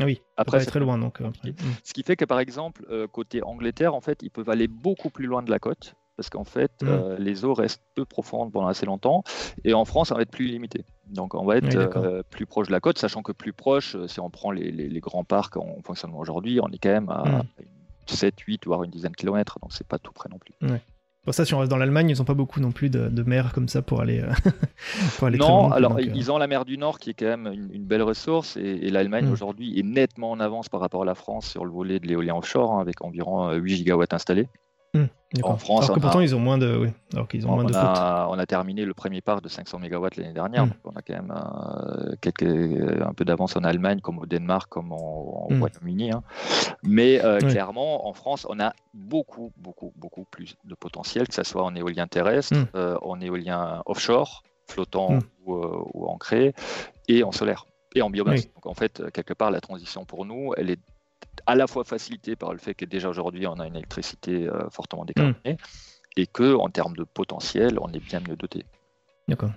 Ah 0.02 0.06
oui, 0.06 0.22
Après, 0.38 0.60
ça 0.62 0.66
très 0.72 0.80
loin 0.80 0.98
donc. 0.98 1.20
euh, 1.22 1.28
après. 1.28 1.50
compliqué. 1.52 1.64
Mm. 1.64 1.74
Ce 1.84 1.94
qui 1.94 2.04
fait 2.04 2.16
que, 2.16 2.26
par 2.26 2.40
exemple, 2.40 2.86
côté 3.12 3.44
Angleterre, 3.44 3.94
en 3.96 4.02
fait, 4.02 4.20
ils 4.24 4.32
peuvent 4.32 4.50
aller 4.50 4.68
beaucoup 4.68 5.10
plus 5.10 5.26
loin 5.26 5.42
de 5.44 5.52
la 5.52 5.60
côte. 5.60 5.96
Parce 6.16 6.30
qu'en 6.30 6.44
fait, 6.46 6.72
Mm. 6.82 6.88
euh, 6.88 7.18
les 7.18 7.46
eaux 7.46 7.54
restent 7.54 7.84
peu 7.96 8.06
profondes 8.06 8.52
pendant 8.52 8.68
assez 8.68 8.86
longtemps. 8.86 9.24
Et 9.64 9.74
en 9.74 9.86
France, 9.86 10.10
ça 10.10 10.16
va 10.16 10.22
être 10.22 10.32
plus 10.32 10.46
limité. 10.48 10.84
Donc, 11.10 11.34
on 11.36 11.46
va 11.46 11.58
être 11.58 11.68
Oui, 11.68 11.76
euh, 11.76 12.22
plus 12.30 12.46
proche 12.46 12.68
de 12.68 12.72
la 12.72 12.80
côte, 12.80 12.98
sachant 12.98 13.22
que 13.24 13.32
plus 13.32 13.54
proche, 13.54 13.96
euh, 13.96 14.08
si 14.08 14.20
on 14.20 14.30
prend 14.30 14.52
les, 14.52 14.72
les- 14.72 14.90
les 14.90 15.00
grands 15.00 15.24
parcs 15.24 15.58
en 15.58 15.78
fonctionnement 15.84 16.20
aujourd'hui, 16.20 16.60
on 16.62 16.68
est 16.70 16.78
quand 16.78 16.90
même 16.90 17.10
à 17.10 17.24
Mm. 17.26 17.44
7, 18.08 18.40
8, 18.40 18.66
voire 18.66 18.84
une 18.84 18.92
dizaine 18.92 19.12
de 19.12 19.16
kilomètres. 19.18 19.60
Donc, 19.62 19.72
c'est 19.74 19.88
pas 19.88 20.00
tout 20.00 20.12
près 20.12 20.30
non 20.30 20.38
plus. 20.40 20.54
Pour 21.26 21.34
ça, 21.34 21.46
si 21.46 21.54
on 21.54 21.60
reste 21.60 21.70
dans 21.70 21.78
l'Allemagne, 21.78 22.10
ils 22.10 22.22
ont 22.22 22.26
pas 22.26 22.34
beaucoup 22.34 22.60
non 22.60 22.72
plus 22.72 22.90
de, 22.90 23.08
de 23.10 23.24
mer 23.24 23.52
comme 23.54 23.68
ça 23.68 23.82
pour 23.82 24.02
aller, 24.02 24.22
euh, 24.22 24.32
pour 25.18 25.28
aller 25.28 25.38
très 25.38 25.48
Non, 25.48 25.68
loin, 25.68 25.72
alors 25.74 25.92
donc, 25.96 26.00
euh, 26.08 26.12
ils 26.16 26.32
ont 26.32 26.38
la 26.38 26.48
mer 26.48 26.64
du 26.66 26.78
Nord 26.78 26.98
qui 26.98 27.10
est 27.10 27.14
quand 27.14 27.26
même 27.26 27.48
une, 27.52 27.70
une 27.74 27.84
belle 27.84 28.02
ressource 28.04 28.56
et, 28.58 28.62
et 28.62 28.90
l'Allemagne 28.90 29.26
Mm. 29.28 29.32
aujourd'hui 29.34 29.78
est 29.78 29.84
nettement 29.84 30.32
en 30.32 30.40
avance 30.40 30.70
par 30.70 30.80
rapport 30.80 31.02
à 31.04 31.06
la 31.06 31.16
France 31.16 31.48
sur 31.48 31.66
le 31.66 31.72
volet 31.72 32.00
de 32.00 32.08
l'éolien 32.08 32.36
offshore 32.36 32.74
hein, 32.74 32.82
avec 32.82 33.04
environ 33.04 33.50
euh, 33.50 33.56
8 33.56 33.76
gigawatts 33.78 34.14
installés. 34.14 34.48
D'accord. 34.94 35.52
en 35.52 35.58
France, 35.58 35.84
alors 35.86 35.96
que 35.96 36.00
on 36.00 36.02
pourtant 36.02 36.20
a- 36.20 36.24
ils 36.24 36.36
ont 36.36 36.40
moins 36.40 36.58
de, 36.58 36.76
oui, 36.78 36.90
alors 37.14 37.28
qu'ils 37.28 37.46
ont 37.48 37.52
moins 37.52 37.64
On 37.64 37.68
de 37.68 37.76
a, 37.76 38.28
on 38.30 38.40
a 38.40 38.46
terminé 38.46 38.86
le 38.86 38.94
premier 38.94 39.22
parc 39.22 39.44
de 39.44 39.50
500 39.50 39.80
MW 39.80 40.08
l'année 40.18 40.34
dernière, 40.34 40.66
Mm. 40.66 40.70
donc 40.70 40.78
on 40.86 40.92
a 40.98 41.02
quand 41.02 41.14
même 41.14 41.34
euh, 41.36 42.16
quelques, 42.22 42.44
un 43.02 43.14
peu 43.14 43.26
d'avance 43.26 43.56
en 43.56 43.64
Allemagne, 43.64 44.00
comme 44.02 44.20
au 44.20 44.26
Danemark, 44.26 44.70
comme 44.70 44.92
en, 44.92 45.48
en 45.50 45.54
Mm. 45.54 45.60
Royaume-Uni. 45.60 46.12
hein. 46.12 46.24
Mais 46.84 47.24
euh, 47.24 47.40
clairement, 47.40 48.08
en 48.08 48.14
France, 48.14 48.48
on 48.50 48.60
a 48.60 48.74
beaucoup, 48.94 49.52
beaucoup, 49.58 49.94
beaucoup 49.96 50.26
plus 50.32 50.56
de 50.64 50.76
potentiel, 50.76 51.28
que 51.28 51.34
ce 51.36 51.44
soit 51.44 51.64
en 51.64 51.76
éolien 51.76 52.08
terrestre, 52.08 52.56
Mm. 52.56 52.66
euh, 52.76 52.98
en 53.02 53.20
éolien 53.22 53.84
offshore, 53.86 54.44
flottant 54.68 55.20
ou, 55.46 55.56
euh, 55.56 55.82
ou 55.94 56.08
ancré, 56.08 56.54
et 57.08 57.24
en 57.24 57.32
solaire, 57.32 57.66
et 57.96 58.02
en 58.02 58.10
biomasse. 58.10 58.42
Oui. 58.46 58.52
Donc 58.56 58.66
en 58.68 58.74
fait, 58.74 59.04
quelque 59.12 59.34
part, 59.34 59.52
la 59.52 59.62
transition 59.62 60.06
pour 60.06 60.26
nous, 60.26 60.54
elle 60.58 60.70
est 60.70 60.80
à 61.46 61.56
la 61.56 61.68
fois 61.68 61.84
facilitée 61.84 62.36
par 62.36 62.52
le 62.52 62.60
fait 62.60 62.76
que 62.76 62.86
déjà 62.86 63.10
aujourd'hui, 63.10 63.48
on 63.48 63.60
a 63.60 63.68
une 63.68 63.76
électricité 63.76 64.48
euh, 64.48 64.70
fortement 64.70 65.06
décarbonée, 65.06 65.58
et 66.16 66.28
que 66.28 66.56
en 66.56 66.70
termes 66.70 66.96
de 66.96 67.04
potentiel, 67.04 67.78
on 67.80 67.92
est 67.94 68.04
bien 68.04 68.20
mieux 68.20 68.36
doté. 68.36 68.66
D'accord. 69.28 69.52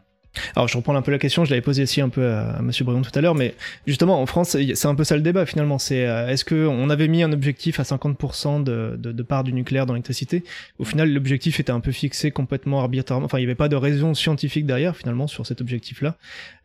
Alors 0.56 0.68
je 0.68 0.76
reprends 0.76 0.94
un 0.94 1.02
peu 1.02 1.10
la 1.10 1.18
question, 1.18 1.44
je 1.44 1.50
l'avais 1.50 1.62
posée 1.62 1.82
aussi 1.82 2.00
un 2.00 2.08
peu 2.08 2.26
à, 2.26 2.56
à 2.56 2.62
Monsieur 2.62 2.84
Brion 2.84 3.02
tout 3.02 3.10
à 3.14 3.20
l'heure, 3.20 3.34
mais 3.34 3.54
justement 3.86 4.20
en 4.20 4.26
France 4.26 4.56
c'est 4.74 4.86
un 4.86 4.94
peu 4.94 5.04
ça 5.04 5.16
le 5.16 5.22
débat 5.22 5.46
finalement. 5.46 5.78
C'est 5.78 6.06
euh, 6.06 6.28
est-ce 6.28 6.44
que 6.44 6.66
on 6.66 6.90
avait 6.90 7.08
mis 7.08 7.22
un 7.22 7.32
objectif 7.32 7.80
à 7.80 7.82
50% 7.82 8.62
de, 8.62 8.96
de, 8.98 9.12
de 9.12 9.22
part 9.22 9.44
du 9.44 9.52
nucléaire 9.52 9.86
dans 9.86 9.94
l'électricité? 9.94 10.44
Au 10.78 10.84
final 10.84 11.12
l'objectif 11.12 11.60
était 11.60 11.72
un 11.72 11.80
peu 11.80 11.92
fixé 11.92 12.30
complètement 12.30 12.80
arbitrairement. 12.80 13.26
Enfin 13.26 13.38
il 13.38 13.42
n'y 13.42 13.46
avait 13.46 13.54
pas 13.54 13.68
de 13.68 13.76
raison 13.76 14.14
scientifique 14.14 14.66
derrière 14.66 14.96
finalement 14.96 15.26
sur 15.26 15.46
cet 15.46 15.60
objectif-là. 15.60 16.16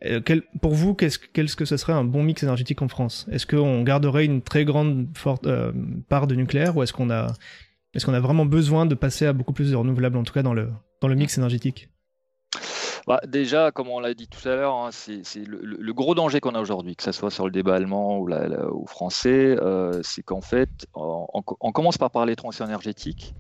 Euh, 0.06 0.22
quel, 0.24 0.44
pour 0.62 0.74
vous 0.74 0.94
qu'est-ce 0.94 1.56
que 1.56 1.66
ce 1.66 1.78
serait 1.78 1.94
un 1.94 2.04
bon 2.04 2.24
mix 2.24 2.44
énergétique 2.44 2.82
en 2.82 2.88
France? 2.88 3.28
Est-ce 3.32 3.46
qu'on 3.46 3.84
garderait 3.84 4.26
une 4.26 4.42
très 4.42 4.64
grande 4.66 5.08
forte 5.14 5.48
euh, 5.48 5.72
part 6.10 6.28
de 6.28 6.36
nucléaire 6.36 6.78
ou 6.78 6.84
est-ce 6.84 6.94
qu'on 6.94 7.10
a 7.10 7.34
est-ce 7.94 8.06
qu'on 8.06 8.14
a 8.14 8.20
vraiment 8.20 8.46
besoin 8.46 8.86
de 8.86 8.96
passer 8.96 9.26
à 9.26 9.34
beaucoup 9.34 9.54
plus 9.54 9.72
de 9.72 9.76
renouvelables 9.76 10.18
en 10.18 10.24
tout 10.24 10.34
cas 10.34 10.44
dans 10.44 10.54
le 10.54 10.70
dans 11.02 11.08
le 11.08 11.16
mix 11.16 11.38
énergétique? 11.38 11.90
Bah, 13.08 13.22
déjà, 13.26 13.72
comme 13.72 13.88
on 13.88 14.02
l'a 14.02 14.14
dit 14.14 14.28
tout 14.28 14.46
à 14.50 14.56
l'heure, 14.56 14.76
hein, 14.76 14.90
c'est 14.92 15.24
le, 15.46 15.94
gros 15.94 16.14
danger 16.14 16.42
qu'on 16.42 16.56
a 16.56 16.60
aujourd'hui, 16.60 16.98
que 16.98 17.04
ce 17.04 17.14
soit 17.14 17.32
sur 17.32 17.46
le 17.46 17.52
débat 17.52 17.76
allemand 17.76 18.20
ou, 18.20 18.86
français, 18.86 19.56
euh, 19.62 20.02
c'est 20.04 20.24
qu'en 20.24 20.42
fait, 20.42 20.70
on, 20.94 21.72
commence 21.72 21.98
par 21.98 22.12
parler 22.12 22.36
transition 22.36 22.66
énergétique. 22.66 23.34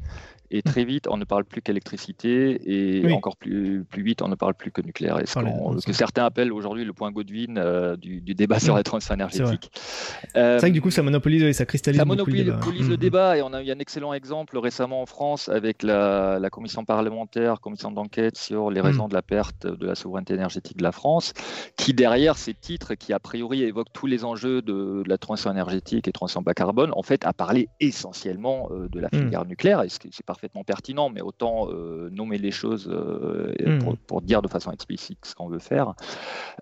Et 0.49 0.61
très 0.61 0.85
vite, 0.85 1.07
on 1.09 1.17
ne 1.17 1.25
parle 1.25 1.43
plus 1.43 1.61
qu'électricité 1.61 2.59
et 2.65 3.05
Oui. 3.05 3.11
encore 3.13 3.35
plus, 3.35 3.83
plus 3.89 4.03
vite, 4.03 4.21
on 4.21 4.27
ne 4.29 4.35
parle 4.35 4.53
plus 4.53 4.71
que 4.71 4.81
nucléaire. 4.81 5.19
Et 5.19 5.25
ce 5.25 5.33
Parler 5.33 5.51
de 5.51 5.55
qu'on- 5.57 5.63
transition. 5.65 5.91
que 5.91 5.97
certains 5.97 6.25
appellent 6.25 6.53
aujourd'hui 6.53 6.85
le 6.85 6.93
point 6.93 7.11
Godwin 7.11 7.57
euh, 7.57 7.95
du, 7.97 8.21
du 8.21 8.33
débat 8.33 8.59
sur 8.59 8.73
Mm. 8.73 8.77
la 8.77 8.83
transition 8.83 9.15
vrai. 9.15 9.23
énergétique. 9.25 9.69
C'est 9.73 10.37
Euh, 10.39 10.57
vrai 10.57 10.69
que 10.69 10.73
du 10.73 10.81
coup 10.81 10.91
ça 10.91 11.03
monopolise 11.03 11.43
et 11.43 11.53
ça 11.53 11.65
cristallise 11.65 11.99
ça 11.99 12.05
beaucoup 12.05 12.29
le 12.29 12.37
débat. 12.37 12.53
monopolise 12.53 12.87
le 12.87 12.93
Mhm. 12.95 12.99
débat 12.99 13.37
et 13.37 13.41
on 13.41 13.53
a 13.53 13.61
eu 13.63 13.71
un 13.71 13.79
excellent 13.79 14.13
exemple 14.13 14.57
récemment 14.57 15.01
en 15.01 15.05
France 15.05 15.49
avec 15.49 15.83
la, 15.83 16.39
la 16.39 16.49
commission 16.49 16.85
parlementaire, 16.85 17.59
commission 17.59 17.91
d'enquête 17.91 18.37
sur 18.37 18.71
les 18.71 18.81
Mm. 18.81 18.85
raisons 18.85 19.07
de 19.07 19.13
la 19.13 19.21
perte 19.21 19.67
de 19.67 19.85
la 19.85 19.95
souveraineté 19.95 20.33
énergétique 20.33 20.77
de 20.77 20.83
la 20.83 20.91
France, 20.91 21.33
qui 21.75 21.93
derrière 21.93 22.37
ces 22.37 22.53
titres 22.53 22.95
qui 22.95 23.11
a 23.13 23.19
priori 23.19 23.63
évoquent 23.63 23.91
tous 23.93 24.07
les 24.07 24.23
enjeux 24.23 24.61
de, 24.61 25.03
de 25.03 25.09
la 25.09 25.17
transition 25.17 25.51
énergétique 25.51 26.07
et 26.07 26.11
transition 26.11 26.41
bas 26.41 26.53
carbone, 26.53 26.91
en 26.95 27.03
fait 27.03 27.25
a 27.25 27.33
parlé 27.33 27.67
essentiellement 27.79 28.69
euh, 28.71 28.87
de 28.89 28.99
la 28.99 29.07
Mm. 29.11 29.17
filière 29.17 29.45
nucléaire 29.45 29.81
et 29.83 29.89
c'est 29.89 30.25
parfaitement 30.38 30.63
pertinent, 30.63 31.09
mais 31.09 31.21
autant 31.21 31.67
euh, 31.71 32.09
nommer 32.11 32.38
les 32.38 32.51
choses 32.51 32.88
euh, 32.91 33.53
et 33.57 33.67
Mm. 33.67 33.79
pour, 33.79 33.97
pour 33.97 34.21
dire 34.21 34.41
de 34.43 34.47
façon 34.47 34.71
explicite 34.71 35.17
ce 35.25 35.33
qu'on 35.33 35.47
veut 35.49 35.57
faire. 35.59 35.93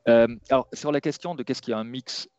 Euh, 0.07 0.28
alors 0.49 0.67
sur 0.73 0.91
la 0.93 1.01
question 1.01 1.36
de 1.36 1.43
qu'est-ce 1.43 1.61
qui 1.61 1.71
est 1.71 1.76
un 1.76 1.84
mix 1.84 2.30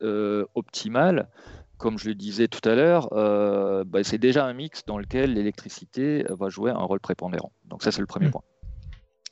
optimal, 0.55 1.29
comme 1.77 1.99
je 1.99 2.07
le 2.09 2.15
disais 2.15 2.47
tout 2.47 2.67
à 2.67 2.73
l'heure, 2.73 3.09
bah, 3.85 3.99
c'est 4.03 4.17
déjà 4.17 4.45
un 4.45 4.53
mix 4.53 4.83
dans 4.87 4.97
lequel 4.97 5.33
l'électricité 5.33 6.25
va 6.29 6.49
jouer 6.49 6.71
un 6.71 6.83
rôle 6.89 6.99
prépondérant. 6.99 7.51
Donc 7.65 7.83
ça, 7.83 7.91
c'est 7.91 8.01
le 8.01 8.07
premier 8.07 8.27
Mm. 8.27 8.31
point. 8.31 8.41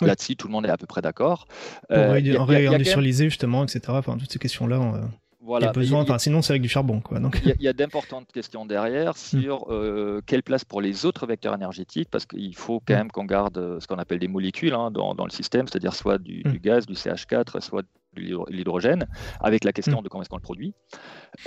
Oui. 0.01 0.07
Là-dessus, 0.07 0.35
tout 0.35 0.47
le 0.47 0.51
monde 0.51 0.65
est 0.65 0.69
à 0.69 0.77
peu 0.77 0.85
près 0.85 1.01
d'accord. 1.01 1.47
Y 1.89 1.93
a- 1.95 2.19
même- 2.19 2.41
réindustrialiser 2.43 3.25
justement, 3.29 3.63
etc. 3.63 3.79
Enfin 3.89 4.17
toutes 4.17 4.31
ces 4.31 4.39
questions-là, 4.39 4.79
on, 4.79 5.09
voilà, 5.45 5.71
besoin. 5.71 5.99
il 5.99 6.01
y 6.01 6.09
a- 6.09 6.11
Enfin 6.11 6.17
sinon 6.19 6.41
c'est 6.41 6.53
avec 6.53 6.61
du 6.61 6.69
charbon 6.69 6.99
quoi. 7.01 7.19
Donc 7.19 7.41
il 7.45 7.61
y 7.61 7.67
a, 7.67 7.73
d'importantes 7.73 8.31
questions 8.31 8.65
Mm. 8.65 8.67
derrière 8.67 9.15
sur 9.17 9.71
euh, 9.71 10.21
quelle 10.25 10.43
place 10.43 10.65
pour 10.65 10.81
les 10.81 11.05
autres 11.05 11.25
vecteurs 11.27 11.53
énergétiques, 11.53 12.09
parce 12.09 12.25
qu'il 12.25 12.55
faut 12.55 12.79
quand 12.85 12.93
Mm. 12.93 12.97
même 12.97 13.11
qu'on 13.11 13.25
garde 13.25 13.57
euh, 13.57 13.79
ce 13.79 13.87
qu'on 13.87 13.97
appelle 13.97 14.19
des 14.19 14.27
molécules 14.27 14.73
hein, 14.73 14.91
dans, 14.91 15.15
dans 15.15 15.25
le 15.25 15.31
système, 15.31 15.67
c'est-à-dire 15.67 15.93
soit 15.93 16.17
du, 16.17 16.41
Mm. 16.45 16.51
du 16.51 16.59
gaz, 16.59 16.85
du 16.85 16.93
CH4, 16.95 17.61
soit 17.61 17.83
de 17.83 18.21
l'hydro- 18.21 18.47
l'hydrogène, 18.49 19.07
avec 19.39 19.63
la 19.63 19.71
question 19.73 19.99
Mm. 20.01 20.03
de 20.03 20.09
comment 20.09 20.21
est-ce 20.23 20.29
qu'on 20.29 20.37
le 20.37 20.41
produit. 20.41 20.73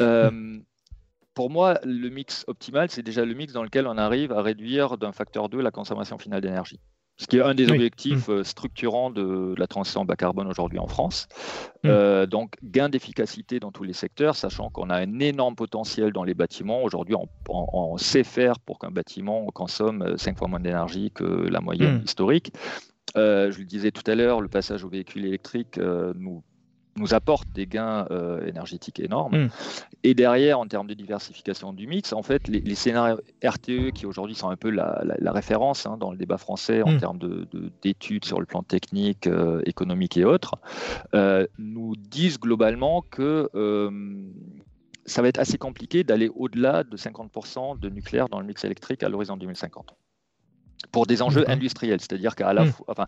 Euh, 0.00 0.58
Pour 1.34 1.50
moi, 1.50 1.78
le 1.84 2.08
mix 2.08 2.44
optimal, 2.48 2.90
c'est 2.90 3.02
déjà 3.04 3.24
le 3.24 3.32
mix 3.32 3.52
dans 3.52 3.62
lequel 3.62 3.86
on 3.86 3.96
arrive 3.96 4.32
à 4.32 4.42
réduire 4.42 4.98
d'un 4.98 5.12
facteur 5.12 5.48
2 5.48 5.60
la 5.60 5.70
consommation 5.70 6.18
finale 6.18 6.40
d'énergie. 6.40 6.80
Ce 7.18 7.26
qui 7.26 7.36
est 7.36 7.42
un 7.42 7.54
des 7.54 7.70
objectifs 7.70 8.28
mmh. 8.28 8.44
structurants 8.44 9.10
de, 9.10 9.54
la 9.58 9.66
transition 9.66 10.04
bas 10.04 10.16
carbone 10.16 10.46
aujourd'hui 10.46 10.78
en 10.78 10.86
France. 10.86 11.28
Mmh. 11.84 12.26
donc, 12.26 12.54
gain 12.62 12.88
d'efficacité 12.88 13.60
dans 13.60 13.72
tous 13.72 13.84
les 13.84 13.92
secteurs, 13.92 14.36
sachant 14.36 14.70
qu'on 14.70 14.90
a 14.90 14.96
un 14.96 15.18
énorme 15.18 15.54
potentiel 15.54 16.12
dans 16.12 16.24
les 16.24 16.34
bâtiments. 16.34 16.82
Aujourd'hui, 16.82 17.16
on, 17.48 17.96
sait 17.98 18.24
faire 18.24 18.58
pour 18.60 18.78
qu'un 18.78 18.90
bâtiment 18.90 19.46
consomme 19.46 20.16
5 20.16 20.38
fois 20.38 20.48
moins 20.48 20.60
d'énergie 20.60 21.10
que 21.12 21.24
la 21.24 21.60
moyenne 21.60 22.02
historique. 22.04 22.52
je 23.14 23.58
le 23.58 23.64
disais 23.64 23.90
tout 23.90 24.08
à 24.08 24.14
l'heure, 24.14 24.40
le 24.40 24.48
passage 24.48 24.84
au 24.84 24.88
véhicule 24.88 25.26
électrique 25.26 25.78
nous 25.78 26.42
nous 26.98 27.14
apporte 27.14 27.48
des 27.52 27.66
gains 27.66 28.06
euh, 28.10 28.46
énergétiques 28.46 29.00
énormes. 29.00 29.44
Hmm. 29.44 29.48
Et 30.04 30.14
derrière, 30.14 30.58
en 30.58 30.66
termes 30.66 30.86
de 30.86 30.94
diversification 30.94 31.72
du 31.72 31.86
mix, 31.86 32.12
en 32.12 32.22
fait, 32.22 32.48
les, 32.48 32.74
scénarios 32.74 33.20
RTE, 33.44 33.90
qui 33.92 34.06
aujourd'hui 34.06 34.34
sont 34.34 34.48
un 34.48 34.56
peu 34.56 34.70
la, 34.70 35.32
référence 35.32 35.86
hein, 35.86 35.96
dans 35.98 36.10
le 36.10 36.16
débat 36.16 36.38
français 36.38 36.82
en 36.82 36.92
hmm. 36.92 36.98
termes 36.98 37.18
d'études 37.82 38.22
de, 38.22 38.26
sur 38.26 38.40
le 38.40 38.46
plan 38.46 38.62
technique, 38.62 39.26
euh, 39.26 39.62
économique 39.66 40.16
et 40.16 40.24
autres, 40.24 40.56
euh, 41.14 41.46
nous 41.58 41.94
disent 41.96 42.38
globalement 42.38 43.02
que 43.02 43.48
ça 45.06 45.22
va 45.22 45.28
être 45.28 45.38
assez 45.38 45.58
compliqué 45.58 46.04
d'aller 46.04 46.30
au-delà 46.34 46.84
de 46.84 46.96
50% 46.96 47.78
de 47.78 47.88
nucléaire 47.88 48.28
dans 48.28 48.40
le 48.40 48.46
mix 48.46 48.64
électrique 48.64 49.02
à 49.02 49.08
l'horizon 49.08 49.36
2050 49.36 49.94
pour 50.92 51.06
des 51.06 51.22
enjeux 51.22 51.48
industriels, 51.50 52.00
c'est-à-dire 52.00 52.34
qu'à 52.34 52.52
la 52.52 52.64
hmm. 52.64 52.72
fois, 52.72 52.86
enfin, 52.88 53.06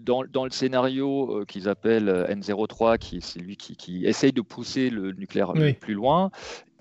dans, 0.00 0.22
dans, 0.24 0.44
le 0.44 0.50
scénario 0.50 1.40
euh, 1.40 1.44
qu'ils 1.44 1.68
appellent 1.68 2.08
euh, 2.08 2.26
N03, 2.26 2.98
qui 2.98 3.20
c'est 3.20 3.40
lui 3.40 3.56
qui, 3.56 3.76
qui, 3.76 4.04
essaye 4.04 4.32
de 4.32 4.42
pousser 4.42 4.90
le 4.90 5.12
nucléaire 5.12 5.52
plus 5.80 5.94
loin, 5.94 6.30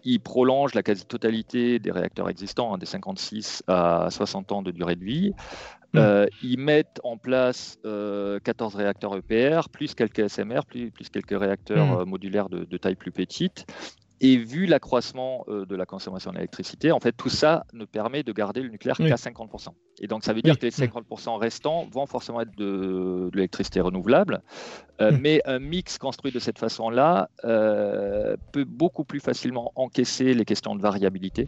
il 0.03 0.19
prolonge 0.19 0.73
la 0.75 0.83
quasi-totalité 0.83 1.79
des 1.79 1.91
réacteurs 1.91 2.29
existants, 2.29 2.73
hein, 2.73 2.77
des 2.77 2.85
56 2.85 3.63
à 3.67 4.09
60 4.11 4.51
ans 4.51 4.61
de 4.61 4.71
durée 4.71 4.95
de 4.95 5.03
vie. 5.03 5.31
Hmm. 5.93 5.97
Euh, 5.97 6.25
ils 6.43 6.59
mettent 6.59 6.99
en 7.03 7.17
place 7.17 7.79
14 7.83 8.75
réacteurs 8.75 9.15
EPR, 9.15 9.69
plus 9.69 9.95
quelques 9.95 10.29
SMR, 10.29 10.65
plus, 10.67 10.91
plus 10.91 11.09
quelques 11.09 11.39
réacteurs 11.39 12.05
hmm. 12.05 12.09
modulaires 12.09 12.49
de, 12.49 12.65
de, 12.65 12.77
taille 12.77 12.95
plus 12.95 13.11
petite. 13.11 13.65
Et 14.21 14.37
vu 14.37 14.65
l'accroissement 14.65 15.43
euh, 15.47 15.65
de 15.65 15.75
la 15.75 15.85
consommation 15.85 16.31
d'électricité, 16.31 16.91
en 16.91 16.99
fait, 16.99 17.11
tout 17.11 17.29
ça 17.29 17.65
ne 17.73 17.83
permet 17.83 18.23
de 18.23 18.31
garder 18.31 18.61
le 18.61 18.69
nucléaire 18.69 18.97
qu'à 18.97 19.15
50%. 19.15 19.69
Et 19.99 20.07
donc, 20.07 20.23
ça 20.23 20.33
veut 20.33 20.41
dire 20.41 20.57
que 20.57 20.65
les 20.65 20.71
50% 20.71 21.37
restants 21.37 21.85
vont 21.91 22.05
forcément 22.05 22.41
être 22.41 22.55
de, 22.57 23.29
l'électricité 23.33 23.81
renouvelable. 23.81 24.41
Euh, 25.01 25.11
mm. 25.11 25.19
Mais 25.21 25.41
un 25.45 25.59
mix 25.59 25.97
construit 25.97 26.31
de 26.31 26.39
cette 26.39 26.59
façon-là 26.59 27.29
euh, 27.43 28.37
peut 28.53 28.63
beaucoup 28.63 29.03
plus 29.03 29.19
facilement 29.19 29.71
encaisser 29.75 30.33
les 30.33 30.45
questions 30.45 30.75
de 30.75 30.81
variabilité 30.81 31.47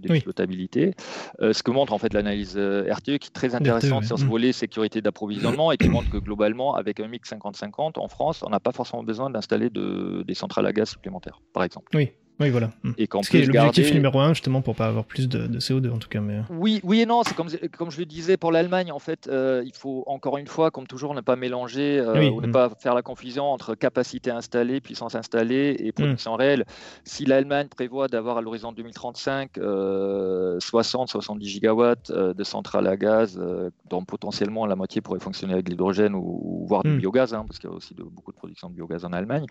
d'exploitabilité. 0.00 0.94
Euh, 1.40 1.52
ce 1.52 1.62
que 1.62 1.70
montre 1.70 1.92
en 1.92 1.98
fait 1.98 2.12
l'analyse 2.12 2.54
euh, 2.56 2.92
RTE 2.92 3.18
qui 3.18 3.28
est 3.28 3.34
très 3.34 3.54
intéressante 3.54 4.04
sur 4.04 4.18
ce 4.18 4.24
mm. 4.24 4.28
volet 4.28 4.52
sécurité 4.52 5.00
d'approvisionnement 5.00 5.72
et 5.72 5.76
qui 5.76 5.88
montre 5.88 6.10
que 6.10 6.18
globalement, 6.18 6.74
avec 6.74 7.00
un 7.00 7.08
mix 7.08 7.32
50-50 7.32 7.98
en 7.98 8.08
France, 8.08 8.42
on 8.42 8.50
n'a 8.50 8.60
pas 8.60 8.72
forcément 8.72 9.02
besoin 9.02 9.30
d'installer 9.30 9.70
de, 9.70 10.24
des 10.26 10.34
centrales 10.34 10.66
à 10.66 10.72
gaz 10.72 10.90
supplémentaires, 10.90 11.40
par 11.52 11.64
exemple. 11.64 11.90
Oui. 11.94 12.12
Oui, 12.40 12.50
voilà. 12.50 12.70
Mm. 12.82 12.92
Et 12.98 13.06
qu'en 13.06 13.20
plus, 13.20 13.46
l'objectif 13.46 13.94
numéro 13.94 14.18
un, 14.18 14.30
justement, 14.30 14.60
pour 14.60 14.74
pas 14.74 14.86
avoir 14.86 15.04
plus 15.04 15.28
de, 15.28 15.58
CO2, 15.60 15.90
en 15.90 15.98
tout 15.98 16.08
cas. 16.08 16.20
Mais... 16.20 16.38
Euh. 16.38 16.42
Oui, 16.50 16.80
oui 16.82 17.00
et 17.02 17.06
non. 17.06 17.22
C'est 17.22 17.34
comme, 17.34 17.48
comme 17.76 17.90
je 17.92 17.98
le 17.98 18.06
disais 18.06 18.36
pour 18.36 18.50
l'Allemagne, 18.50 18.90
en 18.90 18.98
fait, 18.98 19.28
euh, 19.28 19.62
il 19.64 19.74
faut 19.74 20.02
encore 20.06 20.38
une 20.38 20.48
fois, 20.48 20.70
comme 20.70 20.86
toujours, 20.86 21.14
ne 21.14 21.20
pas 21.20 21.36
mélanger 21.36 22.00
euh, 22.00 22.30
ou 22.30 22.40
ne 22.40 22.48
mm. 22.48 22.52
pas 22.52 22.70
faire 22.78 22.94
la 22.94 23.02
confusion 23.02 23.44
entre 23.44 23.74
capacité 23.74 24.30
installée, 24.30 24.80
puissance 24.80 25.14
installée 25.14 25.76
et 25.78 25.92
production 25.92 26.34
mm. 26.34 26.38
réelle. 26.38 26.64
Si 27.04 27.24
l'Allemagne 27.24 27.68
prévoit 27.68 28.08
d'avoir 28.08 28.38
à 28.38 28.40
l'horizon 28.40 28.72
2035 28.72 29.58
60-70 29.58 31.44
gigawatts 31.44 32.10
de 32.10 32.44
centrales 32.44 32.88
à 32.88 32.96
gaz, 32.96 33.40
dont 33.88 34.04
potentiellement 34.04 34.66
la 34.66 34.74
moitié 34.74 35.00
pourrait 35.00 35.20
fonctionner 35.20 35.54
avec 35.54 35.68
l'hydrogène 35.68 36.14
ou, 36.14 36.64
voire 36.66 36.82
du 36.82 36.96
biogaz, 36.96 37.32
hein, 37.32 37.44
parce 37.46 37.60
qu'il 37.60 37.70
y 37.70 37.72
a 37.72 37.76
aussi 37.76 37.94
de, 37.94 38.02
beaucoup 38.02 38.32
de 38.32 38.36
production 38.36 38.68
de 38.68 38.74
biogaz 38.74 39.04
en 39.04 39.12
Allemagne 39.12 39.46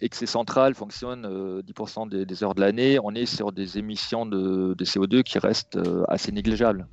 que 0.00 0.16
ces 0.16 0.26
centrales 0.26 0.74
fonctionnent 0.74 1.26
10% 1.26 2.14
euh, 2.14 2.24
des, 2.24 2.44
heures 2.44 2.54
de 2.54 2.60
l'année, 2.60 2.98
on 3.02 3.14
est 3.14 3.26
sur 3.26 3.52
des 3.52 3.78
émissions 3.78 4.26
de, 4.26 4.74
CO2 4.80 5.22
qui 5.22 5.38
restent 5.38 5.76
euh, 5.76 6.04
assez 6.08 6.32
négligeables, 6.32 6.86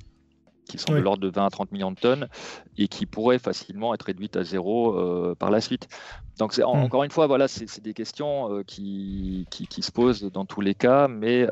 qui 0.68 0.78
sont 0.78 0.92
de 0.94 0.98
l'ordre 0.98 1.20
de 1.20 1.28
20 1.28 1.44
à 1.44 1.50
30 1.50 1.72
millions 1.72 1.90
de 1.92 2.00
tonnes 2.00 2.28
et 2.78 2.88
qui 2.88 3.04
pourraient 3.04 3.38
facilement 3.38 3.92
être 3.92 4.04
réduites 4.04 4.36
à 4.36 4.42
zéro 4.42 4.98
euh, 4.98 5.34
par 5.34 5.50
la 5.50 5.60
suite. 5.60 5.88
Donc, 6.38 6.56
mmh. 6.56 6.62
encore 6.62 7.04
une 7.04 7.10
fois, 7.10 7.26
voilà, 7.26 7.46
c'est 7.46 7.82
des 7.82 7.94
questions 7.94 8.64
qui, 8.66 9.46
qui, 9.50 9.82
se 9.82 9.92
posent 9.92 10.24
dans 10.24 10.46
tous 10.46 10.62
les 10.62 10.74
cas, 10.74 11.06
mais 11.06 11.46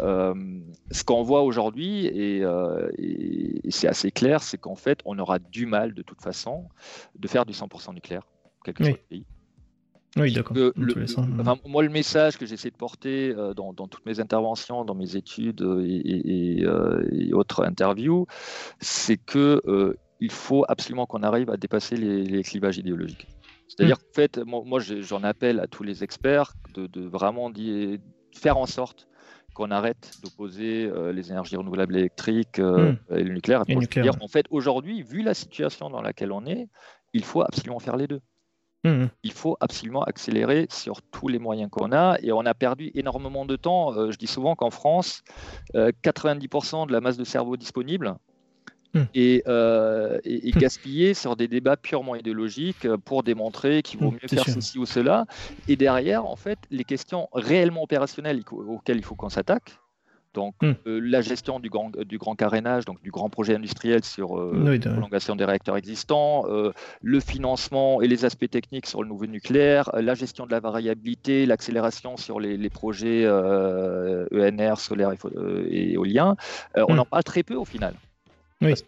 ce 0.90 1.04
qu'on 1.04 1.22
voit 1.22 1.42
aujourd'hui, 1.42 2.06
et, 2.06 2.42
et 2.98 3.70
c'est 3.70 3.86
assez 3.86 4.10
clair, 4.10 4.42
c'est 4.42 4.58
qu'en 4.58 4.74
fait, 4.74 5.00
on 5.04 5.18
aura 5.18 5.38
du 5.38 5.66
mal 5.66 5.94
de 5.94 6.02
toute 6.02 6.20
façon 6.20 6.68
de 7.16 7.28
faire 7.28 7.46
du 7.46 7.52
100% 7.52 7.94
nucléaire, 7.94 8.26
quel 8.64 8.74
que 8.74 8.82
soit 8.82 8.92
le 8.92 9.08
pays. 9.08 9.26
Oui, 10.16 10.32
d'accord. 10.32 10.56
moi, 11.66 11.82
le 11.82 11.88
message 11.88 12.36
que 12.36 12.44
j'essaie 12.44 12.70
de 12.70 12.76
porter 12.76 13.34
euh, 13.36 13.54
dans, 13.54 13.72
toutes 13.72 14.04
mes 14.04 14.20
interventions, 14.20 14.84
dans 14.84 14.94
mes 14.94 15.16
études 15.16 15.62
euh, 15.62 15.80
euh, 16.64 17.08
et, 17.10 17.32
autres 17.32 17.64
interviews, 17.64 18.26
c'est 18.80 19.16
que 19.16 19.96
il 20.20 20.30
faut 20.30 20.64
absolument 20.68 21.06
qu'on 21.06 21.22
arrive 21.22 21.50
à 21.50 21.56
dépasser 21.56 21.96
les, 21.96 22.42
clivages 22.42 22.78
idéologiques. 22.78 23.26
C'est-à-dire 23.68 23.96
mmh. 23.96 24.00
qu'en 24.00 24.14
fait, 24.14 24.40
moi, 24.44 24.80
j'en 24.80 25.24
appelle 25.24 25.58
à 25.60 25.66
tous 25.66 25.82
les 25.82 26.04
experts 26.04 26.52
de, 26.74 27.00
vraiment 27.00 27.50
faire 28.34 28.58
en 28.58 28.66
sorte 28.66 29.08
qu'on 29.54 29.70
arrête 29.70 30.12
d'opposer 30.22 30.90
les 31.12 31.30
énergies 31.30 31.56
renouvelables 31.56 31.96
électriques 31.96 32.58
mmh. 32.58 32.96
et 33.16 33.24
le 33.24 33.32
nucléaire. 33.32 33.62
Et 33.66 33.76
nucléaire. 33.76 34.14
En 34.20 34.28
fait, 34.28 34.44
aujourd'hui, 34.50 35.02
vu 35.02 35.22
la 35.22 35.34
situation 35.34 35.88
dans 35.88 36.02
laquelle 36.02 36.32
on 36.32 36.44
est, 36.44 36.68
il 37.14 37.24
faut 37.24 37.42
absolument 37.42 37.80
faire 37.80 37.96
les 37.96 38.06
deux. 38.06 38.20
Mmh. 38.84 39.04
Il 39.22 39.32
faut 39.32 39.56
absolument 39.60 40.02
accélérer 40.02 40.66
sur 40.68 41.02
tous 41.02 41.28
les 41.28 41.38
moyens 41.38 41.70
qu'on 41.70 41.92
a 41.92 42.16
et 42.20 42.32
on 42.32 42.40
a 42.40 42.54
perdu 42.54 42.90
énormément 42.94 43.46
de 43.46 43.54
temps. 43.54 43.94
Euh, 43.94 44.10
je 44.10 44.18
dis 44.18 44.26
souvent 44.26 44.56
qu'en 44.56 44.70
France, 44.70 45.22
90% 45.74 46.82
euh, 46.82 46.86
de 46.86 46.92
la 46.92 47.00
masse 47.00 47.16
de 47.16 47.22
cerveau 47.22 47.56
disponible 47.56 48.16
mmh. 48.94 49.00
est, 49.14 49.46
euh, 49.46 50.18
gaspillée 50.56 51.14
sur 51.14 51.36
des 51.36 51.46
débats 51.46 51.76
purement 51.76 52.16
idéologiques 52.16 52.88
pour 53.04 53.22
démontrer 53.22 53.82
qu'il 53.82 54.00
vaut 54.00 54.10
mieux 54.10 54.28
faire 54.28 54.48
ceci 54.48 54.78
ou 54.80 54.86
cela. 54.86 55.26
Et 55.68 55.76
derrière, 55.76 56.26
en 56.26 56.36
fait, 56.36 56.58
les 56.72 56.84
questions 56.84 57.28
réellement 57.32 57.84
opérationnelles 57.84 58.42
auxquelles 58.50 58.98
il 58.98 59.04
faut 59.04 59.14
qu'on 59.14 59.28
s'attaque, 59.28 59.78
donc 60.34 60.54
hmm. 60.62 60.72
euh, 60.86 61.00
la 61.02 61.20
gestion 61.20 61.60
du 61.60 61.68
grand, 61.68 61.90
du 61.90 62.18
grand 62.18 62.34
carénage, 62.34 62.84
donc 62.84 63.02
du 63.02 63.10
grand 63.10 63.28
projet 63.28 63.54
industriel 63.54 64.04
sur 64.04 64.38
euh, 64.38 64.78
la 64.82 64.90
prolongation 64.90 65.36
des 65.36 65.44
réacteurs 65.44 65.76
existants, 65.76 66.44
euh, 66.48 66.72
le 67.02 67.20
financement 67.20 68.00
et 68.00 68.08
les 68.08 68.24
aspects 68.24 68.50
techniques 68.50 68.86
sur 68.86 69.02
le 69.02 69.08
nouveau 69.08 69.26
nucléaire, 69.26 69.90
la 69.94 70.14
gestion 70.14 70.46
de 70.46 70.50
la 70.50 70.60
variabilité, 70.60 71.46
l'accélération 71.46 72.16
sur 72.16 72.40
les, 72.40 72.70
projets 72.70 73.26
ENR, 73.26 74.72
e 74.72 74.76
solaire 74.76 75.12
et, 75.68 75.92
éolien, 75.92 76.36
on 76.76 76.94
hmm. 76.94 77.00
en 77.00 77.04
parle 77.04 77.24
très 77.24 77.42
peu 77.42 77.54
au 77.54 77.64
final. 77.64 77.94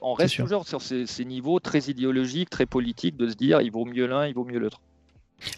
on 0.01 0.15
reste 0.15 0.37
toujours 0.37 0.67
sur 0.67 0.81
ces, 0.81 1.07
ces 1.07 1.25
niveaux 1.25 1.61
très 1.61 1.81
idéologiques, 1.91 2.51
très 2.51 2.67
politiques, 2.67 3.17
de 3.17 3.29
se 3.29 3.35
dire 3.35 3.61
il 3.61 3.71
vaut 3.71 3.85
mieux 3.85 4.07
l'un, 4.07 4.27
il 4.27 4.35
vaut 4.35 4.45
mieux 4.45 4.59
l'autre. 4.59 4.81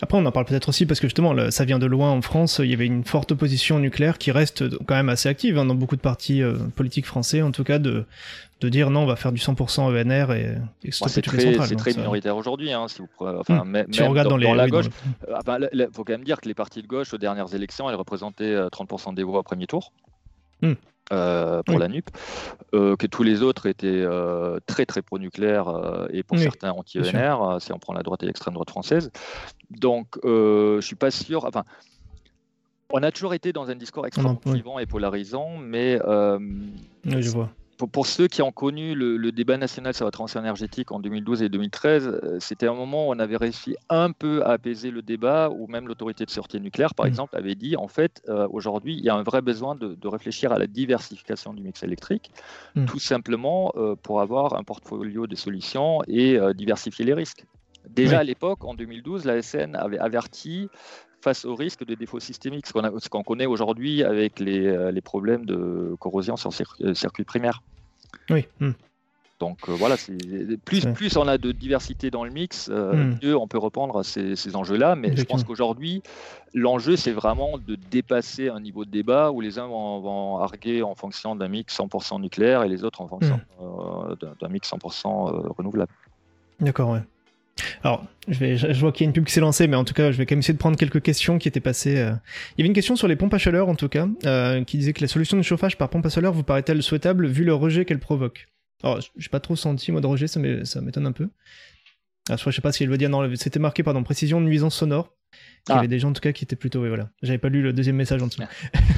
Après, 0.00 0.18
on 0.18 0.26
en 0.26 0.32
parle 0.32 0.46
peut-être 0.46 0.68
aussi 0.68 0.86
parce 0.86 1.00
que 1.00 1.06
justement, 1.06 1.50
ça 1.50 1.64
vient 1.64 1.78
de 1.78 1.86
loin 1.86 2.10
en 2.10 2.22
France. 2.22 2.60
Il 2.62 2.70
y 2.70 2.74
avait 2.74 2.86
une 2.86 3.04
forte 3.04 3.32
opposition 3.32 3.78
nucléaire 3.78 4.18
qui 4.18 4.30
reste 4.30 4.76
quand 4.84 4.94
même 4.94 5.08
assez 5.08 5.28
active 5.28 5.58
hein, 5.58 5.64
dans 5.64 5.74
beaucoup 5.74 5.96
de 5.96 6.00
partis 6.00 6.42
euh, 6.42 6.56
politiques 6.74 7.06
français, 7.06 7.42
en 7.42 7.52
tout 7.52 7.64
cas, 7.64 7.78
de, 7.78 8.04
de 8.60 8.68
dire 8.68 8.90
non, 8.90 9.02
on 9.02 9.06
va 9.06 9.16
faire 9.16 9.32
du 9.32 9.40
100% 9.40 9.82
ENR 9.82 10.32
et, 10.32 10.56
et 10.82 10.90
C'est 10.90 11.22
très 11.22 11.94
minoritaire 11.94 12.36
aujourd'hui. 12.36 12.72
Hein, 12.72 12.88
si 12.88 13.00
vous, 13.00 13.08
enfin, 13.20 13.64
hmm. 13.64 13.68
même, 13.68 13.86
regardes 14.00 14.28
dans, 14.28 14.54
la 14.54 14.68
gauche, 14.68 14.86
il 15.72 15.88
faut 15.92 16.04
quand 16.04 16.14
même 16.14 16.24
dire 16.24 16.40
que 16.40 16.48
les 16.48 16.54
partis 16.54 16.82
de 16.82 16.86
gauche 16.86 17.12
aux 17.14 17.18
dernières 17.18 17.54
élections, 17.54 17.88
elles 17.88 17.96
représentaient 17.96 18.56
30% 18.56 19.10
euh, 19.10 19.12
des 19.14 19.22
voix 19.22 19.40
au 19.40 19.44
premier 19.44 19.66
tour. 19.66 19.92
Hmm. 20.62 20.74
Euh, 21.12 21.62
pour 21.62 21.78
la 21.78 21.86
NUP, 21.86 22.10
euh, 22.74 22.96
que 22.96 23.06
tous 23.06 23.22
les 23.22 23.42
autres 23.42 23.66
étaient 23.66 23.86
euh, 23.86 24.58
très 24.66 24.86
très 24.86 25.02
pro-nucléaire 25.02 26.08
et 26.10 26.24
pour 26.24 26.36
certains 26.38 26.72
anti-ENR, 26.72 27.58
si 27.60 27.72
on 27.72 27.78
prend 27.78 27.92
la 27.92 28.02
droite 28.02 28.24
et 28.24 28.26
l'extrême 28.26 28.54
droite 28.54 28.70
française. 28.70 29.10
Donc 29.70 30.18
je 30.24 30.80
suis 30.80 30.96
pas 30.96 31.12
sûr. 31.12 31.44
Enfin, 31.44 31.64
on 32.90 33.02
a 33.02 33.12
toujours 33.12 33.34
été 33.34 33.52
dans 33.52 33.70
un 33.70 33.76
discours 33.76 34.06
extrêmement 34.06 34.36
clivant 34.36 34.78
et 34.78 34.86
polarisant, 34.86 35.56
mais 35.58 35.98
je 35.98 37.30
vois 37.30 37.50
pour, 37.76 38.06
ceux 38.06 38.26
qui 38.28 38.42
ont 38.42 38.52
connu 38.52 38.94
le, 38.94 39.32
débat 39.32 39.56
national 39.56 39.92
sur 39.94 40.04
la 40.04 40.10
transition 40.10 40.40
énergétique 40.40 40.92
en 40.92 41.00
2012 41.00 41.42
et 41.42 41.48
2013, 41.48 42.06
euh, 42.06 42.36
c'était 42.40 42.66
un 42.66 42.74
moment 42.74 43.08
où 43.08 43.12
on 43.12 43.18
avait 43.18 43.36
réussi 43.36 43.76
un 43.88 44.12
peu 44.12 44.42
à 44.44 44.52
apaiser 44.52 44.90
le 44.90 45.02
débat, 45.02 45.50
où 45.50 45.66
même 45.66 45.86
l'autorité 45.86 46.24
de 46.24 46.30
sûreté 46.30 46.58
nucléaire, 46.58 46.94
par 46.94 47.06
mmh. 47.06 47.08
exemple, 47.08 47.36
avait 47.36 47.54
dit 47.54 47.76
en 47.76 47.88
fait, 47.88 48.22
euh, 48.28 48.48
aujourd'hui, 48.50 48.94
il 48.94 49.04
y 49.04 49.08
a 49.08 49.14
un 49.14 49.22
vrai 49.22 49.42
besoin 49.42 49.74
de, 49.74 49.96
réfléchir 50.06 50.52
à 50.52 50.58
la 50.58 50.66
diversification 50.66 51.52
du 51.52 51.62
mix 51.62 51.82
électrique, 51.82 52.30
mmh. 52.74 52.84
tout 52.86 53.00
simplement 53.00 53.72
euh, 53.76 53.96
pour 53.96 54.20
avoir 54.20 54.54
un 54.54 54.62
portfolio 54.62 55.26
de 55.26 55.34
solutions 55.34 56.00
et 56.06 56.38
diversifier 56.54 57.04
les 57.04 57.14
risques. 57.14 57.44
Déjà 57.88 58.18
à 58.20 58.24
l'époque, 58.24 58.64
en 58.64 58.74
2012, 58.74 59.24
la 59.24 59.42
SN 59.42 59.76
avait 59.76 59.98
averti 59.98 60.68
face 61.20 61.44
au 61.44 61.54
risque 61.54 61.84
de 61.84 61.94
défaut 61.94 62.20
systémique, 62.20 62.66
ce 62.66 63.08
qu'on 63.08 63.22
connaît 63.22 63.46
aujourd'hui 63.46 64.02
avec 64.02 64.38
les, 64.38 64.66
euh, 64.66 64.90
les, 64.90 65.00
problèmes 65.00 65.44
de 65.44 65.94
corrosion 65.98 66.36
sur 66.36 66.50
le 66.80 66.94
circuit 66.94 67.24
primaire. 67.24 67.62
Oui. 68.30 68.46
Hmm. 68.60 68.72
Donc 69.38 69.68
voilà, 69.68 69.96
plus, 70.64 70.86
plus 70.94 71.16
on 71.18 71.28
a 71.28 71.36
de 71.36 71.52
diversité 71.52 72.10
dans 72.10 72.24
le 72.24 72.30
mix, 72.30 72.68
hmm. 72.68 73.18
mieux 73.22 73.36
on 73.36 73.46
peut 73.46 73.58
reprendre 73.58 74.02
ces, 74.02 74.34
ces 74.34 74.56
enjeux-là. 74.56 74.96
Mais 74.96 75.14
je 75.14 75.24
pense 75.24 75.44
qu'aujourd'hui, 75.44 76.02
l'enjeu, 76.54 76.96
c'est 76.96 77.12
vraiment 77.12 77.58
de 77.58 77.76
dépasser 77.90 78.48
un 78.48 78.60
niveau 78.60 78.86
de 78.86 78.90
débat 78.90 79.32
où 79.32 79.42
les 79.42 79.58
uns 79.58 79.66
vont, 79.66 80.38
arguer 80.38 80.82
en 80.82 80.94
fonction 80.94 81.36
d'un 81.36 81.48
mix 81.48 81.76
100% 81.76 82.20
nucléaire 82.20 82.62
et 82.62 82.68
les 82.68 82.82
autres 82.82 83.02
en 83.02 83.08
fonction 83.08 83.38
hmm. 83.60 84.14
d'un 84.40 84.48
mix 84.48 84.70
100% 84.70 85.54
renouvelable. 85.54 85.92
D'accord, 86.60 86.90
ouais. 86.90 87.02
Alors, 87.82 88.04
je, 88.28 88.38
vais, 88.38 88.56
je, 88.56 88.80
vois 88.80 88.92
qu'il 88.92 89.04
y 89.04 89.06
a 89.06 89.08
une 89.08 89.12
pub 89.12 89.24
qui 89.24 89.32
s'est 89.32 89.40
lancée, 89.40 89.66
mais 89.66 89.76
en 89.76 89.84
tout 89.84 89.94
cas, 89.94 90.12
je 90.12 90.18
vais 90.18 90.26
quand 90.26 90.34
même 90.34 90.40
essayer 90.40 90.54
de 90.54 90.58
prendre 90.58 90.76
quelques 90.76 91.00
questions 91.00 91.38
qui 91.38 91.48
étaient 91.48 91.60
passées. 91.60 91.98
Euh. 91.98 92.12
Il 92.56 92.60
y 92.60 92.62
avait 92.62 92.68
une 92.68 92.74
question 92.74 92.96
sur 92.96 93.08
les 93.08 93.16
pompes 93.16 93.32
à 93.32 93.38
chaleur, 93.38 93.68
en 93.68 93.74
tout 93.74 93.88
cas, 93.88 94.06
euh, 94.24 94.62
qui 94.64 94.78
disait 94.78 94.92
que 94.92 95.00
la 95.00 95.08
solution 95.08 95.36
de 95.36 95.42
chauffage 95.42 95.78
par 95.78 95.88
pompe 95.88 96.04
à 96.06 96.10
chaleur 96.10 96.32
vous 96.32 96.42
paraît-elle 96.42 96.82
souhaitable 96.82 97.26
vu 97.26 97.44
le 97.44 97.54
rejet 97.54 97.84
qu'elle 97.84 97.98
provoque? 97.98 98.48
Alors, 98.82 99.00
j'ai 99.16 99.28
pas 99.28 99.40
trop 99.40 99.56
senti, 99.56 99.90
moi, 99.90 100.00
de 100.00 100.06
rejet, 100.06 100.26
ça 100.26 100.38
m'étonne 100.38 101.06
un 101.06 101.12
peu. 101.12 101.28
Ah, 102.28 102.36
je 102.36 102.50
sais 102.50 102.60
pas 102.60 102.72
si 102.72 102.82
elle 102.82 102.90
veut 102.90 102.98
dire, 102.98 103.08
non, 103.08 103.28
c'était 103.36 103.60
marqué, 103.60 103.82
pardon, 103.82 104.02
précision 104.02 104.40
nuisance 104.40 104.74
sonore. 104.74 105.14
Il 105.68 105.72
y 105.72 105.74
ah. 105.74 105.78
avait 105.78 105.88
des 105.88 105.98
gens, 105.98 106.10
en 106.10 106.12
tout 106.12 106.20
cas, 106.20 106.32
qui 106.32 106.44
étaient 106.44 106.56
plutôt, 106.56 106.82
oui, 106.82 106.88
voilà. 106.88 107.10
J'avais 107.22 107.38
pas 107.38 107.48
lu 107.48 107.62
le 107.62 107.72
deuxième 107.72 107.96
message 107.96 108.22
en 108.22 108.26
dessous. 108.26 108.42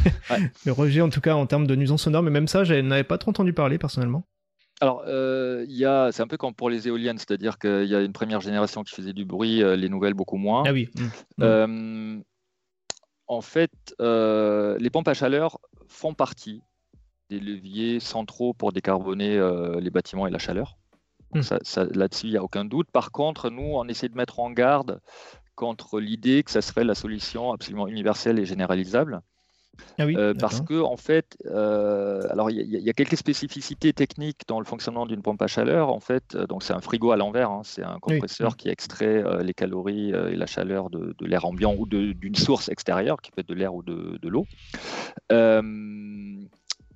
le 0.66 0.72
rejet, 0.72 1.00
en 1.00 1.10
tout 1.10 1.20
cas, 1.20 1.34
en 1.34 1.46
termes 1.46 1.66
de 1.66 1.76
nuisance 1.76 2.02
sonore, 2.02 2.22
mais 2.22 2.30
même 2.30 2.48
ça, 2.48 2.64
je 2.64 2.74
n'avais 2.74 3.04
pas 3.04 3.18
trop 3.18 3.30
entendu 3.30 3.52
parler, 3.52 3.78
personnellement. 3.78 4.26
Alors, 4.80 5.02
euh, 5.06 5.66
c'est 6.12 6.22
un 6.22 6.26
peu 6.26 6.36
comme 6.36 6.54
pour 6.54 6.70
les 6.70 6.86
éoliennes, 6.86 7.18
c'est-à-dire 7.18 7.58
qu'il 7.58 7.86
y 7.86 7.94
a 7.94 8.00
une 8.00 8.12
première 8.12 8.40
génération 8.40 8.84
qui 8.84 8.94
faisait 8.94 9.12
du 9.12 9.24
bruit, 9.24 9.62
euh, 9.62 9.76
les 9.76 9.88
nouvelles 9.88 10.14
beaucoup 10.14 10.36
moins. 10.36 10.62
Ah 10.66 10.72
oui. 10.72 10.88
Mmh. 10.94 11.42
Euh, 11.42 12.18
en 13.26 13.40
fait, 13.40 13.72
les 13.98 14.90
pompes 14.90 15.08
à 15.08 15.14
chaleur 15.14 15.58
font 15.88 16.14
partie 16.14 16.62
des 17.28 17.40
leviers 17.40 18.00
centraux 18.00 18.54
pour 18.54 18.72
décarboner 18.72 19.38
les 19.80 19.90
bâtiments 19.90 20.26
et 20.26 20.30
la 20.30 20.38
chaleur. 20.38 20.78
Mmh. 21.34 21.40
Là-dessus, 21.92 22.26
il 22.26 22.30
n'y 22.30 22.38
a 22.38 22.42
aucun 22.42 22.64
doute. 22.64 22.90
Par 22.90 23.10
contre, 23.10 23.50
nous, 23.50 23.70
on 23.74 23.86
essaie 23.86 24.08
de 24.08 24.16
mettre 24.16 24.40
en 24.40 24.50
garde 24.50 25.00
contre 25.56 26.00
l'idée 26.00 26.42
que 26.42 26.50
ça 26.50 26.62
serait 26.62 26.84
la 26.84 26.94
solution 26.94 27.52
absolument 27.52 27.88
universelle 27.88 28.38
et 28.38 28.46
généralisable. 28.46 29.20
Ah 29.98 30.04
euh, 30.04 30.34
parce 30.34 30.60
que 30.60 30.80
en 30.80 30.96
fait, 30.96 31.36
euh, 31.46 32.22
alors 32.30 32.50
il 32.50 32.56
y, 32.56 32.90
a 32.90 32.92
quelques 32.92 33.16
spécificités 33.16 33.92
techniques 33.92 34.42
dans 34.46 34.60
le 34.60 34.64
fonctionnement 34.64 35.06
d'une 35.06 35.22
pompe 35.22 35.42
à 35.42 35.46
chaleur. 35.46 35.90
En 35.90 36.00
fait, 36.00 36.34
euh, 36.34 36.46
donc 36.46 36.62
c'est 36.62 36.72
un 36.72 36.80
frigo 36.80 37.10
à 37.10 37.16
l'envers, 37.16 37.50
hein. 37.50 37.62
c'est 37.64 37.82
un 37.82 37.98
compresseur 37.98 38.56
qui 38.56 38.68
extrait 38.68 39.24
les 39.42 39.54
calories 39.54 40.10
et 40.10 40.36
la 40.36 40.46
chaleur 40.46 40.90
de, 40.90 41.14
l'air 41.20 41.44
ambiant 41.44 41.74
ou 41.76 41.86
d'une 41.86 42.34
source 42.34 42.68
extérieure, 42.68 43.20
qui 43.20 43.30
peut 43.30 43.40
être 43.40 43.48
de 43.48 43.54
l'air 43.54 43.74
ou 43.74 43.82
de, 43.82 44.18
de 44.20 44.28
l'eau. 44.28 44.46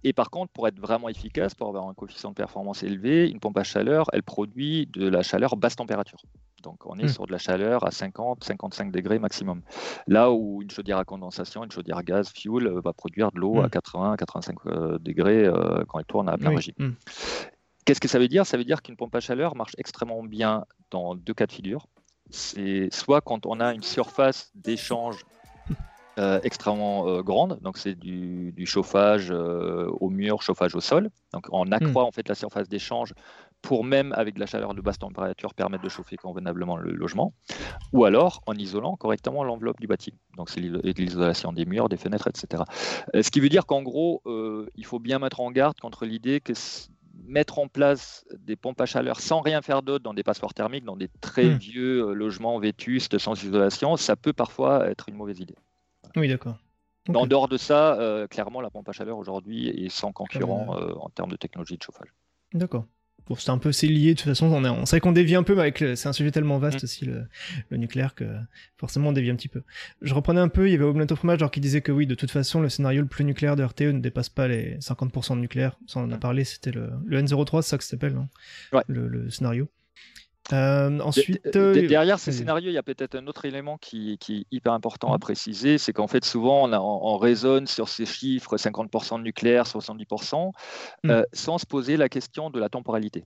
et 0.05 0.12
par 0.12 0.30
contre, 0.30 0.53
pour 0.53 0.68
être 0.68 0.78
vraiment 0.78 1.09
efficace, 1.09 1.55
pour 1.55 1.68
avoir 1.68 1.89
un 1.89 1.95
coefficient 1.95 2.30
de 2.30 2.35
performance 2.35 2.83
élevé, 2.83 3.28
une 3.28 3.41
pompe 3.41 3.59
à 3.59 3.64
chaleur, 3.64 4.07
elle 4.12 4.22
produit 4.22 4.87
de 4.87 5.09
la 5.09 5.22
chaleur 5.22 5.57
basse 5.57 5.76
température. 5.76 6.18
Donc 6.63 6.87
on 6.87 6.99
est 6.99 7.05
hmm. 7.05 7.09
sur 7.09 7.27
de 7.27 7.33
la 7.33 7.39
chaleur 7.39 7.85
à 7.87 7.91
50, 7.91 8.45
55 8.45 8.93
degrés 8.93 9.19
maximum. 9.19 9.63
Là 10.07 10.33
où 10.33 10.63
une 10.63 10.71
chaudière 10.71 10.99
à 10.99 11.05
condensation, 11.05 11.65
une 11.65 11.71
chaudière 11.71 12.03
gaz, 12.03 12.31
fuel, 12.35 12.67
euh, 12.67 12.81
va 12.81 12.93
produire 12.93 13.33
de 13.33 13.41
l'eau 13.41 13.61
à 13.61 13.69
80, 13.69 14.13
hmm. 14.13 14.17
85 14.17 14.57
euh, 14.67 14.99
degrés 14.99 15.45
euh, 15.45 15.85
quand 15.89 15.99
elle 15.99 16.05
tourne 16.05 16.29
à 16.29 16.39
plein 16.39 16.51
régime. 16.51 16.75
Hmm. 16.79 16.93
Qu'est-ce 17.85 18.01
que 18.01 18.09
ça 18.09 18.19
veut 18.19 18.29
dire? 18.29 18.47
Ça 18.47 18.57
veut 18.57 18.65
dire 18.65 18.81
qu'une 18.83 18.97
pompe 18.97 19.15
à 19.15 19.21
chaleur 19.21 19.57
marche 19.57 19.75
extrêmement 19.77 20.23
bien 20.23 20.65
dans 20.91 21.15
deux 21.17 21.35
cas 21.35 21.47
de 21.47 21.53
figure. 21.53 21.87
C'est 22.31 22.89
soit 22.93 23.21
quand 23.21 23.45
on 23.45 23.61
a 23.61 23.75
une 23.75 23.83
surface 23.83 24.53
d'échange 24.55 25.17
extrêmement 26.45 27.23
grande, 27.23 27.59
donc 27.63 27.79
c'est 27.79 27.95
du, 27.95 28.55
chauffage 28.67 29.31
au 29.33 30.11
mur, 30.11 30.43
chauffage 30.43 30.77
au 30.77 30.81
sol. 30.81 31.11
Donc 31.33 31.47
on 31.51 31.73
accroît 31.73 32.05
en 32.05 32.13
fait 32.13 32.29
la 32.29 32.35
surface 32.37 32.69
d'échange 32.69 33.15
pour 33.63 33.85
même 33.85 34.13
avec 34.13 34.35
de 34.35 34.41
la 34.41 34.47
chaleur 34.47 34.75
de 34.75 34.81
basse 34.81 34.99
température 34.99 35.55
permettre 35.55 35.85
de 35.85 35.89
chauffer 35.89 36.17
convenablement 36.17 36.77
le 36.77 36.93
logement, 36.93 37.33
ou 37.93 38.05
alors 38.05 38.43
en 38.47 38.55
isolant 38.55 38.97
correctement 38.97 39.45
l'enveloppe 39.45 39.81
du 39.81 39.87
bâtiment. 39.87 40.19
Donc 40.37 40.51
c'est 40.51 40.61
l'isolation 40.61 41.53
des 41.53 41.65
murs, 41.65 41.89
des 41.89 41.97
fenêtres, 41.97 42.29
etc. 42.29 42.65
Euh, 43.15 43.23
ce 43.23 43.31
qui 43.31 43.41
veut 43.41 43.49
dire 43.49 43.65
qu'en 43.65 43.83
gros, 43.83 44.21
euh, 44.27 44.69
il 44.75 44.85
faut 44.85 44.99
bien 44.99 45.21
mettre 45.21 45.41
en 45.41 45.51
garde 45.53 45.79
contre 45.79 46.05
l'idée 46.05 46.41
que 46.41 46.53
mettre 47.25 47.61
en 47.61 47.69
place 47.69 48.27
des 48.37 48.57
pompes 48.57 48.81
à 48.81 48.87
chaleur 48.87 49.21
sans 49.21 49.41
rien 49.41 49.63
faire 49.63 49.83
d'autre 49.83 50.03
dans 50.03 50.15
des 50.15 50.25
passeports 50.25 50.55
thermiques, 50.55 50.85
dans 50.85 50.97
des 50.97 51.09
très 51.21 51.45
hmm. 51.45 51.57
vieux 51.57 52.09
euh, 52.09 52.15
logements 52.15 52.59
vétustes 52.59 53.19
sans 53.19 53.41
isolation, 53.43 53.97
ça 53.97 54.17
peut 54.17 54.33
parfois 54.33 54.89
être 54.89 55.09
une 55.09 55.15
mauvaise 55.15 55.39
idée. 55.39 55.57
Oui, 56.17 56.29
d'accord. 56.29 56.57
En 57.15 57.27
dehors 57.27 57.49
de 57.49 57.57
ça, 57.57 57.99
clairement, 58.31 58.61
la 58.61 58.71
pompe 58.71 58.89
à 58.89 58.93
chaleur 58.93 59.19
aujourd'hui 59.19 59.69
est 59.69 59.89
sans 59.89 60.13
concurrent 60.13 60.77
en 61.01 61.09
termes 61.09 61.33
de 61.33 61.37
technologie 61.37 61.77
de 61.77 61.83
chauffage. 61.83 62.15
D'accord 62.55 62.85
c'est 63.41 63.51
un 63.51 63.59
peu 63.59 63.70
lié 63.83 64.14
de 64.14 64.18
toute 64.18 64.28
façon 64.28 64.47
on, 64.47 64.64
on 64.64 64.87
sait 64.87 65.01
qu'on 65.01 65.12
dévie 65.12 65.35
un 65.35 65.43
peu 65.43 65.55
mais 65.55 65.62
avec 65.62 65.78
c'est 65.78 66.07
un 66.07 66.12
sujet 66.12 66.30
tellement 66.30 66.59
vaste 66.59 66.83
mm. 66.83 66.85
aussi 66.85 67.05
le, 67.07 67.76
nucléaire 67.76 68.14
que 68.14 68.24
forcément 68.76 69.11
on 69.11 69.12
dévie 69.12 69.30
un 69.30 69.37
petit 69.37 69.49
peu 69.49 69.62
je 70.01 70.14
reprenais 70.14 70.41
un 70.41 70.49
peu 70.49 70.68
il 70.68 70.72
y 70.72 70.74
avait 70.74 70.85
Augmento 70.85 71.16
Fromage 71.16 71.41
genre 71.41 71.51
qui 71.51 71.61
disait 71.61 71.80
que 71.80 71.93
oui 71.93 72.07
de 72.07 72.14
toute 72.14 72.30
façon 72.30 72.61
le 72.61 72.68
scénario 72.68 73.01
le 73.01 73.09
plus 73.09 73.24
nucléaire 73.24 73.57
de 73.57 73.64
RTE 73.64 73.83
ne 73.83 74.01
dépasse 74.01 74.28
pas 74.28 74.49
les 74.49 74.76
50% 74.78 75.37
de 75.37 75.41
nucléaire 75.41 75.78
ça 75.87 76.01
on 76.01 76.05
en 76.05 76.12
a 76.12 76.18
parlé 76.18 76.45
c'était 76.45 76.72
le, 76.72 76.91
le 77.05 77.22
N03 77.22 77.62
c'est 77.62 77.70
ça 77.70 77.78
que 77.78 77.85
ça 77.85 77.91
s'appelle 77.91 78.16
ouais. 78.72 78.83
le, 78.89 79.30
scénario 79.30 79.68
euh, 80.53 80.99
ensuite, 81.01 81.55
euh, 81.57 81.86
derrière 81.86 82.18
ces 82.18 82.32
scénarios, 82.32 82.70
il 82.70 82.74
y 82.74 82.78
a 82.78 82.82
peut-être 82.82 83.14
un 83.14 83.26
autre 83.26 83.45
élément 83.45 83.78
qui, 83.78 84.12
est 84.12 84.47
hyper 84.51 84.72
important 84.72 85.12
à 85.12 85.16
mm. 85.16 85.20
préciser, 85.20 85.78
c'est 85.78 85.93
qu'en 85.93 86.09
fait 86.09 86.24
souvent 86.24 86.68
on, 86.68 86.72
on, 86.72 87.16
raisonne 87.16 87.66
sur 87.66 87.88
ces 87.88 88.07
chiffres 88.07 88.57
50% 88.57 89.18
de 89.18 89.22
nucléaire, 89.22 89.64
70%, 89.64 90.51
mm. 91.05 91.11
euh, 91.11 91.22
sans 91.32 91.59
se 91.59 91.66
poser 91.66 91.97
la 91.97 92.09
question 92.09 92.51
de 92.51 92.59
la 92.59 92.68
temporalité. 92.68 93.24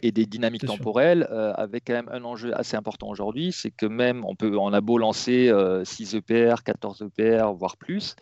et 0.00 0.12
des 0.12 0.26
dynamiques 0.26 0.64
temporelles, 0.64 1.24
avec 1.56 1.84
quand 1.86 1.94
même 1.94 2.08
un 2.12 2.24
enjeu 2.24 2.56
assez 2.56 2.76
important 2.76 3.08
aujourd'hui, 3.08 3.52
c'est 3.52 3.72
que 3.72 3.86
même 3.86 4.24
on, 4.24 4.36
peut, 4.36 4.56
on 4.56 4.72
a 4.72 4.80
beau 4.80 4.96
lancer 4.96 5.52
6 5.84 6.14
EPR, 6.14 6.62
14 6.64 7.02
EPR, 7.02 7.52
voire 7.52 7.76
plus, 7.76 8.14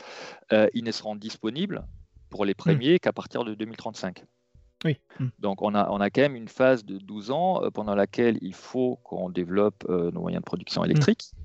ils 0.50 0.82
ne 0.82 0.90
seront 0.90 1.16
disponibles 1.16 1.84
pour 2.30 2.46
les 2.46 2.52
mm. 2.52 2.56
premiers 2.56 2.98
qu'à 2.98 3.12
partir 3.12 3.44
de 3.44 3.54
2035. 3.54 4.24
Oui. 4.84 4.98
Mmh. 5.18 5.26
Donc 5.38 5.62
on 5.62 5.74
a, 5.74 5.88
on 5.90 6.00
a 6.00 6.10
quand 6.10 6.22
même 6.22 6.36
une 6.36 6.48
phase 6.48 6.84
de 6.84 6.98
12 6.98 7.30
ans 7.30 7.62
euh, 7.62 7.70
pendant 7.70 7.94
laquelle 7.94 8.38
il 8.40 8.54
faut 8.54 8.98
qu'on 9.04 9.28
développe 9.28 9.84
euh, 9.88 10.10
nos 10.10 10.20
moyens 10.20 10.42
de 10.42 10.46
production 10.46 10.84
électrique. 10.84 11.30
Mmh. 11.32 11.36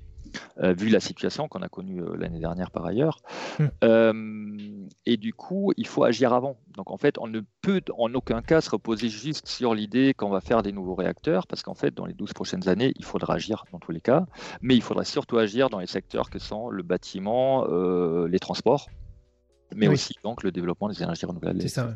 Euh, 0.58 0.72
vu 0.74 0.88
la 0.88 1.00
situation 1.00 1.48
qu'on 1.48 1.62
a 1.62 1.68
connue 1.68 2.02
l'année 2.18 2.40
dernière 2.40 2.70
par 2.70 2.84
ailleurs. 2.84 3.22
Mmh. 3.58 4.88
et 5.06 5.16
du 5.16 5.32
coup, 5.32 5.72
il 5.76 5.86
faut 5.86 6.04
agir 6.04 6.34
avant. 6.34 6.58
Donc 6.74 6.90
en 6.90 6.98
fait, 6.98 7.16
on 7.18 7.26
ne 7.26 7.40
peut 7.62 7.80
en 7.96 8.12
aucun 8.12 8.42
cas 8.42 8.60
se 8.60 8.68
reposer 8.68 9.08
juste 9.08 9.46
sur 9.46 9.74
l'idée 9.74 10.12
qu'on 10.14 10.28
va 10.28 10.40
faire 10.40 10.62
des 10.62 10.72
nouveaux 10.72 10.94
réacteurs, 10.94 11.46
parce 11.46 11.62
qu'en 11.62 11.74
fait, 11.74 11.94
dans 11.94 12.04
les 12.04 12.12
12 12.12 12.34
prochaines 12.34 12.68
années, 12.68 12.92
il 12.96 13.04
faudra 13.04 13.34
agir 13.34 13.64
dans 13.72 13.78
tous 13.78 13.92
les 13.92 14.00
cas, 14.00 14.26
mais 14.60 14.74
il 14.74 14.82
faudra 14.82 15.04
surtout 15.04 15.38
agir 15.38 15.70
dans 15.70 15.78
les 15.78 15.86
secteurs 15.86 16.28
que 16.28 16.38
sont 16.38 16.68
le 16.68 16.82
bâtiment, 16.82 17.64
les 18.26 18.38
transports, 18.38 18.88
mais 19.74 19.88
aussi 19.88 20.14
donc 20.22 20.42
le 20.42 20.52
développement 20.52 20.88
des 20.88 21.02
énergies 21.02 21.26
renouvelables. 21.26 21.60
C'est 21.60 21.68
ça. 21.68 21.94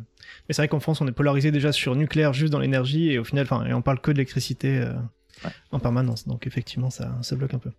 Mais 0.49 0.55
c'est 0.55 0.62
vrai 0.62 0.68
qu'en 0.68 0.81
France, 0.81 1.01
on 1.01 1.07
est 1.07 1.12
polarisé 1.12 1.51
déjà 1.51 1.73
sur 1.73 1.95
nucléaire 1.95 2.33
juste 2.33 2.53
dans 2.53 2.59
l'énergie 2.59 3.11
et 3.11 3.18
au 3.18 3.25
final, 3.25 3.45
enfin, 3.45 3.64
on 3.73 3.83
parle 3.83 4.01
que 4.01 4.11
d'électricité 4.11 4.79
euh, 4.79 4.93
en 5.71 5.79
permanence. 5.79 6.27
Donc 6.27 6.47
effectivement, 6.47 6.91
ça, 6.91 7.16
ça 7.23 7.37
bloque 7.37 7.55
un 7.55 7.59
peu. 7.59 7.71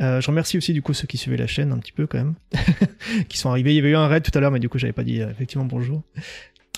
Euh, 0.00 0.20
je 0.20 0.26
remercie 0.26 0.56
aussi 0.56 0.72
du 0.72 0.82
coup 0.82 0.94
ceux 0.94 1.06
qui 1.06 1.18
suivaient 1.18 1.36
la 1.36 1.46
chaîne 1.46 1.70
un 1.72 1.78
petit 1.78 1.92
peu 1.92 2.06
quand 2.06 2.18
même, 2.18 2.34
qui 3.28 3.38
sont 3.38 3.50
arrivés. 3.50 3.72
Il 3.72 3.76
y 3.76 3.78
avait 3.78 3.90
eu 3.90 3.96
un 3.96 4.08
raid 4.08 4.22
tout 4.22 4.36
à 4.36 4.40
l'heure, 4.40 4.50
mais 4.50 4.58
du 4.58 4.68
coup 4.68 4.78
j'avais 4.78 4.92
pas 4.92 5.04
dit 5.04 5.20
euh, 5.20 5.30
effectivement 5.30 5.64
bonjour. 5.64 6.02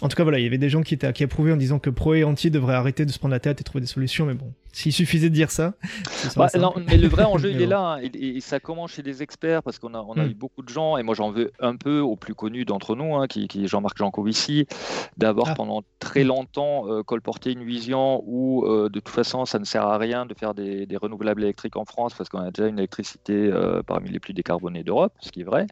En 0.02 0.08
tout 0.08 0.16
cas, 0.16 0.24
voilà, 0.24 0.40
il 0.40 0.42
y 0.42 0.46
avait 0.46 0.58
des 0.58 0.68
gens 0.68 0.82
qui, 0.82 0.94
étaient, 0.94 1.12
qui 1.12 1.22
approuvaient 1.22 1.52
en 1.52 1.56
disant 1.56 1.78
que 1.78 1.88
Pro 1.88 2.14
et 2.14 2.24
Anti 2.24 2.50
devraient 2.50 2.74
arrêter 2.74 3.06
de 3.06 3.12
se 3.12 3.18
prendre 3.20 3.32
la 3.32 3.38
tête 3.38 3.60
et 3.60 3.64
trouver 3.64 3.80
des 3.80 3.86
solutions, 3.86 4.26
mais 4.26 4.34
bon, 4.34 4.52
s'il 4.72 4.92
suffisait 4.92 5.30
de 5.30 5.34
dire 5.34 5.52
ça. 5.52 5.74
Bah, 6.36 6.48
non, 6.58 6.74
mais 6.88 6.96
le 6.96 7.06
vrai 7.06 7.22
enjeu, 7.22 7.50
il 7.50 7.60
est 7.60 7.66
là, 7.66 7.98
hein, 7.98 8.08
et, 8.12 8.40
ça 8.40 8.58
commence 8.58 8.92
chez 8.92 9.02
des 9.02 9.22
experts, 9.22 9.62
parce 9.62 9.78
qu'on 9.78 9.94
a, 9.94 10.00
on 10.00 10.14
a 10.14 10.24
hmm. 10.24 10.30
eu 10.30 10.34
beaucoup 10.34 10.62
de 10.62 10.68
gens, 10.68 10.96
et 10.96 11.02
moi 11.02 11.14
j'en 11.14 11.30
veux 11.30 11.52
un 11.60 11.76
peu 11.76 12.00
au 12.00 12.16
plus 12.16 12.34
connu 12.34 12.64
d'entre 12.64 12.96
nous, 12.96 13.14
hein, 13.14 13.28
qui, 13.28 13.46
qui 13.46 13.64
est 13.64 13.68
Jean-Marc 13.68 13.98
Jancovici, 13.98 14.66
d'avoir 15.16 15.50
ah. 15.50 15.54
pendant 15.54 15.84
très 16.00 16.24
longtemps 16.24 16.88
euh, 16.88 17.02
colporté 17.02 17.52
une 17.52 17.62
vision 17.62 18.22
où, 18.26 18.64
euh, 18.64 18.88
de 18.88 19.00
toute 19.00 19.10
façon, 19.10 19.44
ça 19.44 19.58
ne 19.58 19.64
sert 19.64 19.86
à 19.86 19.98
rien 19.98 20.26
de 20.26 20.34
faire 20.34 20.54
des, 20.54 20.88
renouvelables 21.00 21.44
électriques 21.44 21.76
en 21.76 21.84
France, 21.84 22.14
parce 22.14 22.28
qu'on 22.28 22.40
a 22.40 22.50
déjà 22.50 22.68
une 22.68 22.78
électricité 22.78 23.32
euh, 23.32 23.82
parmi 23.86 24.10
les 24.10 24.18
plus 24.18 24.32
décarbonées 24.32 24.82
d'Europe, 24.82 25.12
ce 25.20 25.30
qui 25.30 25.42
est 25.42 25.44
vrai. 25.44 25.66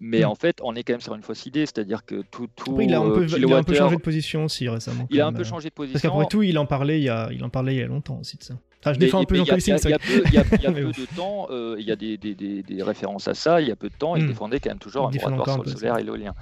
Mais 0.00 0.24
hmm. 0.24 0.28
en 0.28 0.34
fait, 0.34 0.58
on 0.62 0.74
est 0.74 0.82
quand 0.82 0.94
même 0.94 1.00
sur 1.00 1.14
une 1.14 1.22
fausse 1.22 1.46
idée, 1.46 1.66
c'est-à-dire 1.66 2.04
que 2.04 2.22
tout. 2.30 2.48
tout 2.56 2.80
il, 2.80 2.92
a 2.92 3.00
un 3.00 3.10
peu, 3.10 3.26
il 3.26 3.52
a 3.52 3.56
un 3.56 3.62
peu 3.62 3.74
changé 3.74 3.96
de 3.96 4.00
position 4.00 4.44
aussi 4.44 4.68
récemment. 4.68 5.06
Il 5.10 5.20
a 5.20 5.26
un 5.26 5.32
peu 5.32 5.44
changé 5.44 5.68
de 5.68 5.74
position. 5.74 6.00
Parce 6.00 6.02
qu'après 6.02 6.26
tout, 6.28 6.42
il 6.42 6.58
en 6.58 6.66
parlait 6.66 6.98
il 6.98 7.04
y 7.04 7.08
a, 7.08 7.28
il 7.32 7.42
en 7.44 7.48
parlait 7.48 7.74
il 7.74 7.78
y 7.78 7.82
a 7.82 7.86
longtemps 7.86 8.18
aussi 8.20 8.36
de 8.36 8.42
ça. 8.42 8.54
Enfin, 8.80 8.92
je 8.92 8.98
défends 8.98 9.20
un 9.20 9.24
peu 9.24 9.36
Il 9.36 9.46
y 9.46 9.50
a, 9.50 9.54
peu, 9.54 10.58
de 10.92 11.16
temps, 11.16 11.46
euh, 11.48 11.76
il 11.78 11.86
y 11.86 11.90
a 11.90 11.96
des, 11.96 12.18
des, 12.18 12.34
des, 12.34 12.82
références 12.82 13.28
à 13.28 13.34
ça. 13.34 13.62
Il 13.62 13.68
y 13.68 13.70
a 13.70 13.76
peu 13.76 13.88
de 13.88 13.94
temps, 13.94 14.14
il 14.14 14.24
hmm. 14.24 14.28
défendait 14.28 14.60
quand 14.60 14.68
même 14.68 14.78
toujours 14.78 15.08
un 15.08 15.10
moratoire 15.10 15.54
sur 15.54 15.64
le 15.64 15.70
solaire 15.70 15.96
et 15.96 16.02
l'éolien. 16.02 16.34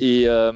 Et 0.00 0.24
euh, 0.26 0.52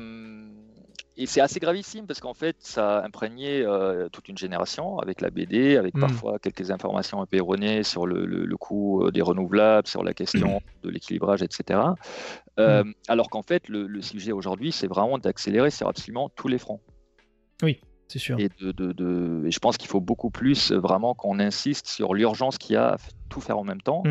et 1.22 1.26
c'est 1.26 1.40
assez 1.40 1.60
gravissime 1.60 2.06
parce 2.06 2.18
qu'en 2.18 2.34
fait, 2.34 2.56
ça 2.58 2.98
a 2.98 3.04
imprégné 3.06 3.62
euh, 3.62 4.08
toute 4.08 4.28
une 4.28 4.36
génération 4.36 4.98
avec 4.98 5.20
la 5.20 5.30
BD, 5.30 5.76
avec 5.76 5.94
hmm. 5.94 6.00
parfois 6.00 6.38
quelques 6.40 6.72
informations 6.72 7.22
un 7.22 7.26
peu 7.26 7.36
erronées 7.36 7.84
sur 7.84 8.06
le, 8.06 8.26
le, 8.26 8.56
coût 8.56 9.04
euh, 9.04 9.12
des 9.12 9.22
renouvelables, 9.22 9.86
sur 9.86 10.02
la 10.02 10.14
question 10.14 10.60
de 10.82 10.90
l'équilibrage, 10.90 11.42
etc. 11.42 11.78
Euh, 12.58 12.82
hmm. 12.82 12.94
Alors 13.06 13.30
qu'en 13.30 13.42
fait, 13.42 13.68
le, 13.68 14.02
sujet 14.02 14.32
aujourd'hui, 14.32 14.72
c'est 14.72 14.88
vraiment 14.88 15.16
d'accélérer 15.18 15.70
sur 15.70 15.86
absolument 15.86 16.28
tous 16.28 16.48
les 16.48 16.58
fronts. 16.58 16.80
Oui, 17.62 17.80
c'est 18.08 18.18
sûr. 18.18 18.36
Et, 18.40 18.48
de, 18.60 19.48
je 19.48 19.58
pense 19.60 19.76
qu'il 19.76 19.88
faut 19.88 20.00
beaucoup 20.00 20.30
plus 20.30 20.72
vraiment 20.72 21.14
qu'on 21.14 21.38
insiste 21.38 21.86
sur 21.86 22.14
l'urgence 22.14 22.58
qu'il 22.58 22.74
y 22.74 22.76
a 22.76 22.94
à 22.94 22.96
tout 23.28 23.40
faire 23.40 23.58
en 23.58 23.64
même 23.64 23.80
temps. 23.80 24.02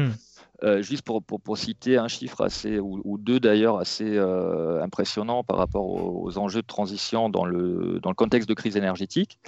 Euh, 0.64 0.84
juste 0.84 1.02
pour, 1.02 1.24
pour, 1.24 1.58
citer 1.58 1.98
un 1.98 2.08
chiffre 2.08 2.42
assez, 2.42 2.80
ou, 2.80 3.18
deux 3.18 3.40
d'ailleurs, 3.40 3.80
assez 3.80 4.16
euh, 4.16 4.84
impressionnant 4.84 5.44
par 5.44 5.58
rapport 5.58 5.88
aux, 5.88 6.38
enjeux 6.38 6.62
de 6.62 6.68
transition 6.68 7.30
dans 7.30 7.46
le, 7.46 8.00
dans 8.00 8.12
le 8.12 8.16
contexte 8.16 8.48
de 8.48 8.54
crise 8.54 8.78
énergétique. 8.78 9.40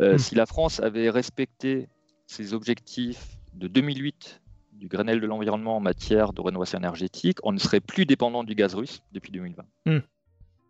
Euh, 0.00 0.14
hmm. 0.14 0.18
Si 0.18 0.34
la 0.34 0.44
France 0.44 0.80
avait 0.80 1.08
respecté 1.08 1.88
ses 2.26 2.52
objectifs 2.52 3.38
de 3.54 3.66
2008 3.66 4.42
du 4.74 4.88
Grenelle 4.88 5.22
de 5.22 5.26
l'environnement 5.26 5.78
en 5.78 5.80
matière 5.80 6.34
de 6.34 6.42
rénovation 6.42 6.78
énergétique, 6.78 7.38
on 7.44 7.52
ne 7.52 7.58
serait 7.58 7.80
plus 7.80 8.04
dépendant 8.04 8.44
du 8.44 8.54
gaz 8.54 8.74
russe 8.74 9.02
depuis 9.12 9.32
2020. 9.32 9.64
Hmm. 9.86 10.00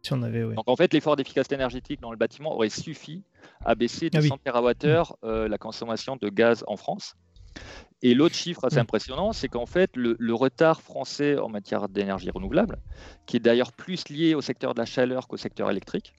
Si 0.03 0.13
on 0.13 0.23
avait, 0.23 0.43
Donc 0.43 0.69
en 0.69 0.77
fait, 0.77 0.93
l'effort 0.93 1.17
d'efficacité 1.17 1.57
énergétique 1.57 2.01
dans 2.01 2.13
le 2.13 2.17
bâtiment 2.17 2.55
aurait 2.55 2.69
suffi 2.69 3.23
à 3.65 3.75
baisser 3.75 4.11
de 4.11 4.21
100 4.21 4.39
TWh 4.39 5.49
la 5.49 5.59
consommation 5.59 6.17
de 6.17 6.29
gaz 6.29 6.65
en 6.69 6.77
France. 6.77 7.17
Et 8.03 8.15
l'autre 8.15 8.35
chiffre 8.35 8.65
assez 8.65 8.79
impressionnant, 8.79 9.33
c'est 9.33 9.49
qu'en 9.49 9.67
fait, 9.67 9.97
le, 9.97 10.35
retard 10.35 10.83
français 10.83 11.39
en 11.39 11.49
matière 11.49 11.89
d'énergie 11.89 12.31
renouvelable, 12.31 12.79
qui 13.27 13.37
est 13.37 13.41
d'ailleurs 13.41 13.73
plus 13.73 14.09
lié 14.09 14.35
au 14.35 14.41
secteur 14.41 14.75
de 14.75 14.81
la 14.81 14.87
chaleur 14.87 15.29
qu'au 15.29 15.37
secteur 15.37 15.71
électrique, 15.71 16.13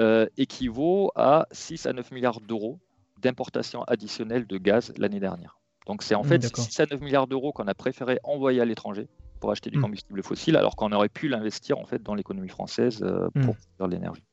euh, 0.00 0.26
équivaut 0.38 1.12
à 1.14 1.46
6 1.52 1.86
à 1.86 1.92
9 1.92 2.10
milliards 2.12 2.40
d'euros 2.40 2.78
d'importation 3.20 3.82
additionnelle 3.84 4.46
de 4.46 4.56
gaz 4.56 4.92
l'année 4.96 5.20
dernière. 5.20 5.58
Donc 5.86 6.02
c'est 6.02 6.14
en 6.14 6.22
fait 6.22 6.42
6 6.56 6.80
à 6.80 6.86
9 6.86 7.00
milliards 7.00 7.26
d'euros 7.26 7.52
qu'on 7.52 7.66
a 7.66 7.74
préféré 7.74 8.18
envoyer 8.22 8.60
à 8.60 8.64
l'étranger 8.64 9.08
pour 9.40 9.50
acheter 9.50 9.70
du 9.70 9.78
hmm. 9.78 9.82
combustible 9.82 10.22
fossile, 10.22 10.56
alors 10.56 10.76
qu'on 10.76 10.92
aurait 10.92 11.08
pu 11.08 11.28
l'investir 11.28 11.78
en 11.78 11.84
fait 11.84 12.02
dans 12.02 12.14
l'économie 12.14 12.48
française 12.48 13.02
euh, 13.02 13.28
pour 13.42 13.56
faire 13.76 13.88
de 13.88 13.92
l'énergie. 13.92 14.24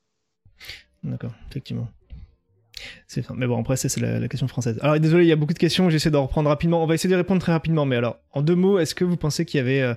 D'accord, 1.03 1.32
effectivement. 1.49 1.88
C'est 3.07 3.30
Mais 3.31 3.47
bon, 3.47 3.60
après, 3.60 3.77
c'est 3.77 3.95
la, 3.99 4.27
question 4.27 4.47
française. 4.47 4.77
Alors, 4.81 4.99
désolé, 4.99 5.23
il 5.26 5.27
y 5.27 5.31
a 5.31 5.35
beaucoup 5.35 5.53
de 5.53 5.60
questions, 5.60 5.89
j'essaie 5.89 6.11
de 6.11 6.18
reprendre 6.18 6.49
rapidement. 6.49 6.84
On 6.84 6.88
va 6.88 6.95
essayer 6.95 7.10
de 7.10 7.15
répondre 7.15 7.41
très 7.41 7.52
rapidement, 7.52 7.85
mais 7.85 7.95
alors, 7.95 8.18
en 8.31 8.41
deux 8.41 8.56
mots, 8.56 8.80
est-ce 8.80 8.95
que 8.95 9.06
vous 9.06 9.18
pensez 9.18 9.45
qu'il 9.45 9.60
y 9.60 9.61
avait. 9.61 9.81
Euh, 9.81 9.93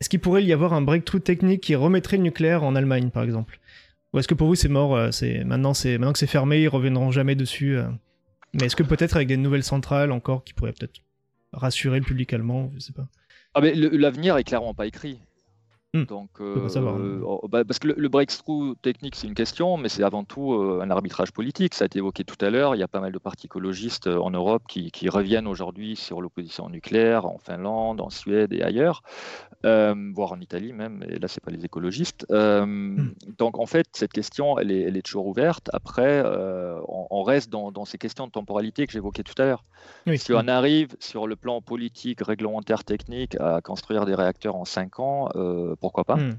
est-ce 0.00 0.08
qu'il 0.08 0.20
pourrait 0.20 0.42
y 0.42 0.52
avoir 0.52 0.72
un 0.72 0.82
breakthrough 0.82 1.22
technique 1.22 1.60
qui 1.60 1.76
remettrait 1.76 2.16
le 2.16 2.24
nucléaire 2.24 2.64
en 2.64 2.74
Allemagne, 2.74 3.10
par 3.10 3.22
exemple? 3.22 3.60
Ou 4.12 4.18
est-ce 4.18 4.26
que 4.26 4.34
pour 4.34 4.48
vous, 4.48 4.56
c'est 4.56 4.68
mort 4.68 4.96
euh, 4.96 5.10
c'est... 5.12 5.44
Maintenant, 5.44 5.74
c'est... 5.74 5.92
Maintenant 5.92 6.12
que 6.12 6.18
c'est 6.18 6.26
fermé, 6.26 6.60
ils 6.60 6.68
reviendront 6.68 7.12
jamais 7.12 7.36
dessus 7.36 7.76
euh? 7.76 7.84
Mais 8.54 8.66
est-ce 8.66 8.76
que 8.76 8.82
peut-être 8.82 9.16
avec 9.16 9.28
des 9.28 9.36
nouvelles 9.36 9.62
centrales 9.62 10.12
encore 10.12 10.44
qui 10.44 10.52
pourraient 10.52 10.72
peut-être 10.72 11.00
rassurer 11.52 11.98
le 11.98 12.04
public 12.04 12.32
allemand 12.32 12.70
Je 12.74 12.80
sais 12.80 12.92
pas. 12.92 13.06
Ah, 13.54 13.60
mais 13.60 13.74
l'avenir 13.74 14.36
est 14.36 14.44
clairement 14.44 14.74
pas 14.74 14.86
écrit. 14.86 15.18
Hmm. 15.94 16.04
Donc, 16.04 16.30
euh, 16.40 17.20
oh, 17.22 17.46
bah, 17.48 17.66
parce 17.66 17.78
que 17.78 17.88
le, 17.88 18.08
breakthrough 18.08 18.74
technique, 18.80 19.14
c'est 19.14 19.26
une 19.26 19.34
question, 19.34 19.76
mais 19.76 19.90
c'est 19.90 20.02
avant 20.02 20.24
tout 20.24 20.54
euh, 20.54 20.80
un 20.82 20.90
arbitrage 20.90 21.32
politique. 21.32 21.74
Ça 21.74 21.84
a 21.84 21.86
été 21.86 21.98
évoqué 21.98 22.24
tout 22.24 22.42
à 22.42 22.48
l'heure. 22.48 22.74
Il 22.74 22.78
y 22.78 22.82
a 22.82 22.88
pas 22.88 23.00
mal 23.00 23.12
de 23.12 23.18
partis 23.18 23.44
écologistes 23.44 24.06
euh, 24.06 24.16
en 24.16 24.30
Europe 24.30 24.62
qui, 24.66 24.90
reviennent 25.10 25.46
aujourd'hui 25.46 25.96
sur 25.96 26.22
l'opposition 26.22 26.70
nucléaire 26.70 27.26
en 27.26 27.36
Finlande, 27.36 28.00
en 28.00 28.08
Suède 28.08 28.54
et 28.54 28.62
ailleurs, 28.62 29.02
voire 29.62 30.32
en 30.32 30.40
Italie 30.40 30.72
même. 30.72 31.04
Et 31.10 31.18
là, 31.18 31.28
c'est 31.28 31.42
pas 31.42 31.50
les 31.50 31.64
écologistes. 31.66 32.24
Hmm. 32.30 33.10
Donc, 33.36 33.58
en 33.58 33.66
fait, 33.66 33.88
cette 33.92 34.12
question, 34.12 34.58
elle 34.58 34.70
est, 34.70 34.80
elle 34.82 34.96
est 34.96 35.02
toujours 35.02 35.26
ouverte. 35.26 35.68
Après, 35.74 36.24
on, 36.88 37.22
reste 37.22 37.50
dans, 37.50 37.84
ces 37.84 37.98
questions 37.98 38.26
de 38.26 38.32
temporalité 38.32 38.86
que 38.86 38.92
j'évoquais 38.92 39.24
tout 39.24 39.34
à 39.42 39.44
l'heure. 39.44 39.64
si 40.16 40.32
on 40.32 40.48
arrive 40.48 40.96
sur 41.00 41.26
le 41.26 41.36
plan 41.36 41.60
politique, 41.60 42.20
réglementaire, 42.22 42.84
technique, 42.84 43.36
à 43.38 43.60
construire 43.60 44.06
des 44.06 44.14
réacteurs 44.14 44.56
en 44.56 44.64
5 44.64 45.00
ans, 45.00 45.28
pourquoi 45.82 46.04
pas. 46.04 46.16
Hmm. 46.16 46.38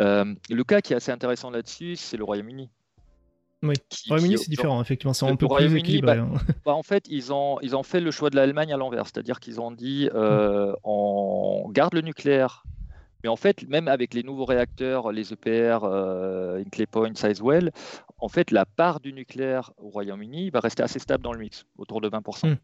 Euh, 0.00 0.34
le 0.48 0.64
cas 0.64 0.80
qui 0.80 0.94
est 0.94 0.96
assez 0.96 1.12
intéressant 1.12 1.50
là-dessus, 1.50 1.96
c'est 1.96 2.16
le 2.16 2.24
Royaume-Uni. 2.24 2.70
Oui, 3.62 3.74
le 4.06 4.14
Royaume-Uni, 4.14 4.38
c'est 4.38 4.48
différent, 4.48 4.80
effectivement, 4.80 5.12
c'est 5.12 5.26
un 5.26 5.36
peu 5.36 5.46
plus 5.46 5.76
équilibré. 5.76 6.16
Bah, 6.16 6.22
hein. 6.22 6.38
bah, 6.64 6.72
en 6.72 6.82
fait, 6.82 7.04
ils 7.10 7.32
ont, 7.32 7.58
ils 7.60 7.76
ont 7.76 7.82
fait 7.82 8.00
le 8.00 8.10
choix 8.10 8.30
de 8.30 8.36
l'Allemagne 8.36 8.72
à 8.72 8.78
l'envers, 8.78 9.04
c'est-à-dire 9.04 9.38
qu'ils 9.40 9.60
ont 9.60 9.70
dit 9.70 10.08
euh, 10.14 10.72
on 10.82 11.68
garde 11.70 11.92
le 11.92 12.00
nucléaire, 12.00 12.64
mais 13.22 13.28
en 13.28 13.36
fait, 13.36 13.68
même 13.68 13.88
avec 13.88 14.14
les 14.14 14.22
nouveaux 14.22 14.46
réacteurs, 14.46 15.12
les 15.12 15.34
EPR, 15.34 15.80
euh, 15.84 16.62
Inclay 16.64 16.86
Point, 16.86 17.14
Sizewell, 17.14 17.70
en 18.16 18.28
fait, 18.28 18.50
la 18.50 18.64
part 18.64 19.00
du 19.00 19.12
nucléaire 19.12 19.72
au 19.76 19.90
Royaume-Uni 19.90 20.48
va 20.48 20.60
rester 20.60 20.82
assez 20.82 20.98
stable 20.98 21.22
dans 21.22 21.32
le 21.32 21.40
mix, 21.40 21.66
autour 21.76 22.00
de 22.00 22.08
20%. 22.08 22.56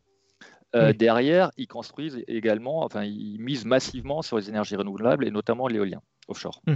Euh, 0.74 0.92
derrière, 0.92 1.50
ils 1.56 1.68
construisent 1.68 2.22
également, 2.26 2.84
enfin, 2.84 3.04
ils 3.04 3.38
misent 3.38 3.64
massivement 3.64 4.22
sur 4.22 4.36
les 4.36 4.48
énergies 4.48 4.76
renouvelables 4.76 5.26
et 5.26 5.30
notamment 5.30 5.68
l'éolien 5.68 6.00
offshore. 6.28 6.60
Hmm. 6.66 6.74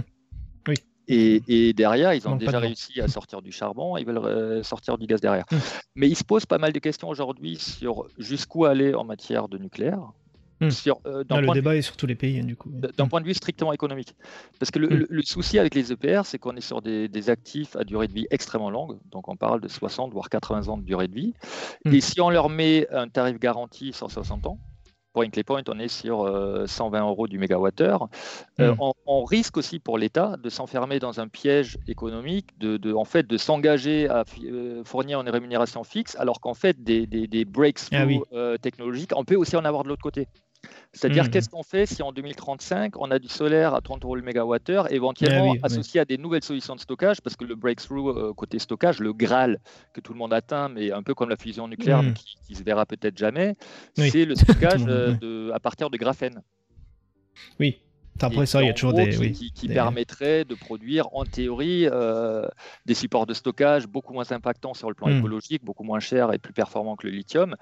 Oui. 0.67 0.75
Et, 1.07 1.73
derrière, 1.73 2.13
ils 2.13 2.27
ont 2.27 2.37
déjà 2.37 2.59
réussi 2.59 3.01
à 3.01 3.09
sortir 3.09 3.41
du 3.41 3.51
charbon, 3.51 3.97
ils 3.97 4.05
veulent 4.05 4.19
euh, 4.19 4.63
sortir 4.63 4.97
du 4.97 5.07
gaz 5.07 5.19
derrière. 5.19 5.45
Hmm. 5.51 5.57
Mais 5.95 6.07
ils 6.07 6.15
se 6.15 6.23
posent 6.23 6.45
pas 6.45 6.57
mal 6.57 6.71
de 6.71 6.79
questions 6.79 7.09
aujourd'hui 7.09 7.57
sur 7.57 8.07
jusqu'où 8.17 8.65
aller 8.65 8.93
en 8.93 9.03
matière 9.03 9.49
de 9.49 9.57
nucléaire. 9.57 10.13
Hmm. 10.61 10.69
Euh, 11.07 11.23
ah, 11.29 11.41
le 11.41 11.51
débat 11.53 11.75
est 11.75 11.81
sur 11.81 11.97
tous 11.97 12.05
les 12.05 12.13
pays, 12.13 12.41
du 12.43 12.55
coup. 12.55 12.69
D'un 12.71 13.05
hmm. 13.05 13.09
point 13.09 13.19
de 13.19 13.25
vue 13.25 13.33
strictement 13.33 13.73
économique. 13.73 14.15
Parce 14.59 14.69
que 14.69 14.77
le, 14.77 15.07
hmm. 15.09 15.21
souci 15.23 15.57
avec 15.57 15.73
les 15.73 15.91
EPR, 15.91 16.21
c'est 16.25 16.37
qu'on 16.37 16.55
est 16.55 16.61
sur 16.61 16.81
des, 16.81 17.29
actifs 17.29 17.75
à 17.75 17.83
durée 17.83 18.07
de 18.07 18.13
vie 18.13 18.27
extrêmement 18.29 18.69
longue. 18.69 18.99
Donc, 19.11 19.27
on 19.27 19.35
parle 19.35 19.59
de 19.61 19.67
60 19.67 20.11
voire 20.13 20.29
80 20.29 20.67
ans 20.67 20.77
de 20.77 20.83
durée 20.83 21.07
de 21.07 21.15
vie. 21.15 21.33
Et 21.85 22.01
si 22.01 22.21
on 22.21 22.29
leur 22.29 22.49
met 22.49 22.87
un 22.91 23.07
tarif 23.07 23.39
garanti 23.39 23.91
sur 23.91 24.09
60 24.09 24.45
ans, 24.47 24.59
pour 25.13 25.23
Inclay 25.23 25.43
Point, 25.43 25.63
on 25.67 25.77
est 25.79 25.89
sur 25.89 26.19
120 26.67 26.97
euh, 26.97 27.01
euros 27.01 27.27
du 27.27 27.37
mégawattheure. 27.37 28.07
Euh, 28.59 28.73
on, 29.05 29.23
risque 29.25 29.57
aussi 29.57 29.79
pour 29.79 29.97
l'État 29.97 30.37
de 30.41 30.49
s'enfermer 30.49 30.99
dans 30.99 31.19
un 31.19 31.27
piège 31.27 31.77
économique, 31.87 32.57
de, 32.59 32.93
en 32.93 33.05
fait, 33.05 33.27
de 33.27 33.37
s'engager 33.37 34.09
à 34.09 34.23
fournir 34.85 35.21
une 35.21 35.29
rémunération 35.29 35.83
fixe, 35.83 36.15
alors 36.15 36.39
qu'en 36.39 36.53
fait, 36.53 36.81
des, 36.83 37.05
des, 37.05 37.45
breakthroughs 37.45 38.25
ah 38.33 38.57
technologiques, 38.57 39.11
on 39.15 39.25
peut 39.25 39.35
aussi 39.35 39.55
en 39.55 39.65
avoir 39.65 39.83
de 39.83 39.89
l'autre 39.89 40.03
côté. 40.03 40.27
C'est-à-dire, 40.93 41.25
mmh. 41.25 41.29
qu'est-ce 41.29 41.49
qu'on 41.49 41.63
fait 41.63 41.85
si 41.85 42.03
en 42.03 42.11
2035, 42.11 42.97
on 42.97 43.11
a 43.11 43.19
du 43.19 43.29
solaire 43.29 43.73
à 43.73 43.81
30 43.81 44.03
euros 44.03 44.15
le 44.15 44.21
mégawattheure, 44.21 44.91
éventuellement 44.91 45.53
ah 45.61 45.65
associé 45.65 46.01
à 46.01 46.05
des 46.05 46.17
nouvelles 46.17 46.43
solutions 46.43 46.75
de 46.75 46.81
stockage, 46.81 47.21
parce 47.21 47.37
que 47.37 47.45
le 47.45 47.55
breakthrough 47.55 48.09
euh, 48.09 48.33
côté 48.33 48.59
stockage, 48.59 48.99
le 48.99 49.13
Graal 49.13 49.59
que 49.93 50.01
tout 50.01 50.11
le 50.11 50.19
monde 50.19 50.33
atteint, 50.33 50.67
mais 50.67 50.91
un 50.91 51.01
peu 51.01 51.13
comme 51.13 51.29
la 51.29 51.37
fusion 51.37 51.67
nucléaire, 51.67 52.03
mmh. 52.03 52.13
qui, 52.13 52.35
qui, 52.45 52.55
se 52.55 52.63
verra 52.63 52.85
peut-être 52.85 53.17
jamais, 53.17 53.55
c'est 53.95 54.25
le 54.25 54.35
stockage 54.35 54.81
euh, 54.87 55.13
de, 55.13 55.51
à 55.53 55.59
partir 55.61 55.89
de 55.89 55.97
graphène. 55.97 56.41
Oui, 57.57 57.79
après 58.19 58.45
ça, 58.45 58.61
il 58.61 58.67
y 58.67 58.69
a 58.69 58.73
toujours 58.73 58.93
des. 58.93 59.31
Qui, 59.31 59.69
permettraient 59.69 60.43
de 60.43 60.55
produire, 60.55 61.07
en 61.13 61.23
théorie, 61.23 61.87
euh, 61.89 62.45
des 62.85 62.95
supports 62.95 63.25
de 63.25 63.33
stockage 63.33 63.87
beaucoup 63.87 64.13
moins 64.13 64.29
impactants 64.29 64.73
sur 64.73 64.89
le 64.89 64.95
plan 64.95 65.07
mmh. 65.07 65.19
écologique, 65.19 65.63
beaucoup 65.63 65.83
moins 65.83 66.01
chers 66.01 66.33
et 66.33 66.37
plus 66.37 66.53
performants 66.53 66.97
que 66.97 67.07
le 67.07 67.13
lithium. 67.13 67.55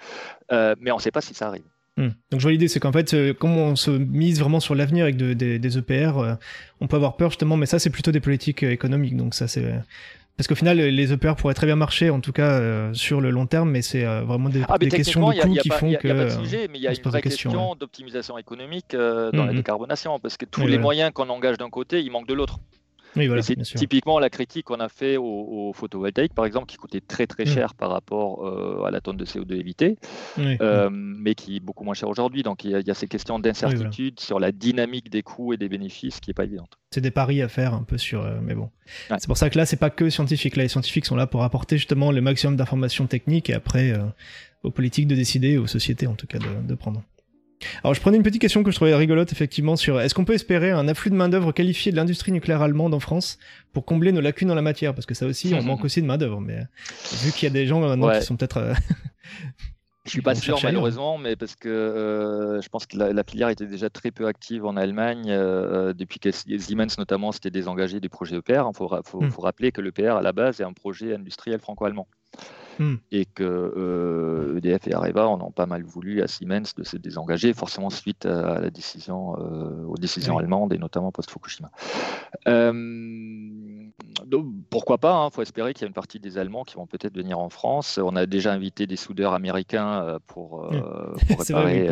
mais 0.52 0.92
on 0.92 0.96
ne 0.96 1.02
sait 1.02 1.12
pas 1.12 1.22
si 1.22 1.36
ça 1.36 1.48
arrive. 1.48 1.64
Hmm. 2.00 2.12
Donc 2.32 2.40
je 2.40 2.44
vois 2.44 2.54
l'idée, 2.54 2.70
c'est 2.70 2.80
qu'en 2.80 2.94
fait, 2.94 3.14
euh, 3.14 3.34
comme 3.34 3.58
on 3.58 3.76
se 3.76 3.92
mise 3.92 4.40
vraiment 4.40 4.62
sur 4.62 4.74
l'avenir 4.74 5.04
avec 5.04 5.18
des 5.18 5.78
EPR, 5.78 6.18
euh, 6.18 6.34
on 6.80 6.88
peut 6.88 6.96
avoir 6.96 7.18
peur 7.18 7.30
justement, 7.30 7.58
mais 7.58 7.66
ça 7.66 7.78
c'est 7.78 7.90
plutôt 7.90 8.12
des 8.12 8.22
politiques 8.22 8.64
euh, 8.64 8.72
économiques. 8.72 9.18
Donc 9.18 9.34
ça 9.34 9.50
c'est 9.50 9.66
parce 10.38 10.48
qu'au 10.48 10.56
final, 10.56 10.78
les 10.78 11.12
EPR 11.12 11.36
pourraient 11.36 11.54
très 11.54 11.66
bien 11.66 11.76
marcher, 11.76 12.10
en 12.10 12.22
tout 12.22 12.32
cas 12.32 12.94
sur 12.94 13.20
le 13.20 13.30
long 13.30 13.46
terme, 13.46 13.70
mais 13.72 13.82
c'est 13.82 14.06
vraiment 14.06 14.48
des, 14.48 14.62
ah, 14.70 14.78
questions 14.80 15.30
de 15.30 15.42
coûts 15.42 15.54
qui 15.54 15.70
font 15.70 15.92
que. 15.92 16.08
Il 16.08 16.14
n'y 16.14 16.22
a 16.22 16.26
pas 16.26 16.36
de 16.38 16.46
sujet, 16.46 16.70
mais 16.72 16.78
il 16.78 16.82
y 16.82 16.88
a 16.88 16.94
une 16.94 17.02
vraie 17.04 17.22
question, 17.22 17.76
d'optimisation 17.76 18.38
économique 18.38 18.92
dans 18.92 19.32
la 19.34 19.34
hmm, 19.34 19.50
hmm. 19.50 19.56
décarbonation, 19.58 20.18
parce 20.20 20.38
que 20.38 20.46
tous 20.46 20.66
les 20.66 20.78
moyens 20.78 21.12
qu'on 21.14 21.28
engage 21.28 21.58
d'un 21.58 21.70
côté, 21.70 22.02
ils 22.02 22.10
manquent 22.10 22.30
de 22.30 22.34
l'autre 22.34 22.60
c'est 23.16 23.62
typiquement 23.76 24.20
la 24.20 24.30
critique 24.30 24.66
qu'on 24.66 24.80
a 24.80 24.90
fait 24.90 25.18
au, 25.18 25.72
photovoltaïque, 25.74 26.34
par 26.34 26.46
exemple, 26.46 26.68
qui 26.68 26.78
coûtait 26.78 27.02
très 27.02 27.28
très 27.28 27.44
mm. 27.44 27.48
cher 27.48 27.74
par 27.74 27.90
rapport 27.92 28.46
euh, 28.46 28.84
à 28.84 28.92
la 28.92 29.02
tonne 29.02 29.18
de 29.18 29.26
CO2 29.26 29.54
évitée, 29.54 29.98
euh, 30.38 30.90
mais 30.92 31.36
qui 31.36 31.58
est 31.58 31.60
beaucoup 31.60 31.84
moins 31.84 31.94
cher 31.94 32.10
aujourd'hui. 32.10 32.44
Donc 32.44 32.64
il 32.64 32.72
y, 32.72 32.92
a 32.92 32.94
ces 32.94 33.08
questions 33.08 33.40
d'incertitude 33.40 34.20
sur 34.20 34.40
la 34.40 34.52
dynamique 34.52 35.10
des 35.10 35.24
coûts 35.24 35.54
et 35.54 35.58
des 35.58 35.70
bénéfices 35.70 36.20
qui 36.20 36.30
n'est 36.30 36.34
pas 36.36 36.46
évidente. 36.46 36.78
C'est 36.92 37.02
des 37.02 37.12
paris 37.12 37.42
à 37.42 37.48
faire 37.48 37.74
un 37.74 37.84
peu 37.84 37.98
sur, 37.98 38.24
euh, 38.24 38.40
mais 38.42 38.56
bon. 38.56 38.70
C'est 39.10 39.28
pour 39.28 39.38
ça 39.38 39.50
que 39.50 39.58
là, 39.58 39.66
c'est 39.66 39.78
pas 39.78 39.90
que 39.90 40.10
scientifique. 40.10 40.56
Là, 40.56 40.64
les 40.64 40.70
scientifiques 40.70 41.06
sont 41.06 41.16
là 41.16 41.28
pour 41.28 41.44
apporter 41.44 41.78
justement 41.78 42.12
le 42.12 42.22
maximum 42.22 42.56
d'informations 42.56 43.08
techniques 43.08 43.50
et 43.50 43.54
après 43.54 43.94
aux 44.64 44.72
politiques 44.72 45.08
de 45.08 45.16
décider, 45.16 45.58
aux 45.58 45.68
sociétés 45.68 46.08
en 46.08 46.16
tout 46.16 46.28
cas 46.28 46.40
de 46.40 46.76
prendre. 46.76 47.04
Alors 47.84 47.94
je 47.94 48.02
prenais 48.02 48.18
une 48.18 48.24
petite 48.24 48.42
question 48.42 48.64
que 48.64 48.72
je 48.72 48.76
trouvais 48.76 48.96
rigolote 48.96 49.32
effectivement 49.32 49.76
sur 49.76 50.00
est-ce 50.00 50.16
qu'on 50.16 50.26
peut 50.26 50.34
espérer 50.34 50.72
un 50.72 50.88
afflux 50.88 51.12
de 51.12 51.16
main 51.16 51.30
d'œuvre 51.30 51.52
qualifiée 51.52 51.92
de 51.92 51.98
l'industrie 51.98 52.32
nucléaire 52.32 52.62
allemande 52.62 52.94
en 52.94 53.00
France 53.00 53.38
pour 53.74 53.86
combler 53.86 54.12
nos 54.12 54.22
lacunes 54.22 54.48
dans 54.48 54.56
la 54.56 54.62
matière? 54.62 54.94
Parce 54.94 55.06
que 55.06 55.14
ça 55.14 55.26
aussi 55.26 55.54
on 55.54 55.64
manque 55.64 55.84
aussi 55.86 56.02
de 56.02 56.08
main 56.08 56.18
d'œuvre 56.18 56.40
mais 56.40 56.68
vu 57.24 57.32
qu'il 57.32 57.44
y 57.44 57.52
a 57.52 57.54
des 57.54 57.68
gens 57.68 57.82
maintenant 57.82 58.12
qui 58.12 58.24
sont 58.24 58.38
peut-être 58.38 58.58
euh, 58.58 58.74
Je 60.06 60.12
suis 60.12 60.22
pas 60.22 60.36
sûr 60.36 60.58
malheureusement, 60.64 61.18
mais 61.18 61.36
parce 61.36 61.56
que 61.56 61.70
euh, 61.70 62.62
je 62.62 62.70
pense 62.70 62.86
que 62.86 62.98
la, 62.98 63.24
filière 63.24 63.50
était 63.50 63.68
déjà 63.68 63.90
très 63.90 64.12
peu 64.12 64.28
active 64.28 64.66
en 64.66 64.76
Allemagne 64.78 65.26
euh, 65.30 65.94
depuis 65.94 66.20
que 66.20 66.32
Siemens 66.32 66.98
notamment 66.98 67.32
s'était 67.32 67.52
désengagé 67.52 68.00
du 68.00 68.10
projet 68.10 68.38
EPR. 68.38 68.64
Il 68.70 68.76
faut, 68.76 68.90
faut, 69.06 69.22
hmm. 69.22 69.32
faut, 69.32 69.42
rappeler 69.42 69.72
que 69.72 69.82
l'EPR 69.82 70.16
à 70.18 70.22
la 70.22 70.32
base 70.32 70.62
est 70.62 70.66
un 70.66 70.74
projet 70.74 71.16
industriel 71.16 71.60
franco-allemand. 71.60 72.08
Hmm. 72.80 72.96
et 73.12 73.26
que 73.26 74.56
EDF 74.58 74.88
e 74.88 74.90
et 74.90 74.94
Areva 74.94 75.28
en 75.28 75.40
ont 75.42 75.52
pas 75.52 75.66
mal 75.66 75.84
voulu 75.84 76.22
à 76.22 76.28
Siemens 76.28 76.74
de 76.76 76.84
se 76.84 76.98
désengager, 76.98 77.54
forcément 77.54 77.90
suite 77.90 78.26
à 78.26 78.60
la 78.60 78.70
décision, 78.70 79.32
aux 79.88 79.98
décisions 79.98 80.38
allemandes 80.38 80.74
et 80.74 80.78
notamment 80.78 81.12
post-Fukushima. 81.12 81.70
Donc, 84.26 84.48
pourquoi 84.70 84.98
pas 84.98 85.28
Il 85.32 85.34
faut 85.34 85.42
espérer 85.42 85.74
qu'il 85.74 85.84
y 85.84 85.86
a 85.86 85.88
une 85.88 85.94
partie 85.94 86.20
des 86.20 86.38
Allemands 86.38 86.64
qui 86.64 86.76
vont 86.76 86.86
peut-être 86.86 87.16
venir 87.16 87.40
en 87.40 87.50
France. 87.50 88.00
On 88.02 88.16
a 88.16 88.26
déjà 88.26 88.54
invité 88.54 88.86
des 88.88 88.96
soudeurs 88.96 89.34
américains 89.34 90.20
pour, 90.28 90.70
réparer 91.30 91.90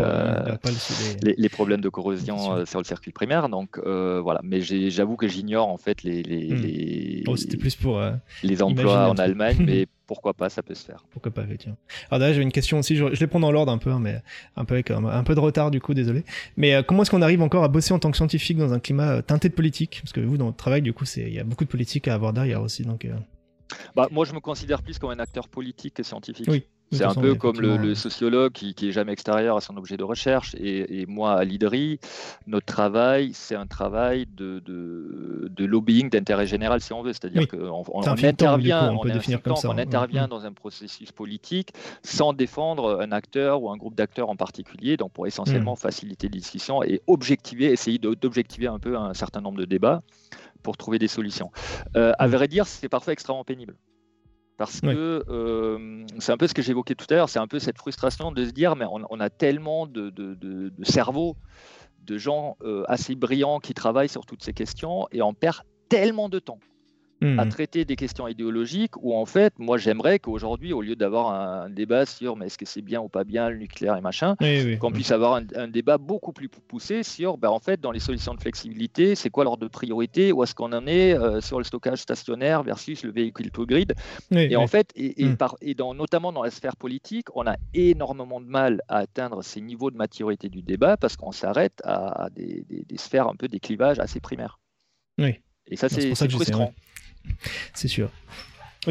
les, 1.22 1.50
problèmes 1.50 1.82
de 1.82 1.90
corrosion 1.90 2.66
sur 2.66 2.80
le 2.80 2.86
circuit 2.86 3.12
primaire. 3.12 3.50
Donc 3.50 3.80
voilà, 3.80 4.42
mais 4.44 4.62
j'avoue 4.62 5.16
que 5.16 5.28
j'ignore 5.28 5.68
en 5.68 5.78
fait 5.78 6.04
les, 6.04 6.24
les, 6.24 7.24
oh, 7.28 7.36
c'était 7.36 7.58
plus 7.58 7.76
pour 7.76 8.02
les 8.44 8.64
emplois 8.64 9.10
en 9.10 9.16
Allemagne, 9.16 9.58
mais 9.66 9.88
pourquoi 10.08 10.34
pas, 10.34 10.50
ça 10.50 10.64
peut 10.64 10.74
se 10.74 10.86
faire. 10.86 11.04
Pourquoi 11.12 11.32
pas, 11.32 11.44
effectivement. 11.44 11.78
Alors 12.10 12.20
d'ailleurs, 12.20 12.36
j'ai 12.36 12.42
une 12.42 12.52
question 12.52 12.80
aussi, 12.80 12.96
je, 12.96 13.06
les 13.06 13.28
prends 13.28 13.42
dans 13.42 13.52
l'ordre 13.52 13.72
un 13.72 13.78
peu, 13.78 13.92
hein, 13.92 14.00
mais 14.00 14.22
un 14.56 14.66
peu 14.66 14.76
avec 14.76 14.90
un, 14.90 15.24
peu 15.24 15.36
de 15.36 15.40
retard 15.40 15.70
du 15.70 15.82
coup, 15.82 15.94
désolé. 15.94 16.24
Mais 16.56 16.74
euh, 16.74 16.82
comment 16.82 17.04
est-ce 17.04 17.12
qu'on 17.12 17.22
arrive 17.22 17.42
encore 17.42 17.64
à 17.64 17.68
bosser 17.68 17.94
en 17.94 18.00
tant 18.00 18.10
que 18.10 18.18
scientifique 18.18 18.58
dans 18.58 18.74
un 18.74 18.80
climat 18.80 19.18
euh, 19.18 19.22
teinté 19.22 19.50
de 19.50 19.54
politique? 19.54 20.00
Parce 20.02 20.14
que 20.14 20.22
vous, 20.22 20.38
dans 20.38 20.46
votre 20.46 20.58
travail, 20.58 20.82
du 20.82 20.94
coup, 20.94 21.04
il 21.18 21.34
y 21.34 21.40
a 21.40 21.44
beaucoup 21.44 21.66
de 21.66 21.70
politique 21.70 22.08
à 22.08 22.14
avoir 22.14 22.34
derrière 22.34 22.62
aussi. 22.62 22.84
Donc, 22.84 23.06
euh. 23.06 23.14
bah, 23.96 24.08
moi, 24.12 24.26
je 24.26 24.34
me 24.34 24.40
considère 24.40 24.82
plus 24.82 24.98
comme 24.98 25.12
un 25.12 25.20
acteur 25.20 25.50
politique 25.50 25.96
que 25.96 26.04
scientifique. 26.04 26.48
Oui. 26.50 26.64
C'est 26.92 27.04
un 27.04 27.14
peu 27.14 27.36
comme 27.36 27.60
le, 27.60 27.96
sociologue 27.96 28.52
qui, 28.54 28.74
qui, 28.74 28.90
est 28.90 28.92
jamais 28.92 29.12
extérieur 29.12 29.58
à 29.58 29.62
son 29.62 29.76
objet 29.78 29.98
de 29.98 30.04
recherche. 30.04 30.56
Et, 30.56 31.06
moi, 31.08 31.34
à 31.34 31.44
l'IDRI, 31.44 32.00
notre 32.46 32.66
travail, 32.66 33.32
c'est 33.34 33.56
un 33.56 33.68
travail 33.68 34.26
de, 34.26 34.60
de, 34.60 35.66
lobbying 35.66 36.10
d'intérêt 36.10 36.48
général, 36.48 36.82
si 36.82 36.94
on 36.94 37.02
veut. 37.02 37.14
C'est-à-dire 37.14 37.48
qu'on 37.48 37.84
on, 37.92 38.08
intervient, 38.08 38.94
on, 38.94 39.02
on 39.66 39.78
intervient 39.78 40.28
dans 40.28 40.46
un 40.46 40.54
processus 40.54 41.12
politique 41.12 41.74
sans 42.04 42.34
défendre 42.34 43.02
un 43.02 43.12
acteur 43.12 43.62
ou 43.62 43.70
un 43.70 43.78
groupe 43.78 43.96
d'acteurs 43.96 44.30
en 44.30 44.36
particulier, 44.36 44.98
donc 44.98 45.12
pour 45.12 45.28
essentiellement 45.28 45.74
mm. 45.74 45.78
faciliter 45.78 46.30
les 46.30 46.40
discussions 46.40 46.84
et 46.84 47.02
objectiver, 47.08 47.66
essayer 47.66 47.98
d'objectiver 47.98 48.68
un 48.68 48.80
peu 48.80 48.98
un 48.98 49.14
certain 49.14 49.42
nombre 49.42 49.60
de 49.60 49.66
débats 49.66 50.02
pour 50.64 50.78
trouver 50.78 51.00
des 51.00 51.08
solutions. 51.08 51.52
Euh, 51.96 52.14
à 52.18 52.28
mm. 52.28 52.32
vrai 52.32 52.48
dire, 52.48 52.66
c'est 52.66 52.90
parfois 52.90 53.14
extrêmement 53.14 53.44
pénible. 53.44 53.76
Parce 54.58 54.82
que 54.82 55.24
euh, 55.30 56.06
c'est 56.18 56.32
un 56.32 56.38
peu 56.38 56.48
ce 56.48 56.56
que 56.56 56.64
j'évoquais 56.64 56.96
tout 56.96 57.06
à 57.12 57.14
l'heure, 57.14 57.30
c'est 57.30 57.40
un 57.40 57.48
peu 57.48 57.60
cette 57.60 57.78
frustration 57.78 58.32
de 58.32 58.44
se 58.44 58.50
dire, 58.50 58.76
mais 58.76 58.86
on, 58.90 59.20
a 59.20 59.30
tellement 59.30 59.86
de, 59.86 60.10
de, 60.10 60.72
cerveaux, 60.84 61.38
de 62.04 62.18
gens 62.18 62.58
euh, 62.64 62.84
assez 62.88 63.14
brillants 63.16 63.60
qui 63.60 63.76
travaillent 63.76 64.10
sur 64.10 64.26
toutes 64.26 64.44
ces 64.44 64.54
questions, 64.54 65.08
et 65.12 65.22
on 65.22 65.36
perd 65.36 65.62
tellement 65.90 66.28
de 66.28 66.40
temps 66.40 66.60
à 67.22 67.46
mmh. 67.46 67.50
traiter 67.50 67.86
des 67.86 67.96
questions 67.96 68.28
idéologiques 68.28 68.96
où 69.02 69.16
en 69.16 69.26
fait, 69.26 69.54
moi 69.58 69.78
j'aimerais 69.78 70.20
qu'aujourd'hui, 70.20 70.74
au 70.74 70.82
lieu 70.82 70.96
d'avoir 70.96 71.32
un 71.32 71.70
débat 71.70 72.06
sur 72.06 72.36
mais 72.36 72.46
est-ce 72.46 72.58
que 72.58 72.66
c'est 72.66 72.82
bien 72.82 73.02
ou 73.02 73.10
pas 73.10 73.24
bien 73.24 73.50
le 73.50 73.58
nucléaire 73.58 73.96
et 73.98 74.02
machin, 74.02 74.36
qu'on 74.80 74.92
puisse 74.92 75.12
avoir 75.12 75.42
un, 75.56 75.68
débat 75.68 75.98
beaucoup 75.98 76.32
plus 76.32 76.48
poussé 76.48 77.04
sur 77.04 77.38
ben, 77.38 77.50
en 77.50 77.60
fait 77.60 77.82
dans 77.82 77.92
les 77.92 78.00
solutions 78.00 78.34
de 78.34 78.40
flexibilité, 78.40 79.16
c'est 79.16 79.30
quoi 79.30 79.44
l'ordre 79.44 79.64
de 79.64 79.68
priorité, 79.68 80.32
où 80.32 80.44
est-ce 80.44 80.54
qu'on 80.54 80.74
en 80.74 80.86
est 80.86 81.14
euh, 81.14 81.42
sur 81.42 81.58
le 81.58 81.64
stockage 81.64 82.00
stationnaire 82.00 82.64
versus 82.64 83.04
le 83.04 83.12
véhicule 83.12 83.52
to 83.52 83.66
grid. 83.66 83.94
et 84.32 84.56
en 84.56 84.68
fait, 84.68 84.92
et, 84.96 85.26
mmh. 85.26 85.38
par, 85.38 85.56
et 85.62 85.74
dans, 85.74 85.94
notamment 85.94 86.32
dans 86.32 86.44
la 86.44 86.52
sphère 86.52 86.76
politique, 86.76 87.28
on 87.36 87.48
a 87.48 87.56
énormément 87.74 88.40
de 88.40 88.46
mal 88.46 88.82
à 88.88 88.98
atteindre 88.98 89.44
ces 89.44 89.62
niveaux 89.62 89.92
de 89.92 89.98
maturité 89.98 90.50
du 90.50 90.62
débat 90.62 90.98
parce 90.98 91.18
qu'on 91.18 91.32
s'arrête 91.32 91.82
à, 91.84 92.30
des, 92.36 92.64
des, 92.68 92.98
sphères 92.98 93.28
un 93.28 93.36
peu 93.36 93.48
des 93.48 93.60
clivages 93.60 94.00
assez 94.00 94.20
primaires. 94.20 94.60
Oui. 95.18 95.40
Et 95.70 95.76
ça, 95.76 95.90
c'est 95.90 96.16
frustrant. 96.16 96.74
C'est 97.74 97.88
sûr. 97.88 98.10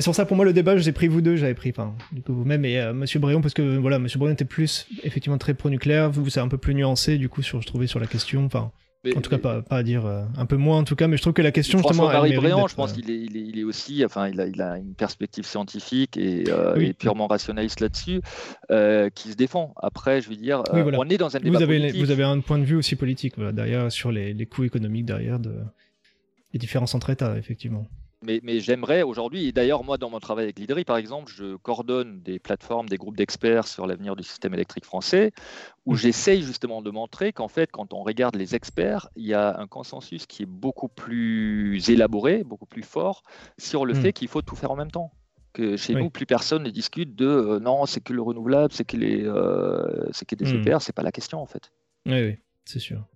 C'est 0.02 0.04
pour 0.04 0.14
ça, 0.14 0.26
pour 0.26 0.36
moi, 0.36 0.44
le 0.44 0.52
débat, 0.52 0.76
j'ai 0.76 0.92
pris 0.92 1.08
vous 1.08 1.22
deux, 1.22 1.36
j'avais 1.36 1.54
pris, 1.54 1.70
enfin, 1.70 1.94
du 2.12 2.20
coup, 2.20 2.34
vous-même 2.34 2.64
et 2.64 2.78
euh, 2.78 2.92
Monsieur 2.92 3.18
Brion, 3.18 3.40
parce 3.40 3.54
que 3.54 3.78
voilà, 3.78 3.98
Monsieur 3.98 4.18
Brion 4.18 4.34
était 4.34 4.44
plus, 4.44 4.86
effectivement, 5.04 5.38
très 5.38 5.54
pro-nucléaire. 5.54 6.10
Vous, 6.10 6.28
c'est 6.28 6.40
un 6.40 6.48
peu 6.48 6.58
plus 6.58 6.74
nuancé, 6.74 7.16
du 7.16 7.28
coup, 7.28 7.42
sur, 7.42 7.62
je 7.62 7.66
trouvais, 7.66 7.86
sur 7.86 7.98
la 7.98 8.06
question. 8.06 8.44
Enfin, 8.44 8.72
en 9.16 9.20
tout 9.20 9.30
cas, 9.30 9.38
pas, 9.38 9.62
pas, 9.62 9.78
à 9.78 9.82
dire 9.82 10.04
euh, 10.04 10.24
un 10.36 10.44
peu 10.44 10.56
moins, 10.56 10.78
en 10.78 10.84
tout 10.84 10.96
cas, 10.96 11.06
mais 11.06 11.16
je 11.16 11.22
trouve 11.22 11.32
que 11.32 11.40
la 11.40 11.52
question, 11.52 11.78
justement. 11.78 12.08
Marie 12.08 12.34
Briand, 12.34 12.66
je 12.66 12.74
pense 12.74 12.92
euh, 12.92 12.94
qu'il 12.96 13.10
est, 13.10 13.20
il 13.22 13.58
est, 13.58 13.64
aussi, 13.64 14.04
enfin, 14.04 14.28
il 14.28 14.38
a, 14.38 14.46
il 14.46 14.60
a, 14.60 14.76
une 14.76 14.94
perspective 14.94 15.46
scientifique 15.46 16.18
et, 16.18 16.44
purement 16.98 17.26
rationaliste 17.26 17.80
là-dessus, 17.80 18.20
qui 19.14 19.30
se 19.30 19.36
défend. 19.36 19.72
Après, 19.80 20.20
je 20.20 20.28
veux 20.28 20.36
dire, 20.36 20.62
on 20.72 21.08
est 21.08 21.16
dans 21.16 21.34
un 21.36 21.40
débat 21.40 21.56
vous 21.56 21.64
avez, 21.64 21.78
politique. 21.78 22.04
Vous 22.04 22.10
avez 22.10 22.24
un 22.24 22.40
point 22.40 22.58
de 22.58 22.64
vue 22.64 22.76
aussi 22.76 22.96
politique, 22.96 23.34
voilà, 23.36 23.52
derrière, 23.52 23.90
sur 23.90 24.12
les, 24.12 24.34
les 24.34 24.44
coûts 24.44 24.64
économiques 24.64 25.06
derrière 25.06 25.38
de 25.38 25.54
les 26.52 26.58
différences 26.58 26.94
entre 26.94 27.08
États, 27.08 27.38
effectivement. 27.38 27.86
Mais, 28.26 28.60
j'aimerais 28.60 29.02
aujourd'hui, 29.02 29.46
et 29.46 29.52
d'ailleurs 29.52 29.84
moi 29.84 29.98
dans 29.98 30.10
mon 30.10 30.18
travail 30.18 30.44
avec 30.44 30.58
l'IDRI 30.58 30.84
par 30.84 30.96
exemple, 30.96 31.32
je 31.34 31.56
coordonne 31.56 32.20
des 32.20 32.38
plateformes, 32.38 32.88
des 32.88 32.96
groupes 32.96 33.16
d'experts 33.16 33.68
sur 33.68 33.86
l'avenir 33.86 34.16
du 34.16 34.22
système 34.22 34.54
électrique 34.54 34.84
français, 34.84 35.32
où 35.84 35.94
mmh. 35.94 35.96
j'essaye 35.96 36.42
justement 36.42 36.82
de 36.82 36.90
montrer 36.90 37.32
qu'en 37.32 37.48
fait 37.48 37.70
quand 37.70 37.94
on 37.94 38.02
regarde 38.02 38.34
les 38.36 38.54
experts, 38.54 39.08
il 39.16 39.26
y 39.26 39.34
a 39.34 39.58
un 39.58 39.66
consensus 39.66 40.26
qui 40.26 40.42
est 40.42 40.46
beaucoup 40.46 40.88
plus 40.88 41.88
élaboré, 41.88 42.42
beaucoup 42.42 42.66
plus 42.66 42.82
fort 42.82 43.22
sur 43.58 43.86
le 43.86 43.94
mmh. 43.94 43.96
fait 43.96 44.12
qu'il 44.12 44.28
faut 44.28 44.42
tout 44.42 44.56
faire 44.56 44.70
en 44.70 44.76
même 44.76 44.90
temps. 44.90 45.12
Que 45.52 45.78
chez 45.78 45.94
nous, 45.94 46.10
plus 46.10 46.26
personne 46.26 46.64
ne 46.64 46.70
discute 46.70 47.14
de 47.14 47.26
euh, 47.26 47.58
non, 47.58 47.86
c'est 47.86 48.02
que 48.02 48.12
le 48.12 48.20
renouvelable, 48.20 48.74
c'est 48.74 48.84
que 48.84 48.98
les, 48.98 49.24
euh, 49.24 50.06
c'est 50.12 50.26
que 50.26 50.34
des 50.34 50.44
mmh. 50.44 50.68
EPR, 50.68 50.82
c'est 50.82 50.94
pas 50.94 51.02
la 51.02 51.12
question 51.12 51.40
en 51.40 51.46
fait. 51.46 51.72
Oui, 52.04 52.26
oui, 52.26 52.36
c'est 52.66 52.78
sûr 52.78 53.06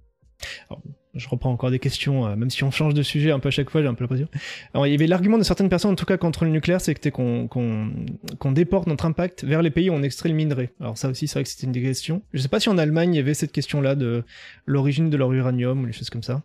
je 1.14 1.28
reprends 1.28 1.50
encore 1.50 1.70
des 1.70 1.78
questions, 1.78 2.26
euh, 2.26 2.36
même 2.36 2.50
si 2.50 2.62
on 2.64 2.70
change 2.70 2.94
de 2.94 3.02
sujet 3.02 3.30
un 3.30 3.38
peu 3.38 3.48
à 3.48 3.50
chaque 3.50 3.70
fois, 3.70 3.82
j'ai 3.82 3.88
un 3.88 3.94
peu 3.94 4.04
l'impression. 4.04 4.28
Alors, 4.74 4.86
il 4.86 4.90
y 4.90 4.94
avait 4.94 5.06
l'argument 5.06 5.38
de 5.38 5.42
certaines 5.42 5.68
personnes, 5.68 5.90
en 5.90 5.96
tout 5.96 6.04
cas 6.04 6.16
contre 6.16 6.44
le 6.44 6.50
nucléaire, 6.50 6.80
c'est 6.80 6.94
qu'on 7.10 7.48
qu'on 7.48 8.52
déporte 8.52 8.86
notre 8.86 9.06
impact 9.06 9.44
vers 9.44 9.62
les 9.62 9.70
pays 9.70 9.90
où 9.90 9.94
on 9.94 10.02
extrait 10.02 10.28
le 10.28 10.34
minerai. 10.34 10.70
Alors 10.80 10.96
ça 10.98 11.08
aussi, 11.08 11.26
c'est 11.26 11.34
vrai 11.34 11.44
que 11.44 11.48
c'était 11.48 11.66
une 11.66 11.72
des 11.72 11.82
questions. 11.82 12.22
Je 12.32 12.40
sais 12.40 12.48
pas 12.48 12.60
si 12.60 12.68
en 12.68 12.78
Allemagne, 12.78 13.14
il 13.14 13.16
y 13.16 13.20
avait 13.20 13.34
cette 13.34 13.52
question-là 13.52 13.94
de 13.94 14.24
l'origine 14.66 15.10
de 15.10 15.16
leur 15.16 15.32
uranium 15.32 15.82
ou 15.82 15.86
des 15.86 15.92
choses 15.92 16.10
comme 16.10 16.22
ça. 16.22 16.42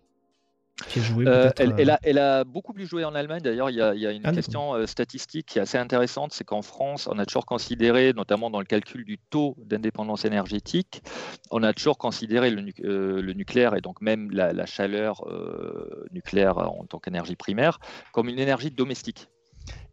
Euh, 0.97 1.51
euh, 1.59 1.97
elle, 2.03 2.19
a, 2.19 2.43
beaucoup 2.43 2.73
plus 2.73 2.85
joué 2.85 3.05
en 3.05 3.15
Allemagne. 3.15 3.41
D'ailleurs, 3.41 3.69
il 3.69 3.77
y 3.77 3.81
a, 3.81 4.11
une 4.11 4.25
ah, 4.25 4.33
question 4.33 4.73
euh, 4.73 4.85
statistique 4.85 5.45
qui 5.47 5.59
est 5.59 5.61
assez 5.61 5.77
intéressante, 5.77 6.33
c'est 6.33 6.43
qu'en 6.43 6.61
France, 6.61 7.07
on 7.07 7.17
a 7.17 7.25
toujours 7.25 7.45
considéré, 7.45 8.11
notamment 8.13 8.49
dans 8.49 8.59
le 8.59 8.65
calcul 8.65 9.05
du 9.05 9.17
taux 9.17 9.55
d'indépendance 9.57 10.25
énergétique, 10.25 11.01
on 11.49 11.63
a 11.63 11.73
toujours 11.73 11.97
considéré 11.97 12.51
le, 12.51 13.33
nucléaire 13.33 13.75
et 13.75 13.81
donc 13.81 14.01
même 14.01 14.31
la, 14.31 14.65
chaleur 14.65 15.25
nucléaire 16.11 16.57
en 16.57 16.85
tant 16.85 16.99
qu'énergie 16.99 17.35
primaire 17.35 17.79
comme 18.11 18.27
une 18.27 18.39
énergie 18.39 18.71
domestique. 18.71 19.29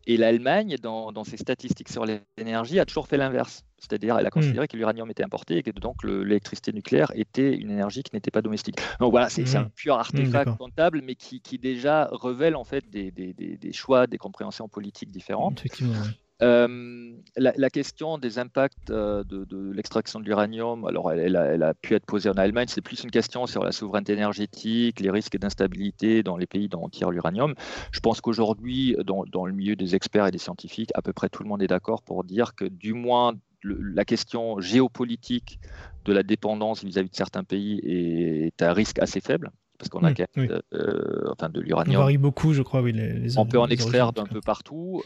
Et 0.07 0.17
l'Allemagne, 0.17 0.77
dans, 0.83 1.25
ses 1.25 1.37
statistiques 1.37 1.89
sur 1.89 2.05
l'énergie, 2.37 2.81
a 2.81 2.85
toujours 2.85 3.07
fait 3.07 3.17
l'inverse. 3.17 3.65
C'est-à-dire, 3.79 4.19
elle 4.19 4.27
a 4.27 4.29
hmm. 4.29 4.33
considéré 4.33 4.69
que 4.69 4.77
l'uranium 4.77 5.11
était 5.11 5.25
importé 5.25 5.59
et 5.59 5.63
que 5.63 5.71
donc 5.71 6.05
l'électricité 6.05 6.73
nucléaire 6.73 7.11
était 7.15 7.55
une 7.55 7.71
énergie 7.71 8.03
qui 8.03 8.15
n'était 8.15 8.31
pas 8.31 8.43
domestique. 8.43 8.77
Donc 9.01 9.11
voilà, 9.11 9.29
c'est 9.29 9.57
un 9.57 9.65
hmm. 9.65 9.71
pur 9.71 9.95
artefact 9.95 10.51
hmm, 10.51 10.57
comptable, 10.57 11.03
mais 11.03 11.15
qui, 11.15 11.41
déjà 11.59 12.09
révèle 12.13 12.57
en 12.57 12.65
fait 12.65 12.89
des, 12.91 13.11
des, 13.11 13.73
choix, 13.73 14.07
des 14.07 14.19
compréhensions 14.19 14.69
politiques 14.69 15.11
différentes. 15.11 15.61
Effectivement, 15.61 15.95
euh, 16.41 17.13
la, 17.37 17.71
question 17.71 18.19
des 18.19 18.39
impacts 18.39 18.91
euh, 18.91 19.23
de, 19.25 19.71
l'extraction 19.73 20.19
de 20.19 20.25
l'uranium, 20.25 20.85
alors 20.87 21.13
elle, 21.13 21.37
a, 21.37 21.75
pu 21.75 21.95
être 21.95 22.07
posée 22.07 22.29
en 22.31 22.35
Allemagne, 22.35 22.67
c'est 22.69 22.81
plus 22.81 23.05
une 23.05 23.11
question 23.11 23.47
sur 23.47 23.63
la 23.63 23.71
souveraineté 23.71 24.15
énergétique, 24.15 25.01
les 25.01 25.11
risques 25.11 25.39
d'instabilité 25.39 26.23
dans 26.23 26.37
les 26.37 26.47
pays 26.47 26.69
dont 26.69 26.83
on 26.83 26.89
tire 26.89 27.11
l'uranium. 27.11 27.55
Je 27.93 28.01
pense 28.01 28.21
qu'aujourd'hui, 28.21 28.97
dans, 29.05 29.47
le 29.47 29.53
milieu 29.53 29.77
des 29.77 29.95
experts 29.95 30.27
et 30.27 30.31
des 30.31 30.39
scientifiques, 30.39 30.91
à 30.95 31.03
peu 31.03 31.13
près 31.13 31.29
tout 31.29 31.43
le 31.43 31.49
monde 31.49 31.63
est 31.63 31.69
d'accord 31.69 32.03
pour 32.03 32.25
dire 32.25 32.55
que 32.55 32.65
du 32.65 32.93
moins 32.93 33.35
la 33.65 34.05
question 34.05 34.59
géopolitique 34.61 35.61
de 36.05 36.13
la 36.13 36.25
dépendance 36.25 36.83
vis-à-vis 36.83 37.11
de 37.11 37.15
certains 37.15 37.45
pays 37.45 37.81
est 37.85 38.61
un 38.61 38.73
risque 38.73 38.99
assez 38.99 39.21
faible 39.21 39.53
parce 39.79 39.89
qu'on 39.89 40.05
a 40.05 40.13
euh, 40.39 41.33
enfin, 41.33 41.49
de 41.49 41.61
l'uranium. 41.61 41.97
On 41.97 42.05
varie 42.05 42.19
beaucoup, 42.19 42.53
je 42.53 42.63
crois, 42.63 42.83
oui. 42.83 42.95
on 43.37 43.47
peut 43.47 43.59
en 43.59 43.67
extraire 43.67 44.13
d'un 44.13 44.27
peu 44.27 44.41
partout. 44.41 45.03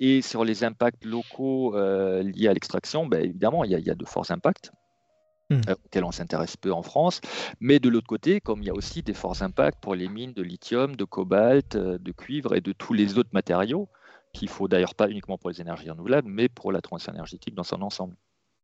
Et 0.00 0.22
sur 0.22 0.44
les 0.44 0.64
impacts 0.64 1.04
locaux 1.04 1.76
euh, 1.76 2.22
liés 2.22 2.48
à 2.48 2.54
l'extraction, 2.54 3.06
ben, 3.06 3.22
évidemment, 3.22 3.64
il 3.64 3.70
y, 3.70 3.90
a, 3.90 3.94
de 3.94 4.04
forts 4.06 4.30
impacts 4.30 4.72
hmm. 5.50 5.60
euh, 5.68 5.74
auxquels 5.84 6.04
on 6.04 6.10
s'intéresse 6.10 6.56
peu 6.56 6.72
en 6.72 6.82
France. 6.82 7.20
Mais 7.60 7.78
de 7.78 7.90
l'autre 7.90 8.06
côté, 8.06 8.40
comme 8.40 8.62
il 8.62 8.66
y 8.66 8.70
a 8.70 8.74
aussi 8.74 9.02
des 9.02 9.12
forts 9.12 9.42
impacts 9.42 9.78
pour 9.82 9.94
les 9.94 10.08
mines 10.08 10.32
de 10.32 10.42
lithium, 10.42 10.96
de 10.96 11.04
cobalt, 11.04 11.76
euh, 11.76 11.98
de 11.98 12.12
cuivre 12.12 12.54
et 12.54 12.62
de 12.62 12.72
tous 12.72 12.94
les 12.94 13.18
autres 13.18 13.28
matériaux, 13.32 13.90
qu'il 14.32 14.48
faut 14.48 14.68
d'ailleurs 14.68 14.94
pas 14.94 15.10
uniquement 15.10 15.36
pour 15.36 15.50
les 15.50 15.60
énergies 15.60 15.90
renouvelables, 15.90 16.28
mais 16.30 16.48
pour 16.48 16.72
la 16.72 16.80
transition 16.80 17.12
énergétique 17.12 17.54
dans 17.54 17.64
son 17.64 17.82
ensemble. 17.82 18.16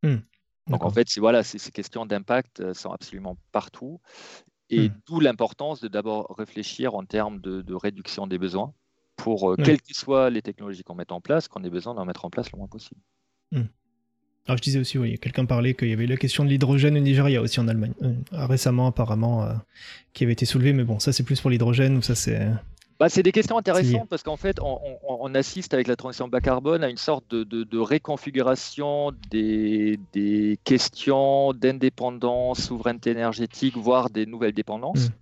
Hmm. 0.02 0.16
Donc 0.68 0.84
en 0.84 0.90
fait, 0.90 1.06
voilà, 1.18 1.44
ces 1.44 1.70
questions 1.70 2.06
d'impact 2.06 2.72
sont 2.72 2.90
absolument 2.90 3.36
partout. 3.52 4.00
Et 4.70 4.88
hmm. 4.88 5.00
d'où 5.06 5.20
l'importance 5.20 5.82
de 5.82 5.88
d'abord 5.88 6.34
réfléchir 6.38 6.94
en 6.94 7.04
termes 7.04 7.40
de 7.40 7.74
réduction 7.74 8.26
des 8.26 8.38
besoins 8.38 8.72
pour, 9.16 9.52
euh, 9.52 9.56
quelles 9.56 9.80
que 9.80 9.94
soient 9.94 10.30
les 10.30 10.42
technologies 10.42 10.82
qu'on 10.82 10.94
met 10.94 11.10
en 11.10 11.20
place, 11.20 11.48
qu'on 11.48 11.64
ait 11.64 11.70
besoin 11.70 11.94
d'en 11.94 12.04
mettre 12.04 12.24
en 12.24 12.30
place 12.30 12.52
le 12.52 12.58
moins 12.58 12.68
possible. 12.68 13.00
Hmm. 13.52 13.64
Alors 14.46 14.58
je 14.58 14.62
disais 14.62 14.78
aussi, 14.78 14.96
oui, 14.98 15.18
quelqu'un 15.18 15.44
parlait 15.44 15.74
qu'il 15.74 15.88
y 15.88 15.92
avait 15.92 16.06
la 16.06 16.16
question 16.16 16.44
de 16.44 16.48
l'hydrogène 16.48 16.96
au 16.96 17.00
Nigeria 17.00 17.42
aussi 17.42 17.58
en 17.58 17.66
Allemagne, 17.66 17.94
euh, 18.02 18.14
récemment 18.32 18.86
apparemment, 18.86 19.42
euh, 19.42 19.54
qui 20.12 20.24
avait 20.24 20.34
été 20.34 20.46
soulevée, 20.46 20.72
mais 20.72 20.84
bon, 20.84 21.00
ça 21.00 21.12
c'est 21.12 21.24
plus 21.24 21.40
pour 21.40 21.50
l'hydrogène, 21.50 21.96
ou 21.96 22.02
ça 22.02 22.14
c'est 22.14 22.48
bah, 22.98 23.10
c'est 23.10 23.22
des 23.22 23.32
questions 23.32 23.58
intéressantes 23.58 24.08
parce 24.08 24.22
qu'en 24.22 24.38
fait, 24.38 24.58
on, 24.62 25.34
assiste 25.34 25.74
avec 25.74 25.86
la 25.86 25.96
transition 25.96 26.28
bas 26.28 26.40
carbone 26.40 26.82
à 26.82 26.88
une 26.88 26.96
sorte 26.96 27.34
de, 27.34 27.78
réconfiguration 27.78 29.12
des, 29.30 29.98
questions 30.64 31.52
d'indépendance, 31.52 32.62
souveraineté 32.62 33.10
énergétique, 33.10 33.76
voire 33.76 34.08
des 34.08 34.24
nouvelles 34.24 34.54
dépendances. 34.54 35.10
Mm. 35.10 35.12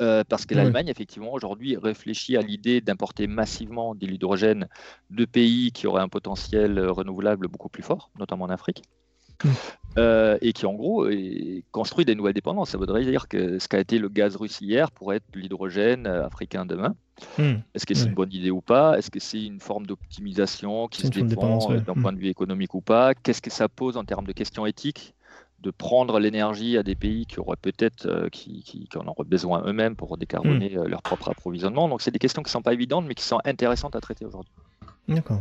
Euh, 0.00 0.24
parce 0.26 0.46
que 0.46 0.54
l'Allemagne, 0.54 0.88
effectivement, 0.88 1.32
aujourd'hui 1.32 1.76
réfléchit 1.76 2.36
à 2.36 2.42
l'idée 2.42 2.80
d'importer 2.80 3.26
massivement 3.26 3.94
de 3.94 4.06
l'hydrogène 4.06 4.66
de 5.10 5.24
pays 5.24 5.72
qui 5.72 5.86
auraient 5.86 6.02
un 6.02 6.08
potentiel 6.08 6.78
euh, 6.78 6.90
renouvelable 6.90 7.48
beaucoup 7.48 7.68
plus 7.68 7.82
fort, 7.82 8.10
notamment 8.18 8.46
en 8.46 8.50
Afrique. 8.50 8.82
Euh, 9.96 10.36
et 10.42 10.52
qui 10.52 10.66
en 10.66 10.74
gros 10.74 11.08
construit 11.72 12.04
des 12.04 12.14
nouvelles 12.14 12.34
dépendances. 12.34 12.70
Ça 12.70 12.78
voudrait 12.78 13.04
dire 13.06 13.26
que 13.26 13.58
ce 13.58 13.68
qu'a 13.68 13.80
été 13.80 13.98
le 13.98 14.10
gaz 14.10 14.36
russe 14.36 14.60
hier 14.60 14.90
pourrait 14.90 15.16
être 15.16 15.34
l'hydrogène 15.34 16.06
africain 16.06 16.66
demain. 16.66 16.94
Mm. 17.38 17.54
Est-ce 17.74 17.86
que 17.86 17.94
c'est 17.94 18.06
une 18.06 18.14
bonne 18.14 18.32
idée 18.32 18.50
ou 18.50 18.60
pas? 18.60 18.98
Est-ce 18.98 19.10
que 19.10 19.18
c'est 19.18 19.42
une 19.42 19.60
forme 19.60 19.86
d'optimisation 19.86 20.88
qui 20.88 21.02
se 21.02 21.08
défend 21.08 21.72
d'un 21.72 21.94
point 21.94 22.12
mm. 22.12 22.14
de 22.14 22.20
vue 22.20 22.28
économique 22.28 22.74
ou 22.74 22.82
pas? 22.82 23.14
Qu'est-ce 23.14 23.40
que 23.40 23.50
ça 23.50 23.70
pose 23.70 23.96
en 23.96 24.04
termes 24.04 24.26
de 24.26 24.32
questions 24.32 24.66
éthiques? 24.66 25.14
De 25.60 25.70
prendre 25.70 26.18
l'énergie 26.18 26.76
à 26.78 26.82
des 26.82 26.94
pays 26.94 27.26
qui 27.26 27.38
auraient 27.38 27.56
peut-être 27.60 28.06
euh, 28.06 28.28
qui, 28.30 28.62
qui, 28.62 28.88
en 28.96 29.06
auraient 29.06 29.24
besoin 29.24 29.62
eux-mêmes 29.66 29.96
pour 29.96 30.16
décarboner 30.16 30.70
hmm. 30.70 30.78
euh, 30.78 30.88
leur 30.88 31.02
propre 31.02 31.28
approvisionnement. 31.28 31.88
Donc 31.88 32.02
c'est 32.02 32.10
des 32.10 32.18
questions 32.18 32.42
qui 32.42 32.48
ne 32.48 32.52
sont 32.52 32.62
pas 32.62 32.72
évidentes 32.72 33.06
mais 33.06 33.14
qui 33.14 33.24
sont 33.24 33.40
intéressantes 33.44 33.96
à 33.96 34.00
traiter 34.00 34.24
aujourd'hui. 34.24 34.52
D'accord. 35.08 35.40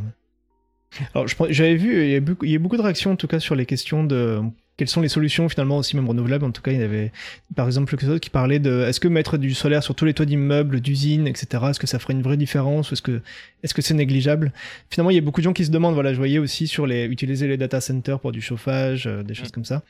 Alors 1.14 1.28
j'avais 1.28 1.76
vu, 1.76 2.04
il 2.04 2.12
y, 2.12 2.16
a 2.16 2.20
beaucoup, 2.20 2.46
il 2.46 2.52
y, 2.52 2.56
a 2.56 2.60
beaucoup, 2.60 2.78
de 2.78 2.82
réactions 2.82 3.12
en 3.12 3.16
tout 3.16 3.28
cas 3.28 3.40
sur 3.40 3.56
les 3.56 3.66
questions 3.66 4.04
de 4.04 4.42
quelles 4.80 4.88
sont 4.88 5.02
les 5.02 5.10
solutions 5.10 5.50
finalement 5.50 5.76
aussi 5.76 5.98
même 5.98 6.08
renouvelables. 6.08 6.46
En 6.46 6.52
tout 6.52 6.62
cas, 6.62 6.72
il 6.72 6.80
y 6.80 6.84
avait 6.84 7.12
par 7.54 7.68
exemple 7.68 7.92
quelque 7.92 8.06
chose 8.06 8.20
qui 8.22 8.30
parlait 8.30 8.60
de 8.60 8.86
est-ce 8.88 9.02
que 9.02 9.10
mettre 9.10 9.38
du 9.38 9.54
solaire 9.54 9.84
sur 9.84 9.94
tous 9.94 10.06
les 10.06 10.14
toits 10.14 10.26
d'immeubles, 10.26 10.80
d'usines, 10.80 11.28
etc. 11.28 11.66
Est-ce 11.70 11.82
que 11.82 11.86
ça 11.86 12.00
ferait 12.00 12.14
une 12.14 12.22
vraie 12.22 12.38
différence 12.38 12.90
ou 12.90 12.94
est-ce 12.94 13.02
que 13.02 13.22
est-ce 13.62 13.74
que 13.74 13.82
c'est 13.82 13.94
négligeable? 13.94 14.54
Finalement, 14.90 15.10
il 15.10 15.16
y 15.16 15.18
a 15.18 15.22
beaucoup 15.22 15.42
de 15.42 15.44
gens 15.44 15.52
qui 15.52 15.66
se 15.66 15.72
demandent. 15.72 15.96
Voilà, 15.96 16.14
je 16.14 16.18
voyais 16.18 16.40
aussi 16.40 16.66
sur 16.66 16.88
les 16.88 17.08
utiliser 17.08 17.50
les 17.50 17.58
data 17.58 17.82
centers 17.82 18.22
pour 18.22 18.32
du 18.32 18.42
chauffage, 18.42 19.06
euh, 19.06 19.22
des 19.22 19.34
choses 19.34 19.50
mm. 19.50 19.52
comme 19.52 19.66
ça. 19.66 19.84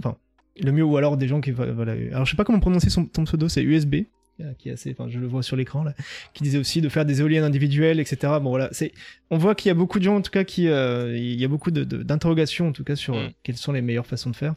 Enfin, 0.00 0.16
le 0.60 0.72
mieux 0.72 0.82
ou 0.82 0.96
alors 0.96 1.16
des 1.16 1.28
gens 1.28 1.40
qui 1.40 1.52
voilà. 1.52 1.92
Alors 2.10 2.24
je 2.24 2.32
sais 2.32 2.36
pas 2.36 2.42
comment 2.42 2.58
prononcer 2.58 2.90
son, 2.90 3.04
ton 3.04 3.22
pseudo, 3.22 3.48
c'est 3.48 3.62
USB 3.62 4.06
qui 4.58 4.68
est 4.68 4.72
assez, 4.72 4.90
enfin, 4.90 5.08
je 5.08 5.18
le 5.18 5.26
vois 5.26 5.42
sur 5.42 5.56
l'écran 5.56 5.84
là, 5.84 5.94
qui 6.34 6.42
disait 6.42 6.58
aussi 6.58 6.80
de 6.80 6.88
faire 6.88 7.04
des 7.04 7.20
éoliennes 7.20 7.44
individuelles, 7.44 8.00
etc. 8.00 8.34
Bon 8.42 8.50
voilà, 8.50 8.68
c'est, 8.72 8.92
on 9.30 9.38
voit 9.38 9.54
qu'il 9.54 9.68
y 9.68 9.70
a 9.70 9.74
beaucoup 9.74 9.98
de 9.98 10.04
gens 10.04 10.16
en 10.16 10.22
tout 10.22 10.30
cas 10.30 10.44
qui, 10.44 10.68
euh, 10.68 11.16
il 11.16 11.40
y 11.40 11.44
a 11.44 11.48
beaucoup 11.48 11.70
d'interrogations 11.70 12.68
en 12.68 12.72
tout 12.72 12.84
cas 12.84 12.96
sur 12.96 13.14
mm. 13.14 13.30
quelles 13.42 13.56
sont 13.56 13.72
les 13.72 13.82
meilleures 13.82 14.06
façons 14.06 14.30
de 14.30 14.36
faire. 14.36 14.54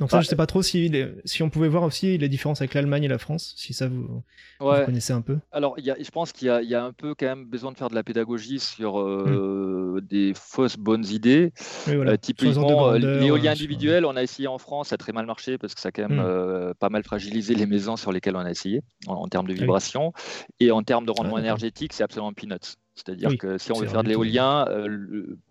Donc 0.00 0.10
ça, 0.10 0.20
je 0.20 0.26
sais 0.26 0.36
pas 0.36 0.46
trop 0.46 0.62
si, 0.62 0.90
si 1.24 1.42
on 1.42 1.50
pouvait 1.50 1.68
voir 1.68 1.82
aussi 1.82 2.16
les 2.18 2.28
différences 2.28 2.60
avec 2.60 2.74
l'Allemagne 2.74 3.04
et 3.04 3.08
la 3.08 3.18
France, 3.18 3.54
si 3.56 3.74
ça 3.74 3.88
vous, 3.88 4.22
connaissez 4.58 5.12
un 5.12 5.20
peu. 5.20 5.38
Alors, 5.52 5.78
y 5.78 5.90
a, 5.90 5.96
je 6.00 6.10
pense 6.10 6.32
qu'il 6.32 6.48
y, 6.48 6.66
y, 6.66 6.74
a 6.74 6.84
un 6.84 6.92
peu 6.92 7.14
quand 7.14 7.26
même 7.26 7.44
besoin 7.44 7.72
de 7.72 7.76
faire 7.76 7.90
de 7.90 7.94
la 7.94 8.02
pédagogie 8.02 8.58
sur 8.58 9.00
euh, 9.00 9.96
hmm. 9.96 10.06
des 10.06 10.32
fausses 10.34 10.76
bonnes 10.76 11.04
idées. 11.06 11.52
Euh, 11.88 12.16
typiquement, 12.16 12.88
euh, 12.88 12.98
l'éolien 12.98 13.52
individuel, 13.52 14.04
on 14.04 14.16
a 14.16 14.22
essayé 14.22 14.48
en 14.48 14.58
France, 14.58 14.88
ça 14.88 14.94
a 14.94 14.98
très 14.98 15.12
mal 15.12 15.26
marché 15.26 15.58
parce 15.58 15.74
que 15.74 15.80
ça 15.80 15.88
a 15.88 15.92
quand 15.92 16.08
même 16.08 16.20
hmm. 16.20 16.74
pas 16.74 16.88
mal 16.88 17.02
fragilisé 17.02 17.54
les 17.54 17.66
maisons 17.66 17.96
sur 17.96 18.12
lesquelles 18.12 18.36
on 18.36 18.40
a 18.40 18.50
essayé 18.50 18.82
en, 19.06 19.26
termes 19.28 19.46
de 19.46 19.54
vibration. 19.54 20.12
Et 20.60 20.70
en 20.70 20.82
termes 20.82 21.06
de 21.06 21.10
rendement 21.10 21.38
énergétique, 21.38 21.92
c'est 21.92 22.04
absolument 22.04 22.32
peanuts. 22.32 22.76
C'est-à-dire 22.94 23.36
que 23.36 23.58
si 23.58 23.72
on 23.72 23.80
veut 23.80 23.86
faire 23.86 24.02
de 24.02 24.08
l'éolien, 24.08 24.66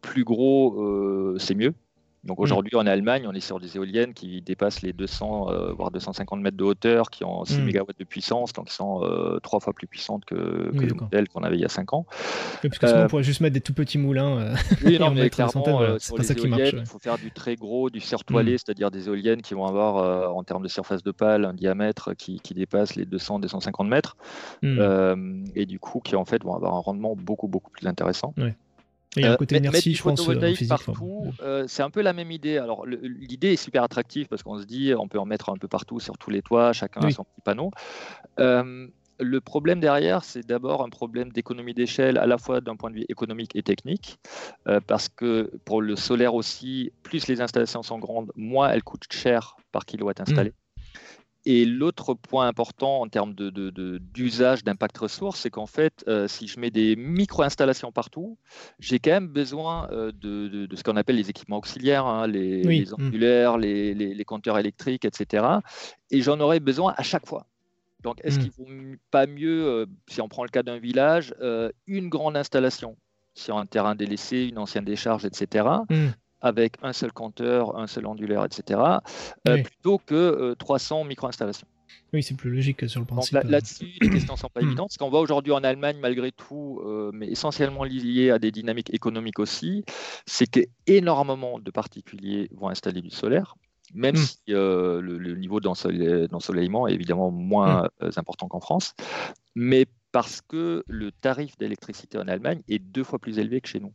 plus 0.01 0.23
gros, 0.23 1.37
c'est 1.37 1.55
mieux. 1.55 1.73
Donc 2.25 2.39
mm. 2.39 2.41
aujourd'hui 2.41 2.75
en 2.75 2.85
Allemagne, 2.87 3.27
on 3.27 3.33
est 3.33 3.39
sur 3.39 3.59
des 3.59 3.75
éoliennes 3.75 4.13
qui 4.13 4.41
dépassent 4.41 4.81
les 4.81 4.93
200 4.93 5.49
euh, 5.49 5.73
voire 5.73 5.91
250 5.91 6.41
mètres 6.41 6.57
de 6.57 6.63
hauteur, 6.63 7.09
qui 7.09 7.23
ont 7.23 7.45
6 7.45 7.59
MW 7.59 7.85
de 7.97 8.03
puissance, 8.03 8.51
donc 8.53 8.67
qui 8.67 8.73
sont 8.73 9.03
euh, 9.03 9.39
trois 9.39 9.59
fois 9.59 9.73
plus 9.73 9.87
puissantes 9.87 10.25
que, 10.25 10.71
les 10.73 10.93
modèles 10.93 11.29
qu'on 11.29 11.43
avait 11.43 11.55
il 11.55 11.61
y 11.61 11.65
a 11.65 11.69
5 11.69 11.93
ans. 11.93 12.05
parce 12.61 12.79
que 12.79 12.87
sinon 12.87 13.03
on 13.03 13.07
pourrait 13.07 13.23
juste 13.23 13.41
mettre 13.41 13.53
des 13.53 13.61
tout 13.61 13.73
petits 13.73 13.97
moulins. 13.97 14.53
oui, 14.85 14.97
non, 14.99 15.11
mais 15.11 15.29
clairement, 15.29 15.97
sur 15.99 16.17
les 16.17 16.31
éoliennes, 16.31 16.79
il 16.79 16.85
faut 16.85 16.99
faire 16.99 17.17
du 17.17 17.31
très 17.31 17.55
gros, 17.55 17.89
du 17.89 17.99
surtoilé, 17.99 18.55
mm. 18.55 18.57
c'est-à-dire 18.57 18.91
des 18.91 19.07
éoliennes 19.07 19.41
qui 19.41 19.53
vont 19.53 19.65
avoir 19.65 20.35
en 20.35 20.43
termes 20.43 20.63
de 20.63 20.67
surface 20.67 21.03
de 21.03 21.11
pale 21.11 21.45
un 21.45 21.53
diamètre 21.53 22.13
qui, 22.15 22.41
dépasse 22.55 22.95
les 22.95 23.05
200-250 23.05 23.87
mètres, 23.87 24.17
et 24.63 25.65
du 25.65 25.79
coup 25.79 25.99
qui 25.99 26.15
en 26.15 26.25
fait 26.25 26.43
vont 26.43 26.55
avoir 26.55 26.73
un 26.73 26.79
rendement 26.79 27.15
beaucoup 27.15 27.47
beaucoup 27.47 27.71
plus 27.71 27.87
intéressant. 27.87 28.33
Il 29.15 29.23
y 29.23 29.25
a 29.25 29.33
un 29.33 29.35
côté 29.35 29.57
inertie, 29.57 29.93
je 29.93 30.03
pense. 30.03 30.21
Physique, 30.21 30.67
partout, 30.67 31.31
euh, 31.41 31.65
c'est 31.67 31.83
un 31.83 31.89
peu 31.89 32.01
la 32.01 32.13
même 32.13 32.31
idée. 32.31 32.57
Alors, 32.57 32.85
l'idée 32.85 33.53
est 33.53 33.55
super 33.55 33.83
attractive 33.83 34.27
parce 34.27 34.43
qu'on 34.43 34.59
se 34.59 34.65
dit, 34.65 34.93
on 34.97 35.07
peut 35.07 35.19
en 35.19 35.25
mettre 35.25 35.49
un 35.49 35.57
peu 35.57 35.67
partout 35.67 35.99
sur 35.99 36.17
tous 36.17 36.29
les 36.29 36.41
toits, 36.41 36.73
chacun 36.73 37.01
a 37.01 37.11
son 37.11 37.23
petit 37.23 37.41
panneau. 37.43 37.71
Euh, 38.39 38.87
le 39.19 39.41
problème 39.41 39.79
derrière, 39.79 40.23
c'est 40.23 40.45
d'abord 40.45 40.83
un 40.83 40.89
problème 40.89 41.31
d'économie 41.31 41.73
d'échelle, 41.73 42.17
à 42.17 42.25
la 42.25 42.37
fois 42.37 42.59
d'un 42.59 42.75
point 42.75 42.89
de 42.89 42.95
vue 42.95 43.05
économique 43.07 43.55
et 43.55 43.63
technique, 43.63 44.19
euh, 44.67 44.81
parce 44.85 45.07
que 45.07 45.51
pour 45.63 45.81
le 45.81 45.95
solaire 45.95 46.35
aussi, 46.35 46.91
plus 47.03 47.27
les 47.27 47.39
installations 47.39 47.83
sont 47.83 47.99
grandes, 47.99 48.31
moins 48.35 48.69
elles 48.69 48.83
coûtent 48.83 49.11
cher 49.11 49.55
par 49.71 49.85
kilowatt 49.85 50.19
installé. 50.19 50.49
Mmh. 50.49 50.64
Et 51.47 51.65
l'autre 51.65 52.15
point 52.15 52.47
important 52.47 53.01
en 53.01 53.07
termes 53.07 53.35
d'usage 53.35 54.59
de, 54.59 54.65
d'impact 54.65 54.97
ressource, 54.97 55.41
c'est 55.41 55.51
qu'en 55.51 55.67
fait, 55.67 56.03
euh, 56.07 56.27
si 56.27 56.47
je 56.47 56.59
mets 56.59 56.71
des 56.71 56.95
micro-installations 56.95 57.91
partout, 57.91 58.39
j'ai 58.79 58.97
quand 58.97 59.11
même 59.11 59.27
besoin 59.27 59.87
euh, 59.91 60.11
de, 60.11 60.67
ce 60.75 60.81
qu'on 60.81 60.97
appelle 60.97 61.17
les 61.17 61.29
équipements 61.29 61.57
auxiliaires, 61.57 62.07
hein, 62.07 62.25
les, 62.25 62.63
les, 62.63 62.85
mmh. 62.97 63.57
les, 63.59 63.93
les, 63.93 64.25
compteurs 64.25 64.57
électriques, 64.57 65.05
etc. 65.05 65.45
Et 66.09 66.21
j'en 66.23 66.39
aurais 66.39 66.59
besoin 66.59 66.95
à 66.97 67.03
chaque 67.03 67.27
fois. 67.27 67.45
Donc, 68.01 68.19
est-ce 68.23 68.39
mmh. 68.39 68.49
qu'il 68.49 68.65
ne 68.65 68.91
vaut 68.91 68.95
pas 69.11 69.27
mieux, 69.27 69.65
euh, 69.65 69.85
si 70.07 70.21
on 70.21 70.27
prend 70.27 70.43
le 70.43 70.49
cas 70.49 70.63
d'un 70.63 70.79
village, 70.79 71.33
une 71.85 72.09
grande 72.09 72.37
installation 72.37 72.97
sur 73.35 73.57
un 73.57 73.67
terrain 73.67 73.93
délaissé, 73.93 74.47
une 74.47 74.57
ancienne 74.57 74.85
décharge, 74.85 75.25
etc., 75.25 75.67
avec 76.41 76.77
un 76.81 76.93
seul 76.93 77.11
compteur, 77.11 77.77
un 77.77 77.87
seul 77.87 78.05
ondulaire, 78.05 78.45
etc., 78.45 78.79
euh, 79.47 79.63
plutôt 79.63 79.99
que 80.05 80.53
300 80.59 81.01
euh, 81.01 81.07
micro-installations. 81.07 81.67
Oui, 82.13 82.23
c'est 82.23 82.35
plus 82.35 82.51
logique 82.51 82.87
sur 82.87 82.99
le 82.99 83.05
principe. 83.05 83.35
Euh. 83.35 83.41
Là-dessus, 83.43 83.87
les 83.99 84.09
questions 84.09 84.33
ne 84.33 84.39
sont 84.39 84.49
pas 84.49 84.61
hmm. 84.61 84.65
évidentes. 84.65 84.91
Ce 84.91 84.97
qu'on 84.97 85.09
voit 85.09 85.21
aujourd'hui 85.21 85.51
en 85.51 85.63
Allemagne, 85.63 85.97
malgré 85.99 86.31
tout, 86.31 86.81
mais 87.13 87.27
essentiellement 87.27 87.83
lié 87.83 88.31
à 88.31 88.39
des 88.39 88.51
dynamiques 88.51 88.93
économiques 88.93 89.39
aussi, 89.39 89.83
c'est 90.25 90.47
qu'énormément 90.47 91.59
de 91.59 91.71
particuliers 91.71 92.49
vont 92.53 92.69
installer 92.69 93.01
du 93.01 93.09
solaire, 93.09 93.55
même 93.93 94.15
hmm. 94.15 94.19
si 94.19 94.39
le, 94.47 95.35
niveau 95.35 95.59
d'ensoleillement 95.59 96.87
est 96.87 96.93
évidemment 96.93 97.31
moins 97.31 97.89
hmm. 98.01 98.09
important 98.17 98.47
qu'en 98.47 98.59
France. 98.59 98.93
Mais 99.55 99.85
parce 100.11 100.41
que 100.41 100.83
le 100.87 101.11
tarif 101.11 101.57
d'électricité 101.57 102.17
en 102.17 102.27
Allemagne 102.27 102.61
est 102.69 102.79
deux 102.79 103.03
fois 103.03 103.19
plus 103.19 103.39
élevé 103.39 103.59
que 103.59 103.67
chez 103.67 103.79
nous. 103.79 103.93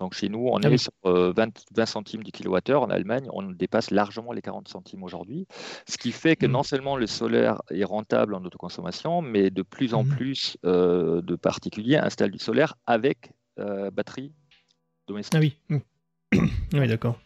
Donc 0.00 0.14
chez 0.14 0.28
nous, 0.28 0.48
on 0.50 0.58
ah 0.62 0.70
est 0.70 0.78
sur 0.78 0.92
20, 1.04 1.78
euh, 1.78 1.86
centimes 1.86 2.22
du 2.22 2.32
kilowattheure. 2.32 2.82
En 2.82 2.90
Allemagne, 2.90 3.28
on 3.32 3.42
dépasse 3.42 3.90
largement 3.90 4.32
les 4.32 4.42
40 4.42 4.68
centimes 4.68 5.02
aujourd'hui. 5.02 5.46
Ce 5.86 5.98
qui 5.98 6.12
fait 6.12 6.36
que 6.36 6.46
mmh. 6.46 6.50
non 6.50 6.62
seulement 6.62 6.96
le 6.96 7.06
solaire 7.06 7.60
est 7.70 7.84
rentable 7.84 8.34
en 8.34 8.44
autoconsommation, 8.44 9.22
mais 9.22 9.50
de 9.50 9.62
plus 9.62 9.94
en 9.94 10.04
mmh. 10.04 10.08
plus 10.08 10.56
euh, 10.64 11.20
de 11.22 11.36
particuliers 11.36 11.96
installent 11.96 12.30
du 12.30 12.38
solaire 12.38 12.74
avec 12.86 13.32
euh, 13.58 13.90
batterie 13.90 14.32
domestique. 15.06 15.34
Ah 15.36 15.40
oui, 15.40 15.58
mmh. 15.68 15.78
oui 16.74 16.88
d'accord. 16.88 17.18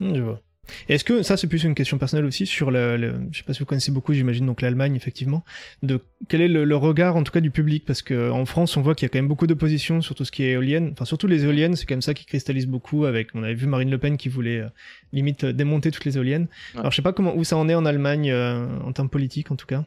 Je 0.00 0.20
vois. 0.20 0.40
Est-ce 0.88 1.04
que 1.04 1.22
ça 1.22 1.36
c'est 1.36 1.46
plus 1.46 1.64
une 1.64 1.74
question 1.74 1.98
personnelle 1.98 2.24
aussi 2.24 2.46
sur 2.46 2.70
le, 2.70 2.96
le 2.96 3.14
je 3.30 3.38
sais 3.38 3.44
pas 3.44 3.52
si 3.52 3.60
vous 3.60 3.66
connaissez 3.66 3.90
beaucoup 3.90 4.12
j'imagine 4.12 4.46
donc 4.46 4.62
l'Allemagne 4.62 4.94
effectivement 4.94 5.44
de 5.82 6.00
quel 6.28 6.40
est 6.40 6.48
le, 6.48 6.76
regard 6.76 7.16
en 7.16 7.24
tout 7.24 7.32
cas 7.32 7.40
du 7.40 7.50
public? 7.50 7.84
Parce 7.86 8.02
que 8.02 8.30
en 8.30 8.44
France 8.46 8.76
on 8.76 8.82
voit 8.82 8.94
qu'il 8.94 9.04
y 9.04 9.06
a 9.06 9.08
quand 9.08 9.18
même 9.18 9.28
beaucoup 9.28 9.46
d'opposition 9.46 10.00
sur 10.00 10.14
tout 10.14 10.24
ce 10.24 10.32
qui 10.32 10.44
est 10.44 10.52
éolienne. 10.52 10.90
Enfin 10.92 11.04
surtout 11.04 11.26
les 11.26 11.44
éoliennes 11.44 11.76
c'est 11.76 11.86
quand 11.86 11.94
même 11.94 12.02
ça 12.02 12.14
qui 12.14 12.26
cristallise 12.26 12.66
beaucoup 12.66 13.04
avec 13.04 13.28
on 13.34 13.42
avait 13.42 13.54
vu 13.54 13.66
Marine 13.66 13.90
Le 13.90 13.98
Pen 13.98 14.16
qui 14.16 14.28
voulait 14.28 14.60
euh, 14.60 14.68
limite 15.12 15.44
démonter 15.44 15.90
toutes 15.90 16.04
les 16.04 16.16
éoliennes. 16.16 16.46
Alors 16.76 16.90
je 16.90 16.96
sais 16.96 17.02
pas 17.02 17.12
comment 17.12 17.36
où 17.36 17.44
ça 17.44 17.56
en 17.56 17.68
est 17.68 17.74
en 17.74 17.84
Allemagne 17.84 18.30
euh, 18.30 18.66
en 18.84 18.92
termes 18.92 19.10
politiques 19.10 19.50
en 19.50 19.56
tout 19.56 19.66
cas 19.66 19.84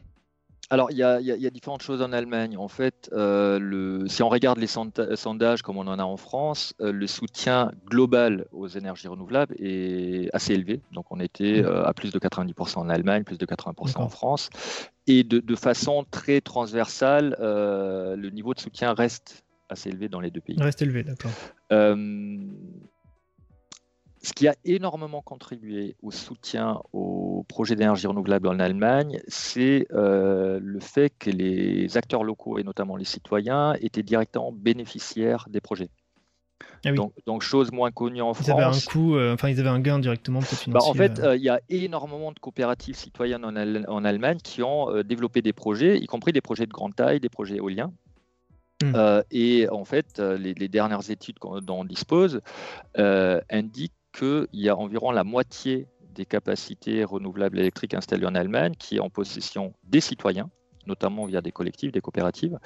alors, 0.68 0.90
il 0.90 0.96
y, 0.96 1.02
a, 1.02 1.50
différentes 1.50 1.82
choses 1.82 2.02
en 2.02 2.12
Allemagne. 2.12 2.56
En 2.56 2.66
fait, 2.66 3.08
euh, 3.12 4.06
si 4.08 4.22
on 4.24 4.28
regarde 4.28 4.58
les 4.58 4.66
sondages 4.66 5.62
comme 5.62 5.76
on 5.76 5.86
en 5.86 5.98
a 5.98 6.02
en 6.02 6.16
France, 6.16 6.74
euh, 6.80 6.90
le 6.90 7.06
soutien 7.06 7.70
global 7.88 8.46
aux 8.50 8.66
énergies 8.66 9.06
renouvelables 9.06 9.54
est 9.60 10.28
assez 10.34 10.54
élevé. 10.54 10.80
Donc, 10.90 11.06
on 11.10 11.20
était 11.20 11.62
mmh. 11.62 11.66
euh, 11.66 11.86
à 11.86 11.94
plus 11.94 12.10
de 12.10 12.18
90% 12.18 12.78
en 12.78 12.88
Allemagne, 12.88 13.22
plus 13.22 13.38
de 13.38 13.46
80% 13.46 13.98
en 13.98 14.08
France. 14.08 14.50
Et 15.06 15.22
de, 15.22 15.54
façon 15.54 16.04
très 16.10 16.40
transversale, 16.40 17.36
le 17.40 18.30
niveau 18.30 18.52
de 18.52 18.58
soutien 18.58 18.92
reste 18.92 19.44
assez 19.68 19.88
élevé 19.88 20.08
dans 20.08 20.20
les 20.20 20.32
deux 20.32 20.40
pays. 20.40 20.56
Reste 20.58 20.82
élevé, 20.82 21.04
d'accord. 21.04 21.30
Ce 24.26 24.32
qui 24.32 24.48
a 24.48 24.56
énormément 24.64 25.22
contribué 25.22 25.94
au 26.02 26.10
soutien 26.10 26.80
aux 26.92 27.44
projets 27.46 27.76
d'énergie 27.76 28.08
renouvelable 28.08 28.48
en 28.48 28.58
Allemagne, 28.58 29.20
c'est 29.28 29.86
euh, 29.92 30.58
le 30.60 30.80
fait 30.80 31.12
que 31.16 31.30
les 31.30 31.96
acteurs 31.96 32.24
locaux, 32.24 32.58
et 32.58 32.64
notamment 32.64 32.96
les 32.96 33.04
citoyens, 33.04 33.74
étaient 33.74 34.02
directement 34.02 34.50
bénéficiaires 34.50 35.46
des 35.48 35.60
projets. 35.60 35.90
Ah 36.84 36.90
donc, 37.24 37.42
chose 37.42 37.70
moins 37.70 37.92
connue 37.92 38.20
en 38.20 38.34
France. 38.34 38.48
Ils 38.48 38.50
avaient 38.50 38.64
un 38.64 38.90
coût, 38.90 39.16
enfin 39.16 39.48
ils 39.48 39.60
avaient 39.60 39.68
un 39.68 39.78
gain 39.78 40.00
directement 40.00 40.40
financier. 40.40 40.72
Bah, 40.72 40.80
en 40.82 40.94
fait, 40.94 41.22
il 41.36 41.42
y 41.42 41.48
a 41.48 41.60
énormément 41.68 42.32
de 42.32 42.40
coopératives 42.40 42.96
citoyennes 42.96 43.44
en, 43.44 43.54
en 43.54 44.04
Allemagne 44.04 44.38
qui 44.42 44.60
ont 44.64 45.04
développé 45.04 45.40
des 45.40 45.52
projets, 45.52 45.98
y 45.98 46.06
compris 46.06 46.32
des 46.32 46.40
projets 46.40 46.66
de 46.66 46.72
grande 46.72 46.96
taille, 46.96 47.20
des 47.20 47.28
projets 47.28 47.58
éoliens. 47.58 47.92
Hmm. 48.82 49.22
et 49.30 49.68
en 49.70 49.84
fait, 49.86 50.18
les, 50.18 50.52
les 50.52 50.68
dernières 50.68 51.10
études 51.10 51.36
dont 51.62 51.80
on 51.80 51.84
dispose 51.84 52.40
indiquent 52.96 53.92
qu'il 54.16 54.48
y 54.52 54.68
a 54.68 54.76
environ 54.76 55.10
la 55.10 55.24
moitié 55.24 55.86
des 56.14 56.24
capacités 56.24 57.04
renouvelables 57.04 57.58
électriques 57.58 57.94
installées 57.94 58.26
en 58.26 58.34
Allemagne 58.34 58.74
qui 58.78 58.96
est 58.96 59.00
en 59.00 59.10
possession 59.10 59.74
des 59.84 60.00
citoyens, 60.00 60.50
notamment 60.86 61.26
via 61.26 61.42
des 61.42 61.52
collectifs, 61.52 61.92
des 61.92 62.00
coopératives, 62.00 62.58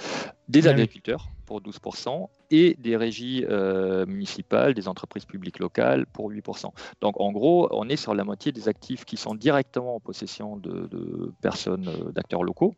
des 0.48 0.68
agriculteurs 0.68 1.28
pour 1.46 1.60
12% 1.60 2.28
et 2.50 2.76
des 2.78 2.96
régies 2.96 3.44
euh, 3.48 4.06
municipales, 4.06 4.74
des 4.74 4.86
entreprises 4.86 5.24
publiques 5.24 5.58
locales 5.58 6.06
pour 6.06 6.30
8%. 6.30 6.70
Donc 7.00 7.20
en 7.20 7.32
gros, 7.32 7.68
on 7.72 7.88
est 7.88 7.96
sur 7.96 8.14
la 8.14 8.22
moitié 8.22 8.52
des 8.52 8.68
actifs 8.68 9.04
qui 9.04 9.16
sont 9.16 9.34
directement 9.34 9.96
en 9.96 10.00
possession 10.00 10.56
de, 10.56 11.32
personnes, 11.40 11.88
euh, 11.88 12.12
d'acteurs 12.12 12.44
locaux. 12.44 12.74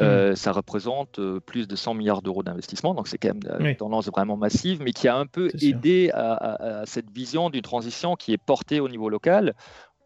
Euh, 0.00 0.34
ça 0.34 0.52
représente 0.52 1.20
plus 1.40 1.66
de 1.68 1.76
100 1.76 1.94
milliards 1.94 2.22
d'euros 2.22 2.42
d'investissement, 2.42 2.94
donc 2.94 3.08
c'est 3.08 3.18
quand 3.18 3.34
même 3.34 3.66
une 3.66 3.76
tendance 3.76 4.08
vraiment 4.08 4.36
massive, 4.36 4.80
mais 4.82 4.92
qui 4.92 5.08
a 5.08 5.16
un 5.16 5.26
peu 5.26 5.50
aidé 5.60 6.10
à, 6.14 6.82
cette 6.86 7.10
vision 7.10 7.50
d'une 7.50 7.62
transition 7.62 8.16
qui 8.16 8.32
est 8.32 8.38
portée 8.38 8.80
au 8.80 8.88
niveau 8.88 9.08
local, 9.08 9.54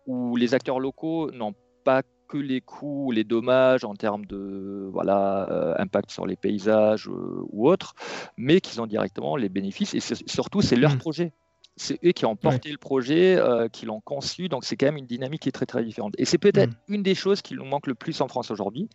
où 0.06 0.36
les 0.36 0.54
acteurs 0.54 0.80
locaux 0.80 1.30
n'ont 1.30 1.54
pas 1.84 2.02
que 2.28 2.38
les 2.38 2.60
coûts, 2.60 3.12
les 3.12 3.24
dommages 3.24 3.84
en 3.84 3.94
termes 3.94 4.24
de 4.26 4.88
voilà, 4.92 5.46
euh, 5.50 5.74
impact 5.78 6.10
sur 6.10 6.26
les 6.26 6.36
paysages 6.36 7.08
euh, 7.08 7.44
ou 7.50 7.68
autres, 7.68 7.94
mais 8.36 8.60
qu'ils 8.60 8.80
ont 8.80 8.86
directement 8.86 9.36
les 9.36 9.48
bénéfices. 9.48 9.94
Et 9.94 10.00
surtout, 10.00 10.62
c'est 10.62 10.76
leur 10.76 10.94
mmh. 10.94 10.98
projet. 10.98 11.32
C'est 11.76 11.98
eux 12.04 12.12
qui 12.12 12.24
ont 12.24 12.36
porté 12.36 12.70
le 12.70 12.78
projet, 12.78 13.36
euh, 13.36 13.68
qui 13.68 13.84
l'ont 13.84 14.00
conçu, 14.00 14.48
donc 14.48 14.64
c'est 14.64 14.76
quand 14.76 14.86
même 14.86 14.96
une 14.96 15.06
dynamique 15.06 15.42
qui 15.42 15.48
est 15.48 15.52
très 15.52 15.66
très 15.66 15.82
différente. 15.82 16.14
Et 16.18 16.24
c'est 16.24 16.38
peut-être 16.38 16.70
mmh. 16.88 16.94
une 16.94 17.02
des 17.02 17.14
choses 17.14 17.42
qui 17.42 17.54
nous 17.54 17.64
manque 17.64 17.88
le 17.88 17.94
plus 17.94 18.20
en 18.20 18.28
France 18.28 18.50
aujourd'hui, 18.50 18.88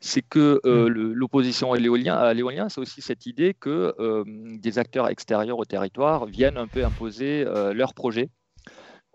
c'est 0.00 0.22
que 0.22 0.60
mmh. 0.64 0.86
l'opposition 0.88 1.72
à 1.72 1.78
l'éolien, 1.78 2.68
c'est 2.68 2.80
aussi 2.80 3.02
cette 3.02 3.26
idée 3.26 3.54
que 3.54 3.94
des 4.58 4.78
acteurs 4.78 5.08
extérieurs 5.08 5.58
au 5.58 5.64
territoire 5.64 6.24
viennent 6.26 6.56
un 6.56 6.68
peu 6.68 6.84
imposer 6.84 7.44
leur 7.44 7.92
projet 7.92 8.30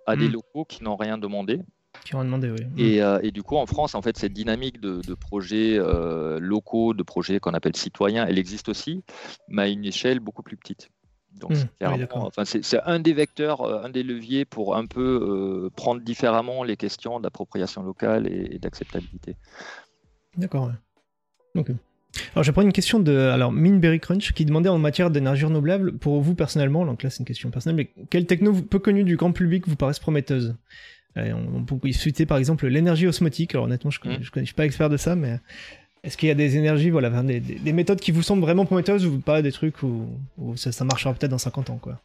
à 0.07 0.15
des 0.15 0.30
hmm. 0.30 0.34
locaux 0.34 0.65
qui 0.65 0.84
n'ont 0.84 0.95
rien 0.95 1.18
demandé. 1.18 1.60
Qui 2.06 2.15
ont 2.15 2.23
demandé, 2.23 2.49
oui. 2.49 2.65
Et, 2.77 3.03
euh, 3.03 3.19
et, 3.22 3.31
du 3.31 3.44
coup, 3.44 3.57
en 3.57 3.65
France, 3.65 3.94
en 3.94 4.02
fait, 4.02 4.18
cette 4.18 4.34
dynamique 4.34 4.80
de, 4.80 5.14
projets 5.14 5.77
euh, 5.77 6.39
locaux, 6.39 6.94
de 6.94 7.03
projets 7.03 7.39
qu'on 7.39 7.53
appelle 7.53 7.76
citoyens, 7.76 8.26
elle 8.26 8.39
existe 8.39 8.69
aussi, 8.69 9.03
mais 9.49 9.64
à 9.64 9.68
une 9.68 9.84
échelle 9.84 10.19
beaucoup 10.19 10.44
plus 10.44 10.56
petite. 10.56 10.89
Donc, 11.40 11.52
hmm. 11.52 12.06
enfin, 12.12 12.46
c'est 12.46 12.80
un 12.86 13.00
des 13.00 13.14
vecteurs, 13.14 13.62
euh, 13.62 13.84
un 13.84 13.90
des 13.90 14.04
leviers 14.04 14.46
pour 14.46 14.76
un 14.76 14.86
peu 14.86 15.70
prendre 15.76 16.02
différemment 16.02 16.64
les 16.64 16.78
questions 16.78 17.20
d'appropriation 17.20 17.84
locale 17.84 18.28
et, 18.28 18.60
d'acceptabilité. 18.60 19.36
D'accord. 20.38 20.72
Ok. 21.56 21.72
Alors, 22.34 22.44
je 22.44 22.52
prends 22.52 22.62
une 22.62 22.74
question 22.74 23.00
de 23.00 23.16
alors 23.16 23.52
Minberry 23.52 24.00
Crunch 24.00 24.34
qui 24.34 24.46
demandait 24.46 24.70
en 24.70 24.80
matière 24.80 25.12
d'énergie 25.12 25.46
renouvelable, 25.46 25.98
pour 25.98 26.22
vous 26.22 26.34
personnellement, 26.34 26.86
donc 26.86 27.04
là 27.04 27.10
c'est 27.10 27.20
une 27.20 27.26
question 27.26 27.52
personnelle, 27.52 27.76
mais 27.76 28.06
quelle 28.10 28.26
techno 28.26 28.54
peu 28.54 28.80
connue 28.80 29.04
du 29.04 29.18
grand 29.18 29.32
public 29.32 29.68
vous 29.68 29.76
paraissent 29.76 30.00
prometteuse? 30.00 30.56
On, 31.16 31.64
peut 31.64 31.92
citer 31.94 32.28
par 32.28 32.38
exemple 32.38 32.68
l'énergie 32.68 33.08
osmotique. 33.08 33.56
Alors 33.56 33.66
honnêtement, 33.66 33.90
je 33.90 34.00
ne 34.06 34.18
mmh. 34.18 34.46
suis 34.46 34.54
pas 34.54 34.66
expert 34.66 34.88
de 34.88 34.98
ça, 34.98 35.16
mais 35.16 35.40
est-ce 36.08 36.16
qu'il 36.16 36.30
y 36.30 36.32
a 36.32 36.36
des 36.36 36.56
énergies, 36.56 36.90
voilà, 36.90 37.10
des, 37.22 37.74
méthodes 37.74 38.00
qui 38.00 38.14
vous 38.14 38.22
semblent 38.22 38.42
vraiment 38.42 38.66
prometteuses 38.66 39.06
ou 39.06 39.20
pas 39.20 39.42
des 39.42 39.52
trucs 39.52 39.84
où, 39.84 40.08
ça, 40.56 40.86
marchera 40.86 41.14
peut-être 41.14 41.32
dans 41.32 41.38
50 41.38 41.70
ans 41.70 41.80
quoi? 41.82 42.00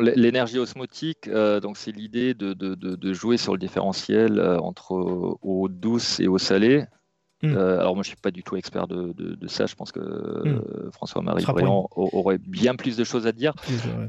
L'énergie 0.00 0.58
osmotique, 0.58 1.28
euh, 1.28 1.60
donc 1.60 1.76
c'est 1.76 1.92
l'idée 1.92 2.32
de, 2.32 3.12
jouer 3.12 3.36
sur 3.36 3.52
le 3.52 3.58
différentiel 3.58 4.38
euh, 4.38 4.58
entre 4.58 5.38
eau 5.42 5.68
douce 5.68 6.18
et 6.18 6.28
eau 6.28 6.38
salée. 6.38 6.84
Hmm. 7.42 7.56
Euh, 7.56 7.80
alors 7.80 7.96
moi 7.96 8.04
je 8.04 8.08
suis 8.08 8.16
pas 8.16 8.30
du 8.30 8.44
tout 8.44 8.54
expert 8.54 8.86
de, 8.86 9.36
ça, 9.48 9.66
je 9.66 9.74
pense 9.74 9.90
que 9.90 9.98
hmm. 10.00 10.90
François-Marie 10.92 11.44
Briand 11.44 11.88
aurait 11.90 12.38
bien 12.38 12.76
plus 12.76 12.96
de 12.96 13.02
choses 13.02 13.26
à 13.26 13.32
dire. 13.32 13.52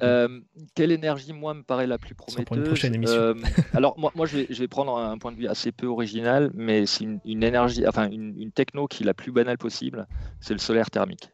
Euh, 0.04 0.40
quelle 0.76 0.92
énergie 0.92 1.34
moi 1.34 1.56
me 1.56 1.64
paraît 1.64 1.88
la 1.88 1.98
plus 1.98 2.14
prometteuse 2.14 2.80
euh, 3.08 3.34
Alors 3.74 3.98
moi, 3.98 4.12
moi 4.16 4.28
je, 4.28 4.38
vais, 4.38 4.68
prendre 4.68 4.98
un 4.98 5.18
point 5.18 5.32
de 5.32 5.38
vue 5.38 5.48
assez 5.48 5.72
peu 5.72 5.88
original, 5.88 6.52
mais 6.54 6.86
c'est 6.86 7.06
une, 7.06 7.44
énergie, 7.44 7.88
enfin 7.88 8.10
une, 8.12 8.52
techno 8.52 8.88
qui 8.88 9.02
est 9.02 9.06
la 9.06 9.16
plus 9.16 9.32
banale 9.32 9.58
possible, 9.58 10.08
c'est 10.40 10.54
le 10.54 10.60
solaire 10.60 10.92
thermique. 10.92 11.32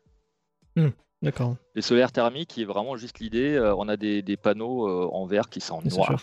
Hmm. 0.77 0.89
D'accord. 1.21 1.57
Le 1.73 1.81
solaire 1.81 2.13
thermique 2.13 2.47
qui 2.47 2.61
est 2.61 2.65
vraiment 2.65 2.95
juste 2.95 3.19
l'idée, 3.19 3.59
on 3.77 3.89
a 3.89 3.97
des, 3.97 4.37
panneaux 4.37 4.87
en 5.11 5.25
verre 5.25 5.49
qui 5.49 5.59
sont 5.59 5.81
noirs 5.81 6.21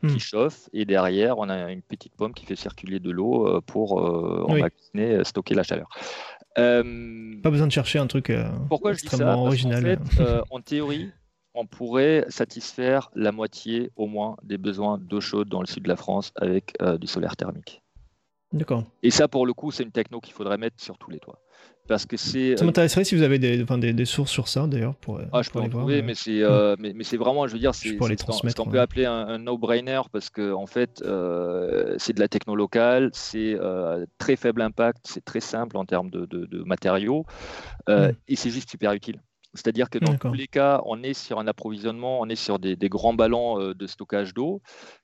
qui 0.00 0.14
hmm. 0.14 0.18
chauffe 0.18 0.68
et 0.72 0.84
derrière 0.84 1.38
on 1.38 1.48
a 1.48 1.70
une 1.70 1.82
petite 1.82 2.14
pomme 2.14 2.34
qui 2.34 2.46
fait 2.46 2.56
circuler 2.56 3.00
de 3.00 3.10
l'eau 3.10 3.46
euh, 3.46 3.60
pour 3.60 4.00
euh, 4.00 4.46
euh, 4.96 5.24
stocker 5.24 5.54
la 5.54 5.62
chaleur. 5.62 5.88
Pas 6.56 7.50
besoin 7.50 7.66
de 7.66 7.72
chercher 7.72 7.98
un 7.98 8.06
truc 8.06 8.32
pourquoi 8.68 8.92
extrêmement 8.92 9.44
original. 9.44 9.98
En, 10.50 10.60
théorie, 10.60 11.10
on 11.54 11.66
pourrait 11.66 12.24
satisfaire 12.28 13.10
la 13.14 13.30
moitié 13.30 13.92
au 13.96 14.06
moins 14.06 14.36
des 14.42 14.58
besoins 14.58 14.98
d'eau 14.98 15.20
chaude 15.20 15.48
dans 15.48 15.60
le 15.60 15.66
sud 15.66 15.84
de 15.84 15.88
la 15.88 15.96
France 15.96 16.32
avec 16.36 16.74
du 17.00 17.06
solaire 17.06 17.36
thermique. 17.36 17.82
D'accord. 18.52 18.84
Et 19.02 19.10
ça, 19.10 19.28
pour 19.28 19.46
le 19.46 19.52
coup, 19.52 19.70
c'est 19.70 19.82
une 19.82 19.92
techno 19.92 20.20
qu'il 20.20 20.32
faudrait 20.32 20.58
mettre 20.58 20.80
sur 20.80 20.98
tous 20.98 21.10
les 21.10 21.20
toits 21.20 21.38
parce 21.88 22.06
que 22.06 22.16
c'est. 22.16 22.56
Ça 22.56 22.62
euh, 22.62 22.66
m'intéresserait 22.66 23.04
si 23.04 23.16
vous 23.16 23.22
avez 23.22 23.38
des, 23.38 23.64
des, 23.64 23.92
des, 23.92 24.04
sources 24.04 24.30
sur 24.30 24.46
ça 24.46 24.66
d'ailleurs 24.66 24.94
pour. 24.94 25.20
Ah, 25.32 25.42
je 25.42 25.50
peux 25.50 25.58
en 25.58 25.68
trouver, 25.68 26.02
mais, 26.02 26.14
c'est 26.14 26.42
euh, 26.42 26.76
mais, 26.78 26.92
mais 26.94 27.02
c'est 27.02 27.16
vraiment, 27.16 27.46
je 27.48 27.54
veux 27.54 27.58
dire, 27.58 27.74
c'est 27.74 27.88
ce 27.88 28.54
qu'on 28.54 28.70
peut 28.70 28.80
appeler 28.80 29.06
un, 29.06 29.38
no-brainer 29.38 30.02
parce 30.12 30.30
que 30.30 30.52
en 30.52 30.66
fait, 30.66 31.02
euh, 31.04 31.94
c'est 31.98 32.12
de 32.12 32.20
la 32.20 32.28
techno 32.28 32.54
locale, 32.54 33.10
c'est 33.12 33.56
très 34.18 34.36
faible 34.36 34.62
impact, 34.62 34.98
c'est 35.04 35.24
très 35.24 35.40
simple 35.40 35.76
en 35.76 35.84
termes 35.84 36.10
de, 36.10 36.26
de, 36.26 36.62
matériaux 36.64 37.24
hmm. 37.88 38.10
et 38.28 38.36
c'est 38.36 38.50
juste 38.50 38.70
super 38.70 38.92
utile. 38.92 39.20
C'est-à-dire 39.54 39.90
que 39.90 39.98
dans 39.98 40.16
tous 40.16 40.34
les 40.34 40.46
cas, 40.46 40.82
on 40.84 41.02
est 41.02 41.14
sur 41.14 41.38
un 41.38 41.46
approvisionnement, 41.46 42.20
on 42.20 42.28
est 42.28 42.36
sur 42.36 42.58
des, 42.58 42.76
des 42.76 42.88
grands 42.88 43.14
ballons 43.14 43.72
de 43.72 43.86
stockage 43.86 44.34
d'eau 44.34 44.60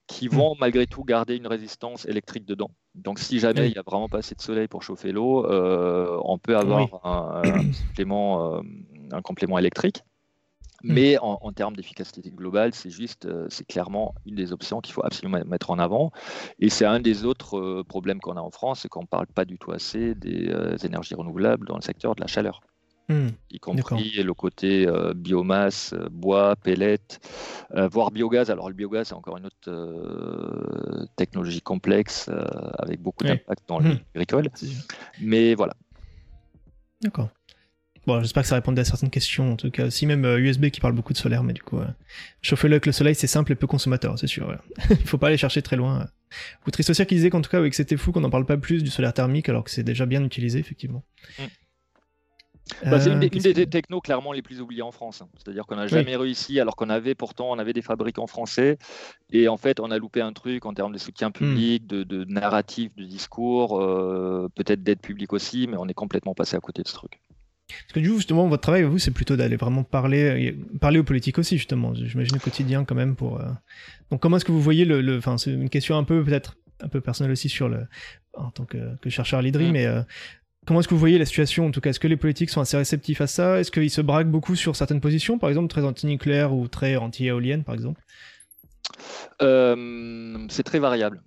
qui 0.06 0.28
hmm. 0.28 0.32
vont 0.32 0.56
malgré 0.58 0.86
tout 0.86 1.04
garder 1.04 1.36
une 1.36 1.46
résistance 1.46 2.06
électrique 2.06 2.44
dedans. 2.44 2.70
Donc 2.94 3.18
si 3.18 3.38
jamais 3.38 3.68
il 3.68 3.72
n'y 3.72 3.78
a 3.78 3.82
vraiment 3.82 4.08
pas 4.08 4.18
assez 4.18 4.34
de 4.34 4.40
soleil 4.40 4.68
pour 4.68 4.82
chauffer 4.82 5.12
l'eau, 5.12 5.46
euh, 5.46 6.18
on 6.24 6.38
peut 6.38 6.56
avoir 6.56 7.04
un, 7.04 7.42
complément, 7.88 8.54
euh, 8.56 8.62
un, 9.12 9.22
complément, 9.22 9.58
électrique. 9.58 10.02
Hmm. 10.82 10.92
Mais 10.92 11.18
en, 11.18 11.50
termes 11.52 11.74
d'efficacité 11.76 12.30
globale, 12.30 12.74
c'est 12.74 12.90
juste, 12.90 13.24
euh, 13.24 13.46
c'est 13.48 13.66
clairement 13.66 14.14
une 14.26 14.34
des 14.34 14.52
options 14.52 14.80
qu'il 14.80 14.92
faut 14.92 15.04
absolument 15.04 15.40
mettre 15.46 15.70
en 15.70 15.78
avant. 15.78 16.12
Et 16.58 16.68
c'est 16.68 16.84
un 16.84 17.00
des 17.00 17.24
autres 17.24 17.82
problèmes 17.82 18.20
qu'on 18.20 18.36
a 18.36 18.40
en 18.40 18.50
France, 18.50 18.80
c'est 18.82 18.88
qu'on 18.88 19.02
ne 19.02 19.06
parle 19.06 19.26
pas 19.26 19.46
du 19.46 19.58
tout 19.58 19.72
assez 19.72 20.14
des 20.14 20.52
énergies 20.84 21.14
renouvelables 21.14 21.66
dans 21.66 21.76
le 21.76 21.82
secteur 21.82 22.14
de 22.14 22.20
la 22.20 22.26
chaleur. 22.26 22.60
Hmm. 23.08 23.28
y 23.50 23.58
compris 23.58 24.22
le 24.22 24.32
côté 24.32 24.86
euh, 24.86 25.12
biomasse, 25.12 25.92
euh, 25.92 26.08
bois, 26.10 26.56
pellets, 26.56 27.20
euh, 27.74 27.86
voire 27.86 28.10
biogaz. 28.10 28.50
Alors 28.50 28.68
le 28.68 28.74
biogaz, 28.74 29.08
c'est 29.08 29.14
encore 29.14 29.36
une 29.36 29.46
autre 29.46 31.06
technologie 31.16 31.60
complexe 31.60 32.30
avec 32.78 33.02
beaucoup 33.02 33.24
d'impact 33.24 33.62
dans 33.68 33.78
le 33.78 33.90
hmm. 33.90 33.98
agricole. 34.14 34.48
Mais 35.20 35.54
voilà. 35.54 35.74
D'accord. 37.02 37.28
Bon, 38.06 38.20
j'espère 38.20 38.42
que 38.42 38.48
ça 38.48 38.54
répondait 38.54 38.82
à 38.82 38.84
certaines 38.84 39.10
questions. 39.10 39.52
En 39.52 39.56
tout 39.56 39.70
cas, 39.70 39.90
si 39.90 40.06
même 40.06 40.24
USB 40.24 40.68
qui 40.68 40.80
parle 40.80 40.92
beaucoup 40.92 41.14
de 41.14 41.18
solaire, 41.18 41.42
mais 41.42 41.54
du 41.54 41.62
coup, 41.62 41.80
chauffer-le 42.42 42.74
avec 42.74 42.86
le 42.86 42.92
soleil, 42.92 43.14
c'est 43.14 43.26
simple 43.26 43.52
et 43.52 43.54
peu 43.54 43.66
consommateur, 43.66 44.18
c'est 44.18 44.26
sûr. 44.26 44.58
Il 44.90 44.96
faut 44.96 45.16
pas 45.16 45.28
aller 45.28 45.38
chercher 45.38 45.62
très 45.62 45.76
loin. 45.76 46.06
Vous 46.64 46.72
aussi 46.78 47.06
qui 47.06 47.14
disait 47.14 47.30
qu'en 47.30 47.40
tout 47.40 47.50
cas, 47.50 47.66
que 47.66 47.74
c'était 47.74 47.96
fou 47.96 48.12
qu'on 48.12 48.20
n'en 48.20 48.30
parle 48.30 48.44
pas 48.44 48.58
plus 48.58 48.82
du 48.82 48.90
solaire 48.90 49.14
thermique, 49.14 49.48
alors 49.48 49.64
que 49.64 49.70
c'est 49.70 49.82
déjà 49.82 50.04
bien 50.04 50.22
utilisé, 50.22 50.58
effectivement. 50.58 51.02
Hmm. 51.38 51.44
Bah, 52.84 52.98
c'est 52.98 53.10
une, 53.10 53.20
des, 53.20 53.60
euh, 53.60 53.66
technos 53.66 54.00
clairement 54.00 54.32
les 54.32 54.42
plus 54.42 54.60
oubliées 54.60 54.82
en 54.82 54.92
France. 54.92 55.20
Hein. 55.22 55.28
C'est-à-dire 55.36 55.66
qu'on 55.66 55.76
n'a 55.76 55.86
jamais 55.86 56.16
réussi, 56.16 56.60
alors 56.60 56.76
qu'on 56.76 56.88
avait 56.88 57.14
pourtant 57.14 57.50
on 57.50 57.58
avait 57.58 57.72
des 57.72 57.82
fabricants 57.82 58.26
français, 58.26 58.78
et 59.30 59.48
en 59.48 59.56
fait 59.56 59.80
on 59.80 59.90
a 59.90 59.98
loupé 59.98 60.20
un 60.22 60.32
truc 60.32 60.64
en 60.64 60.72
termes 60.72 60.92
de 60.92 60.98
soutien 60.98 61.28
hmm. 61.28 61.32
public, 61.32 61.86
de, 61.86 62.24
narratif, 62.24 62.94
de 62.96 63.04
discours, 63.04 63.80
euh, 63.80 64.48
peut-être 64.54 64.82
d'aide 64.82 65.00
publique 65.00 65.32
aussi, 65.32 65.66
mais 65.68 65.76
on 65.78 65.86
est 65.88 65.94
complètement 65.94 66.34
passé 66.34 66.56
à 66.56 66.60
côté 66.60 66.82
de 66.82 66.88
ce 66.88 66.94
truc. 66.94 67.20
Parce 67.68 67.92
que 67.94 68.00
du 68.00 68.10
coup, 68.10 68.16
justement, 68.16 68.46
votre 68.46 68.62
travail, 68.62 68.82
vous, 68.82 68.98
c'est 68.98 69.10
plutôt 69.10 69.36
d'aller 69.36 69.56
vraiment 69.56 69.84
parler, 69.84 70.54
parler 70.80 70.98
aux 70.98 71.04
politiques 71.04 71.38
aussi, 71.38 71.56
justement. 71.56 71.94
J'imagine 71.94 72.36
au 72.36 72.38
quotidien 72.38 72.84
quand 72.84 72.94
même 72.94 73.16
pour. 73.16 73.40
Euh, 73.40 73.48
donc, 74.10 74.20
comment 74.20 74.36
est-ce 74.36 74.44
que 74.44 74.52
vous 74.52 74.60
voyez 74.60 74.84
le, 74.84 75.16
enfin, 75.16 75.38
c'est 75.38 75.50
une 75.50 75.70
question 75.70 75.96
un 75.96 76.04
peu 76.04 76.22
peut-être 76.22 76.56
un 76.82 76.88
peu 76.88 77.00
personnelle 77.00 77.32
aussi 77.32 77.48
sur 77.48 77.70
le, 77.70 77.86
en 78.34 78.50
tant 78.50 78.66
que, 78.66 78.78
chercheur 79.08 79.38
à 79.38 79.42
l'IDRI, 79.42 79.70
hmm. 79.70 79.72
mais 79.72 79.86
Comment 80.66 80.80
est-ce 80.80 80.88
que 80.88 80.94
vous 80.94 81.00
voyez 81.00 81.18
la 81.18 81.26
situation 81.26 81.66
en 81.66 81.70
tout 81.70 81.80
cas? 81.80 81.90
Est-ce 81.90 82.00
que 82.00 82.08
les 82.08 82.16
politiques 82.16 82.50
sont 82.50 82.60
assez 82.60 82.76
réceptifs 82.76 83.20
à 83.20 83.26
ça? 83.26 83.60
Est-ce 83.60 83.70
qu'ils 83.70 83.90
se 83.90 84.00
braquent 84.00 84.30
beaucoup 84.30 84.56
sur 84.56 84.76
certaines 84.76 85.00
positions, 85.00 85.38
par 85.38 85.48
exemple 85.48 85.68
très 85.68 85.84
anti-nucléaire 85.84 86.54
ou 86.54 86.68
très 86.68 86.96
anti-éolienne, 86.96 87.64
par 87.64 87.74
exemple? 87.74 88.00
Euh, 89.42 90.46
C'est 90.48 90.62
très 90.62 90.78
variable. 90.78 91.22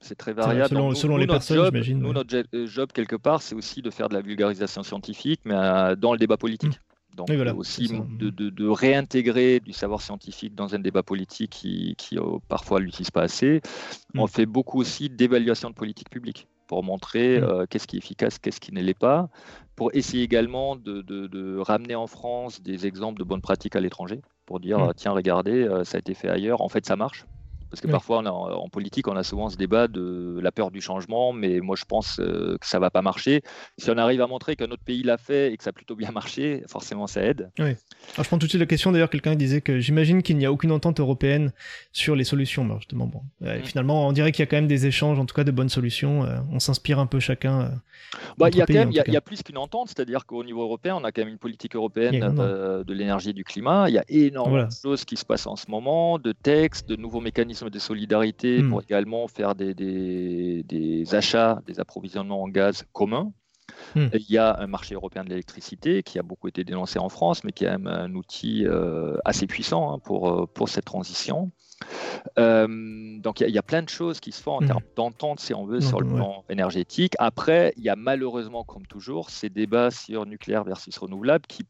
C'est 0.00 0.16
très 0.16 0.32
variable. 0.32 0.94
Selon, 0.94 1.16
les 1.16 1.26
personnes, 1.26 1.64
j'imagine. 1.66 2.00
Nous, 2.00 2.12
notre 2.12 2.44
job, 2.66 2.90
quelque 2.92 3.16
part, 3.16 3.40
c'est 3.40 3.54
aussi 3.54 3.82
de 3.82 3.90
faire 3.90 4.08
de 4.08 4.14
la 4.14 4.20
vulgarisation 4.20 4.82
scientifique, 4.82 5.40
mais 5.44 5.54
euh, 5.54 5.94
dans 5.96 6.12
le 6.12 6.18
débat 6.18 6.36
politique. 6.36 6.80
Donc 7.14 7.28
aussi 7.56 7.88
de, 7.88 8.68
réintégrer 8.68 9.60
du 9.60 9.74
savoir 9.74 10.00
scientifique 10.00 10.54
dans 10.54 10.74
un 10.74 10.78
débat 10.78 11.02
politique 11.02 11.50
qui, 11.50 11.94
qui 11.98 12.16
parfois 12.48 12.80
l'utilise 12.80 13.10
pas 13.10 13.22
assez. 13.22 13.60
Mm. 14.14 14.20
On 14.20 14.26
fait 14.26 14.46
beaucoup 14.46 14.80
aussi 14.80 15.10
d'évaluation 15.10 15.68
de 15.68 15.74
politique 15.74 16.08
publique 16.08 16.46
pour 16.72 16.82
montrer 16.82 17.38
mm. 17.38 17.66
qu'est-ce 17.68 17.86
qui 17.86 17.96
est 17.96 17.98
efficace, 17.98 18.38
qu'est-ce 18.38 18.58
qui 18.58 18.72
ne 18.72 18.80
l'est 18.80 18.98
pas, 18.98 19.28
pour 19.76 19.90
essayer 19.92 20.22
également 20.22 20.74
de, 20.74 21.58
ramener 21.58 21.94
en 21.94 22.06
France 22.06 22.62
des 22.62 22.86
exemples 22.86 23.18
de 23.18 23.24
bonnes 23.24 23.42
pratiques 23.42 23.76
à 23.76 23.80
l'étranger, 23.80 24.22
pour 24.46 24.58
dire 24.58 24.78
mm. 24.78 24.94
tiens 24.96 25.12
regardez, 25.12 25.68
ça 25.84 25.98
a 25.98 25.98
été 25.98 26.14
fait 26.14 26.30
ailleurs, 26.30 26.62
en 26.62 26.70
fait 26.70 26.86
ça 26.86 26.96
marche. 26.96 27.26
Parce 27.72 27.80
que 27.80 27.88
parfois, 27.88 28.18
en 28.18 28.68
politique, 28.68 29.08
on 29.08 29.16
a 29.16 29.22
souvent 29.22 29.48
ce 29.48 29.56
débat 29.56 29.88
de 29.88 30.38
la 30.42 30.52
peur 30.52 30.70
du 30.70 30.82
changement, 30.82 31.32
mais 31.32 31.60
moi, 31.60 31.74
je 31.74 31.86
pense 31.86 32.20
euh, 32.20 32.58
que 32.60 32.66
ça 32.66 32.76
ne 32.76 32.82
va 32.82 32.90
pas 32.90 33.00
marcher. 33.00 33.40
Si 33.78 33.90
on 33.90 33.96
arrive 33.96 34.20
à 34.20 34.26
montrer 34.26 34.56
qu'un 34.56 34.70
autre 34.70 34.84
pays 34.84 35.02
l'a 35.02 35.16
fait 35.16 35.54
et 35.54 35.56
que 35.56 35.64
ça 35.64 35.70
a 35.70 35.72
plutôt 35.72 35.96
bien 35.96 36.10
marché, 36.12 36.64
forcément, 36.68 37.06
ça 37.06 37.22
aide. 37.22 37.50
Oui. 37.58 37.64
Alors, 37.64 37.78
je 38.18 38.22
prends 38.24 38.36
tout 38.36 38.44
de 38.44 38.50
suite 38.50 38.60
la 38.60 38.66
question. 38.66 38.92
D'ailleurs, 38.92 39.08
quelqu'un 39.08 39.36
disait 39.36 39.62
que 39.62 39.80
j'imagine 39.80 40.22
qu'il 40.22 40.36
n'y 40.36 40.44
a 40.44 40.52
aucune 40.52 40.70
entente 40.70 41.00
européenne 41.00 41.54
sur 41.92 42.14
les 42.14 42.24
solutions. 42.24 42.66
Alors, 42.66 42.80
justement, 42.80 43.06
bon. 43.06 43.22
Mm. 43.40 43.62
Finalement, 43.64 44.06
on 44.06 44.12
dirait 44.12 44.32
qu'il 44.32 44.40
y 44.40 44.42
a 44.42 44.46
quand 44.46 44.58
même 44.58 44.66
des 44.66 44.84
échanges, 44.84 45.18
en 45.18 45.24
tout 45.24 45.34
cas 45.34 45.44
de 45.44 45.50
bonnes 45.50 45.70
solutions. 45.70 46.24
Euh, 46.24 46.40
on 46.50 46.60
s'inspire 46.60 46.98
un 46.98 47.06
peu 47.06 47.20
chacun. 47.20 47.60
Euh, 47.62 47.68
bah, 48.36 48.50
il 48.50 48.56
y 48.56 48.60
a 48.60 48.66
quand 48.66 48.74
même, 48.74 48.90
il 48.90 49.12
y, 49.12 49.16
a 49.16 49.20
plus 49.22 49.42
qu'une 49.42 49.56
entente, 49.56 49.88
c'est-à-dire 49.88 50.26
qu'au 50.26 50.44
niveau 50.44 50.60
européen, 50.60 50.96
on 50.96 51.04
a 51.04 51.12
quand 51.12 51.22
même 51.22 51.32
une 51.32 51.38
politique 51.38 51.74
européenne 51.74 52.34
de, 52.86 52.92
l'énergie 52.92 53.30
et 53.30 53.32
du 53.32 53.44
climat. 53.44 53.88
Il 53.88 53.94
y 53.94 53.98
a 53.98 54.04
énormément 54.08 54.68
de 54.68 54.72
choses 54.72 55.06
qui 55.06 55.16
se 55.16 55.24
passent 55.24 55.46
en 55.46 55.56
ce 55.56 55.70
moment, 55.70 56.18
de 56.18 56.32
textes, 56.32 56.86
de 56.86 56.96
nouveaux 56.96 57.20
mécanismes 57.20 57.61
de 57.70 57.78
solidarité 57.78 58.62
hmm. 58.62 58.70
pour 58.70 58.82
également 58.82 59.28
faire 59.28 59.54
des, 59.54 59.74
des, 59.74 61.14
achats, 61.14 61.60
des 61.66 61.80
approvisionnements 61.80 62.42
en 62.42 62.48
gaz 62.48 62.84
communs. 62.92 63.32
Hmm. 63.94 64.08
Il 64.12 64.30
y 64.30 64.38
a 64.38 64.58
un 64.58 64.66
marché 64.66 64.94
européen 64.94 65.24
de 65.24 65.30
l'électricité 65.30 66.02
qui 66.02 66.18
a 66.18 66.22
beaucoup 66.22 66.48
été 66.48 66.64
dénoncé 66.64 66.98
en 66.98 67.08
France, 67.08 67.44
mais 67.44 67.52
qui 67.52 67.64
est 67.64 67.70
même 67.70 67.86
un 67.86 68.14
outil 68.14 68.66
euh, 68.66 69.16
assez 69.24 69.46
puissant 69.46 69.92
hein, 69.92 69.98
pour, 69.98 70.30
euh, 70.30 70.46
pour 70.46 70.68
cette 70.68 70.84
transition. 70.84 71.50
Euh, 72.38 73.18
donc 73.18 73.40
il 73.40 73.50
y, 73.50 73.58
a 73.58 73.62
plein 73.62 73.82
de 73.82 73.88
choses 73.88 74.20
qui 74.20 74.30
se 74.30 74.40
font 74.40 74.52
en 74.52 74.60
hmm. 74.60 74.66
termes 74.66 74.82
d'entente, 74.94 75.40
si 75.40 75.52
on 75.52 75.66
veut, 75.66 75.80
sur 75.80 76.00
le 76.00 76.06
plan 76.06 76.44
énergétique. 76.48 77.14
Après, 77.18 77.72
il 77.76 77.82
y 77.82 77.88
a 77.88 77.96
malheureusement, 77.96 78.62
comme 78.62 78.86
toujours, 78.86 79.30
ces 79.30 79.48
débats 79.48 79.90
sur 79.90 80.26
nucléaire 80.26 80.64
versus 80.64 80.96
renouvelable 80.96 81.46
qui 81.46 81.64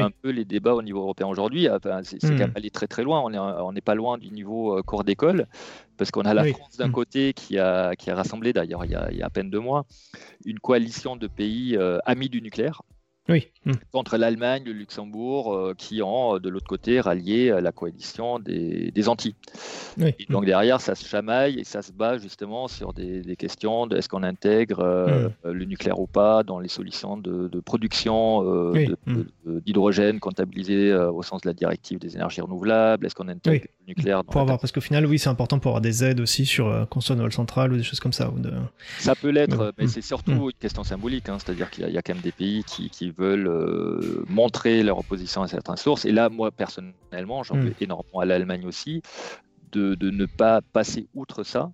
un 0.00 0.10
peu 0.10 0.30
les 0.30 0.44
débats 0.44 0.74
au 0.74 0.82
niveau 0.82 1.00
européen 1.00 1.26
aujourd'hui. 1.26 1.68
c'est 2.02 2.18
quand 2.20 2.28
même 2.28 2.50
hmm. 2.50 2.56
aller 2.56 2.70
très 2.70 2.86
très 2.86 3.02
loin. 3.02 3.20
On 3.22 3.72
n'est 3.72 3.80
pas 3.80 3.94
loin 3.94 4.18
du 4.18 4.30
niveau 4.30 4.78
euh, 4.78 4.82
cours 4.82 5.04
d'école, 5.04 5.46
parce 5.96 6.10
qu'on 6.10 6.22
a 6.22 6.34
la 6.34 6.44
France 6.44 6.76
d'un 6.76 6.88
hmm. 6.88 6.92
côté 6.92 7.32
qui 7.32 7.58
a, 7.58 7.94
qui 7.96 8.10
a 8.10 8.14
rassemblé, 8.14 8.52
d'ailleurs 8.52 8.84
il, 8.84 8.98
il, 9.10 9.18
y 9.18 9.22
a 9.22 9.26
à 9.26 9.30
peine 9.30 9.50
deux 9.50 9.60
mois, 9.60 9.86
une 10.44 10.58
coalition 10.58 11.16
de 11.16 11.26
pays 11.26 11.76
euh, 11.76 11.98
amis 12.04 12.28
du 12.28 12.42
nucléaire. 12.42 12.82
Oui. 13.28 13.48
Hmm. 13.64 13.72
Contre 13.90 14.18
l'Allemagne, 14.18 14.64
le 14.66 14.72
Luxembourg, 14.72 15.54
euh, 15.54 15.74
qui 15.76 16.02
ont 16.02 16.38
de 16.38 16.48
l'autre 16.50 16.66
côté 16.66 17.00
rallié 17.00 17.58
la 17.62 17.72
coalition 17.72 18.38
des, 18.38 18.90
des 18.90 19.08
Antilles. 19.08 19.34
Et 19.98 20.26
donc 20.28 20.42
hmm. 20.42 20.46
derrière, 20.46 20.80
ça 20.82 20.94
se 20.94 21.06
chamaille 21.06 21.58
et 21.58 21.64
ça 21.64 21.80
se 21.80 21.92
bat 21.92 22.18
justement 22.18 22.68
sur 22.68 22.92
des, 22.92 23.36
questions 23.36 23.86
de 23.86 23.96
est-ce 23.96 24.10
qu'on 24.10 24.22
intègre 24.22 24.80
euh, 24.80 25.28
hmm. 25.28 25.50
le 25.50 25.64
nucléaire 25.64 25.98
ou 26.00 26.06
pas 26.06 26.42
dans 26.42 26.60
les 26.60 26.68
solutions 26.68 27.16
de, 27.16 27.48
production 27.60 28.44
euh, 28.44 28.86
d'hydrogène 29.46 30.20
comptabilisé 30.20 30.94
au 30.94 31.22
sens 31.22 31.40
de 31.40 31.48
la 31.48 31.54
directive 31.54 31.98
des 31.98 32.16
énergies 32.16 32.42
renouvelables? 32.42 33.06
Est-ce 33.06 33.14
qu'on 33.14 33.28
intègre 33.28 33.66
nucléaire 33.86 34.24
pour 34.24 34.40
avoir, 34.40 34.58
Parce 34.58 34.72
qu'au 34.72 34.80
final, 34.80 35.06
oui, 35.06 35.18
c'est 35.18 35.28
important 35.28 35.58
pour 35.58 35.70
avoir 35.70 35.80
des 35.80 36.04
aides 36.04 36.20
aussi 36.20 36.46
sur 36.46 36.88
construire 36.88 37.24
une 37.24 37.30
centrale 37.30 37.72
ou 37.72 37.76
des 37.76 37.82
choses 37.82 38.00
comme 38.00 38.12
ça. 38.12 38.30
Ou 38.30 38.38
de... 38.38 38.52
Ça 38.98 39.14
peut 39.14 39.30
l'être, 39.30 39.72
mais 39.78 39.86
c'est 39.86 40.02
surtout 40.02 40.32
une 40.32 40.52
question 40.58 40.84
symbolique. 40.84 41.28
Hein, 41.28 41.38
C'est-à-dire 41.38 41.70
qu'il 41.70 41.88
y, 41.88 41.98
a 41.98 42.02
quand 42.02 42.14
même 42.14 42.22
des 42.22 42.32
pays 42.32 42.64
qui, 42.64 42.90
qui 42.90 43.10
veulent 43.10 43.48
euh, 43.48 44.24
montrer 44.28 44.82
leur 44.82 44.98
opposition 44.98 45.42
à 45.42 45.48
certaines 45.48 45.76
sources. 45.76 46.04
Et 46.04 46.12
là, 46.12 46.28
moi, 46.28 46.50
personnellement, 46.50 47.42
j'en 47.42 47.56
veux 47.56 47.70
hmm. 47.70 47.74
énormément 47.80 48.20
à 48.20 48.24
l'Allemagne 48.24 48.66
aussi, 48.66 49.02
de, 49.72 49.94
de, 49.94 50.10
ne 50.10 50.26
pas 50.26 50.60
passer 50.60 51.08
outre 51.14 51.42
ça 51.42 51.72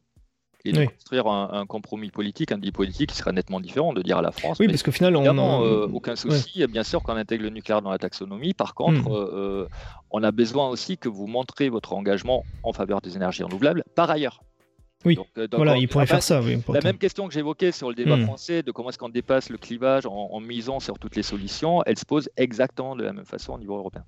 et 0.64 0.72
de 0.72 0.84
construire 0.84 1.26
un, 1.26 1.66
compromis 1.66 2.10
politique, 2.10 2.52
un 2.52 2.58
deal 2.58 2.72
politique 2.72 3.10
qui 3.10 3.16
sera 3.16 3.32
nettement 3.32 3.60
différent, 3.60 3.92
de 3.92 4.02
dire 4.02 4.18
à 4.18 4.22
la 4.22 4.32
France. 4.32 4.58
Oui, 4.60 4.68
parce 4.68 4.82
qu'au 4.82 4.92
final, 4.92 5.16
on 5.16 5.24
a... 5.24 5.62
Euh, 5.62 5.88
aucun 5.92 6.16
souci, 6.16 6.66
bien 6.66 6.82
sûr, 6.82 7.02
qu'on 7.02 7.16
intègre 7.16 7.44
le 7.44 7.50
nucléaire 7.50 7.82
dans 7.82 7.90
la 7.90 7.98
taxonomie. 7.98 8.54
Par 8.54 8.74
contre, 8.74 9.08
hmm. 9.08 9.28
euh, 9.32 9.66
on 10.10 10.22
a 10.22 10.30
besoin 10.30 10.68
aussi 10.68 10.98
que 10.98 11.08
vous 11.08 11.26
montrez 11.26 11.68
votre 11.68 11.92
engagement 11.94 12.44
en 12.62 12.72
faveur 12.72 13.00
des 13.00 13.16
énergies 13.16 13.42
renouvelables 13.42 13.84
par 13.94 14.10
ailleurs. 14.10 14.40
Oui, 15.06 15.18
euh, 15.38 15.48
voilà, 15.52 15.78
il 15.78 15.88
pourrait 15.88 16.06
faire 16.06 16.22
ça. 16.22 16.42
Oui, 16.42 16.58
la 16.68 16.80
même 16.82 16.98
question 16.98 17.26
que 17.26 17.32
j'évoquais 17.32 17.72
sur 17.72 17.88
le 17.88 17.94
débat 17.94 18.16
hmm. 18.16 18.24
français 18.24 18.62
de 18.62 18.70
comment 18.70 18.90
est-ce 18.90 18.98
qu'on 18.98 19.08
dépasse 19.08 19.48
le 19.48 19.56
clivage 19.56 20.04
en, 20.04 20.40
misant 20.40 20.78
sur 20.78 20.98
toutes 20.98 21.16
les 21.16 21.22
solutions, 21.22 21.82
elle 21.86 21.98
se 21.98 22.04
pose 22.04 22.28
exactement 22.36 22.96
de 22.96 23.04
la 23.04 23.14
même 23.14 23.24
façon 23.24 23.54
au 23.54 23.58
niveau 23.58 23.76
européen. 23.76 24.04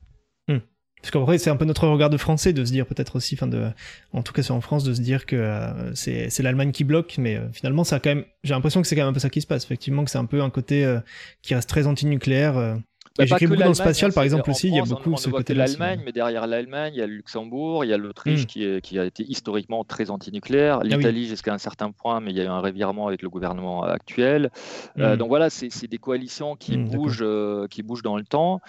Parce 1.03 1.11
qu'en 1.11 1.25
vrai, 1.25 1.39
c'est 1.39 1.51
un 1.51 1.57
peu 1.57 1.65
notre 1.65 1.87
regard 1.89 2.11
de 2.11 2.17
français 2.17 2.53
de 2.53 2.65
se 2.65 2.71
dire 2.71 2.87
peut-être 2.87 3.17
aussi, 3.17 3.37
fin 3.37 3.49
de, 3.49 3.69
en 4.13 4.23
tout 4.23 4.33
cas 4.33 4.43
c'est 4.43 4.53
en 4.53 4.61
France, 4.61 4.85
de 4.85 4.95
se 4.95 5.01
dire 5.01 5.27
que 5.27 5.37
euh, 5.37 5.95
c'est 5.95 6.39
l'Allemagne 6.41 6.71
qui 6.71 6.85
bloque, 6.85 7.17
mais 7.19 7.37
euh, 7.37 7.49
finalement, 7.53 7.85
ça 7.85 7.97
a 7.97 8.01
quand 8.01 8.11
même, 8.11 8.25
j'ai 8.45 8.55
l'impression 8.55 8.81
que 8.81 8.87
c'est 8.87 8.95
quand 8.95 9.03
même 9.03 9.11
un 9.11 9.13
peu 9.13 9.21
ça 9.21 9.31
qui 9.31 9.41
se 9.41 9.47
passe. 9.47 9.65
Effectivement, 9.65 10.05
que 10.05 10.11
c'est 10.11 10.19
un 10.19 10.25
peu 10.25 10.41
un 10.43 10.51
côté 10.51 10.99
qui 11.43 11.55
reste 11.55 11.69
très 11.69 11.87
anti-nucléaire 11.87 12.79
bah, 13.19 13.27
J'écris 13.27 13.47
beaucoup 13.47 13.61
dans 13.61 13.69
le 13.69 13.75
spatial, 13.75 14.13
par 14.13 14.25
exemple, 14.25 14.51
aussi. 14.51 14.69
il 14.69 14.75
y 14.75 14.81
a 14.81 14.85
beaucoup 14.85 15.17
ce 15.17 15.29
côté 15.29 15.55
l'Allemagne, 15.55 16.01
mais 16.05 16.13
derrière 16.13 16.47
l'Allemagne, 16.47 16.93
il 16.95 16.99
y 16.99 17.03
a 17.03 17.07
le 17.07 17.15
Luxembourg, 17.15 17.85
il 17.85 17.89
y 17.89 17.93
a 17.93 17.99
l'Autriche 17.99 18.45
hmm. 18.45 18.47
qui, 18.47 18.81
qui, 18.83 18.99
a 18.99 19.05
été 19.05 19.25
historiquement 19.25 19.85
très 19.85 20.11
antinucléaire, 20.11 20.79
ah 20.81 20.85
l'Italie 20.85 21.27
jusqu'à 21.27 21.53
un 21.53 21.59
certain 21.59 21.91
point, 21.91 22.21
mais 22.21 22.31
il 22.31 22.37
y 22.37 22.41
a 22.41 22.45
eu 22.45 22.49
un 22.49 22.61
revirement 22.61 23.09
avec 23.09 23.23
le 23.23 23.29
gouvernement 23.29 23.83
actuel. 23.85 24.51
Euh, 24.99 25.15
hmm. 25.15 25.19
donc 25.19 25.29
voilà, 25.29 25.51
c'est 25.51 25.87
des 25.87 25.99
coalitions 25.99 26.57
qui, 26.57 26.79
hmm, 26.79 26.89
bougent, 26.89 27.19
euh, 27.23 27.67
qui 27.69 27.83
bougent 27.83 28.03
dans 28.03 28.17
le 28.17 28.25
temps. 28.25 28.61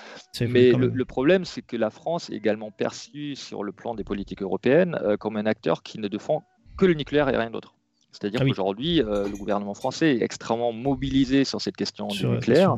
Mais 0.42 0.72
le, 0.72 1.06
problème, 1.06 1.46
c'est 1.46 1.62
que 1.62 1.78
la 1.78 1.90
France 1.90 2.30
est 2.30 2.36
également 2.36 2.72
perçue 2.72 3.36
sur 3.36 3.64
le 3.64 3.72
plan 3.72 3.94
des 3.96 4.04
politiques 4.04 4.42
européennes 4.42 4.98
euh, 5.04 5.18
comme 5.18 5.38
un 5.38 5.46
acteur 5.46 5.84
qui 5.84 6.00
ne 6.00 6.08
défend 6.08 6.44
que 6.78 6.86
le 6.86 6.94
nucléaire 6.94 7.30
et 7.30 7.38
rien 7.38 7.52
d'autre. 7.52 7.76
C'est-à-dire 8.12 8.42
ah 8.44 8.46
qu'aujourd'hui, 8.46 8.98
le 8.98 9.36
gouvernement 9.36 9.74
français 9.74 10.16
est 10.16 10.22
extrêmement 10.22 10.72
mobilisé 10.72 11.46
sur 11.46 11.60
cette 11.60 11.76
question 11.76 12.08
du 12.08 12.28
nucléaire, 12.28 12.78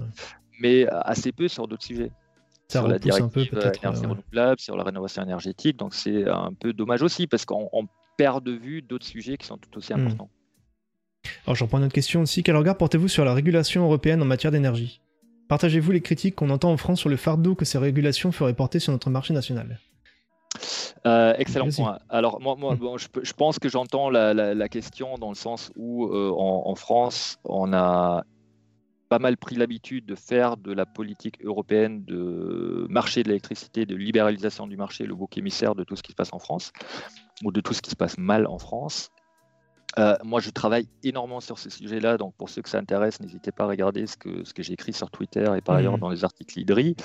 mais 0.60 0.88
assez 0.88 1.32
peu 1.32 1.48
sur 1.48 1.68
d'autres 1.68 1.84
sujets. 1.84 2.12
sur 2.70 2.88
la 2.88 3.00
directive 3.00 3.26
un 3.26 3.62
peu, 3.62 3.78
énergie 3.82 4.06
renouvelable, 4.06 4.60
sur 4.60 4.76
la 4.76 4.84
rénovation 4.84 5.24
énergétique. 5.24 5.78
Donc 5.78 5.94
c'est 5.94 6.28
un 6.28 6.54
peu 6.54 6.74
dommage 6.74 7.02
aussi 7.02 7.28
parce 7.28 7.46
qu'on 7.46 7.88
perd 8.18 8.44
de 8.44 8.52
vue 8.52 8.82
d'autres 8.82 9.06
sujets 9.06 9.38
qui 9.38 9.46
sont 9.46 9.58
tout 9.58 9.78
aussi 9.78 9.94
hmm. 9.94 10.00
importants. 10.00 10.30
Alors 11.46 11.56
j'en 11.56 11.68
prends 11.68 11.80
une 11.80 11.86
autre 11.86 11.94
question 11.94 12.22
aussi. 12.22 12.44
Quel 12.44 12.56
regard 12.56 12.78
portez-vous 12.78 13.08
sur 13.08 13.26
la 13.26 13.34
régulation 13.34 13.84
européenne 13.84 14.22
en 14.22 14.26
matière 14.26 14.52
d'énergie? 14.52 15.02
Partagez-vous 15.48 15.92
les 15.92 16.02
critiques 16.02 16.36
qu'on 16.36 16.50
entend 16.50 16.72
en 16.72 16.78
France 16.78 17.00
sur 17.00 17.10
le 17.10 17.18
fardeau 17.18 17.56
que 17.56 17.66
ces 17.66 17.78
régulations 17.78 18.32
feraient 18.32 18.54
porter 18.54 18.80
sur 18.80 18.92
notre 18.92 19.10
marché 19.10 19.34
national? 19.34 19.80
Euh, 21.06 21.36
excellent 21.38 21.70
point. 21.70 22.00
Alors, 22.10 22.42
moi, 22.42 22.56
moi 22.58 22.76
hmm. 22.76 22.98
je, 23.22 23.34
pense 23.34 23.60
que 23.60 23.70
j'entends 23.70 24.10
la, 24.10 24.70
question 24.70 25.18
dans 25.20 25.30
le 25.30 25.36
sens 25.36 25.72
où, 25.76 26.06
euh, 26.08 26.32
en, 26.36 26.74
France, 26.76 27.38
on 27.44 27.74
a 27.74 28.24
pas 29.10 29.20
mal 29.20 29.38
pris 29.38 29.56
l'habitude 29.56 30.06
de 30.06 30.16
faire 30.16 30.58
de 30.58 30.74
la 30.74 30.86
politique 30.86 31.44
européenne 31.44 32.04
de 32.06 32.88
marché 32.90 33.24
de 33.24 33.30
l'électricité, 33.30 33.86
de 33.86 33.96
libéralisation 33.96 34.68
du 34.68 34.78
marché, 34.78 35.06
le 35.06 35.16
bouc 35.16 35.38
émissaire 35.38 35.76
de 35.76 35.84
tout 35.84 35.96
ce 35.96 36.04
qui 36.04 36.12
se 36.12 36.16
passe 36.16 36.34
en 36.34 36.40
France, 36.40 36.72
ou 37.44 37.52
de 37.52 37.62
tout 37.62 37.74
ce 37.74 37.82
qui 37.82 37.92
se 37.92 37.96
passe 37.96 38.18
mal 38.18 38.48
en 38.48 38.58
France. 38.58 39.12
Euh, 39.98 40.16
moi, 40.24 40.42
je 40.42 40.50
travaille 40.50 40.90
énormément 41.04 41.40
sur 41.40 41.58
ces 41.58 41.70
sujets-là, 41.70 42.18
donc 42.18 42.36
pour 42.36 42.50
ceux 42.50 42.62
que 42.62 42.70
ça 42.70 42.80
intéresse, 42.80 43.22
n'hésitez 43.22 43.52
pas 43.52 43.64
à 43.64 43.68
regarder 43.68 44.08
ce 44.08 44.18
que, 44.18 44.44
ce 44.44 44.54
que 44.54 44.62
j'ai 44.62 44.74
écrit 44.74 44.92
sur 44.92 45.10
Twitter 45.10 45.50
et 45.56 45.62
par 45.62 45.76
mmh. 45.76 45.80
ailleurs 45.80 45.98
dans 45.98 46.10
les 46.10 46.24
articles 46.24 46.60
IDRI 46.60 46.96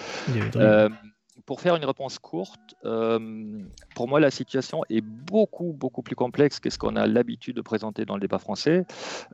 pour 1.46 1.60
faire 1.60 1.76
une 1.76 1.84
réponse 1.84 2.18
courte, 2.18 2.74
euh, 2.84 3.60
pour 3.94 4.08
moi, 4.08 4.20
la 4.20 4.30
situation 4.30 4.82
est 4.88 5.00
beaucoup, 5.00 5.72
beaucoup 5.72 6.02
plus 6.02 6.16
complexe 6.16 6.60
que 6.60 6.70
ce 6.70 6.78
qu'on 6.78 6.96
a 6.96 7.06
l'habitude 7.06 7.56
de 7.56 7.62
présenter 7.62 8.04
dans 8.04 8.14
le 8.14 8.20
débat 8.20 8.38
français. 8.38 8.84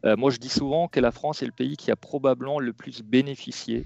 Euh, 0.04 0.16
moi, 0.16 0.30
je 0.30 0.38
dis 0.38 0.48
souvent 0.48 0.88
que 0.88 1.00
la 1.00 1.10
France 1.10 1.42
est 1.42 1.46
le 1.46 1.52
pays 1.52 1.76
qui 1.76 1.90
a 1.90 1.96
probablement 1.96 2.60
le 2.60 2.72
plus 2.72 3.02
bénéficié 3.02 3.84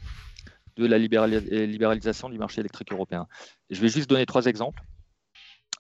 de 0.77 0.87
la 0.87 0.99
libéralisation 0.99 2.29
du 2.29 2.39
marché 2.39 2.61
électrique 2.61 2.93
européen. 2.93 3.27
Je 3.69 3.81
vais 3.81 3.89
juste 3.89 4.09
donner 4.09 4.27
trois 4.27 4.47
exemples. 4.47 4.83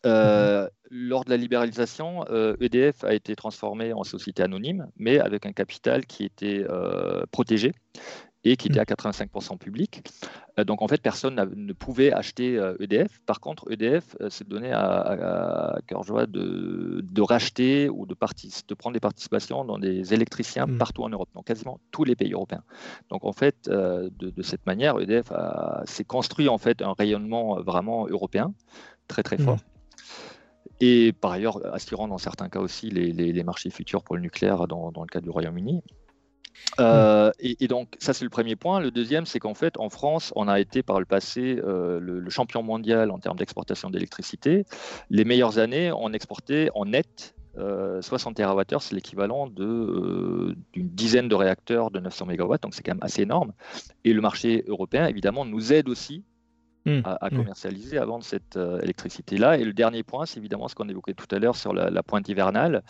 Euh, 0.06 0.68
lors 0.90 1.24
de 1.24 1.30
la 1.30 1.36
libéralisation, 1.36 2.24
EDF 2.60 3.04
e 3.04 3.06
a 3.06 3.14
été 3.14 3.36
transformé 3.36 3.92
en 3.92 4.02
société 4.02 4.42
anonyme, 4.42 4.88
mais 4.96 5.20
avec 5.20 5.46
un 5.46 5.52
capital 5.52 6.06
qui 6.06 6.24
était 6.24 6.66
protégé 7.30 7.72
et 8.44 8.56
qui 8.56 8.68
était 8.68 8.80
à 8.80 8.84
85% 8.84 9.58
public. 9.58 10.02
Euh, 10.58 10.64
donc 10.64 10.82
en 10.82 10.88
fait, 10.88 11.02
personne 11.02 11.50
ne 11.54 11.72
pouvait 11.72 12.12
acheter 12.12 12.54
EDF. 12.80 13.12
Euh, 13.12 13.16
e 13.16 13.26
Par 13.26 13.40
contre, 13.40 13.70
EDF 13.70 14.16
euh, 14.20 14.30
s'est 14.30 14.44
donné 14.44 14.72
à, 14.72 15.78
cœur 15.86 16.02
joie 16.02 16.26
de, 16.26 17.02
de, 17.02 17.88
ou 17.90 18.06
de, 18.06 18.14
de 18.14 18.74
prendre 18.74 18.94
des 18.94 19.00
participations 19.00 19.64
dans 19.64 19.78
des 19.78 20.14
électriciens 20.14 20.66
mm. 20.66 20.78
partout 20.78 21.02
en 21.02 21.08
Europe, 21.08 21.28
dans 21.34 21.42
quasiment 21.42 21.80
tous 21.90 22.04
les 22.04 22.16
pays 22.16 22.32
européens. 22.32 22.62
Donc 23.10 23.24
en 23.24 23.32
fait, 23.32 23.68
de, 23.68 24.42
cette 24.42 24.64
manière, 24.66 24.98
EDF 24.98 25.32
s'est 25.84 26.04
construit 26.04 26.48
en 26.48 26.58
fait 26.58 26.82
un 26.82 26.92
rayonnement 26.92 27.60
vraiment 27.60 28.06
européen 28.06 28.54
très 29.08 29.22
très 29.22 29.36
mm. 29.36 29.44
fort. 29.44 29.58
Et 30.80 31.12
par 31.12 31.32
ailleurs, 31.32 31.74
assurant 31.74 32.08
dans 32.08 32.16
certains 32.16 32.48
cas 32.48 32.60
aussi 32.60 32.90
les, 32.90 33.12
les, 33.12 33.44
marchés 33.44 33.68
futurs 33.68 34.02
pour 34.02 34.16
le 34.16 34.22
nucléaire 34.22 34.66
dans, 34.66 34.90
dans 34.90 35.02
le 35.02 35.08
cas 35.08 35.20
du 35.20 35.28
Royaume-Uni. 35.28 35.82
Euh, 36.78 37.30
et, 37.38 37.66
donc, 37.68 37.96
ça, 37.98 38.12
c'est 38.12 38.24
le 38.24 38.30
premier 38.30 38.56
point. 38.56 38.80
Le 38.80 38.90
deuxième, 38.90 39.26
c'est 39.26 39.38
qu'en 39.38 39.54
fait, 39.54 39.78
en 39.78 39.88
France, 39.88 40.32
on 40.36 40.48
a 40.48 40.60
été 40.60 40.82
par 40.82 41.00
le 41.00 41.06
passé 41.06 41.58
euh, 41.62 41.98
le, 42.00 42.28
champion 42.30 42.62
mondial 42.62 43.10
en 43.10 43.18
termes 43.18 43.36
d'exportation 43.36 43.90
d'électricité. 43.90 44.64
Les 45.10 45.24
meilleures 45.24 45.58
années, 45.58 45.92
on 45.92 46.12
exportait 46.12 46.70
en 46.74 46.86
net 46.86 47.34
60 48.00 48.36
TWh, 48.36 48.78
c'est 48.80 48.94
l'équivalent 48.94 49.48
d'une 49.48 50.54
dizaine 50.74 51.28
de 51.28 51.34
réacteurs 51.34 51.90
de 51.90 51.98
900 51.98 52.26
MW, 52.26 52.54
donc 52.62 52.74
c'est 52.74 52.82
quand 52.82 52.92
même 52.92 53.02
assez 53.02 53.22
énorme. 53.22 53.52
Et 54.04 54.14
le 54.14 54.22
marché 54.22 54.64
européen, 54.68 55.06
évidemment, 55.06 55.44
nous 55.44 55.72
aide 55.72 55.88
aussi 55.88 56.24
Mmh. 56.86 57.00
à, 57.04 57.26
mmh. 57.26 57.36
commercialiser, 57.36 57.98
à 57.98 58.06
vendre 58.06 58.24
cette 58.24 58.56
euh, 58.56 58.80
électricité-là. 58.80 59.58
Et 59.58 59.64
le 59.64 59.74
dernier 59.74 60.02
point, 60.02 60.24
c'est 60.24 60.38
évidemment 60.38 60.66
ce 60.66 60.74
qu'on 60.74 60.88
évoquait 60.88 61.12
tout 61.12 61.26
à 61.30 61.38
l'heure 61.38 61.54
sur 61.54 61.74
la, 61.74 62.02
pointe 62.02 62.26
hivernale. 62.30 62.82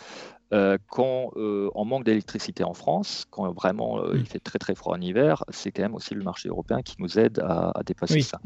Euh, 0.53 0.77
quand 0.89 1.31
euh, 1.37 1.69
on 1.75 1.85
manque 1.85 2.03
d'électricité 2.03 2.63
en 2.63 2.73
France, 2.73 3.25
quand 3.29 3.51
vraiment 3.51 4.03
il 4.13 4.21
mmh. 4.21 4.25
fait 4.25 4.39
très 4.39 4.59
très 4.59 4.75
froid 4.75 4.95
en 4.95 5.01
hiver, 5.01 5.43
c'est 5.49 5.71
quand 5.71 5.81
même 5.81 5.95
aussi 5.95 6.13
le 6.13 6.23
marché 6.23 6.49
européen 6.49 6.81
qui 6.81 6.95
nous 6.99 7.17
aide 7.17 7.39
à, 7.39 7.81
dépasser 7.85 8.21
ça. 8.21 8.39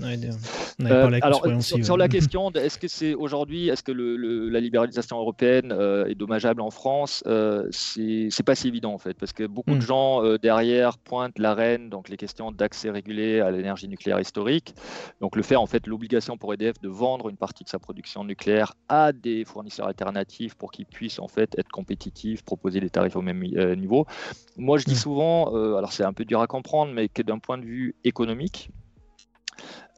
alors 1.22 1.42
sur, 1.62 1.98
la 1.98 2.08
question, 2.16 2.52
est-ce 2.52 2.78
que 2.78 2.88
c'est 2.88 3.14
aujourd'hui, 3.14 3.70
est-ce 3.70 3.84
que 3.84 3.92
la 3.92 4.60
libéralisation 4.60 5.18
européenne 5.18 5.72
est 6.08 6.16
dommageable 6.16 6.62
en 6.62 6.72
France 6.72 7.24
C'est 7.72 8.46
pas 8.46 8.56
si 8.56 8.68
évident 8.68 8.94
en 8.94 9.00
fait, 9.00 9.16
parce 9.16 9.34
que 9.34 9.46
beaucoup 9.46 9.76
de 9.76 9.82
gens 9.82 10.22
derrière 10.38 10.98
pointent 10.98 11.40
la 11.40 11.54
reine, 11.54 11.90
donc 11.90 12.10
les 12.10 12.18
questions 12.18 12.52
d'accès 12.52 12.90
régulé 12.90 13.40
à 13.40 13.52
l'énergie 13.52 13.88
nucléaire 13.88 14.20
historique. 14.20 14.76
Donc 15.22 15.36
le 15.36 15.44
fait, 15.44 15.56
en 15.56 15.66
fait, 15.66 15.88
l'obligation 15.88 16.38
pour 16.38 16.54
EDF 16.54 16.80
de 16.82 16.90
vendre 16.90 17.30
une 17.30 17.38
partie 17.38 17.64
de 17.64 17.70
sa 17.70 17.80
production 17.80 18.24
nucléaire 18.24 18.74
à 18.90 19.12
des 19.12 19.46
fournisseurs 19.46 19.88
alternatifs 19.88 20.56
pour 20.56 20.72
qu'ils 20.72 20.86
puissent 20.86 21.20
en 21.20 21.28
fait 21.28 21.56
être 21.58 21.70
compétitifs, 21.70 21.95
proposer 22.46 22.80
des 22.80 22.90
tarifs 22.90 23.16
au 23.16 23.22
même 23.22 23.44
euh, 23.56 23.76
niveau. 23.76 24.06
Moi, 24.58 24.78
je 24.78 24.86
dis 24.86 24.94
mm. 24.94 24.98
souvent, 24.98 25.56
euh, 25.56 25.76
alors 25.76 25.94
c'est 25.94 26.04
un 26.04 26.14
peu 26.14 26.26
dur 26.26 26.42
à 26.42 26.48
comprendre, 26.48 26.94
mais 26.94 27.10
que 27.10 27.22
d'un 27.22 27.40
point 27.40 27.58
de 27.58 27.66
vue 27.66 27.96
économique, 28.04 28.70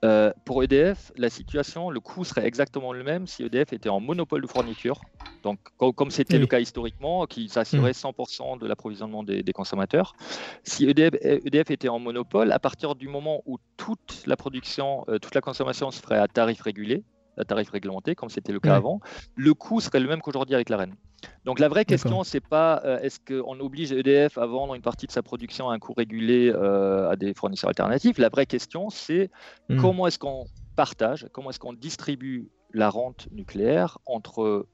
euh, 0.05 0.31
pour 0.45 0.63
EDF, 0.63 1.11
la 1.17 1.29
situation, 1.29 1.89
le 1.89 1.99
coût 1.99 2.23
serait 2.23 2.45
exactement 2.45 2.93
le 2.93 3.03
même 3.03 3.25
si 3.25 3.43
EDF 3.43 3.73
était 3.73 3.89
en 3.89 3.99
monopole 3.99 4.41
de 4.41 4.47
fourniture. 4.47 5.01
Donc, 5.41 5.59
comme 5.77 6.11
c'était 6.11 6.37
le 6.37 6.45
cas 6.45 6.59
historiquement, 6.59 7.25
qui 7.25 7.49
s'assurait 7.49 7.91
100% 7.91 8.55
mm. 8.55 8.59
de 8.59 8.67
l'approvisionnement 8.67 9.23
des, 9.23 9.43
consommateurs. 9.53 10.13
Si 10.63 10.85
EDF, 10.85 11.15
EDF, 11.21 11.71
était 11.71 11.89
en 11.89 11.99
monopole, 11.99 12.51
à 12.51 12.59
partir 12.59 12.95
du 12.95 13.07
moment 13.07 13.41
où 13.45 13.57
toute 13.77 14.23
la 14.27 14.35
production, 14.35 15.03
euh, 15.09 15.17
toute 15.17 15.33
la 15.33 15.41
consommation 15.41 15.89
se 15.89 15.99
ferait 15.99 16.19
à 16.19 16.27
tarif 16.27 16.61
régulé, 16.61 17.03
à 17.37 17.45
tarif 17.45 17.69
réglementé, 17.69 18.15
comme 18.15 18.29
c'était 18.29 18.51
le 18.51 18.59
cas 18.59 18.75
avant, 18.75 18.99
le 19.35 19.53
coût 19.53 19.79
serait 19.79 19.99
le 19.99 20.07
même 20.07 20.21
qu'aujourd'hui 20.21 20.55
avec 20.55 20.69
la 20.69 20.77
reine. 20.77 20.95
Donc 21.45 21.59
la 21.59 21.67
vraie 21.67 21.85
question, 21.85 22.23
c'est 22.23 22.41
pas 22.41 22.81
euh, 22.85 22.99
est-ce 22.99 23.19
qu'on 23.19 23.59
oblige 23.59 23.91
EDF 23.91 24.37
à 24.37 24.45
vendre 24.45 24.75
une 24.75 24.81
partie 24.81 25.07
de 25.07 25.11
sa 25.11 25.23
production 25.23 25.69
à 25.69 25.73
un 25.73 25.79
coût 25.79 25.93
régulé 25.93 26.51
euh, 26.53 27.09
à 27.09 27.15
des 27.15 27.33
fournisseurs 27.33 27.69
alternatifs? 27.69 28.17
La 28.17 28.29
vraie 28.29 28.45
question, 28.45 28.89
c'est 28.89 29.31
hmm. 29.69 29.79
comment 29.79 30.07
est-ce 30.07 30.19
qu'on 30.19 30.45
partage, 30.75 31.27
comment 31.31 31.49
est-ce 31.49 31.59
qu'on 31.59 31.73
distribue 31.73 32.49
la 32.73 32.89
rente 32.89 33.27
nucléaire 33.31 33.97
entre 34.05 34.67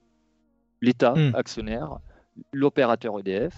l'État 0.81 1.13
hmm. 1.13 1.35
actionnaire, 1.35 1.99
l'opérateur 2.51 3.19
EDF 3.19 3.55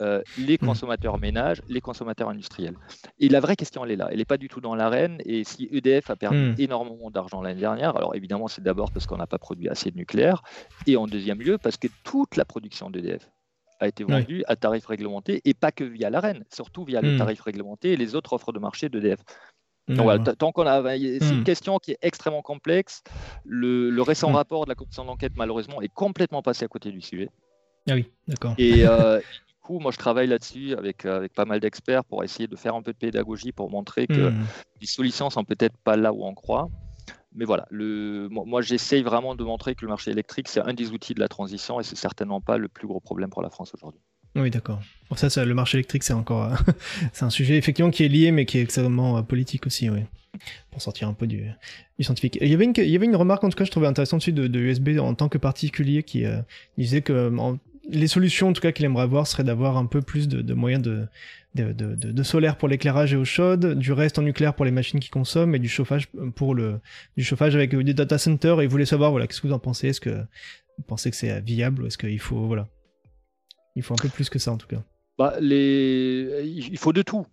euh, 0.00 0.22
les 0.38 0.54
hmm. 0.54 0.66
consommateurs 0.66 1.18
ménages, 1.18 1.62
les 1.68 1.80
consommateurs 1.80 2.28
industriels. 2.28 2.76
Et 3.18 3.28
la 3.28 3.40
vraie 3.40 3.56
question, 3.56 3.84
elle 3.84 3.92
est 3.92 3.96
là. 3.96 4.08
Elle 4.10 4.18
n'est 4.18 4.24
pas 4.24 4.36
du 4.36 4.48
tout 4.48 4.60
dans 4.60 4.74
l'arène. 4.74 5.18
Et 5.24 5.44
si 5.44 5.68
EDF 5.72 6.10
a 6.10 6.16
perdu 6.16 6.52
hmm. 6.52 6.54
énormément 6.58 7.10
d'argent 7.10 7.42
l'année 7.42 7.60
dernière, 7.60 7.96
alors 7.96 8.14
évidemment, 8.14 8.48
c'est 8.48 8.62
d'abord 8.62 8.92
parce 8.92 9.06
qu'on 9.06 9.16
n'a 9.16 9.26
pas 9.26 9.38
produit 9.38 9.68
assez 9.68 9.90
de 9.90 9.96
nucléaire. 9.96 10.42
Et 10.86 10.96
en 10.96 11.06
deuxième 11.06 11.40
lieu, 11.40 11.58
parce 11.58 11.76
que 11.76 11.88
toute 12.04 12.36
la 12.36 12.44
production 12.44 12.90
d'EDF 12.90 13.28
a 13.80 13.88
été 13.88 14.04
vendue 14.04 14.42
à 14.48 14.56
tarif 14.56 14.86
réglementé 14.86 15.40
et 15.44 15.54
pas 15.54 15.70
que 15.70 15.84
via 15.84 16.10
l'arène, 16.10 16.44
surtout 16.52 16.84
via 16.84 17.00
le 17.00 17.14
hmm. 17.14 17.18
tarif 17.18 17.40
réglementé 17.42 17.92
et 17.92 17.96
les 17.96 18.14
autres 18.14 18.32
offres 18.32 18.52
de 18.52 18.58
marché 18.58 18.88
d'EDF. 18.88 19.20
Donc 19.88 20.38
tant 20.38 20.52
qu'on 20.52 20.66
a, 20.66 20.82
c'est 20.82 21.30
une 21.30 21.44
question 21.44 21.78
qui 21.78 21.92
est 21.92 21.98
extrêmement 22.02 22.42
complexe. 22.42 23.02
Le, 23.44 24.00
récent 24.02 24.30
rapport 24.30 24.64
de 24.64 24.68
la 24.68 24.74
commission 24.74 25.04
d'enquête, 25.04 25.32
malheureusement, 25.36 25.80
est 25.80 25.92
complètement 25.92 26.42
passé 26.42 26.64
à 26.64 26.68
côté 26.68 26.92
du 26.92 27.00
sujet. 27.00 27.30
Ah 27.88 27.94
oui, 27.94 28.10
d'accord. 28.26 28.54
Et, 28.58 28.86
euh, 28.86 29.20
moi, 29.70 29.92
je 29.92 29.98
travaille 29.98 30.26
là-dessus 30.26 30.74
avec, 30.74 31.04
euh, 31.04 31.16
avec 31.16 31.34
pas 31.34 31.44
mal 31.44 31.60
d'experts 31.60 32.04
pour 32.04 32.24
essayer 32.24 32.46
de 32.46 32.56
faire 32.56 32.74
un 32.74 32.82
peu 32.82 32.92
de 32.92 32.98
pédagogie 32.98 33.52
pour 33.52 33.70
montrer 33.70 34.06
que 34.06 34.30
hmm. 34.30 34.44
les 34.80 34.86
solutions 34.86 35.30
sont 35.30 35.44
peut-être 35.44 35.76
pas 35.78 35.96
là 35.96 36.12
où 36.12 36.24
on 36.24 36.34
croit. 36.34 36.68
Mais 37.34 37.44
voilà, 37.44 37.66
le, 37.70 38.28
moi, 38.30 38.62
j'essaye 38.62 39.02
vraiment 39.02 39.34
de 39.34 39.44
montrer 39.44 39.74
que 39.74 39.84
le 39.84 39.88
marché 39.88 40.10
électrique, 40.10 40.48
c'est 40.48 40.60
un 40.60 40.72
des 40.72 40.90
outils 40.90 41.14
de 41.14 41.20
la 41.20 41.28
transition 41.28 41.78
et 41.78 41.84
c'est 41.84 41.96
certainement 41.96 42.40
pas 42.40 42.56
le 42.56 42.68
plus 42.68 42.88
gros 42.88 43.00
problème 43.00 43.30
pour 43.30 43.42
la 43.42 43.50
France 43.50 43.72
aujourd'hui. 43.74 44.00
Oui, 44.34 44.50
d'accord. 44.50 44.80
Pour 45.08 45.18
ça, 45.18 45.30
ça, 45.30 45.44
le 45.44 45.54
marché 45.54 45.78
électrique, 45.78 46.02
c'est 46.02 46.12
encore 46.12 46.44
euh, 46.44 46.56
c'est 47.12 47.24
un 47.24 47.30
sujet 47.30 47.56
effectivement 47.56 47.90
qui 47.90 48.04
est 48.04 48.08
lié, 48.08 48.30
mais 48.30 48.46
qui 48.46 48.58
est 48.58 48.62
extrêmement 48.62 49.18
euh, 49.18 49.22
politique 49.22 49.66
aussi, 49.66 49.90
oui. 49.90 50.00
Pour 50.70 50.82
sortir 50.82 51.08
un 51.08 51.14
peu 51.14 51.26
du, 51.26 51.50
du 51.98 52.04
scientifique. 52.04 52.38
il 52.40 52.48
y, 52.48 52.54
avait 52.54 52.64
une, 52.64 52.74
il 52.76 52.88
y 52.88 52.96
avait 52.96 53.06
une 53.06 53.16
remarque, 53.16 53.44
en 53.44 53.48
tout 53.48 53.56
cas, 53.56 53.64
je 53.64 53.70
trouvais 53.70 53.86
intéressante 53.86 54.20
dessus 54.20 54.32
de, 54.32 54.46
de 54.46 54.58
USB 54.58 54.98
en 54.98 55.14
tant 55.14 55.28
que 55.28 55.38
particulier 55.38 56.02
qui 56.02 56.24
disait 56.76 57.00
que 57.02 57.30
les 57.88 58.06
solutions, 58.06 58.48
en 58.48 58.52
tout 58.52 58.60
cas, 58.60 58.72
qu'il 58.72 58.84
aimerait 58.84 59.02
avoir, 59.02 59.26
serait 59.26 59.44
d'avoir 59.44 59.76
un 59.76 59.86
peu 59.86 60.02
plus 60.02 60.28
de, 60.28 60.54
moyens 60.54 60.82
de, 61.54 62.22
solaire 62.22 62.56
pour 62.56 62.68
l'éclairage 62.68 63.12
et 63.12 63.16
eau 63.16 63.24
chaude, 63.24 63.78
du 63.78 63.92
reste 63.92 64.18
en 64.18 64.22
nucléaire 64.22 64.54
pour 64.54 64.64
les 64.64 64.70
machines 64.70 65.00
qui 65.00 65.10
consomment 65.10 65.54
et 65.54 65.58
du 65.58 65.68
chauffage 65.68 66.08
pour 66.34 66.54
le 66.54 66.80
du 67.16 67.24
chauffage 67.24 67.54
avec 67.54 67.74
des 67.74 67.94
data 67.94 68.18
centers. 68.18 68.60
Et 68.60 68.64
il 68.64 68.70
voulait 68.70 68.86
savoir, 68.86 69.10
voilà, 69.10 69.26
qu'est-ce 69.26 69.40
que 69.40 69.46
vous 69.46 69.54
en 69.54 69.58
pensez? 69.58 69.88
Est-ce 69.88 70.00
que 70.00 70.10
vous 70.10 70.84
pensez 70.86 71.10
que 71.10 71.16
c'est 71.16 71.40
viable 71.40 71.82
ou 71.82 71.86
est-ce 71.86 71.98
qu'il 71.98 72.20
faut, 72.20 72.46
voilà, 72.46 72.68
il 73.74 73.82
faut 73.82 73.94
un 73.94 74.02
peu 74.02 74.08
plus 74.08 74.28
que 74.28 74.38
ça 74.38 74.52
en 74.52 74.58
tout 74.58 74.68
cas. 74.68 74.82
Bah, 75.18 75.34
les... 75.40 76.42
il 76.44 76.78
faut 76.78 76.92
de 76.92 77.02
tout. 77.02 77.26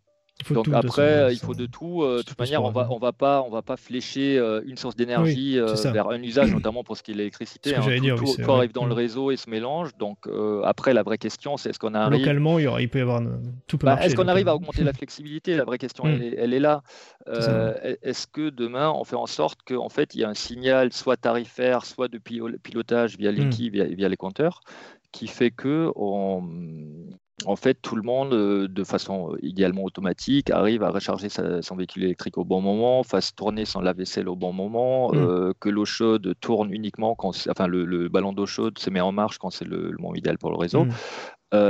Donc 0.49 0.67
après, 0.73 1.33
il 1.33 1.39
faut 1.39 1.53
de 1.53 1.65
tout. 1.65 2.03
Euh, 2.03 2.17
de 2.17 2.21
toute 2.23 2.37
manière, 2.37 2.63
on 2.63 2.69
va, 2.69 2.87
on 2.91 2.97
va 2.97 3.13
pas, 3.13 3.41
on 3.41 3.49
va 3.49 3.61
pas 3.61 3.77
flécher 3.77 4.37
euh, 4.37 4.61
une 4.65 4.77
source 4.77 4.95
d'énergie 4.95 5.57
euh, 5.57 5.73
vers 5.91 6.09
un 6.09 6.21
usage, 6.21 6.51
notamment 6.53 6.83
pour 6.83 6.97
ce 6.97 7.03
qui 7.03 7.11
est 7.11 7.13
l'électricité. 7.13 7.73
Hein. 7.75 7.81
Tout, 8.17 8.51
arrive 8.51 8.73
dans 8.73 8.85
le 8.85 8.93
mm. 8.93 8.97
réseau 8.97 9.31
et 9.31 9.37
se 9.37 9.49
mélange. 9.49 9.95
Donc 9.97 10.27
après, 10.63 10.93
la 10.93 11.03
vraie 11.03 11.17
question, 11.17 11.57
c'est 11.57 11.69
est-ce 11.69 11.79
qu'on 11.79 11.93
arrive 11.93 12.19
localement, 12.19 12.59
il, 12.59 12.65
y 12.65 12.67
aura, 12.67 12.81
il 12.81 12.89
peut 12.89 12.99
y 12.99 13.01
avoir 13.01 13.21
tout 13.67 13.77
peut 13.77 13.87
bah, 13.87 13.99
Est-ce 14.01 14.15
qu'on 14.15 14.27
arrive 14.27 14.47
à 14.47 14.55
augmenter 14.55 14.83
la 14.83 14.93
flexibilité? 14.93 15.55
La 15.55 15.63
vraie 15.63 15.77
question, 15.77 16.05
mm. 16.05 16.21
elle, 16.37 16.53
est, 16.53 16.59
là. 16.59 16.83
Est-ce 17.27 18.27
que 18.27 18.49
demain, 18.49 18.91
on 18.91 19.03
fait 19.05 19.15
en 19.15 19.27
sorte 19.27 19.59
qu'en 19.65 19.89
fait, 19.89 20.15
il 20.15 20.21
y 20.21 20.23
a 20.25 20.29
un 20.29 20.33
signal 20.33 20.91
soit 20.91 21.17
tarifaire, 21.17 21.85
soit 21.85 22.09
de 22.09 22.17
pilotage 22.17 23.17
via 23.17 23.31
les 23.31 23.45
mm. 23.45 23.49
via, 23.71 23.85
via 23.85 24.09
les 24.09 24.17
compteurs, 24.17 24.61
qui 25.13 25.27
fait 25.27 25.51
que 25.51 25.91
on, 25.95 26.43
en 27.43 27.57
fait, 27.57 27.75
tout 27.81 27.97
le 27.97 28.01
monde, 28.01 28.33
euh, 28.33 28.67
de 28.67 28.83
façon 28.85 29.33
euh, 29.33 29.37
idéalement 29.41 29.83
automatique, 29.83 30.49
arrive 30.51 30.83
à 30.83 30.89
recharger 30.89 31.27
son 31.29 31.75
véhicule 31.75 32.05
électrique 32.05 32.37
au 32.37 32.45
bon 32.45 32.61
moment, 32.61 33.03
fasse 33.03 33.35
tourner 33.35 33.65
son 33.65 33.81
lave-vaisselle 33.81 34.29
au 34.29 34.37
bon 34.37 34.53
moment, 34.53 35.11
mmh. 35.11 35.17
euh, 35.17 35.53
que 35.59 35.67
l'eau 35.67 35.85
chaude 35.85 36.33
tourne 36.39 36.73
uniquement 36.73 37.13
quand, 37.13 37.35
enfin, 37.49 37.67
le, 37.67 38.07
ballon 38.07 38.31
d'eau 38.31 38.45
chaude 38.45 38.79
se 38.79 38.89
met 38.89 39.01
en 39.01 39.11
marche 39.11 39.37
quand 39.37 39.49
c'est 39.49 39.65
le, 39.65 39.91
moment 39.99 40.15
idéal 40.15 40.37
pour 40.37 40.49
le 40.49 40.57
réseau. 40.57 40.85
Mmh. 40.85 40.91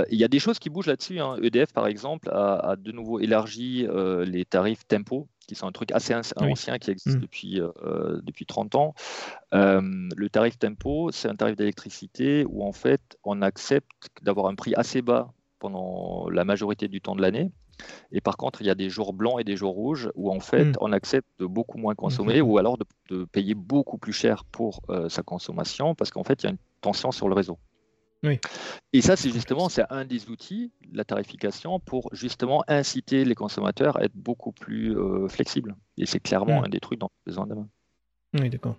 Il 0.09 0.17
y 0.17 0.23
a 0.23 0.27
des 0.27 0.39
choses 0.39 0.57
qui 0.57 0.71
bougent 0.71 0.87
là-dessus. 0.87 1.19
EDF, 1.43 1.69
hein. 1.69 1.71
e 1.71 1.73
par 1.75 1.85
exemple, 1.85 2.27
a, 2.31 2.75
de 2.75 2.91
nouveau 2.91 3.19
élargi 3.19 3.85
les 4.25 4.43
tarifs 4.43 4.87
tempo, 4.87 5.27
qui 5.47 5.53
sont 5.53 5.67
un 5.67 5.71
truc 5.71 5.91
assez 5.91 6.15
ancien 6.37 6.79
qui 6.79 6.89
existe 6.89 7.17
mmh. 7.17 7.21
depuis, 7.21 7.61
depuis 8.23 8.47
30 8.47 8.73
ans. 8.73 8.95
le 9.51 10.27
tarif 10.29 10.57
tempo, 10.57 11.11
c'est 11.11 11.27
un 11.27 11.35
tarif 11.35 11.55
d'électricité 11.55 12.45
où 12.49 12.63
en 12.63 12.71
fait 12.71 13.19
on 13.23 13.43
accepte 13.43 14.09
d'avoir 14.23 14.47
un 14.47 14.55
prix 14.55 14.73
assez 14.73 15.03
bas 15.03 15.34
pendant 15.59 16.29
la 16.29 16.45
majorité 16.45 16.87
du 16.87 17.01
temps 17.01 17.15
de 17.15 17.21
l'année. 17.21 17.51
Et 18.11 18.21
par 18.21 18.37
contre, 18.37 18.61
il 18.61 18.67
y 18.67 18.69
a 18.69 18.75
des 18.75 18.89
jours 18.89 19.13
blancs 19.13 19.39
et 19.39 19.43
des 19.43 19.57
jours 19.57 19.73
rouges 19.73 20.09
où 20.15 20.31
en 20.31 20.39
fait, 20.39 20.65
hmm. 20.65 20.77
on 20.81 20.91
accepte 20.91 21.27
de 21.39 21.45
beaucoup 21.45 21.77
moins 21.77 21.95
consommer 21.95 22.41
ou 22.41 22.57
alors 22.57 22.77
de, 22.77 23.25
payer 23.25 23.53
beaucoup 23.53 23.97
plus 23.97 24.13
cher 24.13 24.45
pour 24.45 24.81
euh, 24.89 25.09
sa 25.09 25.23
consommation 25.23 25.95
parce 25.95 26.11
qu'en 26.11 26.23
fait, 26.23 26.43
il 26.43 26.45
y 26.45 26.47
a 26.47 26.51
une 26.51 26.57
tension 26.81 27.11
sur 27.11 27.27
le 27.27 27.35
réseau. 27.35 27.59
Oui. 28.23 28.39
Et 28.93 29.01
ça, 29.01 29.15
c'est 29.15 29.29
justement 29.29 29.69
c'est 29.69 29.83
un 29.89 30.05
des 30.05 30.29
outils, 30.29 30.71
la 30.91 31.03
tarification, 31.03 31.79
pour 31.79 32.09
justement 32.13 32.63
inciter 32.67 33.25
les 33.25 33.35
consommateurs 33.35 33.97
à 33.97 34.03
être 34.03 34.15
beaucoup 34.15 34.51
plus 34.51 34.97
euh, 34.97 35.27
flexibles. 35.27 35.75
Et 35.97 36.05
c'est 36.05 36.19
clairement 36.19 36.61
hmm. 36.61 36.65
un 36.65 36.69
des 36.69 36.79
trucs 36.79 36.99
dont 36.99 37.07
on 37.07 37.09
a 37.09 37.25
besoin 37.25 37.47
demain. 37.47 37.67
Oui, 38.39 38.49
d'accord. 38.49 38.75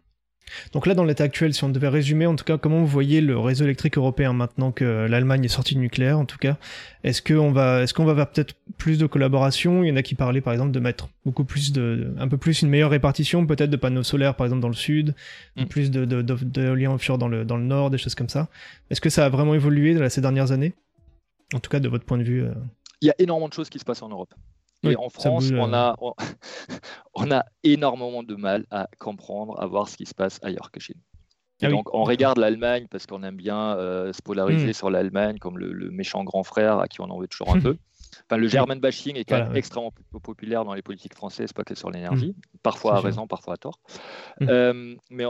Donc 0.73 0.87
là, 0.87 0.95
dans 0.95 1.05
l'état 1.05 1.25
actuel, 1.25 1.55
si 1.55 1.65
on 1.65 1.69
devait 1.69 1.89
résumer, 1.89 2.27
en 2.27 2.37
tout 2.37 2.45
cas, 2.45 2.59
comment 2.59 2.79
vous 2.81 2.87
voyez 2.87 3.21
le 3.21 3.39
réseau 3.39 3.65
électrique 3.65 3.99
européen 3.99 4.33
maintenant 4.33 4.73
que 4.73 5.07
l'Allemagne 5.09 5.45
est 5.45 5.49
sortie 5.49 5.75
du 5.75 5.81
nucléaire, 5.81 6.19
en 6.19 6.25
tout 6.25 6.39
cas, 6.39 6.57
est-ce 7.05 7.23
qu'on 7.23 7.51
va, 7.53 7.83
est-ce 7.83 7.95
qu'on 7.95 8.05
va 8.05 8.15
vers 8.15 8.31
peut-être 8.31 8.55
plus 8.79 8.99
de 8.99 9.07
collaboration? 9.07 9.83
Il 9.83 9.89
y 9.89 9.93
en 9.93 9.97
a 9.97 10.03
qui 10.03 10.15
parlaient, 10.15 10.41
par 10.41 10.53
exemple, 10.53 10.73
de 10.73 10.81
mettre 10.81 11.09
beaucoup 11.25 11.45
plus 11.45 11.73
de, 11.73 12.15
un 12.19 12.29
peu 12.29 12.37
plus 12.37 12.63
une 12.63 12.69
meilleure 12.69 12.91
répartition, 12.91 13.47
peut-être 13.47 13.71
de 13.71 13.77
panneaux 13.77 14.03
solaires, 14.03 14.35
par 14.35 14.47
exemple, 14.47 14.63
dans 14.63 14.69
le 14.69 14.75
sud, 14.75 15.15
mm. 15.57 15.65
plus 15.67 15.91
de, 15.91 16.05
d'éoliens 16.23 16.93
offshore 16.93 17.19
dans 17.19 17.29
le, 17.29 17.45
dans 17.45 17.57
le 17.57 17.65
nord, 17.65 17.91
des 17.91 17.99
choses 17.99 18.15
comme 18.15 18.29
ça. 18.29 18.49
Est-ce 18.91 19.01
que 19.01 19.11
ça 19.11 19.25
a 19.25 19.29
vraiment 19.29 19.55
évolué 19.55 19.95
dans 19.95 20.09
ces 20.09 20.21
dernières 20.21 20.53
années? 20.53 20.75
En 21.55 21.61
tout 21.61 21.71
cas, 21.71 21.81
de 21.81 21.89
votre 21.89 22.05
point 22.05 22.19
de 22.19 22.25
vue. 22.25 22.45
Euh, 22.45 22.55
Il 23.03 23.07
y 23.07 23.11
a 23.11 23.15
énormément 23.19 23.49
de 23.49 23.53
choses 23.53 23.69
qui 23.69 23.79
se 23.79 23.85
passent 23.85 24.03
en 24.03 24.09
Europe. 24.09 24.35
Et 24.83 24.97
en 24.97 25.09
France, 25.09 25.51
on, 25.53 25.73
euh. 25.73 25.77
a, 25.77 25.97
on, 27.15 27.31
a 27.31 27.45
énormément 27.65 28.23
de 28.23 28.35
mal 28.35 28.67
à 28.71 28.89
comprendre, 28.99 29.61
à 29.61 29.67
voir 29.67 29.89
ce 29.89 29.97
qui 29.97 30.07
se 30.07 30.15
passe 30.15 30.39
ailleurs 30.43 30.71
que 30.71 30.81
chez 30.81 30.95
nous. 30.95 31.03
Ah 31.63 31.71
donc, 31.71 31.95
on 31.95 32.05
regarde 32.05 32.39
l'Allemagne 32.39 32.87
parce 32.91 33.07
qu'on 33.07 33.23
aime 33.23 33.37
bien 33.37 33.77
euh, 33.77 34.13
se 34.13 34.21
polariser 34.21 34.69
hmm. 34.69 34.75
sur 34.75 34.91
l'Allemagne 34.91 35.39
comme 35.39 35.59
le, 35.59 35.91
méchant 35.91 36.23
grand 36.23 36.43
frère 36.43 36.79
à 36.79 36.87
qui 36.87 37.01
on 37.01 37.09
en 37.11 37.19
veut 37.19 37.29
toujours 37.29 37.55
un 37.55 37.61
peu. 37.61 37.77
Enfin, 38.29 38.39
le 38.39 38.49
German 38.49 38.81
bashing 38.81 39.17
est 39.17 39.25
quand 39.25 39.39
même 39.39 39.55
extrêmement 39.55 39.93
populaire 40.23 40.65
dans 40.65 40.75
les 40.75 40.83
politiques 40.83 41.15
françaises, 41.15 41.53
pas 41.53 41.65
que 41.65 41.75
sur 41.75 41.91
l'énergie, 41.91 42.31
mm. 42.31 42.59
parfois 42.63 42.97
à 42.97 43.01
raison, 43.01 43.27
parfois 43.27 43.55
à 43.55 43.57
tort. 43.57 43.79
Mm. 44.41 44.47
Euh, 44.49 44.95
mais 45.11 45.25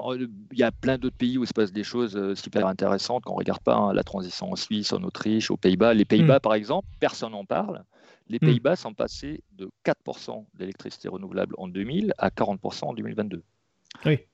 il 0.52 0.58
y 0.58 0.62
a 0.62 0.72
plein 0.72 0.96
d'autres 0.96 1.16
pays 1.16 1.36
où 1.36 1.44
il 1.44 1.46
se 1.46 1.52
passe 1.52 1.72
des 1.72 1.82
choses 1.82 2.16
euh, 2.16 2.34
super 2.34 2.66
intéressantes 2.66 3.24
qu'on 3.24 3.34
ne 3.34 3.38
regarde 3.38 3.60
pas. 3.60 3.74
Hein. 3.74 3.92
la 3.92 4.02
transition 4.02 4.52
en 4.52 4.56
Suisse, 4.56 4.92
en 4.92 5.02
Autriche, 5.02 5.50
aux 5.50 5.56
Pays-Bas. 5.56 5.94
Les 5.94 6.04
Pays-Bas, 6.04 6.40
par 6.40 6.54
exemple, 6.54 6.88
personne 7.00 7.32
n'en 7.32 7.44
parle. 7.44 7.84
Les 8.28 8.38
Pays-Bas 8.40 8.76
sont 8.76 8.94
passés 8.94 9.42
de 9.52 9.70
4% 9.84 10.46
d'électricité 10.54 11.08
renouvelable 11.08 11.54
en 11.58 11.68
2000 11.68 12.12
à 12.18 12.30
40% 12.30 12.86
en 12.86 12.92
2022. 12.94 13.42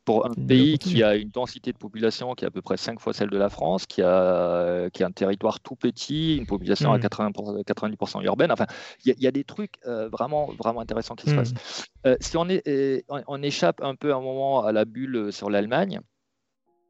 Pour 0.05 0.27
un 0.27 0.35
pays 0.35 0.79
qui 0.79 1.03
a 1.03 1.15
une 1.15 1.31
densité 1.31 1.73
de 1.73 1.79
population 1.79 2.35
qui 2.35 2.45
est 2.45 2.49
à 2.49 2.51
peu 2.51 2.63
près 2.63 2.77
5 2.77 3.01
fois 3.01 3.13
celle 3.13 3.31
de 3.31 3.39
la 3.39 3.49
France, 3.49 3.87
qui 3.87 4.03
a, 4.03 4.91
qui 4.91 5.03
a 5.03 5.07
un 5.07 5.13
territoire 5.13 5.61
tout 5.61 5.77
petit, 5.77 6.37
une 6.37 6.47
population 6.47 6.93
à 6.93 6.99
80%, 6.99 7.59
hmm. 7.59 7.61
90% 7.61 8.25
urbaine, 8.25 8.51
enfin, 8.51 8.67
il 9.05 9.15
y, 9.19 9.27
a 9.27 9.31
des 9.31 9.45
trucs 9.45 9.75
euh, 9.87 10.09
vraiment, 10.09 10.51
vraiment 10.59 10.81
intéressants 10.81 11.15
qui 11.15 11.31
se 11.31 11.35
hmm. 11.35 11.37
passent. 11.37 11.87
Euh, 12.07 12.17
si 12.21 12.37
on, 12.37 12.49
est, 12.49 12.67
euh, 12.67 13.01
on, 13.09 13.43
échappe 13.43 13.81
un 13.83 13.95
peu 13.95 14.15
un 14.15 14.21
moment 14.21 14.65
à 14.65 14.73
la 14.73 14.85
bulle 14.85 15.33
sur 15.33 15.49
l'Allemagne, 15.49 16.01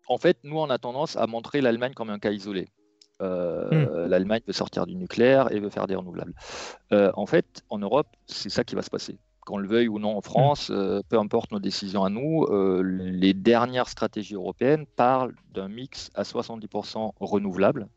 en 0.08 0.18
fait, 0.18 0.38
nous, 0.42 0.58
on 0.58 0.70
a 0.70 0.78
tendance 0.78 1.16
à 1.16 1.26
montrer 1.26 1.60
l'Allemagne 1.60 1.94
comme 1.94 2.10
un 2.10 2.18
cas 2.18 2.32
isolé. 2.32 2.68
Hmm. 3.22 4.06
L'Allemagne 4.08 4.42
veut 4.46 4.52
sortir 4.52 4.86
du 4.86 4.96
nucléaire 4.96 5.52
et 5.52 5.60
veut 5.60 5.70
faire 5.70 5.86
des 5.86 5.94
renouvelables. 5.94 6.34
en 6.90 7.26
fait, 7.26 7.62
en 7.70 7.78
Europe, 7.78 8.08
c'est 8.26 8.50
ça 8.50 8.64
qui 8.64 8.74
va 8.74 8.82
se 8.82 8.90
passer 8.90 9.16
qu'on 9.44 9.58
le 9.58 9.68
veuille 9.68 9.88
ou 9.88 9.98
non 9.98 10.16
en 10.16 10.20
France, 10.20 10.70
mm. 10.70 10.74
euh, 10.74 11.00
peu 11.08 11.18
importe 11.18 11.52
nos 11.52 11.58
décisions 11.58 12.04
à 12.04 12.10
nous, 12.10 12.44
euh, 12.44 12.82
les 12.82 13.34
dernières 13.34 13.88
stratégies 13.88 14.34
européennes 14.34 14.86
parlent 14.96 15.34
d'un 15.52 15.68
mix 15.68 16.10
à 16.14 16.22
70% 16.22 17.12
renouvelable 17.20 17.88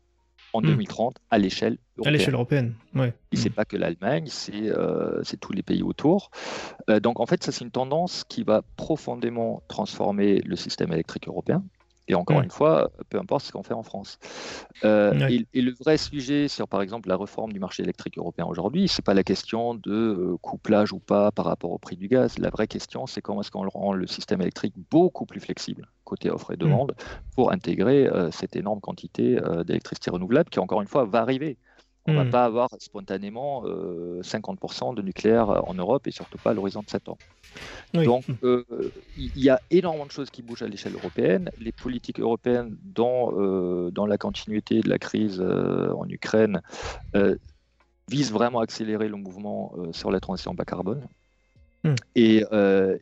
en 0.52 0.60
2030 0.62 1.14
mm. 1.14 1.18
à 1.30 1.38
l'échelle 1.38 1.78
européenne. 1.96 2.06
À 2.06 2.10
l'échelle 2.10 2.34
européenne, 2.34 2.74
ouais. 2.94 3.14
Et 3.32 3.36
c'est 3.36 3.50
pas 3.50 3.64
que 3.64 3.76
l'Allemagne, 3.76 4.26
c'est 4.28 4.70
euh, 4.70 5.22
tous 5.40 5.52
les 5.52 5.62
pays 5.62 5.82
autour. 5.82 6.30
donc 7.02 7.20
en 7.20 7.26
fait, 7.26 7.42
ça 7.42 7.52
c'est 7.52 7.64
une 7.64 7.70
tendance 7.70 8.24
qui 8.24 8.42
va 8.42 8.62
profondément 8.76 9.62
transformer 9.68 10.40
le 10.40 10.56
système 10.56 10.92
électrique 10.92 11.28
européen. 11.28 11.62
Et 12.08 12.14
encore 12.14 12.40
une 12.40 12.50
fois, 12.50 12.90
peu 13.10 13.18
importe 13.18 13.46
ce 13.46 13.52
qu'on 13.52 13.62
fait 13.62 13.74
en 13.74 13.82
France. 13.82 14.18
Euh, 14.84 15.28
et, 15.52 15.60
le 15.60 15.72
vrai 15.72 15.96
sujet 15.96 16.46
sur, 16.46 16.68
par 16.68 16.82
exemple, 16.82 17.08
la 17.08 17.16
réforme 17.16 17.52
du 17.52 17.58
marché 17.58 17.82
électrique 17.82 18.18
européen 18.18 18.46
aujourd'hui, 18.46 18.86
ce 18.86 19.00
n'est 19.00 19.04
pas 19.04 19.14
la 19.14 19.24
question 19.24 19.74
de 19.74 19.90
euh, 19.90 20.36
couplage 20.40 20.92
ou 20.92 21.00
pas 21.00 21.32
par 21.32 21.46
rapport 21.46 21.72
au 21.72 21.78
prix 21.78 21.96
du 21.96 22.06
gaz. 22.06 22.38
La 22.38 22.50
vraie 22.50 22.68
question, 22.68 23.06
c'est 23.06 23.20
comment 23.20 23.40
est-ce 23.40 23.50
qu'on 23.50 23.68
rend 23.68 23.92
le 23.92 24.06
système 24.06 24.40
électrique 24.40 24.74
beaucoup 24.90 25.26
plus 25.26 25.40
flexible 25.40 25.88
côté 26.04 26.30
offre 26.30 26.52
et 26.52 26.56
demande 26.56 26.94
pour 27.34 27.50
intégrer 27.50 28.06
euh, 28.06 28.30
cette 28.30 28.54
énorme 28.54 28.80
quantité 28.80 29.40
d'électricité 29.66 30.10
renouvelable 30.10 30.50
qui, 30.50 30.60
encore 30.60 30.80
une 30.80 30.86
fois, 30.86 31.04
va 31.04 31.20
arriver. 31.20 31.58
On 32.06 32.12
ne 32.12 32.18
va 32.18 32.24
hmm. 32.24 32.30
pas 32.30 32.44
avoir 32.44 32.68
spontanément 32.78 33.64
50% 33.64 34.94
de 34.94 35.02
nucléaire 35.02 35.68
en 35.68 35.74
Europe 35.74 36.06
et 36.06 36.10
surtout 36.10 36.38
pas 36.38 36.50
à 36.50 36.54
l'horizon 36.54 36.82
de 36.82 36.90
7 36.90 37.08
ans. 37.08 37.18
Donc, 37.94 38.24
euh, 38.42 38.64
il 39.16 39.38
y 39.38 39.48
a 39.48 39.60
énormément 39.70 40.06
de 40.06 40.10
choses 40.10 40.30
qui 40.30 40.42
bougent 40.42 40.62
à 40.62 40.68
l'échelle 40.68 40.94
européenne. 40.94 41.50
Les 41.58 41.72
politiques 41.72 42.20
européennes, 42.20 42.76
dans, 42.82 43.32
euh, 43.36 43.90
dans 43.90 44.06
la 44.06 44.18
continuité 44.18 44.80
de 44.80 44.88
la 44.88 44.98
crise 44.98 45.40
euh, 45.40 45.92
en 45.92 46.08
Ukraine, 46.08 46.60
visent 48.08 48.32
vraiment 48.32 48.60
à 48.60 48.64
accélérer 48.64 49.08
le 49.08 49.16
mouvement 49.16 49.74
sur 49.92 50.10
la 50.10 50.20
transition 50.20 50.54
bas 50.54 50.64
carbone. 50.64 51.02
Hmm. 51.86 51.94
Et, 52.14 52.42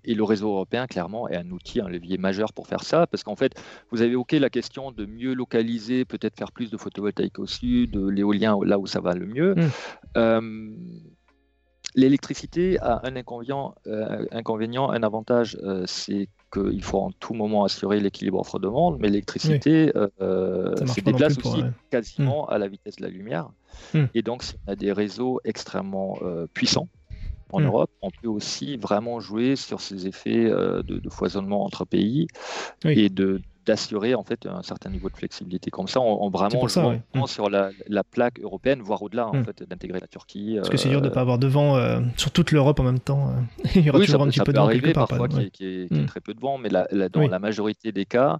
et, 0.04 0.14
le 0.14 0.24
réseau 0.24 0.50
européen, 0.50 0.86
clairement, 0.86 1.28
est 1.28 1.36
un 1.36 1.50
outil, 1.50 1.80
un 1.80 1.88
levier 1.88 2.18
majeur 2.18 2.52
pour 2.52 2.66
faire 2.66 2.82
ça, 2.82 3.06
parce 3.06 3.22
qu'en 3.22 3.36
fait, 3.36 3.60
vous 3.90 4.02
avez 4.02 4.12
évoqué 4.12 4.38
la 4.38 4.50
question 4.50 4.92
de 4.92 5.06
mieux 5.06 5.34
localiser, 5.34 6.04
peut-être 6.04 6.36
faire 6.36 6.52
plus 6.52 6.70
de 6.70 6.76
photovoltaïque 6.76 7.38
au 7.38 7.46
sud, 7.46 7.96
l'éolien 7.96 8.58
là 8.64 8.78
où 8.78 8.86
ça 8.86 9.00
va 9.00 9.14
le 9.14 9.26
mieux. 9.26 9.54
Hmm. 10.14 10.74
L'électricité 11.96 12.78
a 12.80 13.00
un 13.04 13.14
inconvénient, 13.14 13.76
euh, 13.86 14.26
inconvénient 14.32 14.90
un 14.90 15.04
avantage, 15.04 15.56
euh, 15.62 15.84
c'est 15.86 16.28
qu'il 16.52 16.82
faut 16.82 16.98
en 16.98 17.12
tout 17.12 17.34
moment 17.34 17.62
assurer 17.64 18.00
l'équilibre 18.00 18.40
offre-demande, 18.40 18.98
mais 18.98 19.08
l'électricité 19.08 19.92
euh, 19.96 20.74
se 20.86 21.00
déplace 21.00 21.38
aussi 21.38 21.62
quasiment 21.90 22.46
hmm. 22.46 22.52
à 22.52 22.58
la 22.58 22.68
vitesse 22.68 22.96
de 22.96 23.02
la 23.02 23.10
lumière. 23.10 23.48
Et 24.14 24.22
donc, 24.22 24.42
si 24.42 24.54
on 24.66 24.72
a 24.72 24.76
des 24.76 24.92
réseaux 24.92 25.40
extrêmement 25.44 26.18
puissants, 26.52 26.88
en 27.52 27.60
hmm. 27.60 27.66
Europe, 27.66 27.90
on 28.02 28.10
peut 28.10 28.28
aussi 28.28 28.76
vraiment 28.76 29.20
jouer 29.20 29.56
sur 29.56 29.80
ces 29.80 30.06
effets 30.06 30.44
de, 30.44 31.08
foisonnement 31.10 31.64
entre 31.64 31.84
pays 31.84 32.26
et 32.84 33.08
de, 33.08 33.40
d'assurer 33.64 34.14
en 34.14 34.22
fait 34.22 34.46
un 34.46 34.62
certain 34.62 34.90
niveau 34.90 35.08
de 35.08 35.16
flexibilité. 35.16 35.70
Comme 35.70 35.88
ça, 35.88 36.00
on, 36.00 36.28
vraiment 36.30 36.64
mm. 36.64 37.26
sur 37.26 37.50
la, 37.50 37.70
plaque 38.10 38.40
européenne, 38.40 38.80
voire 38.82 39.02
au-delà, 39.02 39.28
en 39.28 39.34
mm. 39.34 39.44
fait, 39.44 39.62
d'intégrer 39.68 40.00
la 40.00 40.06
Turquie. 40.06 40.54
Parce 40.56 40.68
que 40.68 40.76
c'est 40.76 40.88
dur 40.88 41.00
de 41.00 41.06
ne 41.06 41.10
euh, 41.10 41.14
pas 41.14 41.20
avoir 41.20 41.38
de 41.38 41.46
vent 41.46 41.76
euh, 41.76 42.00
sur 42.16 42.30
toute 42.30 42.52
l'Europe 42.52 42.80
en 42.80 42.84
même 42.84 43.00
temps. 43.00 43.30
Euh. 43.30 43.32
Il 43.74 43.84
y 43.84 43.90
aura 43.90 44.00
toujours 44.00 44.22
un 44.22 44.28
petit 44.28 44.40
peu 44.40 44.52
de 44.52 44.58
vent 44.58 44.68
quelque 44.68 44.92
part. 44.92 45.08
Parfois, 45.08 45.28
qui 45.28 45.64
est, 45.64 45.92
mm. 45.92 46.06
très 46.06 46.20
peu 46.20 46.34
de 46.34 46.40
vent, 46.40 46.58
mais 46.58 46.68
dans 46.68 47.28
la 47.28 47.38
majorité 47.38 47.92
des 47.92 48.04
cas, 48.04 48.38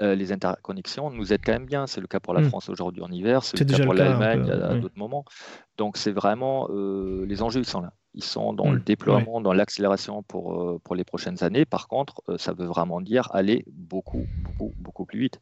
les 0.00 0.32
interconnexions 0.32 1.10
nous 1.10 1.32
aident 1.32 1.44
quand 1.44 1.52
même 1.52 1.66
bien. 1.66 1.86
C'est 1.86 2.00
le 2.00 2.06
cas 2.06 2.20
pour 2.20 2.34
la 2.34 2.42
France 2.42 2.68
aujourd'hui 2.68 3.02
en 3.02 3.10
hiver, 3.10 3.42
c'est 3.42 3.58
le 3.58 3.64
cas 3.64 3.84
pour 3.84 3.94
l'Allemagne 3.94 4.50
à, 4.50 4.74
d'autres 4.74 4.98
moments. 4.98 5.24
Donc 5.76 5.96
c'est 5.96 6.12
vraiment 6.12 6.68
les 6.70 7.42
enjeux 7.42 7.60
ils 7.60 7.66
sont 7.66 7.80
là. 7.80 7.92
Ils 8.14 8.24
sont 8.24 8.52
dans 8.52 8.72
le 8.72 8.80
déploiement, 8.80 9.40
dans 9.40 9.52
l'accélération 9.52 10.22
pour, 10.22 10.80
pour 10.82 10.94
les 10.94 11.04
prochaines 11.04 11.44
années. 11.44 11.64
Par 11.64 11.88
contre, 11.88 12.22
ça 12.36 12.52
veut 12.52 12.66
vraiment 12.66 13.00
dire 13.00 13.28
aller 13.32 13.64
beaucoup, 13.68 14.26
beaucoup, 14.42 14.72
beaucoup 14.78 15.04
plus 15.04 15.20
vite. 15.20 15.40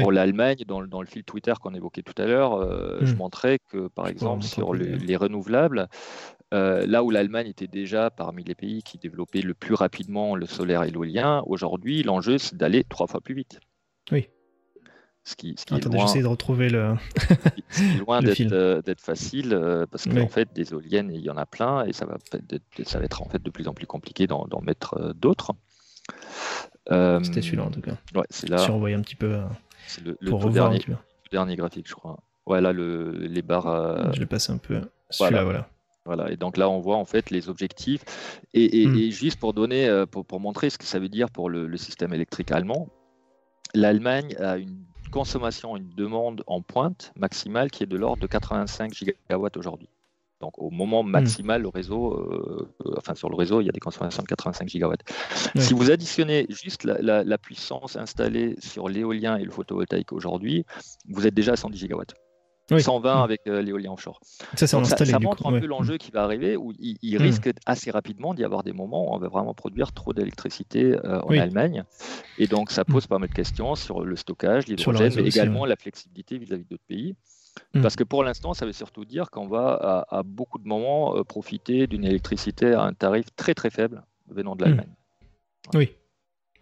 Pour 0.00 0.12
l'Allemagne, 0.12 0.64
dans, 0.66 0.82
dans, 0.86 1.02
le 1.02 1.06
fil 1.06 1.24
Twitter 1.24 1.52
qu'on 1.60 1.74
évoquait 1.74 2.02
tout 2.02 2.20
à 2.20 2.26
l'heure, 2.26 3.04
je 3.04 3.14
montrais 3.14 3.58
que, 3.70 3.88
par 3.88 4.08
exemple, 4.08 4.42
sur 4.42 4.74
les, 4.74 5.16
renouvelables, 5.16 5.88
là 6.52 7.02
où 7.02 7.10
l'Allemagne 7.10 7.48
était 7.48 7.66
déjà 7.66 8.10
parmi 8.10 8.44
les 8.44 8.54
pays 8.54 8.82
qui 8.82 8.98
développaient 8.98 9.42
le 9.42 9.54
plus 9.54 9.74
rapidement 9.74 10.36
le 10.36 10.46
solaire 10.46 10.84
et 10.84 10.90
l'éolien, 10.90 11.42
aujourd'hui, 11.46 12.02
l'enjeu, 12.02 12.38
c'est 12.38 12.56
d'aller 12.56 12.84
trois 12.84 13.06
fois 13.06 13.20
plus 13.20 13.34
vite. 13.34 13.60
Oui. 14.12 14.28
Ce 15.26 15.36
qui, 15.36 15.54
ce 15.58 15.64
qui 15.64 15.74
est 15.74 15.84
loin, 15.86 16.04
de 16.04 16.26
retrouver 16.26 16.68
le. 16.68 16.96
loin 17.98 18.20
euh, 18.52 18.82
d'être 18.82 19.00
facile 19.00 19.54
euh, 19.54 19.86
parce 19.90 20.04
qu'en 20.04 20.28
fait, 20.28 20.50
des 20.54 20.72
éoliennes, 20.72 21.10
il 21.10 21.22
y 21.22 21.30
en 21.30 21.38
a 21.38 21.46
plein 21.46 21.86
et 21.86 21.94
ça 21.94 22.04
va, 22.04 22.18
ça 22.84 22.98
va 22.98 23.04
être 23.06 23.22
en 23.22 23.28
fait 23.30 23.42
de 23.42 23.50
plus 23.50 23.66
en 23.66 23.72
plus 23.72 23.86
compliqué 23.86 24.26
d'en 24.26 24.60
mettre 24.60 24.98
euh, 24.98 25.12
d'autres. 25.14 25.52
C'était 26.90 27.40
celui-là 27.40 27.64
en 27.64 27.70
tout 27.70 27.80
cas. 27.80 27.96
Ouais, 28.14 28.26
c'est 28.28 28.50
là. 28.50 28.58
Survoyer 28.58 28.94
un 28.94 29.00
petit 29.00 29.14
peu. 29.14 29.40
Le, 30.04 30.18
le 30.20 30.52
dernier, 30.52 30.80
dernier 31.32 31.56
graphique, 31.56 31.88
je 31.88 31.94
crois. 31.94 32.18
Ouais, 32.44 32.60
là, 32.60 32.74
le, 32.74 33.12
les 33.12 33.40
barres. 33.40 34.12
Je 34.12 34.20
l'ai 34.20 34.26
passé 34.26 34.52
un 34.52 34.58
peu. 34.58 34.82
Celui-là, 35.08 35.44
voilà. 35.44 35.68
voilà. 36.04 36.30
et 36.30 36.36
donc 36.36 36.58
là, 36.58 36.68
on 36.68 36.80
voit 36.80 36.96
en 36.96 37.06
fait 37.06 37.30
les 37.30 37.48
objectifs. 37.48 38.04
Et, 38.52 38.86
hmm. 38.86 39.10
juste 39.10 39.40
pour 39.40 39.54
donner, 39.54 40.04
pour, 40.10 40.26
pour, 40.26 40.40
montrer 40.40 40.68
ce 40.68 40.76
que 40.76 40.84
ça 40.84 40.98
veut 40.98 41.08
dire 41.08 41.30
pour 41.30 41.48
le, 41.48 41.66
le 41.66 41.76
système 41.78 42.12
électrique 42.12 42.52
allemand, 42.52 42.90
l'Allemagne 43.72 44.36
a 44.38 44.58
une 44.58 44.84
consommation, 45.08 45.76
une 45.76 45.90
demande 45.90 46.42
en 46.46 46.60
pointe 46.60 47.12
maximale 47.16 47.70
qui 47.70 47.82
est 47.82 47.86
de 47.86 47.96
l'ordre 47.96 48.22
de 48.22 48.26
85 48.26 48.92
gigawatts 48.92 49.56
aujourd'hui. 49.56 49.88
Donc 50.40 50.58
au 50.58 50.70
moment 50.70 51.02
hmm. 51.02 51.10
maximal, 51.10 51.62
le 51.62 51.68
réseau, 51.68 52.12
euh, 52.12 52.68
enfin 52.98 53.14
sur 53.14 53.30
le 53.30 53.36
réseau, 53.36 53.60
il 53.60 53.66
y 53.66 53.68
a 53.68 53.72
des 53.72 53.80
consommations 53.80 54.22
de 54.22 54.28
85 54.28 54.68
gigawatts. 54.68 55.04
Si 55.56 55.72
vous 55.72 55.90
additionnez 55.90 56.46
juste 56.50 56.84
la, 56.84 57.38
puissance 57.38 57.96
installée 57.96 58.56
sur 58.58 58.88
l'éolien 58.88 59.36
et 59.36 59.44
le 59.44 59.50
photovoltaïque 59.50 60.12
aujourd'hui, 60.12 60.64
vous 61.08 61.26
êtes 61.26 61.34
déjà 61.34 61.52
à 61.52 61.56
110 61.56 61.78
gigawatts. 61.78 62.14
120 62.70 63.14
mm. 63.14 63.22
avec 63.22 63.40
euh, 63.46 63.62
l'éolien 63.62 63.92
offshore. 63.92 64.20
Ça, 64.54 64.66
ça, 64.66 64.78
montre 65.18 65.46
un 65.46 65.60
peu 65.60 65.66
l'enjeu 65.66 65.96
qui 65.98 66.10
va 66.10 66.22
arriver 66.22 66.56
où 66.56 66.72
il, 66.78 66.98
mm. 67.02 67.22
risque 67.22 67.50
assez 67.66 67.90
rapidement 67.90 68.34
d'y 68.34 68.44
avoir 68.44 68.62
des 68.62 68.72
moments 68.72 69.10
où 69.10 69.14
on 69.14 69.18
va 69.18 69.28
vraiment 69.28 69.54
produire 69.54 69.92
trop 69.92 70.12
d'électricité 70.12 70.96
euh, 71.04 71.20
en 71.22 71.30
Allemagne. 71.30 71.84
Et 72.38 72.46
donc, 72.46 72.70
ça 72.70 72.84
pose 72.84 73.04
mm. 73.04 73.08
pas 73.08 73.18
mal 73.18 73.28
de 73.28 73.34
questions 73.34 73.74
sur 73.74 74.04
le 74.04 74.16
stockage, 74.16 74.66
l'hydrogène, 74.66 75.12
mais 75.16 75.28
également 75.28 75.66
la 75.66 75.76
flexibilité 75.76 76.38
vis-à-vis 76.38 76.64
d'autres 76.64 76.86
pays. 76.86 77.14
Parce 77.82 77.94
que 77.94 78.02
pour 78.04 78.24
l'instant, 78.24 78.52
ça 78.52 78.66
veut 78.66 78.72
surtout 78.72 79.04
dire 79.04 79.30
qu'on 79.30 79.46
va 79.46 80.06
à, 80.08 80.22
beaucoup 80.24 80.58
de 80.58 80.66
moments 80.66 81.16
euh, 81.16 81.22
profiter 81.22 81.86
d'une 81.86 82.04
électricité 82.04 82.72
à 82.72 82.82
un 82.82 82.92
tarif 82.92 83.26
très 83.36 83.54
très 83.54 83.70
faible 83.70 84.02
venant 84.28 84.56
de 84.56 84.64
l'Allemagne. 84.64 84.92
Oui, 85.72 85.92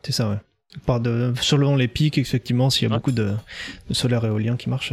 c'est 0.02 0.12
ça, 0.12 0.28
ouais. 0.28 0.36
Par 0.86 1.00
de, 1.00 1.32
selon 1.40 1.76
les 1.76 1.88
pics, 1.88 2.18
effectivement, 2.18 2.70
s'il 2.70 2.88
y 2.88 2.92
a 2.92 2.94
beaucoup 2.94 3.12
de, 3.12 3.34
de 3.88 3.94
solaire 3.94 4.24
éolien 4.24 4.56
qui 4.56 4.68
marche. 4.68 4.92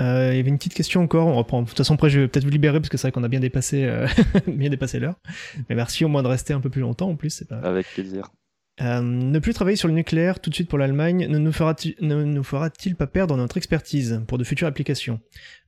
Euh, 0.00 0.30
il 0.32 0.36
y 0.36 0.40
avait 0.40 0.48
une 0.48 0.58
petite 0.58 0.74
question 0.74 1.02
encore, 1.02 1.26
on 1.26 1.34
reprend. 1.34 1.62
De 1.62 1.68
toute 1.68 1.76
façon, 1.76 1.94
après, 1.94 2.10
je 2.10 2.20
vais 2.20 2.28
peut-être 2.28 2.44
vous 2.44 2.50
libérer 2.50 2.80
parce 2.80 2.88
que 2.88 2.96
c'est 2.96 3.08
vrai 3.08 3.12
qu'on 3.12 3.22
a 3.22 3.28
bien 3.28 3.40
dépassé, 3.40 3.84
euh, 3.84 4.06
bien 4.46 4.70
dépassé 4.70 4.98
l'heure. 4.98 5.16
Mais 5.68 5.76
merci 5.76 6.04
au 6.04 6.08
moins 6.08 6.22
de 6.22 6.28
rester 6.28 6.52
un 6.52 6.60
peu 6.60 6.70
plus 6.70 6.80
longtemps 6.80 7.08
en 7.10 7.16
plus. 7.16 7.44
Pas... 7.48 7.58
Avec 7.58 7.86
plaisir. 7.86 8.30
Euh, 8.80 9.00
ne 9.00 9.38
plus 9.38 9.54
travailler 9.54 9.76
sur 9.76 9.86
le 9.86 9.94
nucléaire 9.94 10.40
tout 10.40 10.50
de 10.50 10.54
suite 10.54 10.68
pour 10.68 10.78
l'Allemagne 10.78 11.28
ne 11.28 11.38
nous 11.38 11.52
fera-t-il 11.52 11.94
fera 12.42 12.70
pas 12.98 13.06
perdre 13.06 13.36
notre 13.36 13.56
expertise 13.56 14.20
pour 14.26 14.36
de 14.36 14.42
futures 14.42 14.66
applications? 14.66 15.20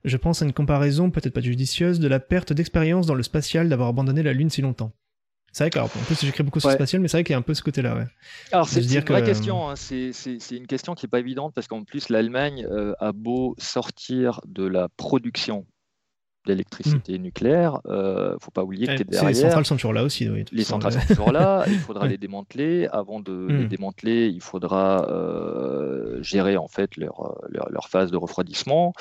Je 0.03 0.17
pense 0.17 0.41
à 0.41 0.45
une 0.45 0.51
comparaison 0.51 1.09
peut-être 1.09 1.33
pas 1.33 1.39
judicieuse 1.39 2.01
de 2.01 2.07
la 2.09 2.19
perte 2.19 2.51
d'expérience 2.51 3.07
dans 3.07 3.15
le 3.15 3.23
spatial 3.23 3.69
d'avoir 3.69 3.87
abandonné 3.87 4.23
la 4.23 4.33
Lune 4.33 4.49
si 4.49 4.61
longtemps. 4.61 4.91
C'est 5.57 5.63
vrai 5.63 5.71
qu'en 5.71 5.87
plus 5.87 6.21
j'écris 6.21 6.43
beaucoup 6.43 6.59
sur 6.59 6.69
le 6.69 6.75
spatial, 6.75 7.01
mais 7.01 7.07
c'est 7.07 7.17
vrai 7.17 7.23
qu'il 7.23 7.33
y 7.33 7.35
a 7.35 7.39
un 7.39 7.41
peu 7.41 7.55
ce 7.55 7.63
côté-là. 7.63 7.95
Ouais. 7.95 8.05
Alors 8.51 8.69
c'est 8.69 8.79
une 8.79 8.99
vraie 8.99 9.23
question, 9.23 9.67
hein. 9.67 9.75
c'est 9.75 10.11
une 10.51 10.67
question 10.67 10.93
qui 10.93 11.05
n'est 11.05 11.09
pas 11.09 11.19
évidente 11.19 11.55
parce 11.55 11.67
qu'en 11.67 11.83
plus 11.83 12.09
l'Allemagne 12.09 12.67
euh, 12.69 12.93
a 12.99 13.11
beau 13.11 13.55
sortir 13.57 14.39
de 14.45 14.67
la 14.67 14.87
production 14.87 15.65
d'électricité 16.45 17.17
nucléaire, 17.17 17.81
il 17.85 17.91
ne 17.91 18.35
faut 18.39 18.51
pas 18.51 18.63
oublier 18.63 18.85
que 18.85 19.01
derrière. 19.01 19.29
Les 19.29 19.33
centrales 19.33 19.65
sont 19.65 19.75
toujours 19.75 19.93
là 19.93 20.03
aussi. 20.03 20.29
Oui, 20.29 20.45
les 20.51 20.63
centrales 20.63 20.93
sont 20.93 21.07
toujours 21.07 21.31
là, 21.31 21.65
il 21.67 21.79
faudra 21.79 22.05
les 22.07 22.19
démanteler. 22.19 22.87
Avant 22.91 23.19
de 23.19 23.47
les 23.49 23.65
démanteler, 23.65 24.27
il 24.27 24.41
faudra 24.41 25.07
gérer 26.21 26.55
en 26.55 26.67
fait 26.67 26.97
leur, 26.97 27.35
leur, 27.49 27.67
leur, 27.71 27.89
phase 27.89 28.11
de 28.11 28.17
refroidissement. 28.17 28.93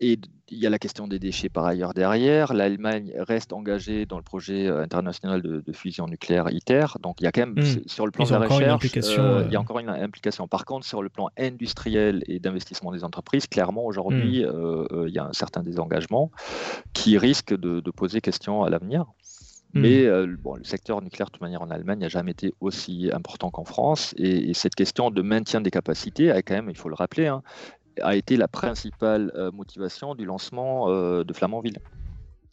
Et 0.00 0.18
il 0.50 0.58
y 0.58 0.66
a 0.66 0.70
la 0.70 0.78
question 0.78 1.08
des 1.08 1.18
déchets 1.18 1.48
par 1.48 1.66
ailleurs 1.66 1.92
derrière. 1.92 2.54
L'Allemagne 2.54 3.12
reste 3.18 3.52
engagée 3.52 4.06
dans 4.06 4.16
le 4.16 4.22
projet 4.22 4.66
euh, 4.66 4.82
international 4.82 5.42
de, 5.42 5.62
fusion 5.72 6.06
nucléaire 6.06 6.50
ITER. 6.50 6.86
Donc 7.00 7.20
il 7.20 7.24
y 7.24 7.26
a 7.26 7.32
quand 7.32 7.42
même, 7.42 7.54
hmm. 7.54 7.86
sur 7.86 8.06
le 8.06 8.12
plan 8.12 8.24
de 8.24 8.30
la 8.30 8.38
recherche, 8.38 8.86
euh, 8.96 9.44
il 9.46 9.52
y 9.52 9.56
a 9.56 9.58
euh, 9.58 9.60
encore 9.60 9.78
une 9.78 9.90
implication. 9.90 10.48
Par 10.48 10.64
contre, 10.64 10.86
sur 10.86 11.02
le 11.02 11.08
plan 11.08 11.28
industriel 11.38 12.22
et 12.26 12.38
d'investissement 12.38 12.92
des 12.92 13.04
entreprises, 13.04 13.46
clairement 13.46 13.84
aujourd'hui, 13.84 14.44
hmm. 14.44 15.06
il 15.06 15.12
y 15.12 15.18
a 15.18 15.24
un 15.24 15.32
certain 15.32 15.62
désengagement 15.62 16.30
qui 16.92 17.18
risque 17.18 17.54
de, 17.54 17.80
poser 17.90 18.20
question 18.20 18.62
à 18.62 18.70
l'avenir. 18.70 19.06
Hmm. 19.74 19.80
Mais 19.80 20.26
bon, 20.38 20.54
le 20.54 20.64
secteur 20.64 21.02
nucléaire, 21.02 21.26
de 21.26 21.32
toute 21.32 21.42
manière, 21.42 21.62
en 21.62 21.70
Allemagne 21.70 21.98
n'a 21.98 22.08
jamais 22.08 22.30
été 22.30 22.54
aussi 22.60 23.10
important 23.12 23.50
qu'en 23.50 23.64
France. 23.64 24.14
Et, 24.16 24.54
cette 24.54 24.74
question 24.74 25.10
de 25.10 25.22
maintien 25.22 25.60
des 25.60 25.70
capacités 25.70 26.30
a 26.30 26.42
quand 26.42 26.54
même, 26.54 26.70
il 26.70 26.76
faut 26.76 26.88
le 26.88 26.94
rappeler, 26.94 27.26
hein, 27.26 27.42
a 28.02 28.16
été 28.16 28.36
la 28.36 28.48
principale 28.48 29.32
euh, 29.34 29.50
motivation 29.52 30.14
du 30.14 30.24
lancement 30.24 30.88
euh, 30.88 31.24
de 31.24 31.32
Flamanville. 31.32 31.78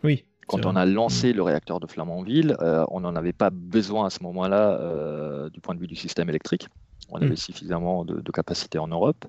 Oui. 0.03 0.25
Quand 0.47 0.65
on 0.67 0.75
a 0.75 0.85
lancé 0.85 1.33
le 1.33 1.41
réacteur 1.41 1.79
de 1.79 1.87
Flamanville, 1.87 2.55
euh, 2.61 2.85
on 2.91 2.99
n'en 2.99 3.15
avait 3.15 3.33
pas 3.33 3.49
besoin 3.49 4.05
à 4.05 4.09
ce 4.11 4.21
moment-là 4.21 5.49
du 5.49 5.59
point 5.59 5.73
de 5.73 5.79
vue 5.79 5.87
du 5.87 5.95
système 5.95 6.29
électrique. 6.29 6.67
On 7.09 7.17
avait 7.17 7.31
mm. 7.31 7.37
suffisamment 7.37 8.05
de, 8.05 8.31
capacité 8.31 8.77
en 8.77 8.87
Europe. 8.87 9.25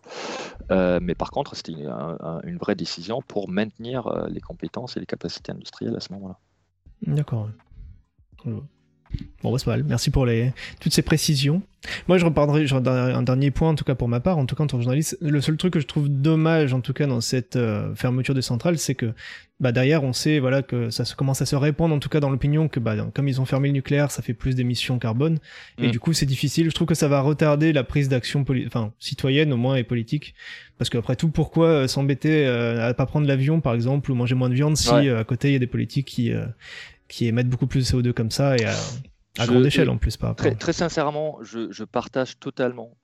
mais 0.68 1.14
par 1.14 1.30
contre, 1.30 1.56
c'était 1.56 1.72
une, 1.72 2.58
vraie 2.58 2.74
décision 2.74 3.22
pour 3.22 3.48
maintenir 3.48 4.26
les 4.28 4.40
compétences 4.40 4.98
et 4.98 5.00
les 5.00 5.06
capacités 5.06 5.52
industrielles 5.52 5.96
à 5.96 6.00
ce 6.00 6.12
moment-là. 6.12 6.38
D'accord. 7.06 7.48
Bon, 9.42 9.52
bah, 9.52 9.58
c'est 9.58 9.66
mal. 9.66 9.84
Merci 9.84 10.10
pour 10.10 10.26
les... 10.26 10.52
toutes 10.80 10.92
ces 10.92 11.02
précisions. 11.02 11.62
Moi, 12.08 12.18
je 12.18 12.24
reparlerai 12.24 12.66
un 12.72 13.22
dernier 13.22 13.50
point, 13.50 13.70
en 13.70 13.74
tout 13.74 13.84
cas 13.84 13.94
pour 13.94 14.08
ma 14.08 14.20
part, 14.20 14.38
en 14.38 14.46
tout 14.46 14.56
cas 14.56 14.64
en 14.64 14.66
tant 14.66 14.76
que 14.76 14.82
journaliste. 14.82 15.16
Le 15.20 15.40
seul 15.40 15.56
truc 15.56 15.74
que 15.74 15.80
je 15.80 15.86
trouve 15.86 16.08
dommage, 16.08 16.72
en 16.72 16.80
tout 16.80 16.92
cas 16.92 17.06
dans 17.06 17.20
cette 17.20 17.56
euh, 17.56 17.94
fermeture 17.94 18.34
des 18.34 18.42
centrales, 18.42 18.78
c'est 18.78 18.94
que 18.94 19.12
bah, 19.60 19.72
derrière, 19.72 20.04
on 20.04 20.12
sait 20.12 20.38
voilà 20.38 20.62
que 20.62 20.90
ça 20.90 21.04
commence 21.16 21.40
à 21.42 21.46
se 21.46 21.56
répandre, 21.56 21.94
en 21.94 21.98
tout 21.98 22.08
cas 22.08 22.20
dans 22.20 22.30
l'opinion, 22.30 22.68
que 22.68 22.80
bah, 22.80 22.96
comme 23.14 23.28
ils 23.28 23.40
ont 23.40 23.44
fermé 23.44 23.68
le 23.68 23.74
nucléaire, 23.74 24.10
ça 24.10 24.22
fait 24.22 24.34
plus 24.34 24.54
d'émissions 24.54 24.98
carbone. 24.98 25.38
Et 25.78 25.88
mm. 25.88 25.90
du 25.90 26.00
coup, 26.00 26.12
c'est 26.12 26.26
difficile. 26.26 26.68
Je 26.68 26.74
trouve 26.74 26.88
que 26.88 26.94
ça 26.94 27.08
va 27.08 27.20
retarder 27.20 27.72
la 27.72 27.84
prise 27.84 28.08
d'action 28.08 28.44
enfin, 28.66 28.92
citoyenne 28.98 29.52
au 29.52 29.56
moins 29.56 29.76
et 29.76 29.84
politique. 29.84 30.34
Parce 30.78 30.90
qu'après 30.90 31.16
tout, 31.16 31.28
pourquoi 31.28 31.68
euh, 31.68 31.88
s'embêter 31.88 32.46
euh, 32.46 32.86
à 32.86 32.92
pas 32.92 33.06
prendre 33.06 33.26
l'avion, 33.26 33.60
par 33.60 33.74
exemple, 33.74 34.10
ou 34.10 34.14
manger 34.14 34.34
moins 34.34 34.50
de 34.50 34.54
viande 34.54 34.76
si 34.76 34.90
à 34.90 35.24
côté 35.24 35.48
il 35.48 35.52
y 35.52 35.56
a 35.56 35.60
des 35.60 35.66
politiques 35.66 36.06
qui 36.06 36.32
qui 37.08 37.26
émettent 37.26 37.48
beaucoup 37.48 37.66
plus 37.66 37.90
de 37.90 37.98
CO2 37.98 38.12
comme 38.12 38.30
ça 38.30 38.56
et 38.56 38.64
à, 38.64 39.46
grande 39.46 39.66
échelle 39.66 39.90
en 39.90 39.98
plus. 39.98 40.16
Par 40.16 40.34
très, 40.34 40.54
très 40.54 40.72
sincèrement, 40.72 41.38
je, 41.42 41.84
partage 41.84 42.38
totalement 42.38 42.96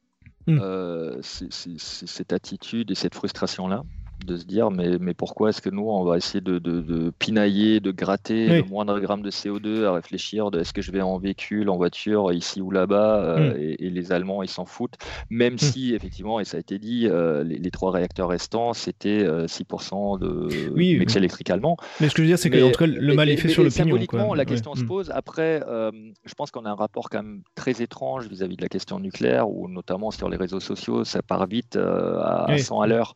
hmm. 0.47 0.59
euh, 0.61 1.21
cette 1.23 2.33
attitude 2.33 2.91
et 2.91 2.95
cette 2.95 3.15
frustration-là 3.15 3.83
de 4.25 4.37
se 4.37 4.45
dire 4.45 4.71
mais, 4.71 4.99
mais 5.01 5.15
pourquoi 5.15 5.51
est-ce 5.51 5.63
que 5.63 5.71
nous 5.71 5.89
on 5.89 6.05
va 6.05 6.17
essayer 6.17 6.41
de, 6.41 6.59
de, 6.59 7.13
pinailler, 7.19 7.81
de 7.81 7.91
gratter 7.91 8.47
le 8.47 8.63
moindre 8.65 8.99
gramme 9.01 9.23
de 9.23 9.31
CO2 9.31 9.85
à 9.85 9.93
réfléchir 9.93 10.51
de 10.51 10.61
est-ce 10.61 10.73
que 10.73 10.83
je 10.83 10.91
vais 10.93 11.01
en 11.01 11.19
véhicule, 11.19 11.69
en 11.69 11.77
voiture, 11.77 12.33
ici 12.33 12.61
ou 12.61 12.71
là-bas 12.71 13.23
euh, 13.23 13.55
mm. 13.55 13.77
et, 13.79 13.91
les 13.91 14.13
Allemands 14.13 14.43
ils 14.43 14.49
s'en 14.49 14.65
foutent, 14.65 14.97
même 15.31 15.55
mm. 15.55 15.59
si 15.59 15.95
effectivement 15.95 16.41
et 16.41 16.45
ça 16.45 16.57
a 16.57 16.61
été 16.61 16.79
dit 16.79 17.07
euh, 17.09 17.45
les, 17.45 17.71
trois 17.71 17.91
réacteurs 17.91 18.29
restants 18.29 18.73
c'était 18.73 19.25
6% 19.25 19.25
euh, 19.25 20.19
de 20.19 20.71
oui, 20.73 20.97
mix 20.99 21.17
électrique 21.17 21.51
allemand. 21.51 21.77
Mais 22.01 22.09
ce 22.09 22.15
que 22.15 22.19
je 22.19 22.23
veux 22.23 22.29
dire 22.29 22.39
c'est 22.39 22.51
que 22.51 22.63
en 22.63 22.87
le 22.87 23.15
mal 23.15 23.29
est 23.29 23.37
fait 23.37 23.49
sur 23.49 23.63
le 23.63 23.71
pignon. 23.71 24.35
la 24.35 24.45
question 24.45 24.75
se 24.75 24.85
mm. 24.85 24.87
pose. 24.87 25.11
Après 25.11 25.61
je 25.63 26.35
pense 26.35 26.51
qu'on 26.51 26.65
a 26.65 26.71
un 26.71 26.75
rapport 26.75 27.11
quand 27.11 27.23
même 27.23 27.43
très 27.55 27.83
étrange 27.83 28.29
vis-à-vis 28.29 28.57
de 28.57 28.63
la 28.63 28.69
question 28.69 28.99
nucléaire 28.99 29.51
ou 29.51 29.69
notamment 29.69 30.11
sur 30.11 30.29
les 30.29 30.37
réseaux 30.37 30.61
sociaux 30.61 31.05
ça 31.05 31.23
part 31.23 31.47
vite 31.47 31.77
à 31.77 32.47
100 32.57 32.81
à 32.81 32.87
l'heure 32.87 33.15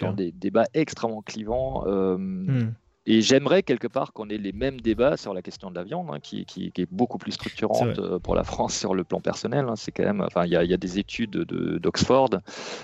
dans 0.00 0.12
des 0.12 0.32
débats 0.32 0.66
extrêmement 0.74 1.22
clivants. 1.22 1.84
Euh, 1.86 2.16
hmm. 2.16 2.74
Et 3.06 3.22
j'aimerais 3.22 3.62
quelque 3.62 3.88
part 3.88 4.12
qu'on 4.12 4.28
ait 4.28 4.36
les 4.36 4.52
mêmes 4.52 4.80
débats 4.80 5.16
sur 5.16 5.32
la 5.32 5.40
question 5.40 5.70
de 5.70 5.74
la 5.74 5.84
viande, 5.84 6.08
hein, 6.12 6.20
qui, 6.20 6.44
qui, 6.44 6.70
est 6.76 6.92
beaucoup 6.92 7.16
plus 7.16 7.32
structurante 7.32 7.98
euh, 7.98 8.18
pour 8.18 8.34
la 8.34 8.44
France 8.44 8.74
sur 8.78 8.94
le 8.94 9.04
plan 9.04 9.20
personnel. 9.20 9.66
Hein. 9.68 9.74
C'est 9.76 9.90
quand 9.90 10.04
même, 10.04 10.20
enfin, 10.20 10.44
il 10.44 10.50
y, 10.50 10.66
y, 10.66 10.74
a 10.74 10.76
des 10.76 10.98
études 10.98 11.30
d'Oxford 11.30 12.30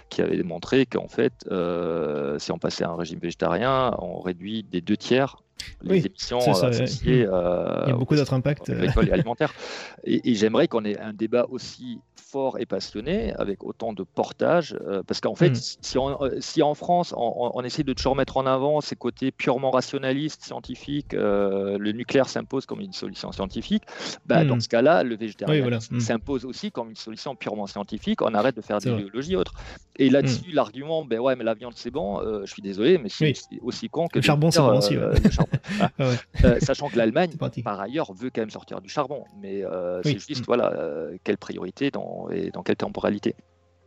qui 0.08 0.22
avaient 0.22 0.38
démontré 0.38 0.86
qu'en 0.86 1.08
fait, 1.08 1.34
euh, 1.50 2.38
si 2.38 2.50
on 2.50 2.58
passait 2.58 2.84
à 2.84 2.90
un 2.90 2.96
régime 2.96 3.18
végétarien, 3.18 3.94
on 3.98 4.20
réduit 4.20 4.62
des 4.62 4.80
deux 4.80 4.96
tiers 4.96 5.36
les 5.82 6.06
émissions 6.06 6.38
associées. 6.38 7.20
il 7.20 7.20
y 7.20 7.26
a 7.26 7.96
beaucoup 7.96 8.16
d'autres 8.16 8.34
impacts. 8.34 8.68
Et, 10.04 10.30
et 10.30 10.34
j'aimerais 10.34 10.68
qu'on 10.68 10.84
ait 10.84 10.98
un 10.98 11.12
débat 11.12 11.46
aussi 11.50 11.98
fort 12.26 12.58
et 12.58 12.66
passionné, 12.66 13.32
avec 13.34 13.62
autant 13.62 13.92
de 13.92 14.02
portage, 14.02 14.76
euh, 14.86 15.02
parce 15.06 15.20
qu'en 15.20 15.34
fait, 15.34 15.50
hmm. 15.50 15.54
si, 15.54 15.98
euh, 15.98 16.36
si, 16.40 16.62
en 16.62 16.74
France, 16.74 17.14
on, 17.16 17.62
essaie 17.62 17.84
de 17.84 17.92
toujours 17.92 18.16
mettre 18.16 18.36
en 18.36 18.46
avant 18.46 18.80
ces 18.80 18.96
côtés 18.96 19.30
purement 19.30 19.70
rationalistes, 19.70 20.42
scientifiques, 20.44 21.14
euh, 21.14 21.78
le 21.78 21.92
nucléaire 21.92 22.28
s'impose 22.28 22.66
comme 22.66 22.80
une 22.80 22.92
solution 22.92 23.32
scientifique, 23.32 23.84
bah, 24.26 24.44
dans 24.44 24.56
hmm. 24.56 24.60
ce 24.60 24.68
cas-là, 24.68 25.02
le 25.02 25.16
végétarisme 25.16 25.96
hmm. 25.96 26.00
s'impose 26.00 26.44
aussi 26.44 26.72
comme 26.72 26.90
une 26.90 26.96
solution 26.96 27.36
purement 27.36 27.66
scientifique, 27.66 28.22
on 28.22 28.34
arrête 28.34 28.56
de 28.56 28.62
faire 28.62 28.78
des 28.78 28.92
biologies 28.92 29.36
autres. 29.36 29.54
Et 29.98 30.10
là-dessus, 30.10 30.52
l'argument, 30.52 31.04
ben 31.04 31.18
ouais, 31.18 31.36
mais 31.36 31.44
la 31.44 31.54
viande 31.54 31.72
c'est 31.76 31.90
bon, 31.90 32.20
je 32.44 32.50
suis 32.50 32.62
désolé, 32.62 32.98
mais 32.98 33.08
c'est 33.08 33.34
aussi 33.62 33.88
con 33.88 34.08
que... 34.08 34.18
Le 34.18 34.22
charbon 34.22 34.50
c'est 34.50 34.60
bon 34.60 34.78
aussi. 34.78 34.96
sachant 36.64 36.88
que 36.88 36.96
l'Allemagne, 36.98 37.32
par 37.64 37.80
ailleurs, 37.80 38.12
veut 38.12 38.30
quand 38.34 38.42
même 38.42 38.50
sortir 38.50 38.80
du 38.80 38.88
charbon, 38.88 39.24
mais 39.40 39.62
c'est 40.02 40.18
juste, 40.18 40.44
voilà, 40.46 40.72
quelle 41.24 41.38
priorité 41.38 41.90
dans 41.90 42.28
et 42.30 42.50
dans 42.50 42.62
quelle 42.62 42.76
temporalité. 42.76 43.34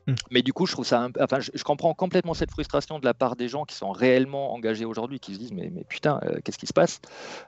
Hmm. 0.09 0.15
Mais 0.31 0.41
du 0.41 0.53
coup, 0.53 0.65
je 0.65 0.73
trouve 0.73 0.85
ça. 0.85 1.07
Enfin, 1.19 1.39
je, 1.39 1.63
comprends 1.63 1.93
complètement 1.93 2.33
cette 2.33 2.51
frustration 2.51 2.99
de 2.99 3.05
la 3.05 3.13
part 3.13 3.35
des 3.35 3.47
gens 3.47 3.65
qui 3.65 3.75
sont 3.75 3.91
réellement 3.91 4.53
engagés 4.53 4.85
aujourd'hui, 4.85 5.19
qui 5.19 5.33
se 5.33 5.39
disent 5.39 5.53
mais, 5.53 5.71
mais 5.73 5.83
putain, 5.83 6.19
euh, 6.23 6.39
qu'est-ce 6.43 6.57
qui 6.57 6.67
se 6.67 6.73
passe? 6.73 7.01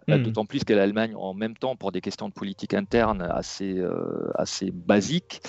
Euh, 0.10 0.18
hmm. 0.18 0.24
D'autant 0.24 0.46
plus 0.46 0.64
que 0.64 0.74
l'Allemagne, 0.74 1.16
en 1.16 1.34
même 1.34 1.56
temps, 1.56 1.76
pour 1.76 1.92
des 1.92 2.02
questions 2.02 2.30
de 2.30 2.34
politique 2.34 2.74
interne 2.74 3.22
assez, 3.22 3.78
euh, 3.78 4.32
assez 4.36 4.72
basiques, 4.72 5.42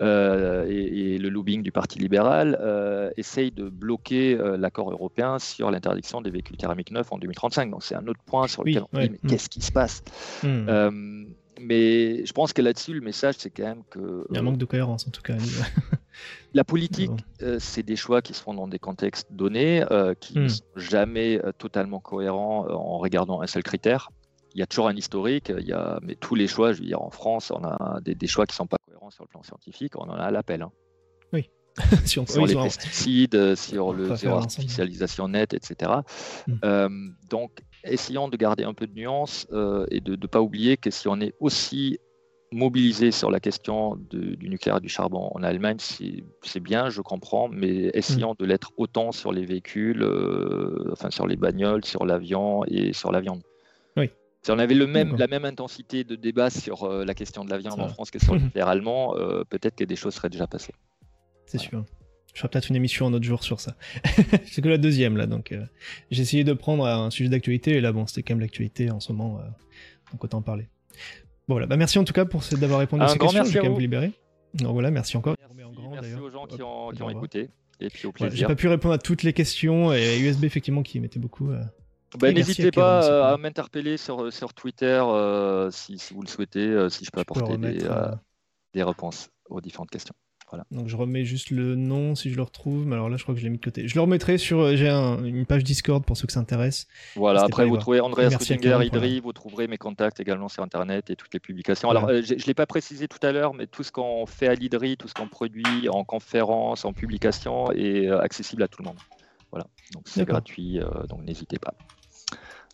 et, 0.00 1.18
le 1.18 1.28
lobbying 1.30 1.62
du 1.62 1.72
Parti 1.72 1.98
libéral, 1.98 2.58
essaye 3.16 3.50
de 3.50 3.70
bloquer 3.70 4.36
l'accord 4.58 4.90
européen 4.90 5.38
sur 5.38 5.70
l'interdiction 5.70 6.20
des 6.20 6.30
véhicules 6.30 6.58
thermiques 6.58 6.90
neufs 6.90 7.10
en 7.12 7.18
2035. 7.18 7.70
Donc 7.70 7.82
c'est 7.82 7.94
un 7.94 8.06
autre 8.06 8.20
point 8.26 8.46
sur 8.46 8.62
lequel 8.62 8.82
on 8.92 9.00
dit 9.00 9.10
mais 9.10 9.18
qu'est-ce 9.26 9.48
qui 9.48 9.62
se 9.62 9.72
passe? 9.72 10.02
Mais 11.60 12.24
je 12.24 12.32
pense 12.32 12.52
que 12.52 12.62
là-dessus, 12.62 12.94
le 12.94 13.00
message, 13.00 13.36
c'est 13.38 13.50
quand 13.50 13.64
même 13.64 13.82
que. 13.90 14.26
Il 14.30 14.34
y 14.34 14.36
a 14.36 14.40
un 14.40 14.44
manque 14.44 14.58
de 14.58 14.64
cohérence, 14.64 15.06
en 15.06 15.10
tout 15.10 15.22
cas. 15.22 15.36
la 16.54 16.64
politique, 16.64 17.10
euh, 17.42 17.58
c'est 17.60 17.82
des 17.82 17.96
choix 17.96 18.22
qui 18.22 18.34
se 18.34 18.42
font 18.42 18.54
dans 18.54 18.68
des 18.68 18.78
contextes 18.78 19.28
donnés, 19.32 19.84
euh, 19.90 20.14
qui 20.14 20.38
ne 20.38 20.44
hmm. 20.44 20.48
sont 20.48 20.64
jamais 20.76 21.40
euh, 21.44 21.52
totalement 21.52 22.00
cohérents 22.00 22.66
en 22.68 22.98
regardant 22.98 23.42
un 23.42 23.46
seul 23.46 23.62
critère. 23.62 24.10
Il 24.54 24.60
y 24.60 24.62
a 24.62 24.66
toujours 24.66 24.88
un 24.88 24.96
historique, 24.96 25.52
il 25.56 25.66
y 25.66 25.72
a... 25.72 25.98
mais 26.02 26.14
tous 26.14 26.34
les 26.34 26.46
choix, 26.46 26.72
je 26.72 26.78
veux 26.78 26.86
dire, 26.86 27.02
en 27.02 27.10
France, 27.10 27.50
on 27.54 27.62
a 27.62 28.00
des, 28.00 28.26
choix 28.26 28.46
qui 28.46 28.52
ne 28.52 28.56
sont 28.56 28.66
pas 28.66 28.78
cohérents 28.86 29.10
sur 29.10 29.24
le 29.24 29.28
plan 29.28 29.42
scientifique, 29.42 29.96
on 29.96 30.04
en 30.04 30.14
a 30.14 30.22
à 30.22 30.30
l'appel. 30.30 30.62
Hein. 30.62 30.72
Oui. 31.34 31.50
sur, 32.06 32.24
les 32.46 32.54
pesticides, 32.54 33.54
sur 33.54 33.92
le 33.92 34.16
zéro 34.16 34.38
artificialisation 34.38 35.28
nette, 35.28 35.52
etc. 35.52 35.92
Hmm. 36.46 37.10
donc, 37.28 37.60
essayons 37.88 38.28
de 38.28 38.36
garder 38.36 38.64
un 38.64 38.74
peu 38.74 38.86
de 38.86 38.94
nuance 38.94 39.46
euh, 39.52 39.86
et 39.90 40.00
de 40.00 40.16
ne 40.16 40.26
pas 40.26 40.40
oublier 40.40 40.76
que 40.76 40.90
si 40.90 41.08
on 41.08 41.20
est 41.20 41.34
aussi 41.40 41.98
mobilisé 42.52 43.10
sur 43.10 43.30
la 43.30 43.40
question 43.40 43.96
du 43.96 44.48
nucléaire 44.48 44.78
et 44.78 44.80
du 44.80 44.88
charbon 44.88 45.30
en 45.34 45.42
Allemagne, 45.42 45.78
c'est 45.80 46.60
bien, 46.60 46.90
je 46.90 47.00
comprends, 47.00 47.48
mais 47.48 47.90
essayons 47.92 48.32
mm. 48.32 48.36
de 48.38 48.44
l'être 48.44 48.72
autant 48.76 49.10
sur 49.10 49.32
les 49.32 49.44
véhicules, 49.44 50.02
euh, 50.02 50.90
enfin 50.92 51.10
sur 51.10 51.26
les 51.26 51.36
bagnoles, 51.36 51.84
sur 51.84 52.06
l'avion 52.06 52.64
et 52.66 52.92
sur 52.92 53.10
la 53.10 53.20
viande. 53.20 53.42
Oui. 53.96 54.10
Si 54.42 54.52
on 54.52 54.58
avait 54.60 54.74
le 54.74 54.86
même, 54.86 55.16
la 55.16 55.26
même 55.26 55.44
intensité 55.44 56.04
de 56.04 56.14
débat 56.14 56.50
sur 56.50 56.84
euh, 56.84 57.04
la 57.04 57.14
question 57.14 57.44
de 57.44 57.50
la 57.50 57.58
viande 57.58 57.80
en 57.80 57.88
France 57.88 58.12
que 58.12 58.20
sur 58.20 58.34
le 58.34 58.40
nucléaire 58.44 58.68
allemand, 58.68 59.14
peut-être 59.50 59.74
que 59.74 59.84
des 59.84 59.96
choses 59.96 60.14
seraient 60.14 60.30
déjà 60.30 60.46
passées. 60.46 60.74
C'est 61.46 61.58
sûr. 61.58 61.84
Je 62.36 62.40
ferai 62.42 62.50
peut-être 62.50 62.68
une 62.68 62.76
émission 62.76 63.06
un 63.06 63.14
autre 63.14 63.24
jour 63.24 63.42
sur 63.42 63.60
ça. 63.60 63.76
c'est 64.44 64.60
que 64.60 64.68
la 64.68 64.76
deuxième 64.76 65.16
là, 65.16 65.24
donc 65.24 65.52
euh, 65.52 65.64
j'ai 66.10 66.20
essayé 66.20 66.44
de 66.44 66.52
prendre 66.52 66.84
un 66.84 67.08
sujet 67.08 67.30
d'actualité 67.30 67.70
et 67.70 67.80
là 67.80 67.92
bon 67.92 68.06
c'était 68.06 68.22
quand 68.22 68.34
même 68.34 68.42
l'actualité 68.42 68.90
en 68.90 69.00
ce 69.00 69.10
moment, 69.10 69.38
euh, 69.38 69.44
donc 70.12 70.22
autant 70.22 70.36
en 70.36 70.42
parler. 70.42 70.68
Bon 71.48 71.54
voilà, 71.54 71.66
bah 71.66 71.78
merci 71.78 71.98
en 71.98 72.04
tout 72.04 72.12
cas 72.12 72.26
pour 72.26 72.42
d'avoir 72.60 72.80
répondu 72.80 73.04
à 73.04 73.08
ces 73.08 73.18
questions, 73.18 73.42
je 73.42 73.52
vais 73.52 73.60
quand 73.60 73.64
même 73.64 73.72
vous 73.72 73.80
libérer. 73.80 74.12
Donc 74.52 74.74
voilà, 74.74 74.90
merci 74.90 75.16
encore. 75.16 75.34
Merci, 75.90 76.12
aux 76.16 76.28
gens 76.28 76.44
qui 76.44 76.62
ont, 76.62 76.90
qui 76.90 77.02
ont 77.02 77.08
écouté. 77.08 77.48
Et 77.80 77.88
puis 77.88 78.06
au 78.06 78.12
plaisir. 78.12 78.36
j'ai 78.36 78.44
pas 78.44 78.54
pu 78.54 78.68
répondre 78.68 78.92
à 78.92 78.98
toutes 78.98 79.22
les 79.22 79.32
questions 79.32 79.94
et 79.94 80.18
USB 80.18 80.44
effectivement 80.44 80.82
qui 80.82 81.00
mettait 81.00 81.18
beaucoup. 81.18 81.52
Euh, 81.52 81.62
bah, 82.18 82.32
N'hésitez 82.32 82.70
pas 82.70 83.32
à 83.32 83.38
m'interpeller 83.38 83.96
sur, 83.96 84.30
sur 84.30 84.52
Twitter 84.52 85.02
si, 85.70 85.98
si, 85.98 86.12
vous 86.12 86.20
le 86.20 86.28
souhaitez, 86.28 86.86
si 86.90 87.06
je 87.06 87.10
peux 87.10 87.20
apporter 87.20 87.56
des, 87.56 87.78
des 88.74 88.82
réponses 88.82 89.30
aux 89.48 89.62
différentes 89.62 89.88
questions. 89.88 90.14
Voilà. 90.50 90.64
Donc 90.70 90.86
je 90.86 90.96
remets 90.96 91.24
juste 91.24 91.50
le 91.50 91.74
nom 91.74 92.14
si 92.14 92.30
je 92.30 92.36
le 92.36 92.42
retrouve, 92.42 92.86
mais 92.86 92.94
alors 92.94 93.08
là 93.08 93.16
je 93.16 93.24
crois 93.24 93.34
que 93.34 93.40
je 93.40 93.44
l'ai 93.44 93.50
mis 93.50 93.58
de 93.58 93.64
côté. 93.64 93.88
Je 93.88 93.94
le 93.96 94.00
remettrai 94.00 94.38
sur, 94.38 94.60
euh, 94.60 94.76
j'ai 94.76 94.88
un- 94.88 95.24
une 95.24 95.44
page 95.44 95.64
Discord 95.64 96.04
pour 96.04 96.16
ceux 96.16 96.26
que 96.28 96.32
ça 96.32 96.38
intéresse. 96.38 96.86
Voilà, 97.16 97.40
après 97.46 97.64
vous 97.64 97.70
voir. 97.70 97.80
trouvez 97.82 97.98
Andreas 98.00 98.30
la- 98.78 98.84
Idri, 98.84 99.18
vous 99.20 99.32
trouverez 99.32 99.66
mes 99.66 99.76
contacts 99.76 100.20
également 100.20 100.48
sur 100.48 100.62
Internet 100.62 101.10
et 101.10 101.16
toutes 101.16 101.34
les 101.34 101.40
publications. 101.40 101.88
Voilà. 101.88 102.00
Alors, 102.06 102.10
euh, 102.10 102.22
je 102.22 102.34
ne 102.34 102.38
l'ai 102.46 102.54
pas 102.54 102.66
précisé 102.66 103.08
tout 103.08 103.18
à 103.26 103.32
l'heure, 103.32 103.54
mais 103.54 103.66
tout 103.66 103.82
ce 103.82 103.90
qu'on 103.90 104.24
fait 104.26 104.46
à 104.46 104.54
l'Idri, 104.54 104.96
tout 104.96 105.08
ce 105.08 105.14
qu'on 105.14 105.26
produit 105.26 105.88
en 105.88 106.04
conférence, 106.04 106.84
en 106.84 106.92
publication 106.92 107.72
est 107.72 108.06
euh, 108.06 108.20
accessible 108.20 108.62
à 108.62 108.68
tout 108.68 108.82
le 108.82 108.86
monde. 108.88 108.98
Voilà, 109.50 109.66
donc 109.94 110.04
c'est 110.06 110.20
gratuit, 110.26 110.78
euh, 110.80 110.84
donc 111.08 111.24
n'hésitez 111.24 111.58
pas. 111.58 111.74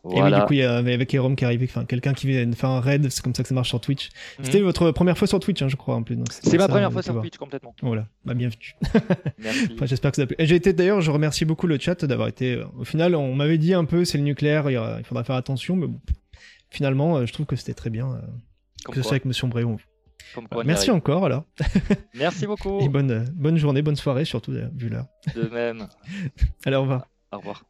Et 0.04 0.08
oui, 0.08 0.18
Voilà. 0.18 0.40
du 0.40 0.46
coup, 0.46 0.52
il 0.54 0.58
y 0.58 0.62
a 0.64 0.78
avec 0.78 1.10
Jérôme 1.12 1.36
qui 1.36 1.44
arrivé, 1.44 1.66
enfin, 1.70 1.84
quelqu'un 1.84 2.12
qui 2.12 2.26
vient 2.26 2.50
faire 2.52 2.70
un 2.70 2.80
raid, 2.80 3.08
c'est 3.08 3.22
comme 3.22 3.34
ça 3.36 3.44
que 3.44 3.48
ça 3.48 3.54
marche 3.54 3.68
sur 3.68 3.80
Twitch. 3.80 4.08
Mhm. 4.38 4.44
C'était 4.44 4.60
votre 4.60 4.90
première 4.90 5.16
fois 5.16 5.28
sur 5.28 5.38
Twitch, 5.38 5.62
hein, 5.62 5.68
je 5.68 5.76
crois, 5.76 5.94
en 5.94 6.02
plus. 6.02 6.18
C'est 6.28 6.58
ma 6.58 6.66
première 6.66 6.92
fois 6.92 7.02
sur. 7.02 7.20
Twitch, 7.20 7.36
complètement. 7.36 7.72
Voilà, 7.82 8.08
bah, 8.24 8.34
bienvenue. 8.34 8.74
Enfin, 9.74 9.86
J'espère 9.86 10.10
que 10.10 10.16
ça 10.16 10.22
a 10.22 10.26
plu. 10.26 10.34
J'ai 10.40 10.56
été 10.56 10.72
d'ailleurs, 10.72 11.00
je 11.00 11.10
remercie 11.12 11.44
beaucoup 11.44 11.66
le 11.68 11.78
chat 11.78 12.04
d'avoir 12.04 12.26
été. 12.26 12.54
euh, 12.54 12.64
Au 12.78 12.84
final, 12.84 13.14
on 13.14 13.34
m'avait 13.34 13.58
dit 13.58 13.74
un 13.74 13.84
peu, 13.84 14.04
c'est 14.04 14.18
le 14.18 14.24
nucléaire, 14.24 14.68
il, 14.70 15.04
faudra 15.04 15.22
faire 15.22 15.36
attention, 15.36 15.76
mais 15.76 15.86
bon, 15.86 16.00
finalement, 16.70 17.18
euh, 17.18 17.26
je 17.26 17.32
trouve 17.32 17.46
que 17.46 17.54
c'était 17.54 17.74
très 17.74 17.90
bien, 17.90 18.06
euh, 18.12 18.20
Comme 18.84 18.94
que 18.94 19.00
ce 19.00 19.02
soit 19.02 19.12
avec 19.12 19.24
Monsieur 19.24 19.46
Bréon. 19.46 19.76
comme 20.34 20.48
quoi 20.48 20.64
Merci 20.64 20.90
encore, 20.90 21.26
alors. 21.26 21.44
Merci 22.14 22.46
beaucoup. 22.48 22.80
Et 22.80 22.88
bonne, 22.88 23.24
bonne 23.34 23.56
journée, 23.56 23.82
bonne 23.82 23.96
soirée, 23.96 24.24
surtout, 24.24 24.52
vu 24.74 24.88
l'heure. 24.88 25.06
De 25.36 25.42
même. 25.48 25.86
Allez, 26.66 26.76
au 26.76 26.82
revoir. 26.82 27.06
Au 27.30 27.38
revoir. 27.38 27.64